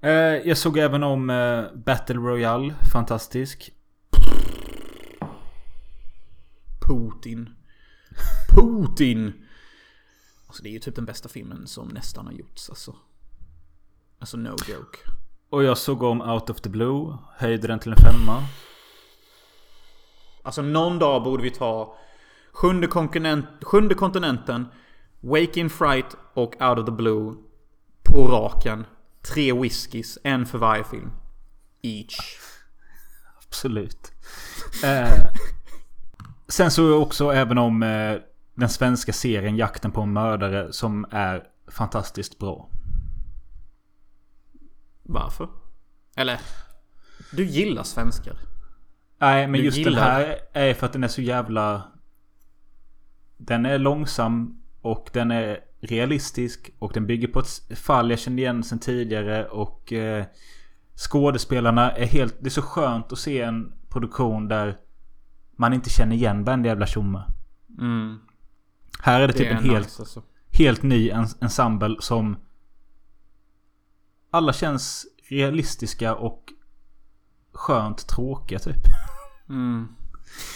Eh, 0.00 0.10
jag 0.48 0.58
såg 0.58 0.78
även 0.78 1.02
om 1.02 1.30
eh, 1.30 1.64
Battle 1.74 2.16
Royale. 2.16 2.74
Fantastisk. 2.92 3.72
Putin. 6.88 7.50
Putin! 8.48 9.32
Alltså 10.46 10.62
det 10.62 10.68
är 10.68 10.72
ju 10.72 10.78
typ 10.78 10.94
den 10.94 11.04
bästa 11.04 11.28
filmen 11.28 11.66
som 11.66 11.88
nästan 11.88 12.26
har 12.26 12.32
gjorts 12.32 12.70
alltså. 12.70 12.96
Alltså 14.18 14.36
no 14.36 14.50
joke. 14.50 14.98
Och 15.50 15.64
jag 15.64 15.78
såg 15.78 16.02
om 16.02 16.20
Out 16.20 16.50
of 16.50 16.60
the 16.60 16.68
Blue. 16.68 17.18
Höjde 17.36 17.66
den 17.66 17.78
till 17.78 17.92
en 17.92 17.98
femma. 17.98 18.44
Alltså 20.42 20.62
någon 20.62 20.98
dag 20.98 21.22
borde 21.22 21.42
vi 21.42 21.50
ta 21.50 21.98
Sjunde, 22.52 22.86
kontinent, 22.86 23.46
sjunde 23.62 23.94
kontinenten 23.94 24.66
Wake 25.20 25.60
in 25.60 25.70
Fright 25.70 26.16
och 26.34 26.62
Out 26.62 26.78
of 26.78 26.86
the 26.86 26.92
Blue 26.92 27.34
På 28.02 28.28
raken 28.28 28.86
Tre 29.32 29.52
whiskys, 29.52 30.18
en 30.24 30.46
för 30.46 30.58
varje 30.58 30.84
film 30.84 31.10
Each 31.82 32.38
Absolut. 33.48 34.12
Eh, 34.84 35.26
sen 36.48 36.70
jag 36.76 37.02
också 37.02 37.30
även 37.32 37.58
om 37.58 37.82
eh, 37.82 38.16
den 38.54 38.68
svenska 38.68 39.12
serien 39.12 39.56
Jakten 39.56 39.90
på 39.90 40.00
en 40.00 40.12
mördare 40.12 40.72
som 40.72 41.06
är 41.10 41.42
fantastiskt 41.70 42.38
bra. 42.38 42.68
Varför? 45.02 45.48
Eller? 46.16 46.40
Du 47.32 47.44
gillar 47.44 47.82
svenskar 47.82 48.36
Nej, 49.20 49.46
men 49.46 49.60
Du 49.60 49.64
just 49.64 49.76
den 49.76 49.84
gillar- 49.84 50.02
här 50.02 50.36
är 50.52 50.74
för 50.74 50.86
att 50.86 50.92
den 50.92 51.04
är 51.04 51.08
så 51.08 51.22
jävla... 51.22 51.82
Den 53.36 53.66
är 53.66 53.78
långsam 53.78 54.62
och 54.80 55.10
den 55.12 55.30
är 55.30 55.60
realistisk 55.80 56.70
och 56.78 56.92
den 56.92 57.06
bygger 57.06 57.28
på 57.28 57.40
ett 57.40 57.78
fall 57.78 58.10
jag 58.10 58.18
kände 58.18 58.42
igen 58.42 58.62
sen 58.64 58.78
tidigare 58.78 59.48
och 59.48 59.92
eh, 59.92 60.24
skådespelarna 60.96 61.90
är 61.90 62.06
helt... 62.06 62.36
Det 62.40 62.46
är 62.48 62.50
så 62.50 62.62
skönt 62.62 63.12
att 63.12 63.18
se 63.18 63.40
en 63.42 63.72
produktion 63.88 64.48
där 64.48 64.76
man 65.58 65.72
inte 65.72 65.90
känner 65.90 66.16
igen 66.16 66.44
varenda 66.44 66.68
jävla 66.68 66.86
tjomme. 66.86 67.22
mm, 67.78 68.18
Här 69.02 69.20
är 69.20 69.26
det, 69.26 69.32
Det 69.32 69.38
typ 69.38 69.46
är 69.46 69.56
en 69.56 69.64
helt, 69.70 69.86
nice 69.86 70.02
alltså. 70.02 70.22
helt 70.58 70.82
ny 70.82 71.08
ens- 71.08 71.36
ensemble 71.42 71.96
som... 72.00 72.36
Alla 74.30 74.52
känns 74.52 75.06
realistiska 75.30 76.14
och 76.14 76.52
skönt 77.52 78.06
tråkiga 78.08 78.58
typ. 78.58 78.76
mm. 79.48 79.88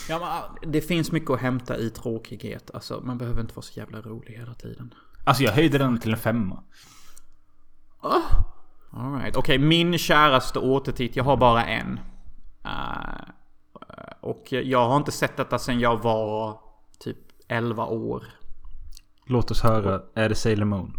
Ja, 0.09 0.18
men, 0.18 0.28
ah, 0.28 0.57
det 0.66 0.80
finns 0.80 1.12
mycket 1.12 1.30
att 1.30 1.40
hämta 1.40 1.76
i 1.78 1.90
tråkighet 1.90 2.70
Alltså 2.74 3.00
man 3.05 3.18
behöver 3.18 3.40
inte 3.40 3.55
vara 3.55 3.62
så 3.62 3.78
jävla 3.80 4.00
rolig 4.00 4.32
hela 4.34 4.55
tiden 4.55 4.94
Alltså 5.24 5.42
jag 5.42 5.53
höjde 5.53 5.78
den 5.78 5.98
till 5.98 6.12
en 6.12 6.18
femma. 6.18 6.62
Alright, 8.90 9.36
okej 9.36 9.59
min 9.59 9.98
käraste 9.98 10.59
återtitt, 10.59 11.16
jag 11.16 11.24
har 11.24 11.36
bara 11.36 11.64
en. 11.66 12.00
Eh, 12.64 13.28
och 14.22 14.52
jag 14.52 14.88
har 14.88 14.96
inte 14.96 15.12
sett 15.12 15.36
detta 15.36 15.58
sen 15.58 15.80
jag 15.80 16.02
var 16.02 16.60
typ 16.98 17.18
11 17.48 17.86
år. 17.86 18.24
Låt 19.26 19.50
oss 19.50 19.62
höra. 19.62 20.02
Är 20.14 20.28
det 20.28 20.34
Sailor 20.34 20.64
Moon? 20.64 20.96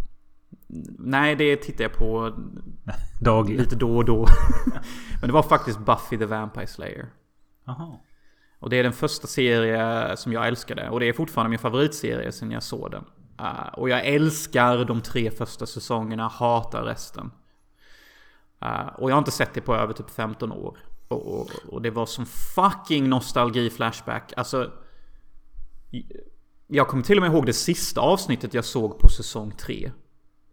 Nej, 1.00 1.36
det 1.36 1.56
tittar 1.56 1.84
jag 1.84 1.94
på 1.94 2.34
Dagligen. 3.22 3.64
lite 3.64 3.76
då 3.76 3.98
och 3.98 4.06
då. 4.06 4.28
Men 5.22 5.28
det 5.28 5.34
var 5.34 5.44
faktiskt 5.44 5.80
Buffy 5.80 6.18
the 6.18 6.26
Vampire 6.26 6.68
Slayer. 6.68 7.10
Jaha. 7.66 8.00
Och 8.60 8.70
det 8.70 8.76
är 8.80 8.84
den 8.84 8.94
första 8.94 9.28
serie 9.28 10.18
som 10.18 10.34
jag 10.34 10.48
älskade. 10.48 10.90
Och 10.90 11.00
det 11.00 11.10
är 11.10 11.14
fortfarande 11.14 11.50
min 11.50 11.60
favoritserie 11.60 12.32
sen 12.32 12.52
jag 12.52 12.64
såg 12.64 12.92
den. 12.92 13.06
Eh, 13.40 13.68
och 13.74 13.90
jag 13.90 14.06
älskar 14.06 14.86
de 14.86 15.02
tre 15.02 15.32
första 15.32 15.66
säsongerna, 15.66 16.28
hatar 16.28 16.84
resten. 16.84 17.32
Eh, 18.62 18.88
och 18.98 19.10
jag 19.10 19.16
har 19.16 19.20
inte 19.20 19.32
sett 19.32 19.54
det 19.54 19.62
på 19.62 19.76
över 19.76 19.94
typ 19.94 20.10
15 20.10 20.52
år. 20.52 20.78
Och, 21.14 21.42
och, 21.42 21.50
och 21.70 21.82
det 21.82 21.92
var 21.92 22.06
som 22.06 22.26
fucking 22.26 23.10
nostalgi-flashback. 23.10 24.34
Alltså... 24.38 24.72
Jag 26.68 26.88
kommer 26.88 27.04
till 27.04 27.18
och 27.18 27.22
med 27.22 27.32
ihåg 27.32 27.46
det 27.46 27.54
sista 27.54 28.02
avsnittet 28.02 28.54
jag 28.54 28.66
såg 28.66 29.00
på 29.00 29.10
säsong 29.10 29.52
3. 29.52 29.92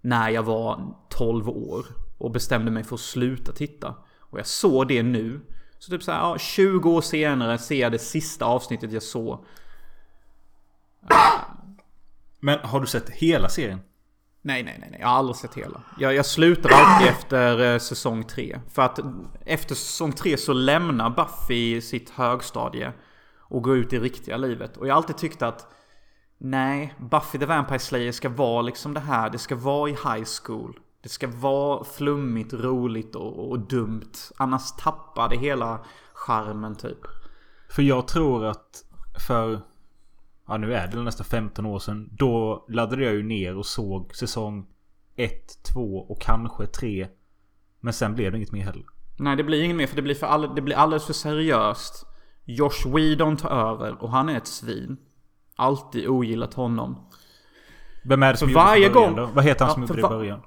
När 0.01 0.31
jag 0.31 0.43
var 0.43 0.95
12 1.09 1.49
år. 1.49 1.87
Och 2.19 2.31
bestämde 2.31 2.71
mig 2.71 2.85
för 2.85 2.95
att 2.95 3.01
sluta 3.01 3.53
titta. 3.53 3.95
Och 4.19 4.39
jag 4.39 4.47
såg 4.47 4.89
det 4.89 5.03
nu. 5.03 5.41
Så 5.79 5.91
typ 5.91 6.03
så 6.03 6.13
här, 6.13 6.19
ja, 6.19 6.39
20 6.39 6.91
år 6.91 7.01
senare 7.01 7.59
ser 7.59 7.81
jag 7.81 7.93
det 7.93 7.99
sista 7.99 8.45
avsnittet 8.45 8.93
jag 8.93 9.03
såg. 9.03 9.45
Men 12.41 12.59
har 12.59 12.81
du 12.81 12.87
sett 12.87 13.11
hela 13.11 13.49
serien? 13.49 13.81
Nej, 14.43 14.63
nej, 14.63 14.77
nej, 14.81 14.89
nej. 14.91 15.01
Jag 15.01 15.09
har 15.09 15.15
aldrig 15.17 15.37
sett 15.37 15.55
hela. 15.55 15.83
Jag, 15.99 16.15
jag 16.15 16.27
slutar 16.27 16.71
alltid 16.73 17.09
efter 17.19 17.73
eh, 17.73 17.79
säsong 17.79 18.25
3. 18.25 18.61
För 18.73 18.83
att 18.83 19.01
efter 19.47 19.75
säsong 19.75 20.13
3 20.13 20.37
så 20.37 20.53
lämnar 20.53 21.11
Buffy 21.11 21.81
sitt 21.81 22.11
högstadie. 22.11 22.93
Och 23.39 23.63
går 23.63 23.77
ut 23.77 23.93
i 23.93 23.99
riktiga 23.99 24.37
livet. 24.37 24.77
Och 24.77 24.87
jag 24.87 24.95
har 24.95 24.97
alltid 24.97 25.17
tyckt 25.17 25.43
att 25.43 25.67
Nej, 26.43 26.95
Buffy 26.99 27.39
the 27.39 27.47
Vampire 27.47 27.79
Slayer 27.79 28.13
ska 28.13 28.29
vara 28.29 28.63
liksom 28.63 28.95
det 28.95 29.01
här. 29.01 29.31
Det 29.31 29.39
ska 29.39 29.57
vara 29.57 29.91
i 29.91 29.93
high 29.93 30.25
school. 30.43 30.79
Det 31.03 31.09
ska 31.09 31.29
vara 31.29 31.85
flummigt, 31.85 32.53
roligt 32.53 33.15
och, 33.15 33.51
och 33.51 33.59
dumt. 33.59 34.13
Annars 34.37 34.73
tappar 34.73 35.29
det 35.29 35.37
hela 35.37 35.85
charmen 36.13 36.77
typ. 36.77 36.99
För 37.71 37.83
jag 37.83 38.09
tror 38.09 38.47
att 38.47 38.85
för... 39.27 39.61
Ja 40.51 40.57
nu 40.57 40.75
är 40.75 40.89
det 40.89 41.03
nästan 41.03 41.27
15 41.27 41.67
år 41.67 41.79
sedan. 41.79 42.09
Då 42.13 42.65
laddade 42.69 43.05
jag 43.05 43.15
ju 43.15 43.23
ner 43.23 43.57
och 43.57 43.67
såg 43.67 44.15
säsong 44.17 44.67
1, 45.17 45.63
2 45.75 45.97
och 45.99 46.21
kanske 46.21 46.67
3. 46.67 47.09
Men 47.81 47.93
sen 47.93 48.15
blev 48.15 48.33
det 48.33 48.39
inget 48.39 48.53
mer 48.53 48.65
heller. 48.65 48.85
Nej, 49.19 49.37
det 49.37 49.45
blir 49.45 49.63
inget 49.63 49.77
mer 49.77 49.87
för 49.87 49.97
det 49.97 50.03
blir, 50.03 50.15
för 50.15 50.27
all, 50.27 50.55
det 50.55 50.63
blir 50.63 50.77
alldeles 50.77 51.07
för 51.07 51.13
seriöst. 51.13 52.07
Josh 52.45 52.95
Whedon 52.95 53.37
tar 53.37 53.51
över 53.51 54.03
och 54.03 54.11
han 54.11 54.29
är 54.29 54.37
ett 54.37 54.47
svin. 54.47 54.97
Alltid 55.57 56.09
ogillat 56.09 56.55
honom. 56.55 56.97
Vem 58.05 58.23
är 58.23 58.33
det 58.33 58.39
som 58.39 58.49
För 58.49 58.53
gjorde 58.53 58.65
varje 58.65 58.85
det 58.85 58.91
i 58.91 58.95
början 58.95 59.15
gång- 59.15 59.27
då? 59.27 59.33
Vad 59.35 59.45
heter 59.45 59.65
han 59.65 59.71
Ja, 59.71 59.75
som 59.75 59.83
gjorde 59.83 59.95
det 59.95 60.07
i 60.07 60.19
början? 60.19 60.41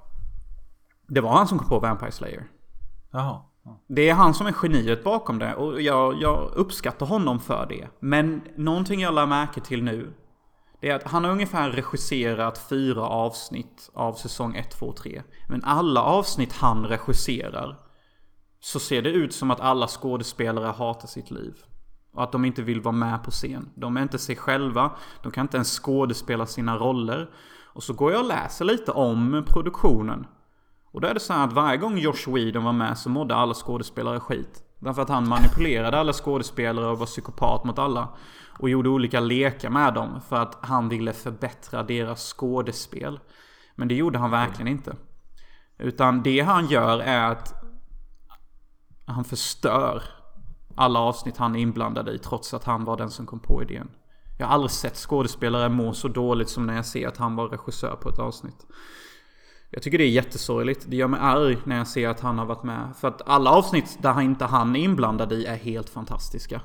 Det 1.08 1.22
var 1.22 1.32
han 1.32 1.48
som 1.48 1.60
kom 1.60 1.68
på 1.70 1.80
Vampire 1.80 2.12
Slayer. 2.12 2.44
Jaha. 3.12 3.42
Det 3.88 4.10
är 4.10 4.14
han 4.14 4.34
som 4.34 4.48
är 4.48 4.56
geniet 4.64 5.04
bakom 5.04 5.40
det 5.40 5.56
och 5.56 5.82
jag, 5.82 6.22
jag 6.22 6.52
uppskattar 6.56 7.06
honom 7.06 7.40
för 7.40 7.66
det. 7.66 7.88
Men 8.00 8.42
någonting 8.56 9.02
jag 9.02 9.14
lär 9.14 9.26
märke 9.26 9.62
till 9.62 9.84
nu. 9.84 10.14
Det 10.82 10.90
är 10.90 10.96
att 10.96 11.04
han 11.04 11.24
har 11.24 11.32
ungefär 11.32 11.70
regisserat 11.70 12.58
fyra 12.70 13.02
avsnitt 13.02 13.90
av 13.94 14.14
säsong 14.14 14.56
1, 14.56 14.72
2, 14.72 14.94
3. 14.94 15.22
Men 15.50 15.64
alla 15.64 16.02
avsnitt 16.04 16.54
han 16.54 16.86
regisserar. 16.86 17.80
Så 18.60 18.80
ser 18.80 19.02
det 19.02 19.10
ut 19.10 19.34
som 19.34 19.52
att 19.52 19.60
alla 19.60 19.88
skådespelare 19.88 20.68
hatar 20.72 21.08
sitt 21.08 21.32
liv. 21.32 21.54
Och 22.14 22.24
att 22.24 22.32
de 22.32 22.46
inte 22.46 22.62
vill 22.62 22.82
vara 22.82 22.96
med 22.96 23.24
på 23.24 23.32
scen. 23.32 23.70
De 23.76 23.98
är 23.98 24.02
inte 24.02 24.20
sig 24.20 24.36
själva. 24.36 24.92
De 25.24 25.32
kan 25.32 25.42
inte 25.42 25.58
ens 25.58 25.80
skådespela 25.80 26.46
sina 26.46 26.78
roller. 26.78 27.30
Och 27.74 27.84
så 27.84 27.94
går 27.94 28.12
jag 28.12 28.22
och 28.22 28.28
läser 28.28 28.66
lite 28.66 28.92
om 28.92 29.46
produktionen. 29.48 30.28
Och 30.94 31.02
då 31.02 31.08
är 31.08 31.14
det 31.14 31.20
så 31.20 31.34
här 31.34 31.48
att 31.48 31.54
varje 31.54 31.78
gång 31.78 31.98
Josh 31.98 32.34
Whedon 32.34 32.64
var 32.64 32.74
med 32.74 32.98
så 32.98 33.10
mådde 33.10 33.36
alla 33.36 33.54
skådespelare 33.54 34.20
skit. 34.20 34.64
Därför 34.80 35.02
att 35.02 35.10
han 35.10 35.28
manipulerade 35.28 36.00
alla 36.00 36.14
skådespelare 36.14 36.86
och 36.86 37.00
var 37.00 37.06
psykopat 37.06 37.64
mot 37.64 37.80
alla. 37.80 38.10
Och 38.60 38.70
gjorde 38.70 38.90
olika 38.90 39.20
lekar 39.20 39.70
med 39.70 39.94
dem 39.94 40.22
för 40.30 40.36
att 40.36 40.58
han 40.62 40.90
ville 40.90 41.14
förbättra 41.14 41.84
deras 41.84 42.34
skådespel. 42.34 43.20
Men 43.76 43.88
det 43.88 43.96
gjorde 43.96 44.20
han 44.20 44.32
verkligen 44.32 44.68
inte. 44.68 44.96
Utan 45.78 46.24
det 46.24 46.40
han 46.40 46.68
gör 46.68 47.00
är 47.00 47.32
att 47.32 47.54
han 49.06 49.24
förstör 49.24 50.04
alla 50.76 51.00
avsnitt 51.00 51.38
han 51.38 51.56
är 51.56 51.60
inblandad 51.60 52.10
i 52.10 52.18
trots 52.18 52.54
att 52.54 52.64
han 52.64 52.86
var 52.86 52.98
den 52.98 53.10
som 53.10 53.26
kom 53.26 53.40
på 53.40 53.64
idén. 53.64 53.92
Jag 54.40 54.46
har 54.46 54.54
aldrig 54.54 54.72
sett 54.72 54.98
skådespelare 54.98 55.70
må 55.70 55.94
så 55.94 56.08
dåligt 56.08 56.50
som 56.50 56.66
när 56.66 56.76
jag 56.76 56.86
ser 56.86 57.08
att 57.08 57.18
han 57.18 57.36
var 57.36 57.48
regissör 57.48 57.96
på 57.96 58.10
ett 58.10 58.20
avsnitt. 58.20 58.68
Jag 59.74 59.84
tycker 59.84 59.98
det 59.98 60.04
är 60.04 60.10
jättesorgligt. 60.10 60.86
Det 60.90 60.96
gör 60.96 61.08
mig 61.08 61.20
arg 61.24 61.58
när 61.64 61.78
jag 61.78 61.88
ser 61.88 62.10
att 62.10 62.20
han 62.20 62.38
har 62.38 62.46
varit 62.46 62.64
med. 62.64 62.94
För 63.00 63.08
att 63.08 63.22
alla 63.26 63.50
avsnitt 63.50 63.98
där 64.02 64.12
han 64.12 64.24
inte 64.24 64.46
han 64.46 64.76
är 64.76 64.80
inblandad 64.80 65.34
i 65.34 65.46
är 65.46 65.56
helt 65.56 65.90
fantastiska. 65.90 66.62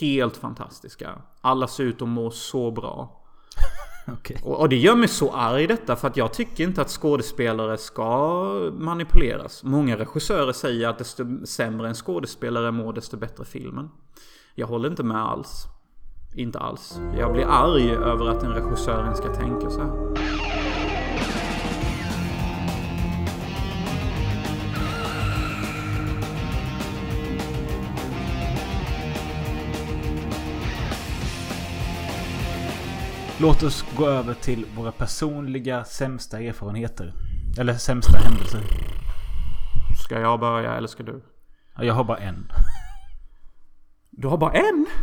Helt 0.00 0.36
fantastiska. 0.36 1.10
Alla 1.40 1.68
ser 1.68 1.84
ut 1.84 2.02
att 2.02 2.08
må 2.08 2.30
så 2.30 2.70
bra. 2.70 3.22
Okej. 4.12 4.40
Och, 4.44 4.60
och 4.60 4.68
det 4.68 4.76
gör 4.76 4.96
mig 4.96 5.08
så 5.08 5.32
arg 5.32 5.66
detta 5.66 5.96
för 5.96 6.08
att 6.08 6.16
jag 6.16 6.32
tycker 6.32 6.64
inte 6.64 6.82
att 6.82 6.90
skådespelare 6.90 7.78
ska 7.78 8.70
manipuleras. 8.78 9.62
Många 9.64 9.98
regissörer 9.98 10.52
säger 10.52 10.88
att 10.88 10.98
desto 10.98 11.46
sämre 11.46 11.88
en 11.88 11.94
skådespelare 11.94 12.70
mår 12.70 12.92
desto 12.92 13.16
bättre 13.16 13.44
filmen. 13.44 13.90
Jag 14.54 14.66
håller 14.66 14.90
inte 14.90 15.02
med 15.02 15.24
alls. 15.24 15.64
Inte 16.36 16.58
alls. 16.58 17.00
Jag 17.18 17.32
blir 17.32 17.44
arg 17.44 17.90
över 17.90 18.28
att 18.28 18.42
en 18.42 18.52
regissör 18.52 19.14
ska 19.14 19.34
tänka 19.34 19.70
så 19.70 19.80
här. 19.80 20.23
Låt 33.44 33.62
oss 33.62 33.84
gå 33.96 34.06
över 34.06 34.34
till 34.34 34.66
våra 34.76 34.92
personliga 34.92 35.84
sämsta 35.84 36.40
erfarenheter. 36.40 37.12
Eller 37.58 37.74
sämsta 37.74 38.18
händelser. 38.18 38.60
Ska 40.04 40.20
jag 40.20 40.40
börja 40.40 40.74
eller 40.74 40.88
ska 40.88 41.02
du? 41.02 41.22
Ja, 41.76 41.84
Jag 41.84 41.94
har 41.94 42.04
bara 42.04 42.18
en. 42.18 42.52
Du 44.10 44.28
har 44.28 44.36
bara 44.38 44.52
en? 44.52 44.86
Ja, 44.88 44.94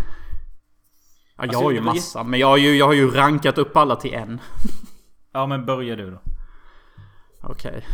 jag 1.35 1.43
Alltså, 1.45 1.63
har 1.63 1.71
ju 1.71 1.81
massa. 1.81 2.23
Men 2.23 2.39
jag 2.39 2.47
har 2.47 2.57
ju, 2.57 2.77
jag 2.77 2.85
har 2.85 2.93
ju 2.93 3.11
rankat 3.11 3.57
upp 3.57 3.77
alla 3.77 3.95
till 3.95 4.13
en. 4.13 4.41
Ja 5.33 5.47
men 5.47 5.65
börja 5.65 5.95
du 5.95 6.11
då. 6.11 6.21
Okej. 7.41 7.85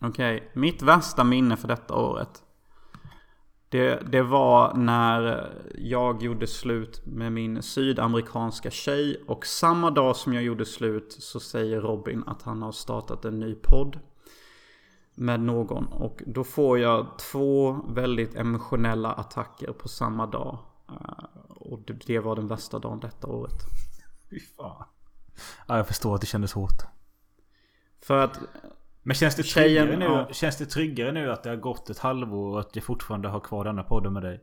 Okej, 0.00 0.50
mitt 0.54 0.82
värsta 0.82 1.24
minne 1.24 1.56
för 1.56 1.68
detta 1.68 1.94
året. 1.94 2.42
Det, 3.68 4.12
det 4.12 4.22
var 4.22 4.74
när 4.74 5.52
jag 5.78 6.22
gjorde 6.22 6.46
slut 6.46 7.06
med 7.06 7.32
min 7.32 7.62
sydamerikanska 7.62 8.70
tjej. 8.70 9.24
Och 9.26 9.46
samma 9.46 9.90
dag 9.90 10.16
som 10.16 10.34
jag 10.34 10.42
gjorde 10.42 10.64
slut 10.66 11.16
så 11.18 11.40
säger 11.40 11.80
Robin 11.80 12.24
att 12.26 12.42
han 12.42 12.62
har 12.62 12.72
startat 12.72 13.24
en 13.24 13.40
ny 13.40 13.54
podd. 13.54 13.98
Med 15.14 15.40
någon. 15.40 15.86
Och 15.86 16.22
då 16.26 16.44
får 16.44 16.78
jag 16.78 17.06
två 17.18 17.72
väldigt 17.88 18.34
emotionella 18.34 19.12
attacker 19.12 19.72
på 19.72 19.88
samma 19.88 20.26
dag. 20.26 20.58
Eh, 20.88 21.24
Och 21.48 21.78
det, 21.86 21.92
det 22.06 22.18
var 22.18 22.36
den 22.36 22.48
värsta 22.48 22.78
dagen 22.78 23.00
detta 23.00 23.26
året. 23.26 23.62
Fy 24.30 24.40
fan. 24.40 24.84
Ja 25.66 25.76
jag 25.76 25.86
förstår 25.86 26.14
att 26.14 26.20
det 26.20 26.26
kändes 26.26 26.52
hårt. 26.52 26.82
För 28.00 28.18
att 28.18 28.38
Men 29.08 29.14
känns 29.14 29.34
det, 29.34 29.42
tryggare 29.42 29.96
nu, 29.96 30.04
ja. 30.04 30.28
känns 30.32 30.56
det 30.56 30.66
tryggare 30.66 31.12
nu 31.12 31.32
att 31.32 31.42
det 31.42 31.50
har 31.50 31.56
gått 31.56 31.90
ett 31.90 31.98
halvår 31.98 32.52
och 32.52 32.60
att 32.60 32.76
jag 32.76 32.84
fortfarande 32.84 33.28
har 33.28 33.40
kvar 33.40 33.64
denna 33.64 33.82
podden 33.82 34.12
med 34.12 34.22
dig? 34.22 34.40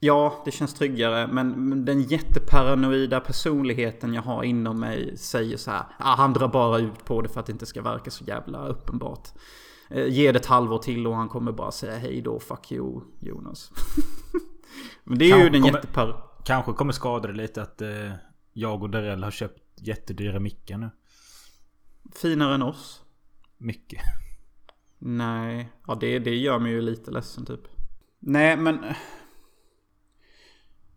Ja, 0.00 0.42
det 0.44 0.50
känns 0.50 0.74
tryggare. 0.74 1.26
Men 1.26 1.84
den 1.84 2.02
jätteparanoida 2.02 3.20
personligheten 3.20 4.14
jag 4.14 4.22
har 4.22 4.42
inom 4.42 4.80
mig 4.80 5.16
säger 5.16 5.56
så 5.56 5.70
här. 5.70 5.84
Ah, 5.98 6.16
han 6.16 6.32
drar 6.32 6.48
bara 6.48 6.78
ut 6.78 7.04
på 7.04 7.22
det 7.22 7.28
för 7.28 7.40
att 7.40 7.46
det 7.46 7.52
inte 7.52 7.66
ska 7.66 7.82
verka 7.82 8.10
så 8.10 8.24
jävla 8.24 8.66
uppenbart. 8.66 9.28
Eh, 9.88 10.06
ge 10.06 10.32
det 10.32 10.38
ett 10.38 10.46
halvår 10.46 10.78
till 10.78 11.06
och 11.06 11.16
han 11.16 11.28
kommer 11.28 11.52
bara 11.52 11.70
säga 11.70 11.98
hej 11.98 12.22
då, 12.22 12.40
fuck 12.40 12.72
you, 12.72 13.00
Jonas. 13.20 13.72
men 15.04 15.18
det 15.18 15.24
är 15.24 15.26
ju 15.26 15.32
Kanske 15.32 15.50
den 15.50 15.62
kommer- 15.62 15.74
jättepar... 15.74 16.24
Kanske 16.44 16.72
kommer 16.72 16.92
skada 16.92 17.28
det 17.28 17.34
lite 17.34 17.62
att 17.62 17.82
eh, 17.82 18.12
jag 18.52 18.82
och 18.82 18.90
Darrell 18.90 19.24
har 19.24 19.30
köpt 19.30 19.62
jättedyra 19.80 20.40
mickar 20.40 20.78
nu. 20.78 20.90
Finare 22.14 22.54
än 22.54 22.62
oss. 22.62 23.02
Mycket. 23.58 24.00
Nej, 24.98 25.72
ja 25.86 25.94
det, 25.94 26.18
det 26.18 26.36
gör 26.36 26.58
mig 26.58 26.72
ju 26.72 26.80
lite 26.80 27.10
ledsen 27.10 27.44
typ. 27.44 27.60
Nej, 28.18 28.56
men... 28.56 28.84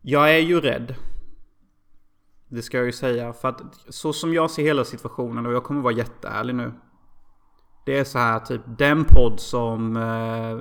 Jag 0.01 0.35
är 0.35 0.39
ju 0.39 0.61
rädd. 0.61 0.95
Det 2.47 2.61
ska 2.61 2.77
jag 2.77 2.85
ju 2.85 2.91
säga. 2.91 3.33
För 3.33 3.47
att 3.47 3.61
så 3.89 4.13
som 4.13 4.33
jag 4.33 4.51
ser 4.51 4.63
hela 4.63 4.83
situationen 4.83 5.45
och 5.45 5.53
jag 5.53 5.63
kommer 5.63 5.81
vara 5.81 5.93
jätteärlig 5.93 6.55
nu. 6.55 6.73
Det 7.85 7.99
är 7.99 8.03
så 8.03 8.17
här 8.17 8.39
typ 8.39 8.61
den 8.77 9.05
podd 9.05 9.39
som 9.39 9.97
eh, 9.97 10.57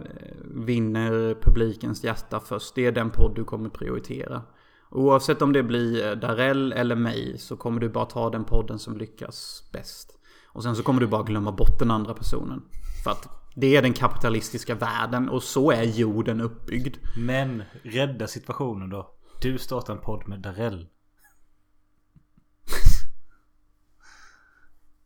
vinner 0.65 1.35
publikens 1.43 2.05
hjärta 2.05 2.41
först. 2.41 2.75
Det 2.75 2.87
är 2.87 2.93
den 2.93 3.11
podd 3.11 3.35
du 3.35 3.45
kommer 3.45 3.69
prioritera. 3.69 4.43
Oavsett 4.91 5.43
om 5.43 5.53
det 5.53 5.63
blir 5.63 6.07
eh, 6.07 6.13
Darell 6.13 6.73
eller 6.73 6.97
mig 6.97 7.39
så 7.39 7.57
kommer 7.57 7.81
du 7.81 7.89
bara 7.89 8.07
ta 8.07 8.31
den 8.31 8.45
podden 8.45 8.79
som 8.79 8.97
lyckas 8.97 9.71
bäst. 9.73 10.19
Och 10.53 10.63
sen 10.63 10.77
så 10.77 10.83
kommer 10.83 11.01
du 11.01 11.07
bara 11.07 11.23
glömma 11.23 11.53
bort 11.53 11.79
den 11.79 11.91
andra 11.91 12.15
personen. 12.15 12.63
För 13.05 13.11
att 13.11 13.29
det 13.55 13.77
är 13.77 13.83
den 13.83 13.93
kapitalistiska 13.93 14.75
världen 14.75 15.29
och 15.29 15.43
så 15.43 15.71
är 15.71 15.83
jorden 15.83 16.41
uppbyggd. 16.41 16.97
Men 17.17 17.63
rädda 17.83 18.27
situationen 18.27 18.91
då. 18.91 19.15
Du 19.41 19.59
startar 19.59 19.93
en 19.93 20.01
podd 20.01 20.29
med 20.29 20.41
Darrell. 20.41 20.87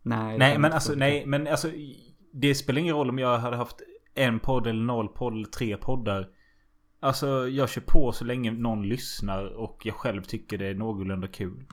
Nej, 0.02 0.38
Nej 0.38 0.58
men 0.58 0.72
alltså 0.72 0.92
nej 0.94 1.26
men 1.26 1.46
alltså. 1.46 1.70
Det 2.32 2.54
spelar 2.54 2.80
ingen 2.80 2.94
roll 2.94 3.10
om 3.10 3.18
jag 3.18 3.38
hade 3.38 3.56
haft 3.56 3.76
en 4.14 4.40
podd 4.40 4.66
eller 4.66 4.82
noll 4.82 5.08
podd 5.08 5.32
eller 5.32 5.46
tre 5.46 5.76
poddar. 5.76 6.28
Alltså 7.00 7.48
jag 7.48 7.68
kör 7.68 7.80
på 7.80 8.12
så 8.12 8.24
länge 8.24 8.50
någon 8.50 8.88
lyssnar 8.88 9.44
och 9.44 9.86
jag 9.86 9.94
själv 9.94 10.22
tycker 10.22 10.58
det 10.58 10.66
är 10.66 10.74
någorlunda 10.74 11.28
kul. 11.28 11.64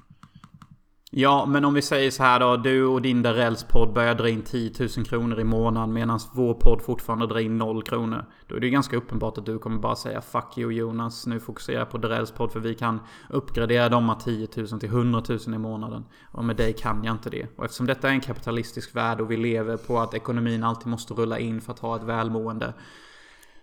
Ja, 1.15 1.45
men 1.45 1.65
om 1.65 1.73
vi 1.73 1.81
säger 1.81 2.11
så 2.11 2.23
här 2.23 2.39
då. 2.39 2.57
Du 2.57 2.85
och 2.85 3.01
din 3.01 3.21
Darells 3.21 3.63
podd 3.63 3.93
börjar 3.93 4.15
dra 4.15 4.29
in 4.29 4.41
10 4.41 4.71
000 4.79 5.05
kronor 5.05 5.39
i 5.39 5.43
månaden 5.43 5.93
medan 5.93 6.19
vår 6.33 6.53
podd 6.53 6.81
fortfarande 6.81 7.27
drar 7.27 7.39
in 7.39 7.57
0 7.57 7.83
kronor. 7.83 8.25
Då 8.47 8.55
är 8.55 8.59
det 8.59 8.65
ju 8.65 8.71
ganska 8.71 8.97
uppenbart 8.97 9.37
att 9.37 9.45
du 9.45 9.59
kommer 9.59 9.79
bara 9.79 9.95
säga 9.95 10.21
Fuck 10.21 10.57
you 10.57 10.71
Jonas, 10.71 11.27
nu 11.27 11.39
fokuserar 11.39 11.79
jag 11.79 11.89
på 11.89 11.97
Darells 11.97 12.31
podd 12.31 12.51
för 12.51 12.59
vi 12.59 12.75
kan 12.75 12.99
uppgradera 13.29 13.89
de 13.89 14.09
här 14.09 14.15
10 14.15 14.47
000 14.55 14.67
till 14.67 14.89
100 14.89 15.23
000 15.29 15.39
i 15.47 15.57
månaden. 15.57 16.05
Och 16.31 16.45
med 16.45 16.55
dig 16.55 16.73
kan 16.73 17.03
jag 17.03 17.13
inte 17.13 17.29
det. 17.29 17.47
Och 17.55 17.65
eftersom 17.65 17.85
detta 17.85 18.09
är 18.09 18.11
en 18.11 18.21
kapitalistisk 18.21 18.95
värld 18.95 19.21
och 19.21 19.31
vi 19.31 19.37
lever 19.37 19.77
på 19.77 19.99
att 19.99 20.13
ekonomin 20.13 20.63
alltid 20.63 20.87
måste 20.87 21.13
rulla 21.13 21.39
in 21.39 21.61
för 21.61 21.73
att 21.73 21.79
ha 21.79 21.95
ett 21.95 22.03
välmående. 22.03 22.73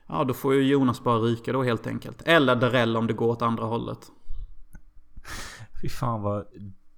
Ja, 0.07 0.25
då 0.25 0.35
får 0.35 0.55
ju 0.55 0.63
Jonas 0.63 1.05
bara 1.05 1.19
ryka 1.19 1.53
då 1.53 1.63
helt 1.63 1.87
enkelt. 1.87 2.23
Eller 2.25 2.57
Darell 2.57 2.97
om 2.97 3.07
det 3.07 3.13
går 3.13 3.29
åt 3.29 3.43
andra 3.43 3.65
hållet. 3.65 4.11
Fy 5.83 5.89
fan 5.89 6.23
vad 6.23 6.45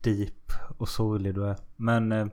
deep 0.03 0.53
och 0.79 0.89
sorglig 0.89 1.35
du 1.35 1.45
är. 1.45 1.57
Men 1.77 2.13
eh, 2.13 2.27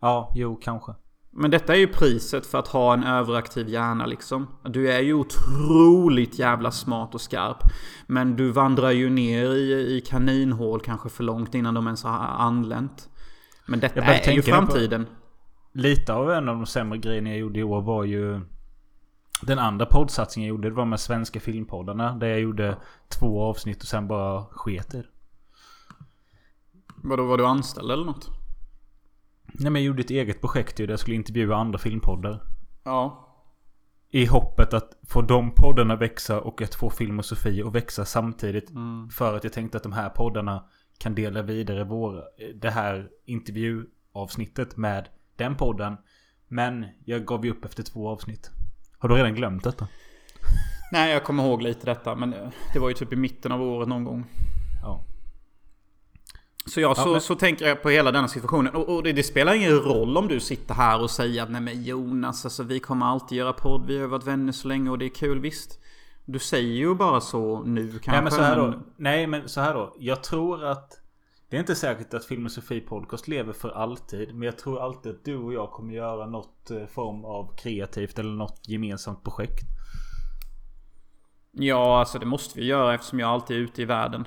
ja, 0.00 0.32
jo 0.34 0.56
kanske. 0.62 0.92
Men 1.32 1.50
detta 1.50 1.74
är 1.74 1.78
ju 1.78 1.86
priset 1.86 2.46
för 2.46 2.58
att 2.58 2.68
ha 2.68 2.94
en 2.94 3.04
överaktiv 3.04 3.68
hjärna 3.68 4.06
liksom. 4.06 4.46
Du 4.64 4.92
är 4.92 5.00
ju 5.00 5.14
otroligt 5.14 6.38
jävla 6.38 6.70
smart 6.70 7.14
och 7.14 7.20
skarp. 7.20 7.56
Men 8.06 8.36
du 8.36 8.50
vandrar 8.50 8.90
ju 8.90 9.10
ner 9.10 9.50
i, 9.54 9.96
i 9.96 10.00
kaninhål 10.00 10.80
kanske 10.80 11.08
för 11.08 11.24
långt 11.24 11.54
innan 11.54 11.74
de 11.74 11.86
ens 11.86 12.04
har 12.04 12.12
anlänt. 12.18 13.08
Men 13.66 13.80
detta 13.80 14.00
är 14.00 14.14
ju 14.14 14.24
tänka 14.24 14.42
på- 14.42 14.56
framtiden. 14.56 15.06
Lite 15.72 16.12
av 16.12 16.30
en 16.30 16.48
av 16.48 16.56
de 16.56 16.66
sämre 16.66 16.98
grejerna 16.98 17.30
jag 17.30 17.38
gjorde 17.38 17.58
i 17.60 17.62
år 17.62 17.82
var 17.82 18.04
ju 18.04 18.40
Den 19.42 19.58
andra 19.58 19.86
poddsatsningen 19.86 20.48
jag 20.48 20.56
gjorde 20.56 20.68
det 20.68 20.74
var 20.74 20.84
med 20.84 21.00
svenska 21.00 21.40
filmpoddarna. 21.40 22.12
Där 22.14 22.26
jag 22.28 22.40
gjorde 22.40 22.76
två 23.08 23.42
avsnitt 23.42 23.82
och 23.82 23.88
sen 23.88 24.08
bara 24.08 24.44
sket 24.50 24.94
i 24.94 24.96
det. 24.96 25.04
Vadå, 27.02 27.26
var 27.26 27.38
du 27.38 27.46
anställd 27.46 27.90
eller 27.90 28.04
något? 28.04 28.30
Nej 29.52 29.72
men 29.72 29.82
jag 29.82 29.86
gjorde 29.86 30.02
ett 30.02 30.10
eget 30.10 30.40
projekt 30.40 30.80
ju 30.80 30.86
där 30.86 30.92
jag 30.92 31.00
skulle 31.00 31.16
intervjua 31.16 31.56
andra 31.56 31.78
filmpoddar. 31.78 32.42
Ja. 32.84 33.26
I 34.10 34.26
hoppet 34.26 34.74
att 34.74 34.92
få 35.08 35.22
de 35.22 35.54
poddarna 35.54 35.96
växa 35.96 36.40
och 36.40 36.62
att 36.62 36.74
få 36.74 36.90
Film 36.90 37.18
och 37.18 37.24
Sofie 37.24 37.66
att 37.66 37.74
växa 37.74 38.04
samtidigt. 38.04 38.70
För 39.12 39.36
att 39.36 39.44
jag 39.44 39.52
tänkte 39.52 39.76
att 39.76 39.82
de 39.82 39.92
här 39.92 40.08
poddarna 40.08 40.64
kan 40.98 41.14
dela 41.14 41.42
vidare 41.42 41.84
vår, 41.84 42.22
det 42.54 42.70
här 42.70 43.08
intervjuavsnittet 43.26 44.76
med 44.76 45.08
den 45.36 45.56
podden. 45.56 45.96
Men 46.48 46.86
jag 47.04 47.24
gav 47.24 47.44
ju 47.44 47.50
upp 47.50 47.64
efter 47.64 47.82
två 47.82 48.08
avsnitt. 48.08 48.50
Har 48.98 49.08
du 49.08 49.14
redan 49.14 49.34
glömt 49.34 49.64
detta? 49.64 49.88
Nej, 50.92 51.12
jag 51.12 51.24
kommer 51.24 51.46
ihåg 51.46 51.62
lite 51.62 51.86
detta. 51.86 52.14
Men 52.16 52.34
eh, 52.34 52.48
det 52.72 52.78
var 52.78 52.88
ju 52.88 52.94
typ 52.94 53.12
i 53.12 53.16
mitten 53.16 53.52
av 53.52 53.62
året 53.62 53.88
någon 53.88 54.04
gång. 54.04 54.24
Ja. 54.82 55.04
Så 56.66 56.80
ja, 56.80 56.94
så, 56.94 57.08
men- 57.12 57.20
så 57.20 57.34
tänker 57.34 57.68
jag 57.68 57.82
på 57.82 57.88
hela 57.90 58.12
denna 58.12 58.28
situationen. 58.28 58.74
Och, 58.74 58.88
och 58.96 59.02
det, 59.02 59.12
det 59.12 59.22
spelar 59.22 59.54
ingen 59.54 59.72
roll 59.80 60.16
om 60.16 60.28
du 60.28 60.40
sitter 60.40 60.74
här 60.74 61.00
och 61.02 61.10
säger 61.10 61.42
att 61.42 61.50
nej 61.50 61.60
men 61.60 61.82
Jonas, 61.82 62.44
alltså 62.44 62.62
vi 62.62 62.80
kommer 62.80 63.06
alltid 63.06 63.38
göra 63.38 63.52
podd. 63.52 63.86
Vi 63.86 64.00
har 64.00 64.06
varit 64.08 64.26
vänner 64.26 64.52
så 64.52 64.68
länge 64.68 64.90
och 64.90 64.98
det 64.98 65.04
är 65.04 65.08
kul, 65.14 65.40
visst. 65.40 65.78
Du 66.24 66.38
säger 66.38 66.72
ju 66.74 66.94
bara 66.94 67.20
så 67.20 67.62
nu 67.62 67.88
kanske. 67.90 68.10
Nej 68.10 68.22
men 68.22 68.32
så 68.32 68.42
här 68.42 68.56
då. 68.56 68.74
Nej 68.96 69.26
men 69.26 69.48
så 69.48 69.60
här 69.60 69.74
då. 69.74 69.96
Jag 69.98 70.22
tror 70.24 70.64
att 70.64 70.96
Det 71.48 71.56
är 71.56 71.60
inte 71.60 71.74
säkert 71.74 72.14
att 72.14 72.24
Filmosofi 72.24 72.80
Podcast 72.80 73.28
lever 73.28 73.52
för 73.52 73.68
alltid. 73.70 74.34
Men 74.34 74.42
jag 74.42 74.58
tror 74.58 74.80
alltid 74.82 75.12
att 75.12 75.24
du 75.24 75.36
och 75.36 75.52
jag 75.52 75.70
kommer 75.70 75.94
göra 75.94 76.26
något 76.26 76.70
eh, 76.70 76.86
form 76.86 77.24
av 77.24 77.56
kreativt 77.56 78.18
eller 78.18 78.30
något 78.34 78.60
gemensamt 78.68 79.24
projekt. 79.24 79.64
Ja, 81.52 81.98
alltså 82.00 82.18
det 82.18 82.26
måste 82.26 82.58
vi 82.58 82.66
göra 82.66 82.94
eftersom 82.94 83.18
jag 83.20 83.28
alltid 83.30 83.56
är 83.56 83.60
ute 83.60 83.82
i 83.82 83.84
världen. 83.84 84.24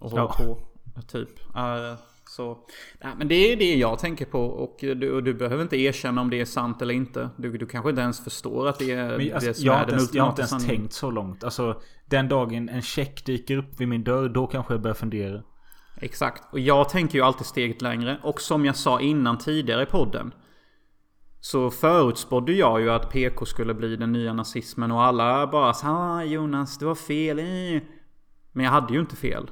Och 0.00 0.10
håller 0.10 0.22
Ja. 0.22 0.32
på. 0.38 0.58
Typ. 1.02 1.28
Eh, 1.56 1.94
så. 2.28 2.58
Nej, 3.04 3.12
men 3.18 3.28
det 3.28 3.34
är 3.34 3.56
det 3.56 3.74
jag 3.74 3.98
tänker 3.98 4.24
på. 4.24 4.40
Och 4.44 4.76
du, 4.80 5.12
och 5.12 5.22
du 5.22 5.34
behöver 5.34 5.62
inte 5.62 5.76
erkänna 5.76 6.20
om 6.20 6.30
det 6.30 6.40
är 6.40 6.44
sant 6.44 6.82
eller 6.82 6.94
inte. 6.94 7.30
Du, 7.36 7.58
du 7.58 7.66
kanske 7.66 7.90
inte 7.90 8.02
ens 8.02 8.24
förstår 8.24 8.68
att 8.68 8.78
det 8.78 8.90
är 8.92 9.18
Men, 9.18 9.32
alltså, 9.34 9.48
det 9.48 9.54
som 9.54 9.66
jag, 9.66 9.76
är 9.76 9.86
den 9.86 9.94
ens, 9.94 10.14
jag 10.14 10.22
har 10.22 10.30
inte 10.30 10.40
ens 10.42 10.50
sanningen. 10.50 10.76
tänkt 10.76 10.92
så 10.92 11.10
långt. 11.10 11.44
Alltså 11.44 11.80
den 12.06 12.28
dagen 12.28 12.68
en 12.68 12.82
check 12.82 13.24
dyker 13.26 13.56
upp 13.56 13.80
vid 13.80 13.88
min 13.88 14.04
dörr. 14.04 14.28
Då 14.28 14.46
kanske 14.46 14.74
jag 14.74 14.80
börjar 14.82 14.94
fundera. 14.94 15.42
Exakt. 16.00 16.42
Och 16.52 16.60
jag 16.60 16.88
tänker 16.88 17.18
ju 17.18 17.24
alltid 17.24 17.46
steget 17.46 17.82
längre. 17.82 18.20
Och 18.22 18.40
som 18.40 18.64
jag 18.64 18.76
sa 18.76 19.00
innan 19.00 19.38
tidigare 19.38 19.82
i 19.82 19.86
podden. 19.86 20.34
Så 21.40 21.70
förutspådde 21.70 22.52
jag 22.52 22.80
ju 22.80 22.90
att 22.90 23.10
PK 23.10 23.46
skulle 23.46 23.74
bli 23.74 23.96
den 23.96 24.12
nya 24.12 24.32
nazismen 24.32 24.92
och 24.92 25.02
alla 25.02 25.46
bara 25.46 25.74
sa 25.74 25.88
ah, 25.88 26.24
Jonas, 26.24 26.78
du 26.78 26.86
har 26.86 26.94
fel. 26.94 27.38
eh." 27.38 27.82
Men 28.52 28.64
jag 28.64 28.72
hade 28.72 28.94
ju 28.94 29.00
inte 29.00 29.16
fel. 29.16 29.50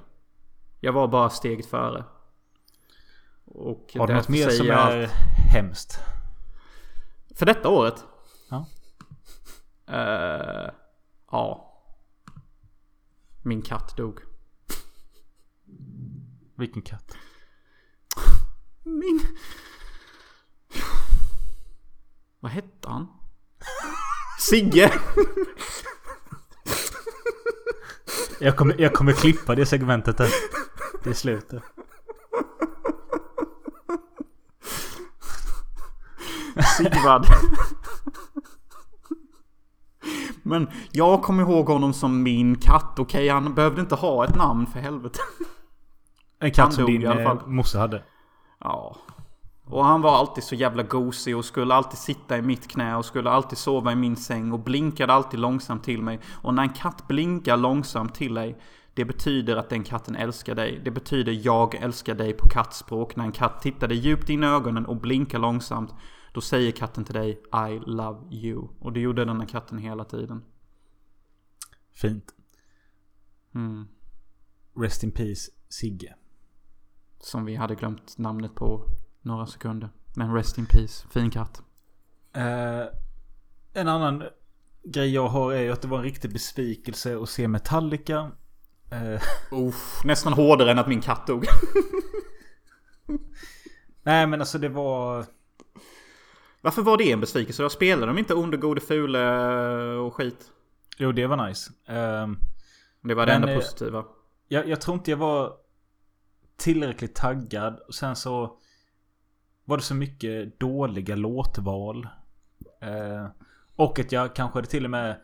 Jag 0.85 0.93
var 0.93 1.09
bara 1.09 1.31
steget 1.31 1.67
före. 1.67 2.05
Och 3.45 3.95
Har 3.99 4.07
du 4.07 4.15
något 4.15 4.29
mer 4.29 4.49
som 4.51 4.71
är 4.71 5.07
hemskt? 5.53 5.99
För 7.35 7.47
detta 7.47 7.69
året? 7.69 8.05
Ja. 8.51 8.67
Eh, 9.87 10.71
ja. 11.31 11.81
Min 13.43 13.63
katt 13.63 13.97
dog. 13.97 14.21
Vilken 16.55 16.83
katt? 16.83 17.17
Min... 18.83 19.21
Vad 22.41 22.53
hette 22.53 22.89
han? 22.89 23.07
Sigge! 24.39 24.93
Jag 28.41 28.57
kommer, 28.57 28.81
jag 28.81 28.93
kommer 28.93 29.13
klippa 29.13 29.55
det 29.55 29.67
segmentet 29.67 30.19
där. 30.19 30.29
Det 31.05 31.11
är 31.11 31.15
slutet. 31.15 31.63
Sigvard. 36.77 37.27
Men 40.43 40.69
jag 40.91 41.23
kommer 41.23 41.43
ihåg 41.43 41.67
honom 41.67 41.93
som 41.93 42.23
min 42.23 42.57
katt. 42.59 42.99
Okej, 42.99 43.29
han 43.29 43.55
behövde 43.55 43.81
inte 43.81 43.95
ha 43.95 44.25
ett 44.25 44.37
namn 44.37 44.67
för 44.67 44.81
helvete. 44.81 45.19
En 46.39 46.51
katt 46.51 46.75
som 46.75 46.87
din 46.87 47.03
i 47.03 47.05
eh, 47.05 47.47
morsa 47.47 47.79
hade. 47.79 48.03
Ja. 48.61 48.97
Och 49.67 49.85
han 49.85 50.01
var 50.01 50.17
alltid 50.17 50.45
så 50.45 50.55
jävla 50.55 50.83
gosig 50.83 51.37
och 51.37 51.45
skulle 51.45 51.75
alltid 51.75 51.99
sitta 51.99 52.39
i 52.39 52.43
mitt 52.43 52.69
knä 52.71 52.97
och 52.97 53.05
skulle 53.05 53.31
alltid 53.31 53.59
sova 53.59 53.93
i 53.93 53.97
min 53.97 54.17
säng 54.17 54.53
och 54.53 54.61
blinkade 54.61 55.13
alltid 55.13 55.41
långsamt 55.41 55.85
till 55.85 56.03
mig. 56.03 56.21
Och 56.43 56.55
när 56.55 56.63
en 56.63 56.73
katt 56.73 57.09
blinkar 57.09 57.57
långsamt 57.57 58.15
till 58.15 58.35
dig, 58.35 58.59
det 58.95 59.05
betyder 59.05 59.57
att 59.57 59.71
den 59.71 59.85
katten 59.85 60.17
älskar 60.17 60.55
dig. 60.55 60.81
Det 60.85 60.91
betyder 60.91 61.41
jag 61.43 61.75
älskar 61.75 62.15
dig 62.15 62.33
på 62.33 62.49
kattspråk. 62.49 63.17
När 63.17 63.25
en 63.25 63.33
katt 63.33 63.63
tittar 63.63 63.89
dig 63.89 63.97
djupt 63.97 64.29
in 64.29 64.45
i 64.45 64.47
ögonen 64.47 64.87
och 64.87 65.01
blinkar 65.01 65.39
långsamt, 65.39 65.95
då 66.33 66.41
säger 66.41 66.73
katten 66.73 67.05
till 67.05 67.15
dig 67.15 67.31
I 67.71 67.81
love 67.87 68.35
you. 68.35 68.69
Och 68.79 68.93
det 68.93 69.01
gjorde 69.01 69.25
den 69.25 69.41
här 69.41 69.49
katten 69.49 69.79
hela 69.79 70.05
tiden. 70.05 70.45
Fint. 71.93 72.35
Mm. 73.55 73.89
Rest 74.77 75.03
in 75.03 75.11
peace 75.11 75.51
Sigge. 75.69 76.15
Som 77.21 77.45
vi 77.45 77.55
hade 77.55 77.75
glömt 77.75 78.19
namnet 78.19 78.55
på 78.55 78.87
några 79.23 79.47
sekunder. 79.47 79.91
Men 80.17 80.35
rest 80.35 80.59
in 80.59 80.67
peace, 80.67 81.09
fin 81.09 81.31
katt. 81.31 81.63
Eh, 82.33 82.85
en 83.73 83.89
annan 83.89 84.23
grej 84.85 85.15
jag 85.15 85.29
har 85.29 85.53
är 85.53 85.63
ju 85.63 85.73
att 85.73 85.83
det 85.83 85.89
var 85.89 85.99
en 85.99 86.05
riktig 86.05 86.33
besvikelse 86.33 87.19
att 87.19 87.29
se 87.29 87.49
Metallica. 87.49 88.33
Eh, 88.91 89.23
Uff, 89.51 90.01
nästan 90.05 90.33
hårdare 90.33 90.71
än 90.71 90.79
att 90.79 90.89
min 90.89 91.01
katt 91.01 91.27
dog. 91.27 91.45
nej 94.03 94.27
men 94.27 94.41
alltså 94.41 94.59
det 94.59 94.69
var... 94.69 95.27
Varför 96.61 96.83
var 96.83 96.97
det 96.99 97.13
en 97.13 97.21
besvikelse? 97.21 97.63
Jag 97.63 97.73
spelade 97.73 98.07
de 98.07 98.19
inte 98.19 98.35
Onde, 98.35 98.57
Gode, 98.57 98.81
Fule 98.81 99.29
och 99.97 100.15
skit? 100.15 100.51
Jo 100.99 101.13
det 101.13 101.27
var 101.27 101.49
nice. 101.49 101.73
Eh, 101.87 102.29
Det 103.03 103.15
var 103.15 103.27
det 103.27 103.33
enda 103.33 103.51
eh, 103.51 103.57
positiva. 103.59 104.05
jag, 104.49 104.69
jag 104.69 104.81
tror 104.81 104.95
inte 104.97 105.11
jag 105.11 105.19
var 105.19 105.53
tillräckligt 106.57 107.15
taggad. 107.15 107.81
Och 107.89 107.95
sen 107.95 108.17
så 108.17 108.59
var 109.65 109.77
det 109.77 109.83
så 109.83 109.95
mycket 109.95 110.61
dåliga 110.61 111.17
låtval. 111.17 112.09
Eh, 112.81 113.27
och 113.77 113.99
att 113.99 114.13
jag 114.13 114.35
kanske 114.35 114.63
till 114.63 114.85
och 114.85 114.91
med 114.91 115.21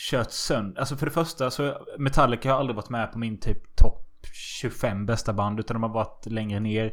kört 0.00 0.30
sönder. 0.30 0.80
Alltså 0.80 0.96
för 0.96 1.06
det 1.06 1.12
första 1.12 1.50
så 1.50 1.86
Metallica 1.98 2.52
har 2.52 2.60
aldrig 2.60 2.76
varit 2.76 2.90
med 2.90 3.12
på 3.12 3.18
min 3.18 3.40
typ 3.40 3.76
topp 3.76 4.26
25 4.32 5.06
bästa 5.06 5.32
band. 5.32 5.60
Utan 5.60 5.74
de 5.74 5.82
har 5.82 5.90
varit 5.90 6.26
längre 6.26 6.60
ner. 6.60 6.92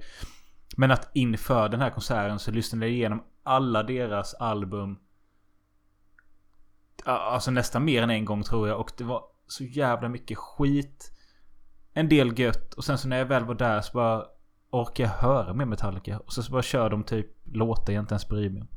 Men 0.77 0.91
att 0.91 1.09
inför 1.13 1.69
den 1.69 1.81
här 1.81 1.89
konserten 1.89 2.39
så 2.39 2.51
lyssnade 2.51 2.85
jag 2.85 2.93
igenom 2.93 3.23
alla 3.43 3.83
deras 3.83 4.33
album. 4.33 4.99
Alltså 7.05 7.51
nästan 7.51 7.85
mer 7.85 8.03
än 8.03 8.09
en 8.09 8.25
gång 8.25 8.43
tror 8.43 8.67
jag. 8.67 8.79
Och 8.79 8.91
det 8.97 9.03
var 9.03 9.23
så 9.47 9.63
jävla 9.63 10.09
mycket 10.09 10.37
skit. 10.37 11.11
En 11.93 12.09
del 12.09 12.39
gött. 12.39 12.73
Och 12.73 12.83
sen 12.83 12.97
så 12.97 13.07
när 13.07 13.17
jag 13.17 13.25
väl 13.25 13.45
var 13.45 13.55
där 13.55 13.81
så 13.81 13.93
bara 13.93 14.25
orkar 14.69 15.03
jag 15.03 15.11
höra 15.11 15.53
mer 15.53 15.65
Metallica. 15.65 16.19
Och 16.19 16.33
så, 16.33 16.43
så 16.43 16.51
bara 16.51 16.61
kör 16.61 16.89
de 16.89 17.03
typ 17.03 17.27
låtar 17.43 17.93
jag 17.93 18.03
inte 18.03 18.13
ens 18.13 18.27
bryr 18.27 18.49
mig 18.49 18.61
om. 18.61 18.67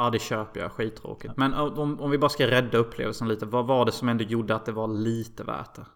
Ja, 0.00 0.10
det 0.10 0.18
köper 0.18 0.60
jag. 0.60 0.72
Skittråkigt. 0.72 1.36
Men 1.36 1.54
om, 1.54 2.00
om 2.00 2.10
vi 2.10 2.18
bara 2.18 2.28
ska 2.28 2.46
rädda 2.46 2.78
upplevelsen 2.78 3.28
lite. 3.28 3.46
Vad 3.46 3.66
var 3.66 3.84
det 3.84 3.92
som 3.92 4.08
ändå 4.08 4.24
gjorde 4.24 4.54
att 4.54 4.66
det 4.66 4.72
var 4.72 4.88
lite 4.88 5.44
värt 5.44 5.74
det? 5.74 5.86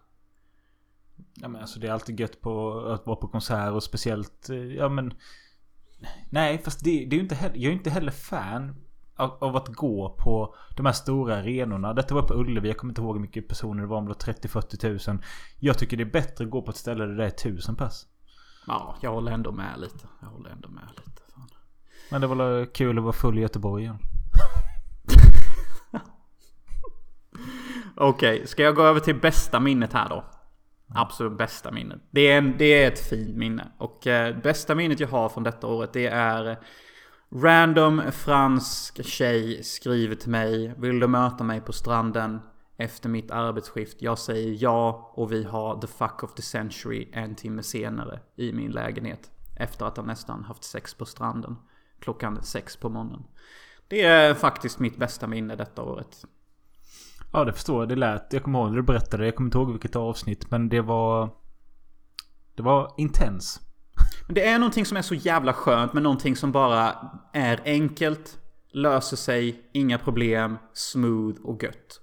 Ja 1.33 1.47
men 1.47 1.61
alltså 1.61 1.79
det 1.79 1.87
är 1.87 1.91
alltid 1.91 2.19
gött 2.19 2.41
på 2.41 2.79
att 2.79 3.05
vara 3.05 3.15
på 3.15 3.27
konsert 3.27 3.71
och 3.71 3.83
speciellt, 3.83 4.49
eh, 4.49 4.57
ja 4.57 4.89
men... 4.89 5.13
Nej 6.29 6.57
fast 6.57 6.83
det, 6.83 6.91
det 6.91 7.15
är 7.15 7.17
ju 7.17 7.23
inte 7.23 7.35
heller, 7.35 7.55
jag 7.57 7.69
är 7.69 7.73
inte 7.73 7.89
heller 7.89 8.11
fan 8.11 8.75
av, 9.15 9.43
av 9.43 9.55
att 9.55 9.67
gå 9.67 10.15
på 10.19 10.55
de 10.75 10.85
här 10.85 10.93
stora 10.93 11.37
arenorna. 11.37 11.93
Detta 11.93 12.15
var 12.15 12.21
på 12.21 12.33
Ullevi, 12.33 12.67
jag 12.67 12.77
kommer 12.77 12.91
inte 12.91 13.01
ihåg 13.01 13.15
hur 13.15 13.21
mycket 13.21 13.47
personer 13.47 13.81
det 13.81 13.87
var, 13.87 13.97
om 13.97 14.05
det 14.05 14.09
var 14.09 14.33
30-40 14.33 14.77
tusen. 14.77 15.21
Jag 15.59 15.77
tycker 15.77 15.97
det 15.97 16.03
är 16.03 16.11
bättre 16.11 16.43
att 16.45 16.51
gå 16.51 16.61
på 16.61 16.71
ett 16.71 16.77
ställe 16.77 17.05
där 17.05 17.15
det 17.15 17.25
är 17.25 17.29
tusen 17.29 17.75
pass. 17.75 18.07
Ja, 18.67 18.97
jag 19.01 19.11
håller 19.11 19.31
ändå 19.31 19.51
med 19.51 19.79
lite. 19.79 20.07
Jag 20.21 20.27
håller 20.27 20.49
ändå 20.49 20.69
med 20.69 20.89
lite. 20.97 21.24
Men 22.09 22.21
det 22.21 22.27
var 22.27 22.35
väl 22.35 22.65
kul 22.65 22.97
att 22.97 23.03
vara 23.03 23.13
full 23.13 23.37
i 23.37 23.41
Göteborg 23.41 23.83
igen. 23.83 23.97
Okej, 27.95 28.47
ska 28.47 28.63
jag 28.63 28.75
gå 28.75 28.83
över 28.83 28.99
till 28.99 29.15
bästa 29.15 29.59
minnet 29.59 29.93
här 29.93 30.09
då? 30.09 30.23
Absolut 30.95 31.37
bästa 31.37 31.71
minnet. 31.71 32.01
Det 32.11 32.21
är, 32.21 32.37
en, 32.37 32.57
det 32.57 32.83
är 32.83 32.87
ett 32.87 32.99
fint 33.09 33.37
minne. 33.37 33.71
Och 33.77 34.07
eh, 34.07 34.37
bästa 34.37 34.75
minnet 34.75 34.99
jag 34.99 35.07
har 35.07 35.29
från 35.29 35.43
detta 35.43 35.67
året 35.67 35.93
det 35.93 36.07
är 36.07 36.57
Random 37.33 38.01
fransk 38.11 39.05
tjej 39.05 39.63
skriver 39.63 40.15
till 40.15 40.29
mig. 40.29 40.73
Vill 40.77 40.99
du 40.99 41.07
möta 41.07 41.43
mig 41.43 41.61
på 41.61 41.73
stranden 41.73 42.39
efter 42.77 43.09
mitt 43.09 43.31
arbetsskift? 43.31 44.01
Jag 44.01 44.19
säger 44.19 44.57
ja 44.59 45.11
och 45.15 45.31
vi 45.31 45.43
har 45.43 45.81
the 45.81 45.87
fuck 45.87 46.23
of 46.23 46.33
the 46.33 46.41
century 46.41 47.09
en 47.13 47.35
timme 47.35 47.63
senare 47.63 48.19
i 48.35 48.53
min 48.53 48.71
lägenhet. 48.71 49.31
Efter 49.59 49.85
att 49.85 49.97
ha 49.97 50.03
nästan 50.03 50.43
haft 50.43 50.63
sex 50.63 50.93
på 50.93 51.05
stranden. 51.05 51.55
Klockan 51.99 52.43
sex 52.43 52.77
på 52.77 52.89
morgonen. 52.89 53.23
Det 53.87 54.01
är 54.01 54.33
faktiskt 54.33 54.79
mitt 54.79 54.97
bästa 54.97 55.27
minne 55.27 55.55
detta 55.55 55.81
året. 55.83 56.25
Ja 57.33 57.45
det 57.45 57.53
förstår 57.53 57.81
jag, 57.81 57.89
det 57.89 57.95
lät, 57.95 58.33
jag 58.33 58.43
kommer 58.43 58.59
ihåg 58.59 58.69
när 58.69 58.75
du 58.75 58.83
berättade, 58.83 59.25
jag 59.25 59.35
kommer 59.35 59.47
inte 59.47 59.57
ihåg 59.57 59.71
vilket 59.71 59.95
avsnitt 59.95 60.51
men 60.51 60.69
det 60.69 60.81
var... 60.81 61.29
Det 62.55 62.63
var 62.63 62.93
intens. 62.97 63.61
Men 64.25 64.35
det 64.35 64.47
är 64.47 64.59
någonting 64.59 64.85
som 64.85 64.97
är 64.97 65.01
så 65.01 65.15
jävla 65.15 65.53
skönt 65.53 65.93
med 65.93 66.03
någonting 66.03 66.35
som 66.35 66.51
bara 66.51 66.95
är 67.33 67.61
enkelt, 67.65 68.37
löser 68.71 69.17
sig, 69.17 69.69
inga 69.73 69.97
problem, 69.97 70.57
smooth 70.73 71.41
och 71.43 71.63
gött. 71.63 72.01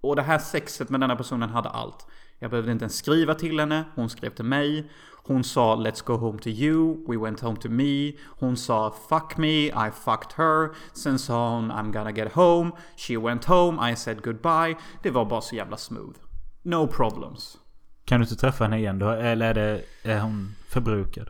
Och 0.00 0.16
det 0.16 0.22
här 0.22 0.38
sexet 0.38 0.90
med 0.90 1.00
denna 1.00 1.16
personen 1.16 1.50
hade 1.50 1.68
allt. 1.68 2.06
Jag 2.38 2.50
behövde 2.50 2.72
inte 2.72 2.82
ens 2.82 2.96
skriva 2.96 3.34
till 3.34 3.60
henne, 3.60 3.84
hon 3.94 4.10
skrev 4.10 4.30
till 4.30 4.44
mig. 4.44 4.90
Hon 5.26 5.44
sa 5.44 5.76
“Let's 5.76 6.04
go 6.04 6.16
home 6.16 6.38
to 6.38 6.48
you”, 6.48 7.04
“We 7.08 7.16
went 7.16 7.40
home 7.40 7.56
to 7.56 7.68
me”. 7.68 8.12
Hon 8.38 8.56
sa 8.56 8.94
“Fuck 9.08 9.36
me”, 9.36 9.66
“I 9.66 9.90
fucked 10.04 10.32
her”. 10.36 10.70
Sen 10.92 11.18
sa 11.18 11.50
hon 11.50 11.72
“I'm 11.72 11.92
gonna 11.92 12.12
get 12.12 12.32
home”. 12.32 12.70
She 12.96 13.16
went 13.16 13.44
home, 13.44 13.92
I 13.92 13.96
said 13.96 14.22
goodbye. 14.22 14.76
Det 15.02 15.10
var 15.10 15.24
bara 15.24 15.40
så 15.40 15.56
jävla 15.56 15.76
smooth. 15.76 16.18
No 16.62 16.86
problems. 16.86 17.58
Kan 18.04 18.20
du 18.20 18.24
inte 18.24 18.36
träffa 18.36 18.64
henne 18.64 18.78
igen 18.78 18.98
då? 18.98 19.10
Eller 19.10 19.46
är, 19.46 19.54
det, 19.54 19.82
är 20.02 20.20
hon 20.20 20.54
förbrukad? 20.68 21.28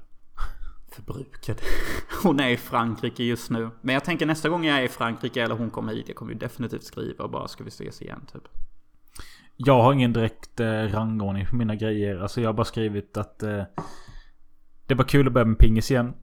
Förbrukad. 0.93 1.61
Hon 2.23 2.41
är 2.41 2.49
i 2.49 2.57
Frankrike 2.57 3.25
just 3.25 3.51
nu. 3.51 3.71
Men 3.81 3.95
jag 3.95 4.05
tänker 4.05 4.27
nästa 4.27 4.49
gång 4.49 4.65
jag 4.65 4.79
är 4.79 4.83
i 4.83 4.89
Frankrike 4.89 5.43
eller 5.43 5.55
hon 5.55 5.71
kommer 5.71 5.93
hit. 5.93 6.09
Jag 6.09 6.17
kommer 6.17 6.33
ju 6.33 6.39
definitivt 6.39 6.85
skriva 6.85 7.25
och 7.25 7.31
bara 7.31 7.49
ska 7.49 7.65
vi 7.65 7.69
ses 7.69 8.03
igen 8.03 8.21
typ. 8.33 8.49
Jag 9.57 9.83
har 9.83 9.93
ingen 9.93 10.13
direkt 10.13 10.61
eh, 10.61 10.67
rangordning 10.67 11.47
på 11.47 11.57
mina 11.57 11.75
grejer. 11.75 12.19
Alltså 12.19 12.41
jag 12.41 12.49
har 12.49 12.55
bara 12.55 12.65
skrivit 12.65 13.17
att 13.17 13.43
eh, 13.43 13.63
det 14.87 14.95
var 14.95 15.05
kul 15.05 15.27
att 15.27 15.33
börja 15.33 15.45
med 15.45 15.59
pingis 15.59 15.91
igen. 15.91 16.15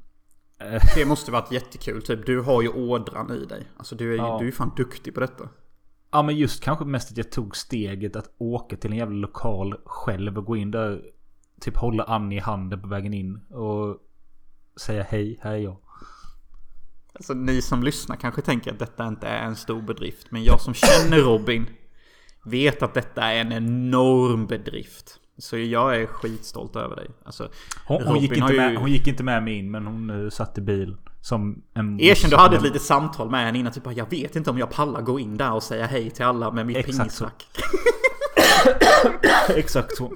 Det 0.95 1.05
måste 1.05 1.31
varit 1.31 1.51
jättekul. 1.51 2.01
Typ, 2.01 2.25
du 2.25 2.41
har 2.41 2.61
ju 2.61 2.69
ådran 2.69 3.31
i 3.31 3.45
dig. 3.45 3.67
Alltså 3.77 3.95
du 3.95 4.07
är 4.09 4.11
ju 4.11 4.17
Ja. 4.17 4.37
du 4.39 4.47
är 4.47 4.51
fan 4.51 4.71
duktig 4.77 5.13
på 5.13 5.19
detta. 5.19 5.49
Ja 6.11 6.21
men 6.23 6.35
just 6.37 6.63
kanske 6.63 6.85
mest 6.85 7.11
att 7.11 7.17
jag 7.17 7.31
tog 7.31 7.57
steget 7.57 8.15
att 8.15 8.29
åka 8.37 8.75
till 8.75 8.91
en 8.91 8.97
jävla 8.97 9.15
lokal 9.17 9.75
själv 9.85 10.37
och 10.37 10.45
gå 10.45 10.57
in 10.57 10.71
där. 10.71 11.01
Typ 11.61 11.77
hålla 11.77 12.03
Annie 12.03 12.35
i 12.37 12.39
handen 12.39 12.81
på 12.81 12.87
vägen 12.87 13.13
in 13.13 13.35
och 13.49 13.97
säga 14.75 15.03
hej, 15.03 15.39
här 15.41 15.51
är 15.53 15.57
jag. 15.57 15.77
Alltså 17.13 17.33
ni 17.33 17.61
som 17.61 17.83
lyssnar 17.83 18.15
kanske 18.15 18.41
tänker 18.41 18.71
att 18.71 18.79
detta 18.79 19.07
inte 19.07 19.27
är 19.27 19.43
en 19.45 19.55
stor 19.55 19.81
bedrift. 19.81 20.27
Men 20.31 20.43
jag 20.43 20.61
som 20.61 20.73
känner 20.73 21.17
Robin 21.17 21.65
vet 22.45 22.83
att 22.83 22.93
detta 22.93 23.21
är 23.21 23.41
en 23.41 23.51
enorm 23.51 24.47
bedrift. 24.47 25.19
Så 25.37 25.57
jag 25.57 25.95
är 26.01 26.05
skitstolt 26.05 26.75
över 26.75 26.95
dig. 26.95 27.09
Alltså, 27.25 27.49
Hon, 27.85 28.03
hon, 28.03 28.19
gick, 28.19 28.37
inte 28.37 28.53
ju- 28.53 28.59
med, 28.59 28.77
hon 28.77 28.91
gick 28.91 29.07
inte 29.07 29.23
med 29.23 29.43
mig 29.43 29.53
in 29.53 29.71
men 29.71 29.87
hon 29.87 30.09
uh, 30.09 30.29
satt 30.29 30.57
i 30.57 30.61
bil. 30.61 30.97
Som 31.21 31.63
en... 31.73 31.99
Erkänn 31.99 32.29
du 32.29 32.35
hade 32.35 32.55
ett 32.55 32.63
litet 32.63 32.81
samtal 32.81 33.29
med 33.29 33.45
henne 33.45 33.59
innan. 33.59 33.73
Typ 33.73 33.83
jag 33.95 34.09
vet 34.09 34.35
inte 34.35 34.49
om 34.49 34.57
jag 34.57 34.69
pallar 34.71 35.01
gå 35.01 35.19
in 35.19 35.37
där 35.37 35.53
och 35.53 35.63
säga 35.63 35.85
hej 35.85 36.09
till 36.09 36.25
alla 36.25 36.51
med 36.51 36.65
mitt 36.65 36.77
Exakt 36.77 36.97
pingissnack. 36.97 37.45
Exakt 39.49 39.97
så. 39.97 40.13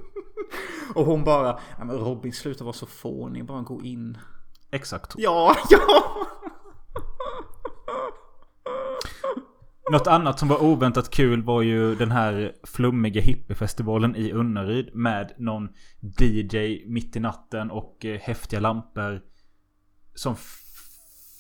Och 0.94 1.06
hon 1.06 1.24
bara, 1.24 1.60
men 1.78 1.92
Robin 1.92 2.34
sluta 2.34 2.64
vara 2.64 2.74
så 2.74 2.86
fånig. 2.86 3.46
Bara 3.46 3.62
gå 3.62 3.82
in. 3.84 4.18
Exakt. 4.72 5.14
Ja, 5.18 5.56
ja. 5.70 6.28
Något 9.92 10.08
annat 10.08 10.40
som 10.40 10.48
var 10.48 10.64
oväntat 10.64 11.10
kul 11.10 11.44
var 11.44 11.62
ju 11.62 11.96
den 11.96 12.12
här 12.12 12.54
flummiga 12.64 13.22
hippiefestivalen 13.22 14.16
i 14.16 14.32
Unnaryd 14.32 14.96
med 14.96 15.34
någon 15.38 15.70
DJ 16.20 16.86
mitt 16.88 17.16
i 17.16 17.20
natten 17.20 17.72
och 17.72 18.06
eh, 18.06 18.20
häftiga 18.20 18.60
lampor. 18.60 19.22
Som 20.16 20.36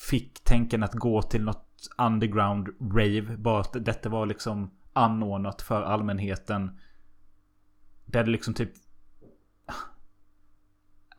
fick 0.09 0.43
tänken 0.43 0.83
att 0.83 0.93
gå 0.93 1.21
till 1.21 1.43
något 1.43 1.63
underground 1.97 2.67
rave. 2.81 3.37
Bara 3.37 3.61
att 3.61 3.85
detta 3.85 4.09
var 4.09 4.25
liksom 4.25 4.71
anordnat 4.93 5.61
för 5.61 5.81
allmänheten. 5.81 6.79
Där 8.05 8.23
det 8.23 8.31
liksom 8.31 8.53
typ... 8.53 8.71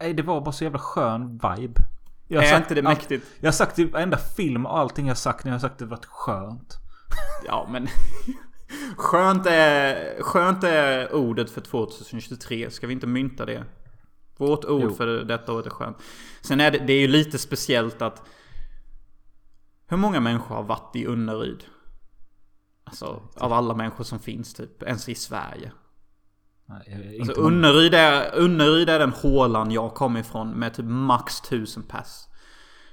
Nej, 0.01 0.15
det 0.15 0.23
var 0.23 0.41
bara 0.41 0.53
så 0.53 0.65
jävla 0.65 0.79
skön 0.79 1.31
vibe. 1.33 1.81
Jag 2.29 2.39
har 2.41 2.45
Är 2.47 2.51
sagt 2.51 2.71
inte 2.71 2.83
det 2.83 2.89
allt- 2.89 2.99
mäktigt? 2.99 3.27
Jag 3.41 3.47
har 3.47 3.53
sagt 3.53 3.79
i 3.79 3.85
varenda 3.85 4.17
film 4.19 4.67
och 4.67 4.79
allting 4.79 5.07
jag 5.07 5.11
har 5.11 5.17
sagt 5.17 5.45
när 5.45 5.51
jag 5.53 5.55
har 5.55 5.61
sagt 5.69 5.79
det 5.79 5.87
varit 5.87 6.05
skönt. 6.05 6.79
Ja, 7.47 7.69
men... 7.71 7.89
Skönt 8.97 9.47
är, 9.47 10.23
skönt 10.23 10.65
är 10.65 11.15
ordet 11.15 11.51
för 11.51 11.61
2023. 11.61 12.71
Ska 12.71 12.87
vi 12.87 12.93
inte 12.93 13.07
mynta 13.07 13.47
det? 13.47 13.65
Vårt 14.37 14.65
ord 14.65 14.83
Jo. 14.85 14.95
för 14.95 15.07
detta 15.07 15.53
året 15.53 15.67
är 15.67 15.71
skönt. 15.71 15.97
Sen 16.41 16.61
är 16.61 16.71
det, 16.71 16.79
det 16.79 16.93
är 16.93 17.01
ju 17.01 17.09
lite 17.09 17.39
speciellt 17.39 18.03
att... 18.03 18.23
Hur 19.87 19.97
många 19.97 20.21
människor 20.21 20.55
har 20.55 20.63
varit 20.63 20.97
i 20.97 21.07
Unnaryd? 21.07 21.65
Alltså, 22.85 23.23
av 23.37 23.53
alla 23.53 23.75
människor 23.75 24.05
som 24.05 24.19
finns 24.19 24.55
typ. 24.55 24.83
Ens 24.83 25.09
i 25.09 25.15
Sverige. 25.15 25.73
Nej, 26.67 27.19
Alltså. 27.21 27.41
Unnaryd, 27.41 27.95
är, 27.95 28.35
Unnaryd 28.35 28.89
är 28.89 28.99
den 28.99 29.13
hålan 29.13 29.71
jag 29.71 29.95
kommer 29.95 30.21
ifrån 30.21 30.51
med 30.51 30.75
typ 30.75 30.87
max 30.87 31.41
tusen 31.41 31.83
pass. 31.83 32.28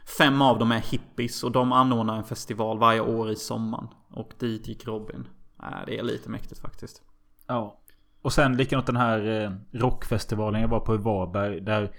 Fem 0.05 0.41
av 0.41 0.59
dem 0.59 0.71
är 0.71 0.79
hippies 0.79 1.43
och 1.43 1.51
de 1.51 1.71
anordnar 1.71 2.17
en 2.17 2.23
festival 2.23 2.79
varje 2.79 3.01
år 3.01 3.31
i 3.31 3.35
sommaren. 3.35 3.87
Och 4.09 4.33
dit 4.39 4.67
gick 4.67 4.87
Robin. 4.87 5.27
Äh, 5.63 5.85
det 5.85 5.99
är 5.99 6.03
lite 6.03 6.29
mäktigt 6.29 6.61
faktiskt. 6.61 7.03
Ja. 7.47 7.79
Och 8.21 8.33
sen 8.33 8.57
likadant 8.57 8.85
den 8.85 8.95
här 8.95 9.41
eh, 9.41 9.51
rockfestivalen 9.71 10.61
jag 10.61 10.67
var 10.67 10.79
på 10.79 10.95
i 10.95 10.97
Varberg. 10.97 11.61
Där 11.61 11.91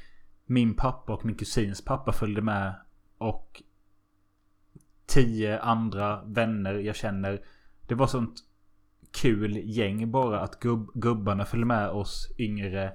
min 0.46 0.74
pappa 0.74 1.12
och 1.12 1.24
min 1.24 1.34
kusins 1.36 1.84
pappa 1.84 2.12
följde 2.12 2.42
med. 2.42 2.74
Och 3.18 3.62
tio 5.06 5.60
andra 5.60 6.22
vänner 6.24 6.74
jag 6.74 6.96
känner. 6.96 7.42
Det 7.86 7.94
var 7.94 8.06
sånt 8.06 8.34
kul 9.10 9.56
gäng 9.64 10.10
bara 10.10 10.40
att 10.40 10.60
gubb, 10.60 10.90
gubbarna 10.94 11.44
följde 11.44 11.66
med 11.66 11.88
oss 11.88 12.28
yngre. 12.38 12.92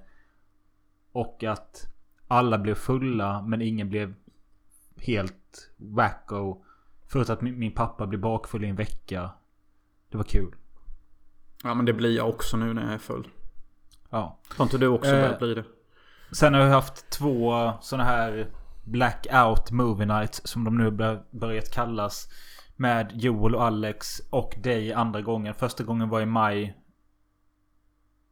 Och 1.11 1.43
att 1.43 1.87
alla 2.27 2.57
blev 2.57 2.75
fulla 2.75 3.41
men 3.41 3.61
ingen 3.61 3.89
blev 3.89 4.13
helt 5.01 5.71
wacko. 5.77 6.63
Förut 7.07 7.29
att 7.29 7.41
min, 7.41 7.59
min 7.59 7.71
pappa 7.71 8.07
blev 8.07 8.21
bakfull 8.21 8.63
i 8.63 8.67
en 8.67 8.75
vecka. 8.75 9.29
Det 10.09 10.17
var 10.17 10.23
kul. 10.23 10.55
Ja 11.63 11.73
men 11.73 11.85
det 11.85 11.93
blir 11.93 12.15
jag 12.17 12.29
också 12.29 12.57
nu 12.57 12.73
när 12.73 12.81
jag 12.83 12.93
är 12.93 12.97
full. 12.97 13.27
Ja. 14.09 14.39
Har 14.57 14.65
inte 14.65 14.77
du 14.77 14.87
också 14.87 15.11
Eh, 15.11 15.21
börjat 15.21 15.39
bli 15.39 15.53
det? 15.53 15.63
Sen 16.31 16.53
har 16.53 16.61
jag 16.61 16.69
haft 16.69 17.09
två 17.09 17.71
sådana 17.81 18.03
här 18.09 18.47
Blackout 18.83 19.71
Movie 19.71 20.05
Nights 20.05 20.41
som 20.47 20.63
de 20.63 20.77
nu 20.77 20.91
bör- 20.91 21.23
börjat 21.31 21.71
kallas. 21.73 22.29
Med 22.75 23.11
Joel 23.13 23.55
och 23.55 23.63
Alex 23.63 24.19
och 24.29 24.55
dig 24.57 24.93
andra 24.93 25.21
gången. 25.21 25.53
Första 25.53 25.83
gången 25.83 26.09
var 26.09 26.21
i 26.21 26.25
maj. 26.25 26.77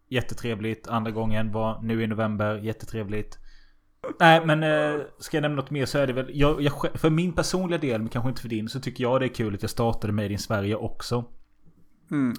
Jättetrevligt. 0.08 0.88
Andra 0.88 1.12
gången 1.12 1.52
var 1.52 1.82
nu 1.82 2.04
i 2.04 2.08
november. 2.08 2.56
Jättetrevligt. 2.58 3.40
Nej 4.20 4.46
men 4.46 4.64
eh, 4.64 5.06
ska 5.18 5.38
jag 5.38 5.42
nämna 5.42 5.62
något 5.62 5.72
mer 5.72 5.86
så 5.86 5.98
är 5.98 6.08
det 6.08 6.14
väl. 6.14 6.32
Jag, 6.34 6.62
jag, 6.62 6.74
för 6.94 7.10
min 7.10 7.34
personliga 7.34 7.78
del, 7.78 8.02
men 8.02 8.10
kanske 8.10 8.30
inte 8.30 8.42
för 8.42 8.50
din, 8.50 8.70
så 8.70 8.80
tycker 8.80 9.04
jag 9.04 9.22
det 9.22 9.26
är 9.26 9.34
kul 9.34 9.56
att 9.56 9.62
jag 9.62 9.72
startade 9.72 10.14
Made 10.14 10.32
in 10.32 10.40
Sverige 10.40 10.76
också. 10.76 11.26
Mm. 12.12 12.34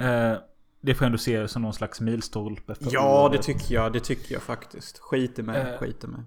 Eh, 0.00 0.38
det 0.80 0.94
får 0.94 1.04
jag 1.04 1.06
ändå 1.06 1.18
se 1.18 1.48
som 1.48 1.62
någon 1.62 1.72
slags 1.72 2.00
milstolpe. 2.00 2.74
Ja 2.80 3.28
det 3.32 3.42
tycker 3.42 3.74
jag. 3.74 3.92
Det 3.92 4.00
tycker 4.00 4.34
jag 4.34 4.42
faktiskt. 4.42 4.98
Skit 4.98 5.38
i 5.38 5.42
mig. 5.42 5.60
Eh. 5.60 5.78
Skit 5.78 6.04
i 6.04 6.06
mig. 6.06 6.20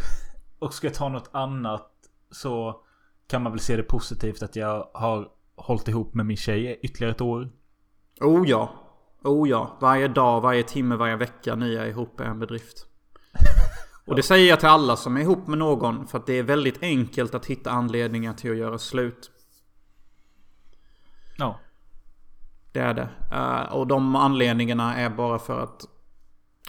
Och 0.58 0.74
ska 0.74 0.86
jag 0.86 0.94
ta 0.94 1.08
något 1.08 1.30
annat 1.32 1.90
så 2.30 2.80
kan 3.26 3.42
man 3.42 3.52
väl 3.52 3.60
se 3.60 3.76
det 3.76 3.82
positivt 3.82 4.42
att 4.42 4.56
jag 4.56 4.90
har 4.94 5.28
hållit 5.56 5.88
ihop 5.88 6.14
med 6.14 6.26
min 6.26 6.36
tjej 6.36 6.80
ytterligare 6.82 7.12
ett 7.12 7.20
år. 7.20 7.50
Oh 8.20 8.48
ja. 8.48 8.72
Oh 9.22 9.48
ja. 9.48 9.78
Varje 9.80 10.08
dag, 10.08 10.40
varje 10.40 10.62
timme, 10.62 10.96
varje 10.96 11.16
vecka 11.16 11.54
ni 11.54 11.74
är 11.74 11.86
ihop 11.86 12.20
är 12.20 12.24
en 12.24 12.38
bedrift. 12.38 12.86
Och 14.04 14.16
det 14.16 14.22
säger 14.22 14.48
jag 14.48 14.60
till 14.60 14.68
alla 14.68 14.96
som 14.96 15.16
är 15.16 15.20
ihop 15.20 15.46
med 15.46 15.58
någon 15.58 16.06
för 16.06 16.18
att 16.18 16.26
det 16.26 16.38
är 16.38 16.42
väldigt 16.42 16.82
enkelt 16.82 17.34
att 17.34 17.46
hitta 17.46 17.70
anledningar 17.70 18.32
till 18.32 18.50
att 18.50 18.56
göra 18.56 18.78
slut. 18.78 19.30
Ja. 21.36 21.58
Det 22.72 22.80
är 22.80 22.94
det. 22.94 23.08
Eh, 23.32 23.72
och 23.76 23.86
de 23.86 24.16
anledningarna 24.16 24.96
är 24.96 25.10
bara 25.10 25.38
för 25.38 25.60
att... 25.60 25.84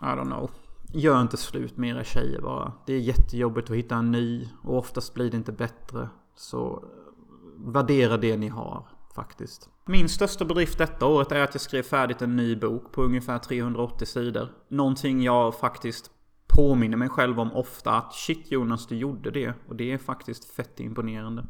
I 0.02 0.06
don't 0.06 0.26
know. 0.26 0.52
Gör 0.94 1.22
inte 1.22 1.38
slut 1.38 1.78
med 1.78 1.90
era 1.90 2.04
tjejer 2.04 2.42
bara. 2.42 2.74
Det 2.86 2.94
är 2.94 3.00
jättejobbigt 3.00 3.70
att 3.70 3.76
hitta 3.76 3.96
en 3.96 4.12
ny. 4.12 4.50
Och 4.64 4.78
oftast 4.78 5.14
blir 5.14 5.32
det 5.32 5.38
inte 5.38 5.52
bättre. 5.52 6.10
Så 6.36 6.84
eh, 6.84 7.74
värdera 7.74 8.18
det 8.18 8.38
ni 8.38 8.48
har 8.48 8.88
faktiskt. 9.16 9.70
Min 9.86 10.10
största 10.10 10.46
bedrift 10.46 10.78
detta 10.78 11.06
året 11.06 11.32
är 11.32 11.42
att 11.42 11.56
jag 11.56 11.62
skrev 11.62 11.84
färdigt 11.84 12.22
en 12.22 12.36
ny 12.36 12.56
bok 12.56 12.92
på 12.92 13.04
ungefär 13.04 13.40
380 13.40 14.06
sidor. 14.06 14.50
Någonting 14.68 15.22
jag 15.22 15.56
faktiskt 15.56 16.12
påminner 16.56 16.98
mig 16.98 17.10
själv 17.10 17.40
om 17.40 17.54
ofta 17.54 17.92
att 17.92 18.14
shit 18.14 18.52
Jonas 18.52 18.88
du 18.88 18.96
gjorde 18.96 19.32
det. 19.32 19.54
Och 19.68 19.76
det 19.76 19.92
är 19.92 19.98
faktiskt 19.98 20.56
fett 20.56 20.80
imponerande. 20.80 21.46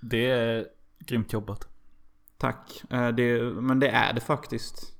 Det 0.00 0.30
är 0.30 0.66
grymt 0.98 1.32
jobbat. 1.32 1.68
Tack. 2.38 2.82
Eh, 2.90 3.08
Det, 3.08 3.42
men 3.42 3.80
det 3.80 3.88
är 3.88 4.12
det 4.12 4.20
faktiskt. 4.20 4.92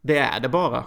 Det 0.00 0.18
är 0.18 0.40
det 0.40 0.48
bara. 0.48 0.84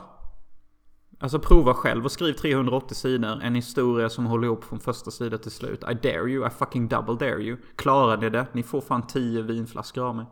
Alltså 1.20 1.40
prova 1.40 1.74
själv 1.74 2.06
och 2.06 2.12
skriv 2.12 2.34
380 2.34 2.96
sidor. 2.96 3.42
En 3.44 3.56
historia 3.56 4.10
som 4.10 4.26
håller 4.26 4.48
ihop 4.48 4.64
från 4.64 4.80
första 4.80 5.12
sida 5.12 5.38
till 5.38 5.52
slut. 5.52 5.84
I 5.92 5.94
dare 5.94 6.32
you, 6.32 6.48
I 6.48 6.50
fucking 6.50 6.88
double 6.88 7.16
dare 7.28 7.42
you. 7.42 7.58
Klarar 7.76 8.18
ni 8.18 8.30
det? 8.30 8.48
Ni 8.52 8.64
får 8.64 8.82
fan 8.82 9.08
10 9.08 9.42
vinflaskor 9.42 10.04
av 10.08 10.16
mig. 10.16 10.26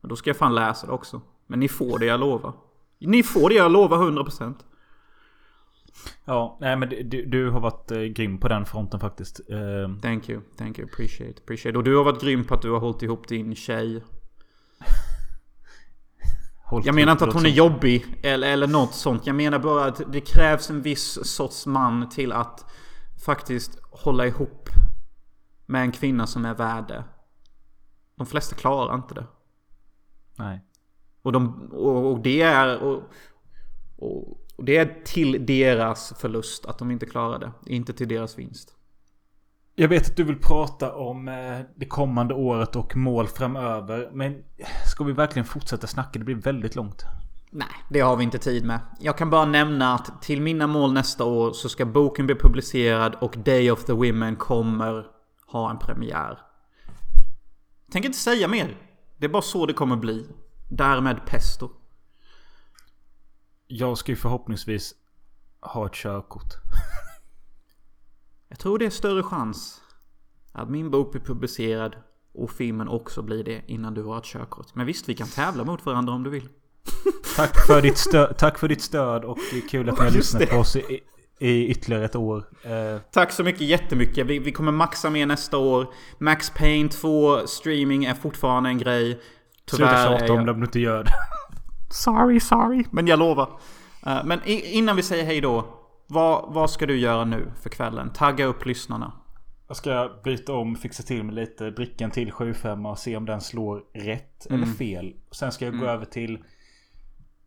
Men 0.00 0.08
då 0.08 0.16
ska 0.16 0.30
jag 0.30 0.36
fan 0.36 0.54
läsa 0.54 0.86
det 0.86 0.92
också. 0.92 1.20
Men 1.46 1.60
ni 1.60 1.68
får 1.68 1.98
det 1.98 2.06
jag 2.06 2.20
lovar. 2.20 2.52
Ni 2.98 3.22
får 3.22 3.48
det 3.48 3.54
jag 3.54 3.72
lovar 3.72 3.98
100%. 3.98 4.54
Ja, 6.24 6.58
nej 6.60 6.76
men 6.76 6.88
du, 6.88 7.26
du- 7.26 7.50
har 7.50 7.60
varit 7.60 7.90
eh, 7.90 7.98
grym 8.00 8.38
på 8.38 8.48
den 8.48 8.66
fronten 8.66 9.00
faktiskt. 9.00 9.40
Eh, 9.48 10.00
Thank 10.02 10.28
you, 10.28 10.40
thank 10.58 10.78
you, 10.78 10.88
appreciate, 10.92 11.42
appreciate. 11.42 11.78
Och 11.78 11.84
du 11.84 11.96
har 11.96 12.04
varit 12.04 12.20
grym 12.22 12.44
på 12.44 12.54
att 12.54 12.62
du 12.62 12.70
har 12.70 12.80
hållit 12.80 13.02
ihop 13.02 13.28
din 13.28 13.54
tjej. 13.54 14.04
hållit 16.64 16.86
Jag 16.86 16.94
menar 16.94 17.12
inte 17.12 17.24
att 17.24 17.34
hon 17.34 17.46
är 17.46 17.50
jobbig 17.50 18.04
eller, 18.22 18.52
eller 18.52 18.66
något 18.66 18.94
sånt. 18.94 19.26
Jag 19.26 19.36
menar 19.36 19.58
bara 19.58 19.84
att 19.84 20.12
det 20.12 20.20
krävs 20.20 20.70
en 20.70 20.82
viss 20.82 21.18
sorts 21.26 21.66
man 21.66 22.08
till 22.08 22.32
att 22.32 22.64
faktiskt 23.24 23.78
hålla 23.90 24.26
ihop 24.26 24.68
med 25.66 25.82
en 25.82 25.92
kvinna 25.92 26.26
som 26.26 26.44
är 26.44 26.54
värd 26.54 26.88
det. 26.88 27.04
De 28.16 28.26
flesta 28.26 28.56
klarar 28.56 28.94
inte 28.94 29.14
det. 29.14 29.26
Nej. 30.38 30.64
Och, 31.22 31.32
de, 31.32 31.70
och, 31.72 32.12
och 32.12 32.20
det 32.20 32.42
är... 32.42 32.78
Och, 32.82 33.02
och, 33.96 34.36
och 34.60 34.66
det 34.66 34.76
är 34.76 35.02
till 35.04 35.46
deras 35.46 36.12
förlust 36.18 36.66
att 36.66 36.78
de 36.78 36.90
inte 36.90 37.06
klarar 37.06 37.38
det. 37.38 37.52
Inte 37.66 37.92
till 37.92 38.08
deras 38.08 38.38
vinst. 38.38 38.74
Jag 39.74 39.88
vet 39.88 40.10
att 40.10 40.16
du 40.16 40.24
vill 40.24 40.38
prata 40.38 40.94
om 40.94 41.28
eh, 41.28 41.58
det 41.76 41.86
kommande 41.86 42.34
året 42.34 42.76
och 42.76 42.96
mål 42.96 43.28
framöver. 43.28 44.10
Men 44.12 44.44
ska 44.86 45.04
vi 45.04 45.12
verkligen 45.12 45.46
fortsätta 45.46 45.86
snacka? 45.86 46.18
Det 46.18 46.24
blir 46.24 46.34
väldigt 46.34 46.74
långt. 46.74 47.04
Nej, 47.50 47.68
det 47.90 48.00
har 48.00 48.16
vi 48.16 48.24
inte 48.24 48.38
tid 48.38 48.64
med. 48.64 48.80
Jag 49.00 49.18
kan 49.18 49.30
bara 49.30 49.44
nämna 49.44 49.94
att 49.94 50.22
till 50.22 50.42
mina 50.42 50.66
mål 50.66 50.92
nästa 50.92 51.24
år 51.24 51.52
så 51.52 51.68
ska 51.68 51.86
boken 51.86 52.26
bli 52.26 52.34
publicerad 52.34 53.16
och 53.20 53.34
Day 53.38 53.70
of 53.70 53.84
the 53.84 53.92
Women 53.92 54.36
kommer 54.36 55.06
ha 55.46 55.70
en 55.70 55.78
premiär. 55.78 56.38
Tänker 57.92 58.08
inte 58.08 58.18
säga 58.18 58.48
mer. 58.48 58.76
Det 59.16 59.26
är 59.26 59.30
bara 59.30 59.42
så 59.42 59.66
det 59.66 59.72
kommer 59.72 59.96
bli. 59.96 60.26
Därmed 60.68 61.26
pesto. 61.26 61.70
Jag 63.72 63.98
ska 63.98 64.12
ju 64.12 64.16
förhoppningsvis 64.16 64.94
ha 65.60 65.86
ett 65.86 65.94
körkort. 65.94 66.54
Jag 68.48 68.58
tror 68.58 68.78
det 68.78 68.86
är 68.86 68.90
större 68.90 69.22
chans 69.22 69.80
att 70.52 70.70
min 70.70 70.90
bok 70.90 71.12
blir 71.12 71.22
publicerad 71.22 71.96
och 72.34 72.50
filmen 72.50 72.88
också 72.88 73.22
blir 73.22 73.44
det 73.44 73.62
innan 73.66 73.94
du 73.94 74.02
har 74.04 74.18
ett 74.18 74.24
körkort. 74.24 74.66
Men 74.74 74.86
visst, 74.86 75.08
vi 75.08 75.14
kan 75.14 75.28
tävla 75.28 75.64
mot 75.64 75.86
varandra 75.86 76.12
om 76.12 76.22
du 76.22 76.30
vill. 76.30 76.48
Tack 77.36 77.66
för 77.66 77.82
ditt, 77.82 77.94
stö- 77.96 78.32
tack 78.34 78.58
för 78.58 78.68
ditt 78.68 78.82
stöd 78.82 79.24
och 79.24 79.38
det 79.52 79.56
är 79.58 79.68
kul 79.68 79.88
att 79.88 79.98
ni 79.98 80.04
har 80.04 80.10
lyssnat 80.10 80.48
på 80.50 80.56
oss 80.56 80.76
i, 80.76 81.00
i 81.38 81.66
ytterligare 81.66 82.04
ett 82.04 82.16
år. 82.16 82.44
Eh, 82.62 83.00
Tack 83.12 83.32
så 83.32 83.44
mycket, 83.44 83.60
jättemycket. 83.60 84.26
Vi, 84.26 84.38
vi 84.38 84.52
kommer 84.52 84.72
maxa 84.72 85.10
mer 85.10 85.26
nästa 85.26 85.58
år. 85.58 85.92
Max 86.18 86.50
Payne 86.50 86.88
2 86.88 87.46
streaming 87.46 88.04
är 88.04 88.14
fortfarande 88.14 88.68
en 88.68 88.78
grej. 88.78 89.20
sluta 89.66 89.90
är 89.90 90.18
tjata 90.18 90.32
om 90.32 90.46
det 90.46 90.52
om 90.52 90.60
du 90.60 90.66
inte 90.66 90.80
gör 90.80 91.04
det. 91.04 91.10
Sorry, 91.90 92.40
sorry. 92.40 92.84
Men 92.90 93.06
jag 93.06 93.18
lovar. 93.18 93.60
Eh, 94.06 94.24
men 94.24 94.40
innan 94.44 94.96
vi 94.96 95.02
säger 95.02 95.24
hej 95.24 95.40
då. 95.40 95.76
Vad, 96.06 96.54
vad 96.54 96.70
ska 96.70 96.86
du 96.86 96.98
göra 96.98 97.24
nu 97.24 97.52
för 97.62 97.70
kvällen? 97.70 98.12
Tagga 98.12 98.44
upp 98.44 98.66
lyssnarna. 98.66 99.12
Jag 99.68 99.76
ska 99.76 100.20
byta 100.24 100.52
om, 100.52 100.76
fixa 100.76 101.02
till 101.02 101.24
med 101.24 101.34
lite 101.34 101.70
brickan 101.70 102.10
till 102.10 102.32
75 102.32 102.86
och 102.86 102.98
se 102.98 103.16
om 103.16 103.26
den 103.26 103.40
slår 103.40 103.82
rätt 103.94 104.46
eller 104.46 104.66
fel. 104.66 105.14
Sen 105.30 105.52
ska 105.52 105.64
jag 105.64 105.78
gå 105.78 105.86
över 105.86 106.04
till 106.04 106.38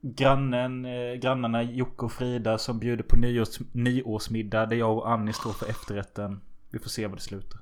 grannen, 0.02 0.86
eh, 0.86 1.14
grannarna 1.14 1.64
Jocke 1.64 2.06
och 2.06 2.12
Frida 2.12 2.58
som 2.58 2.80
bjuder 2.80 3.04
på 3.04 3.16
nyårs, 3.16 3.60
nyårsmiddag 3.72 4.66
där 4.66 4.76
jag 4.76 4.98
och 4.98 5.12
Annie 5.12 5.34
står 5.34 5.52
för 5.52 5.70
efterrätten. 5.70 6.42
Vi 6.70 6.80
får 6.80 6.90
se 6.90 7.08
vad 7.08 7.18
det 7.18 7.22
slutar. 7.22 7.60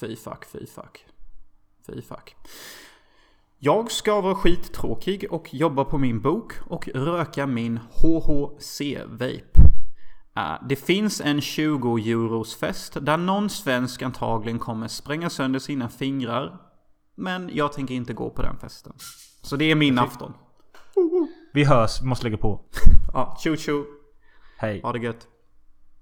Fy 0.00 0.16
fuck, 0.16 0.44
fy 0.44 0.66
fuck. 0.66 1.06
Fy 1.86 2.02
fuck. 2.02 2.36
Jag 3.58 3.90
ska 3.90 4.20
vara 4.20 4.34
skittråkig 4.34 5.26
och 5.30 5.54
jobba 5.54 5.84
på 5.84 5.98
min 5.98 6.20
bok 6.20 6.52
och 6.66 6.88
röka 6.88 7.46
min 7.46 7.78
HHC-vape. 8.02 9.60
Eh, 10.36 10.66
Det 10.68 10.76
finns 10.76 11.20
en 11.20 11.40
20 11.40 11.98
euros 11.98 12.56
fest 12.56 12.96
där 13.00 13.16
någon 13.16 13.50
svensk 13.50 14.02
antagligen 14.02 14.58
kommer 14.58 14.88
spränga 14.88 15.30
sönder 15.30 15.58
sina 15.58 15.88
fingrar. 15.88 16.58
Men 17.16 17.50
jag 17.52 17.72
tänker 17.72 17.94
inte 17.94 18.12
gå 18.12 18.30
på 18.30 18.42
den 18.42 18.58
festen. 18.58 18.92
Så 19.42 19.56
det 19.56 19.70
är 19.70 19.74
min 19.74 19.98
afton. 19.98 20.32
Vi 21.52 21.64
hörs, 21.64 22.02
vi 22.02 22.06
måste 22.06 22.24
lägga 22.24 22.36
på. 22.36 22.60
Ja, 23.12 23.36
tjo 23.40 23.56
tjo. 23.56 23.84
Hej. 24.58 24.80
Ha 24.82 24.92
det 24.92 24.98
gött. 24.98 25.28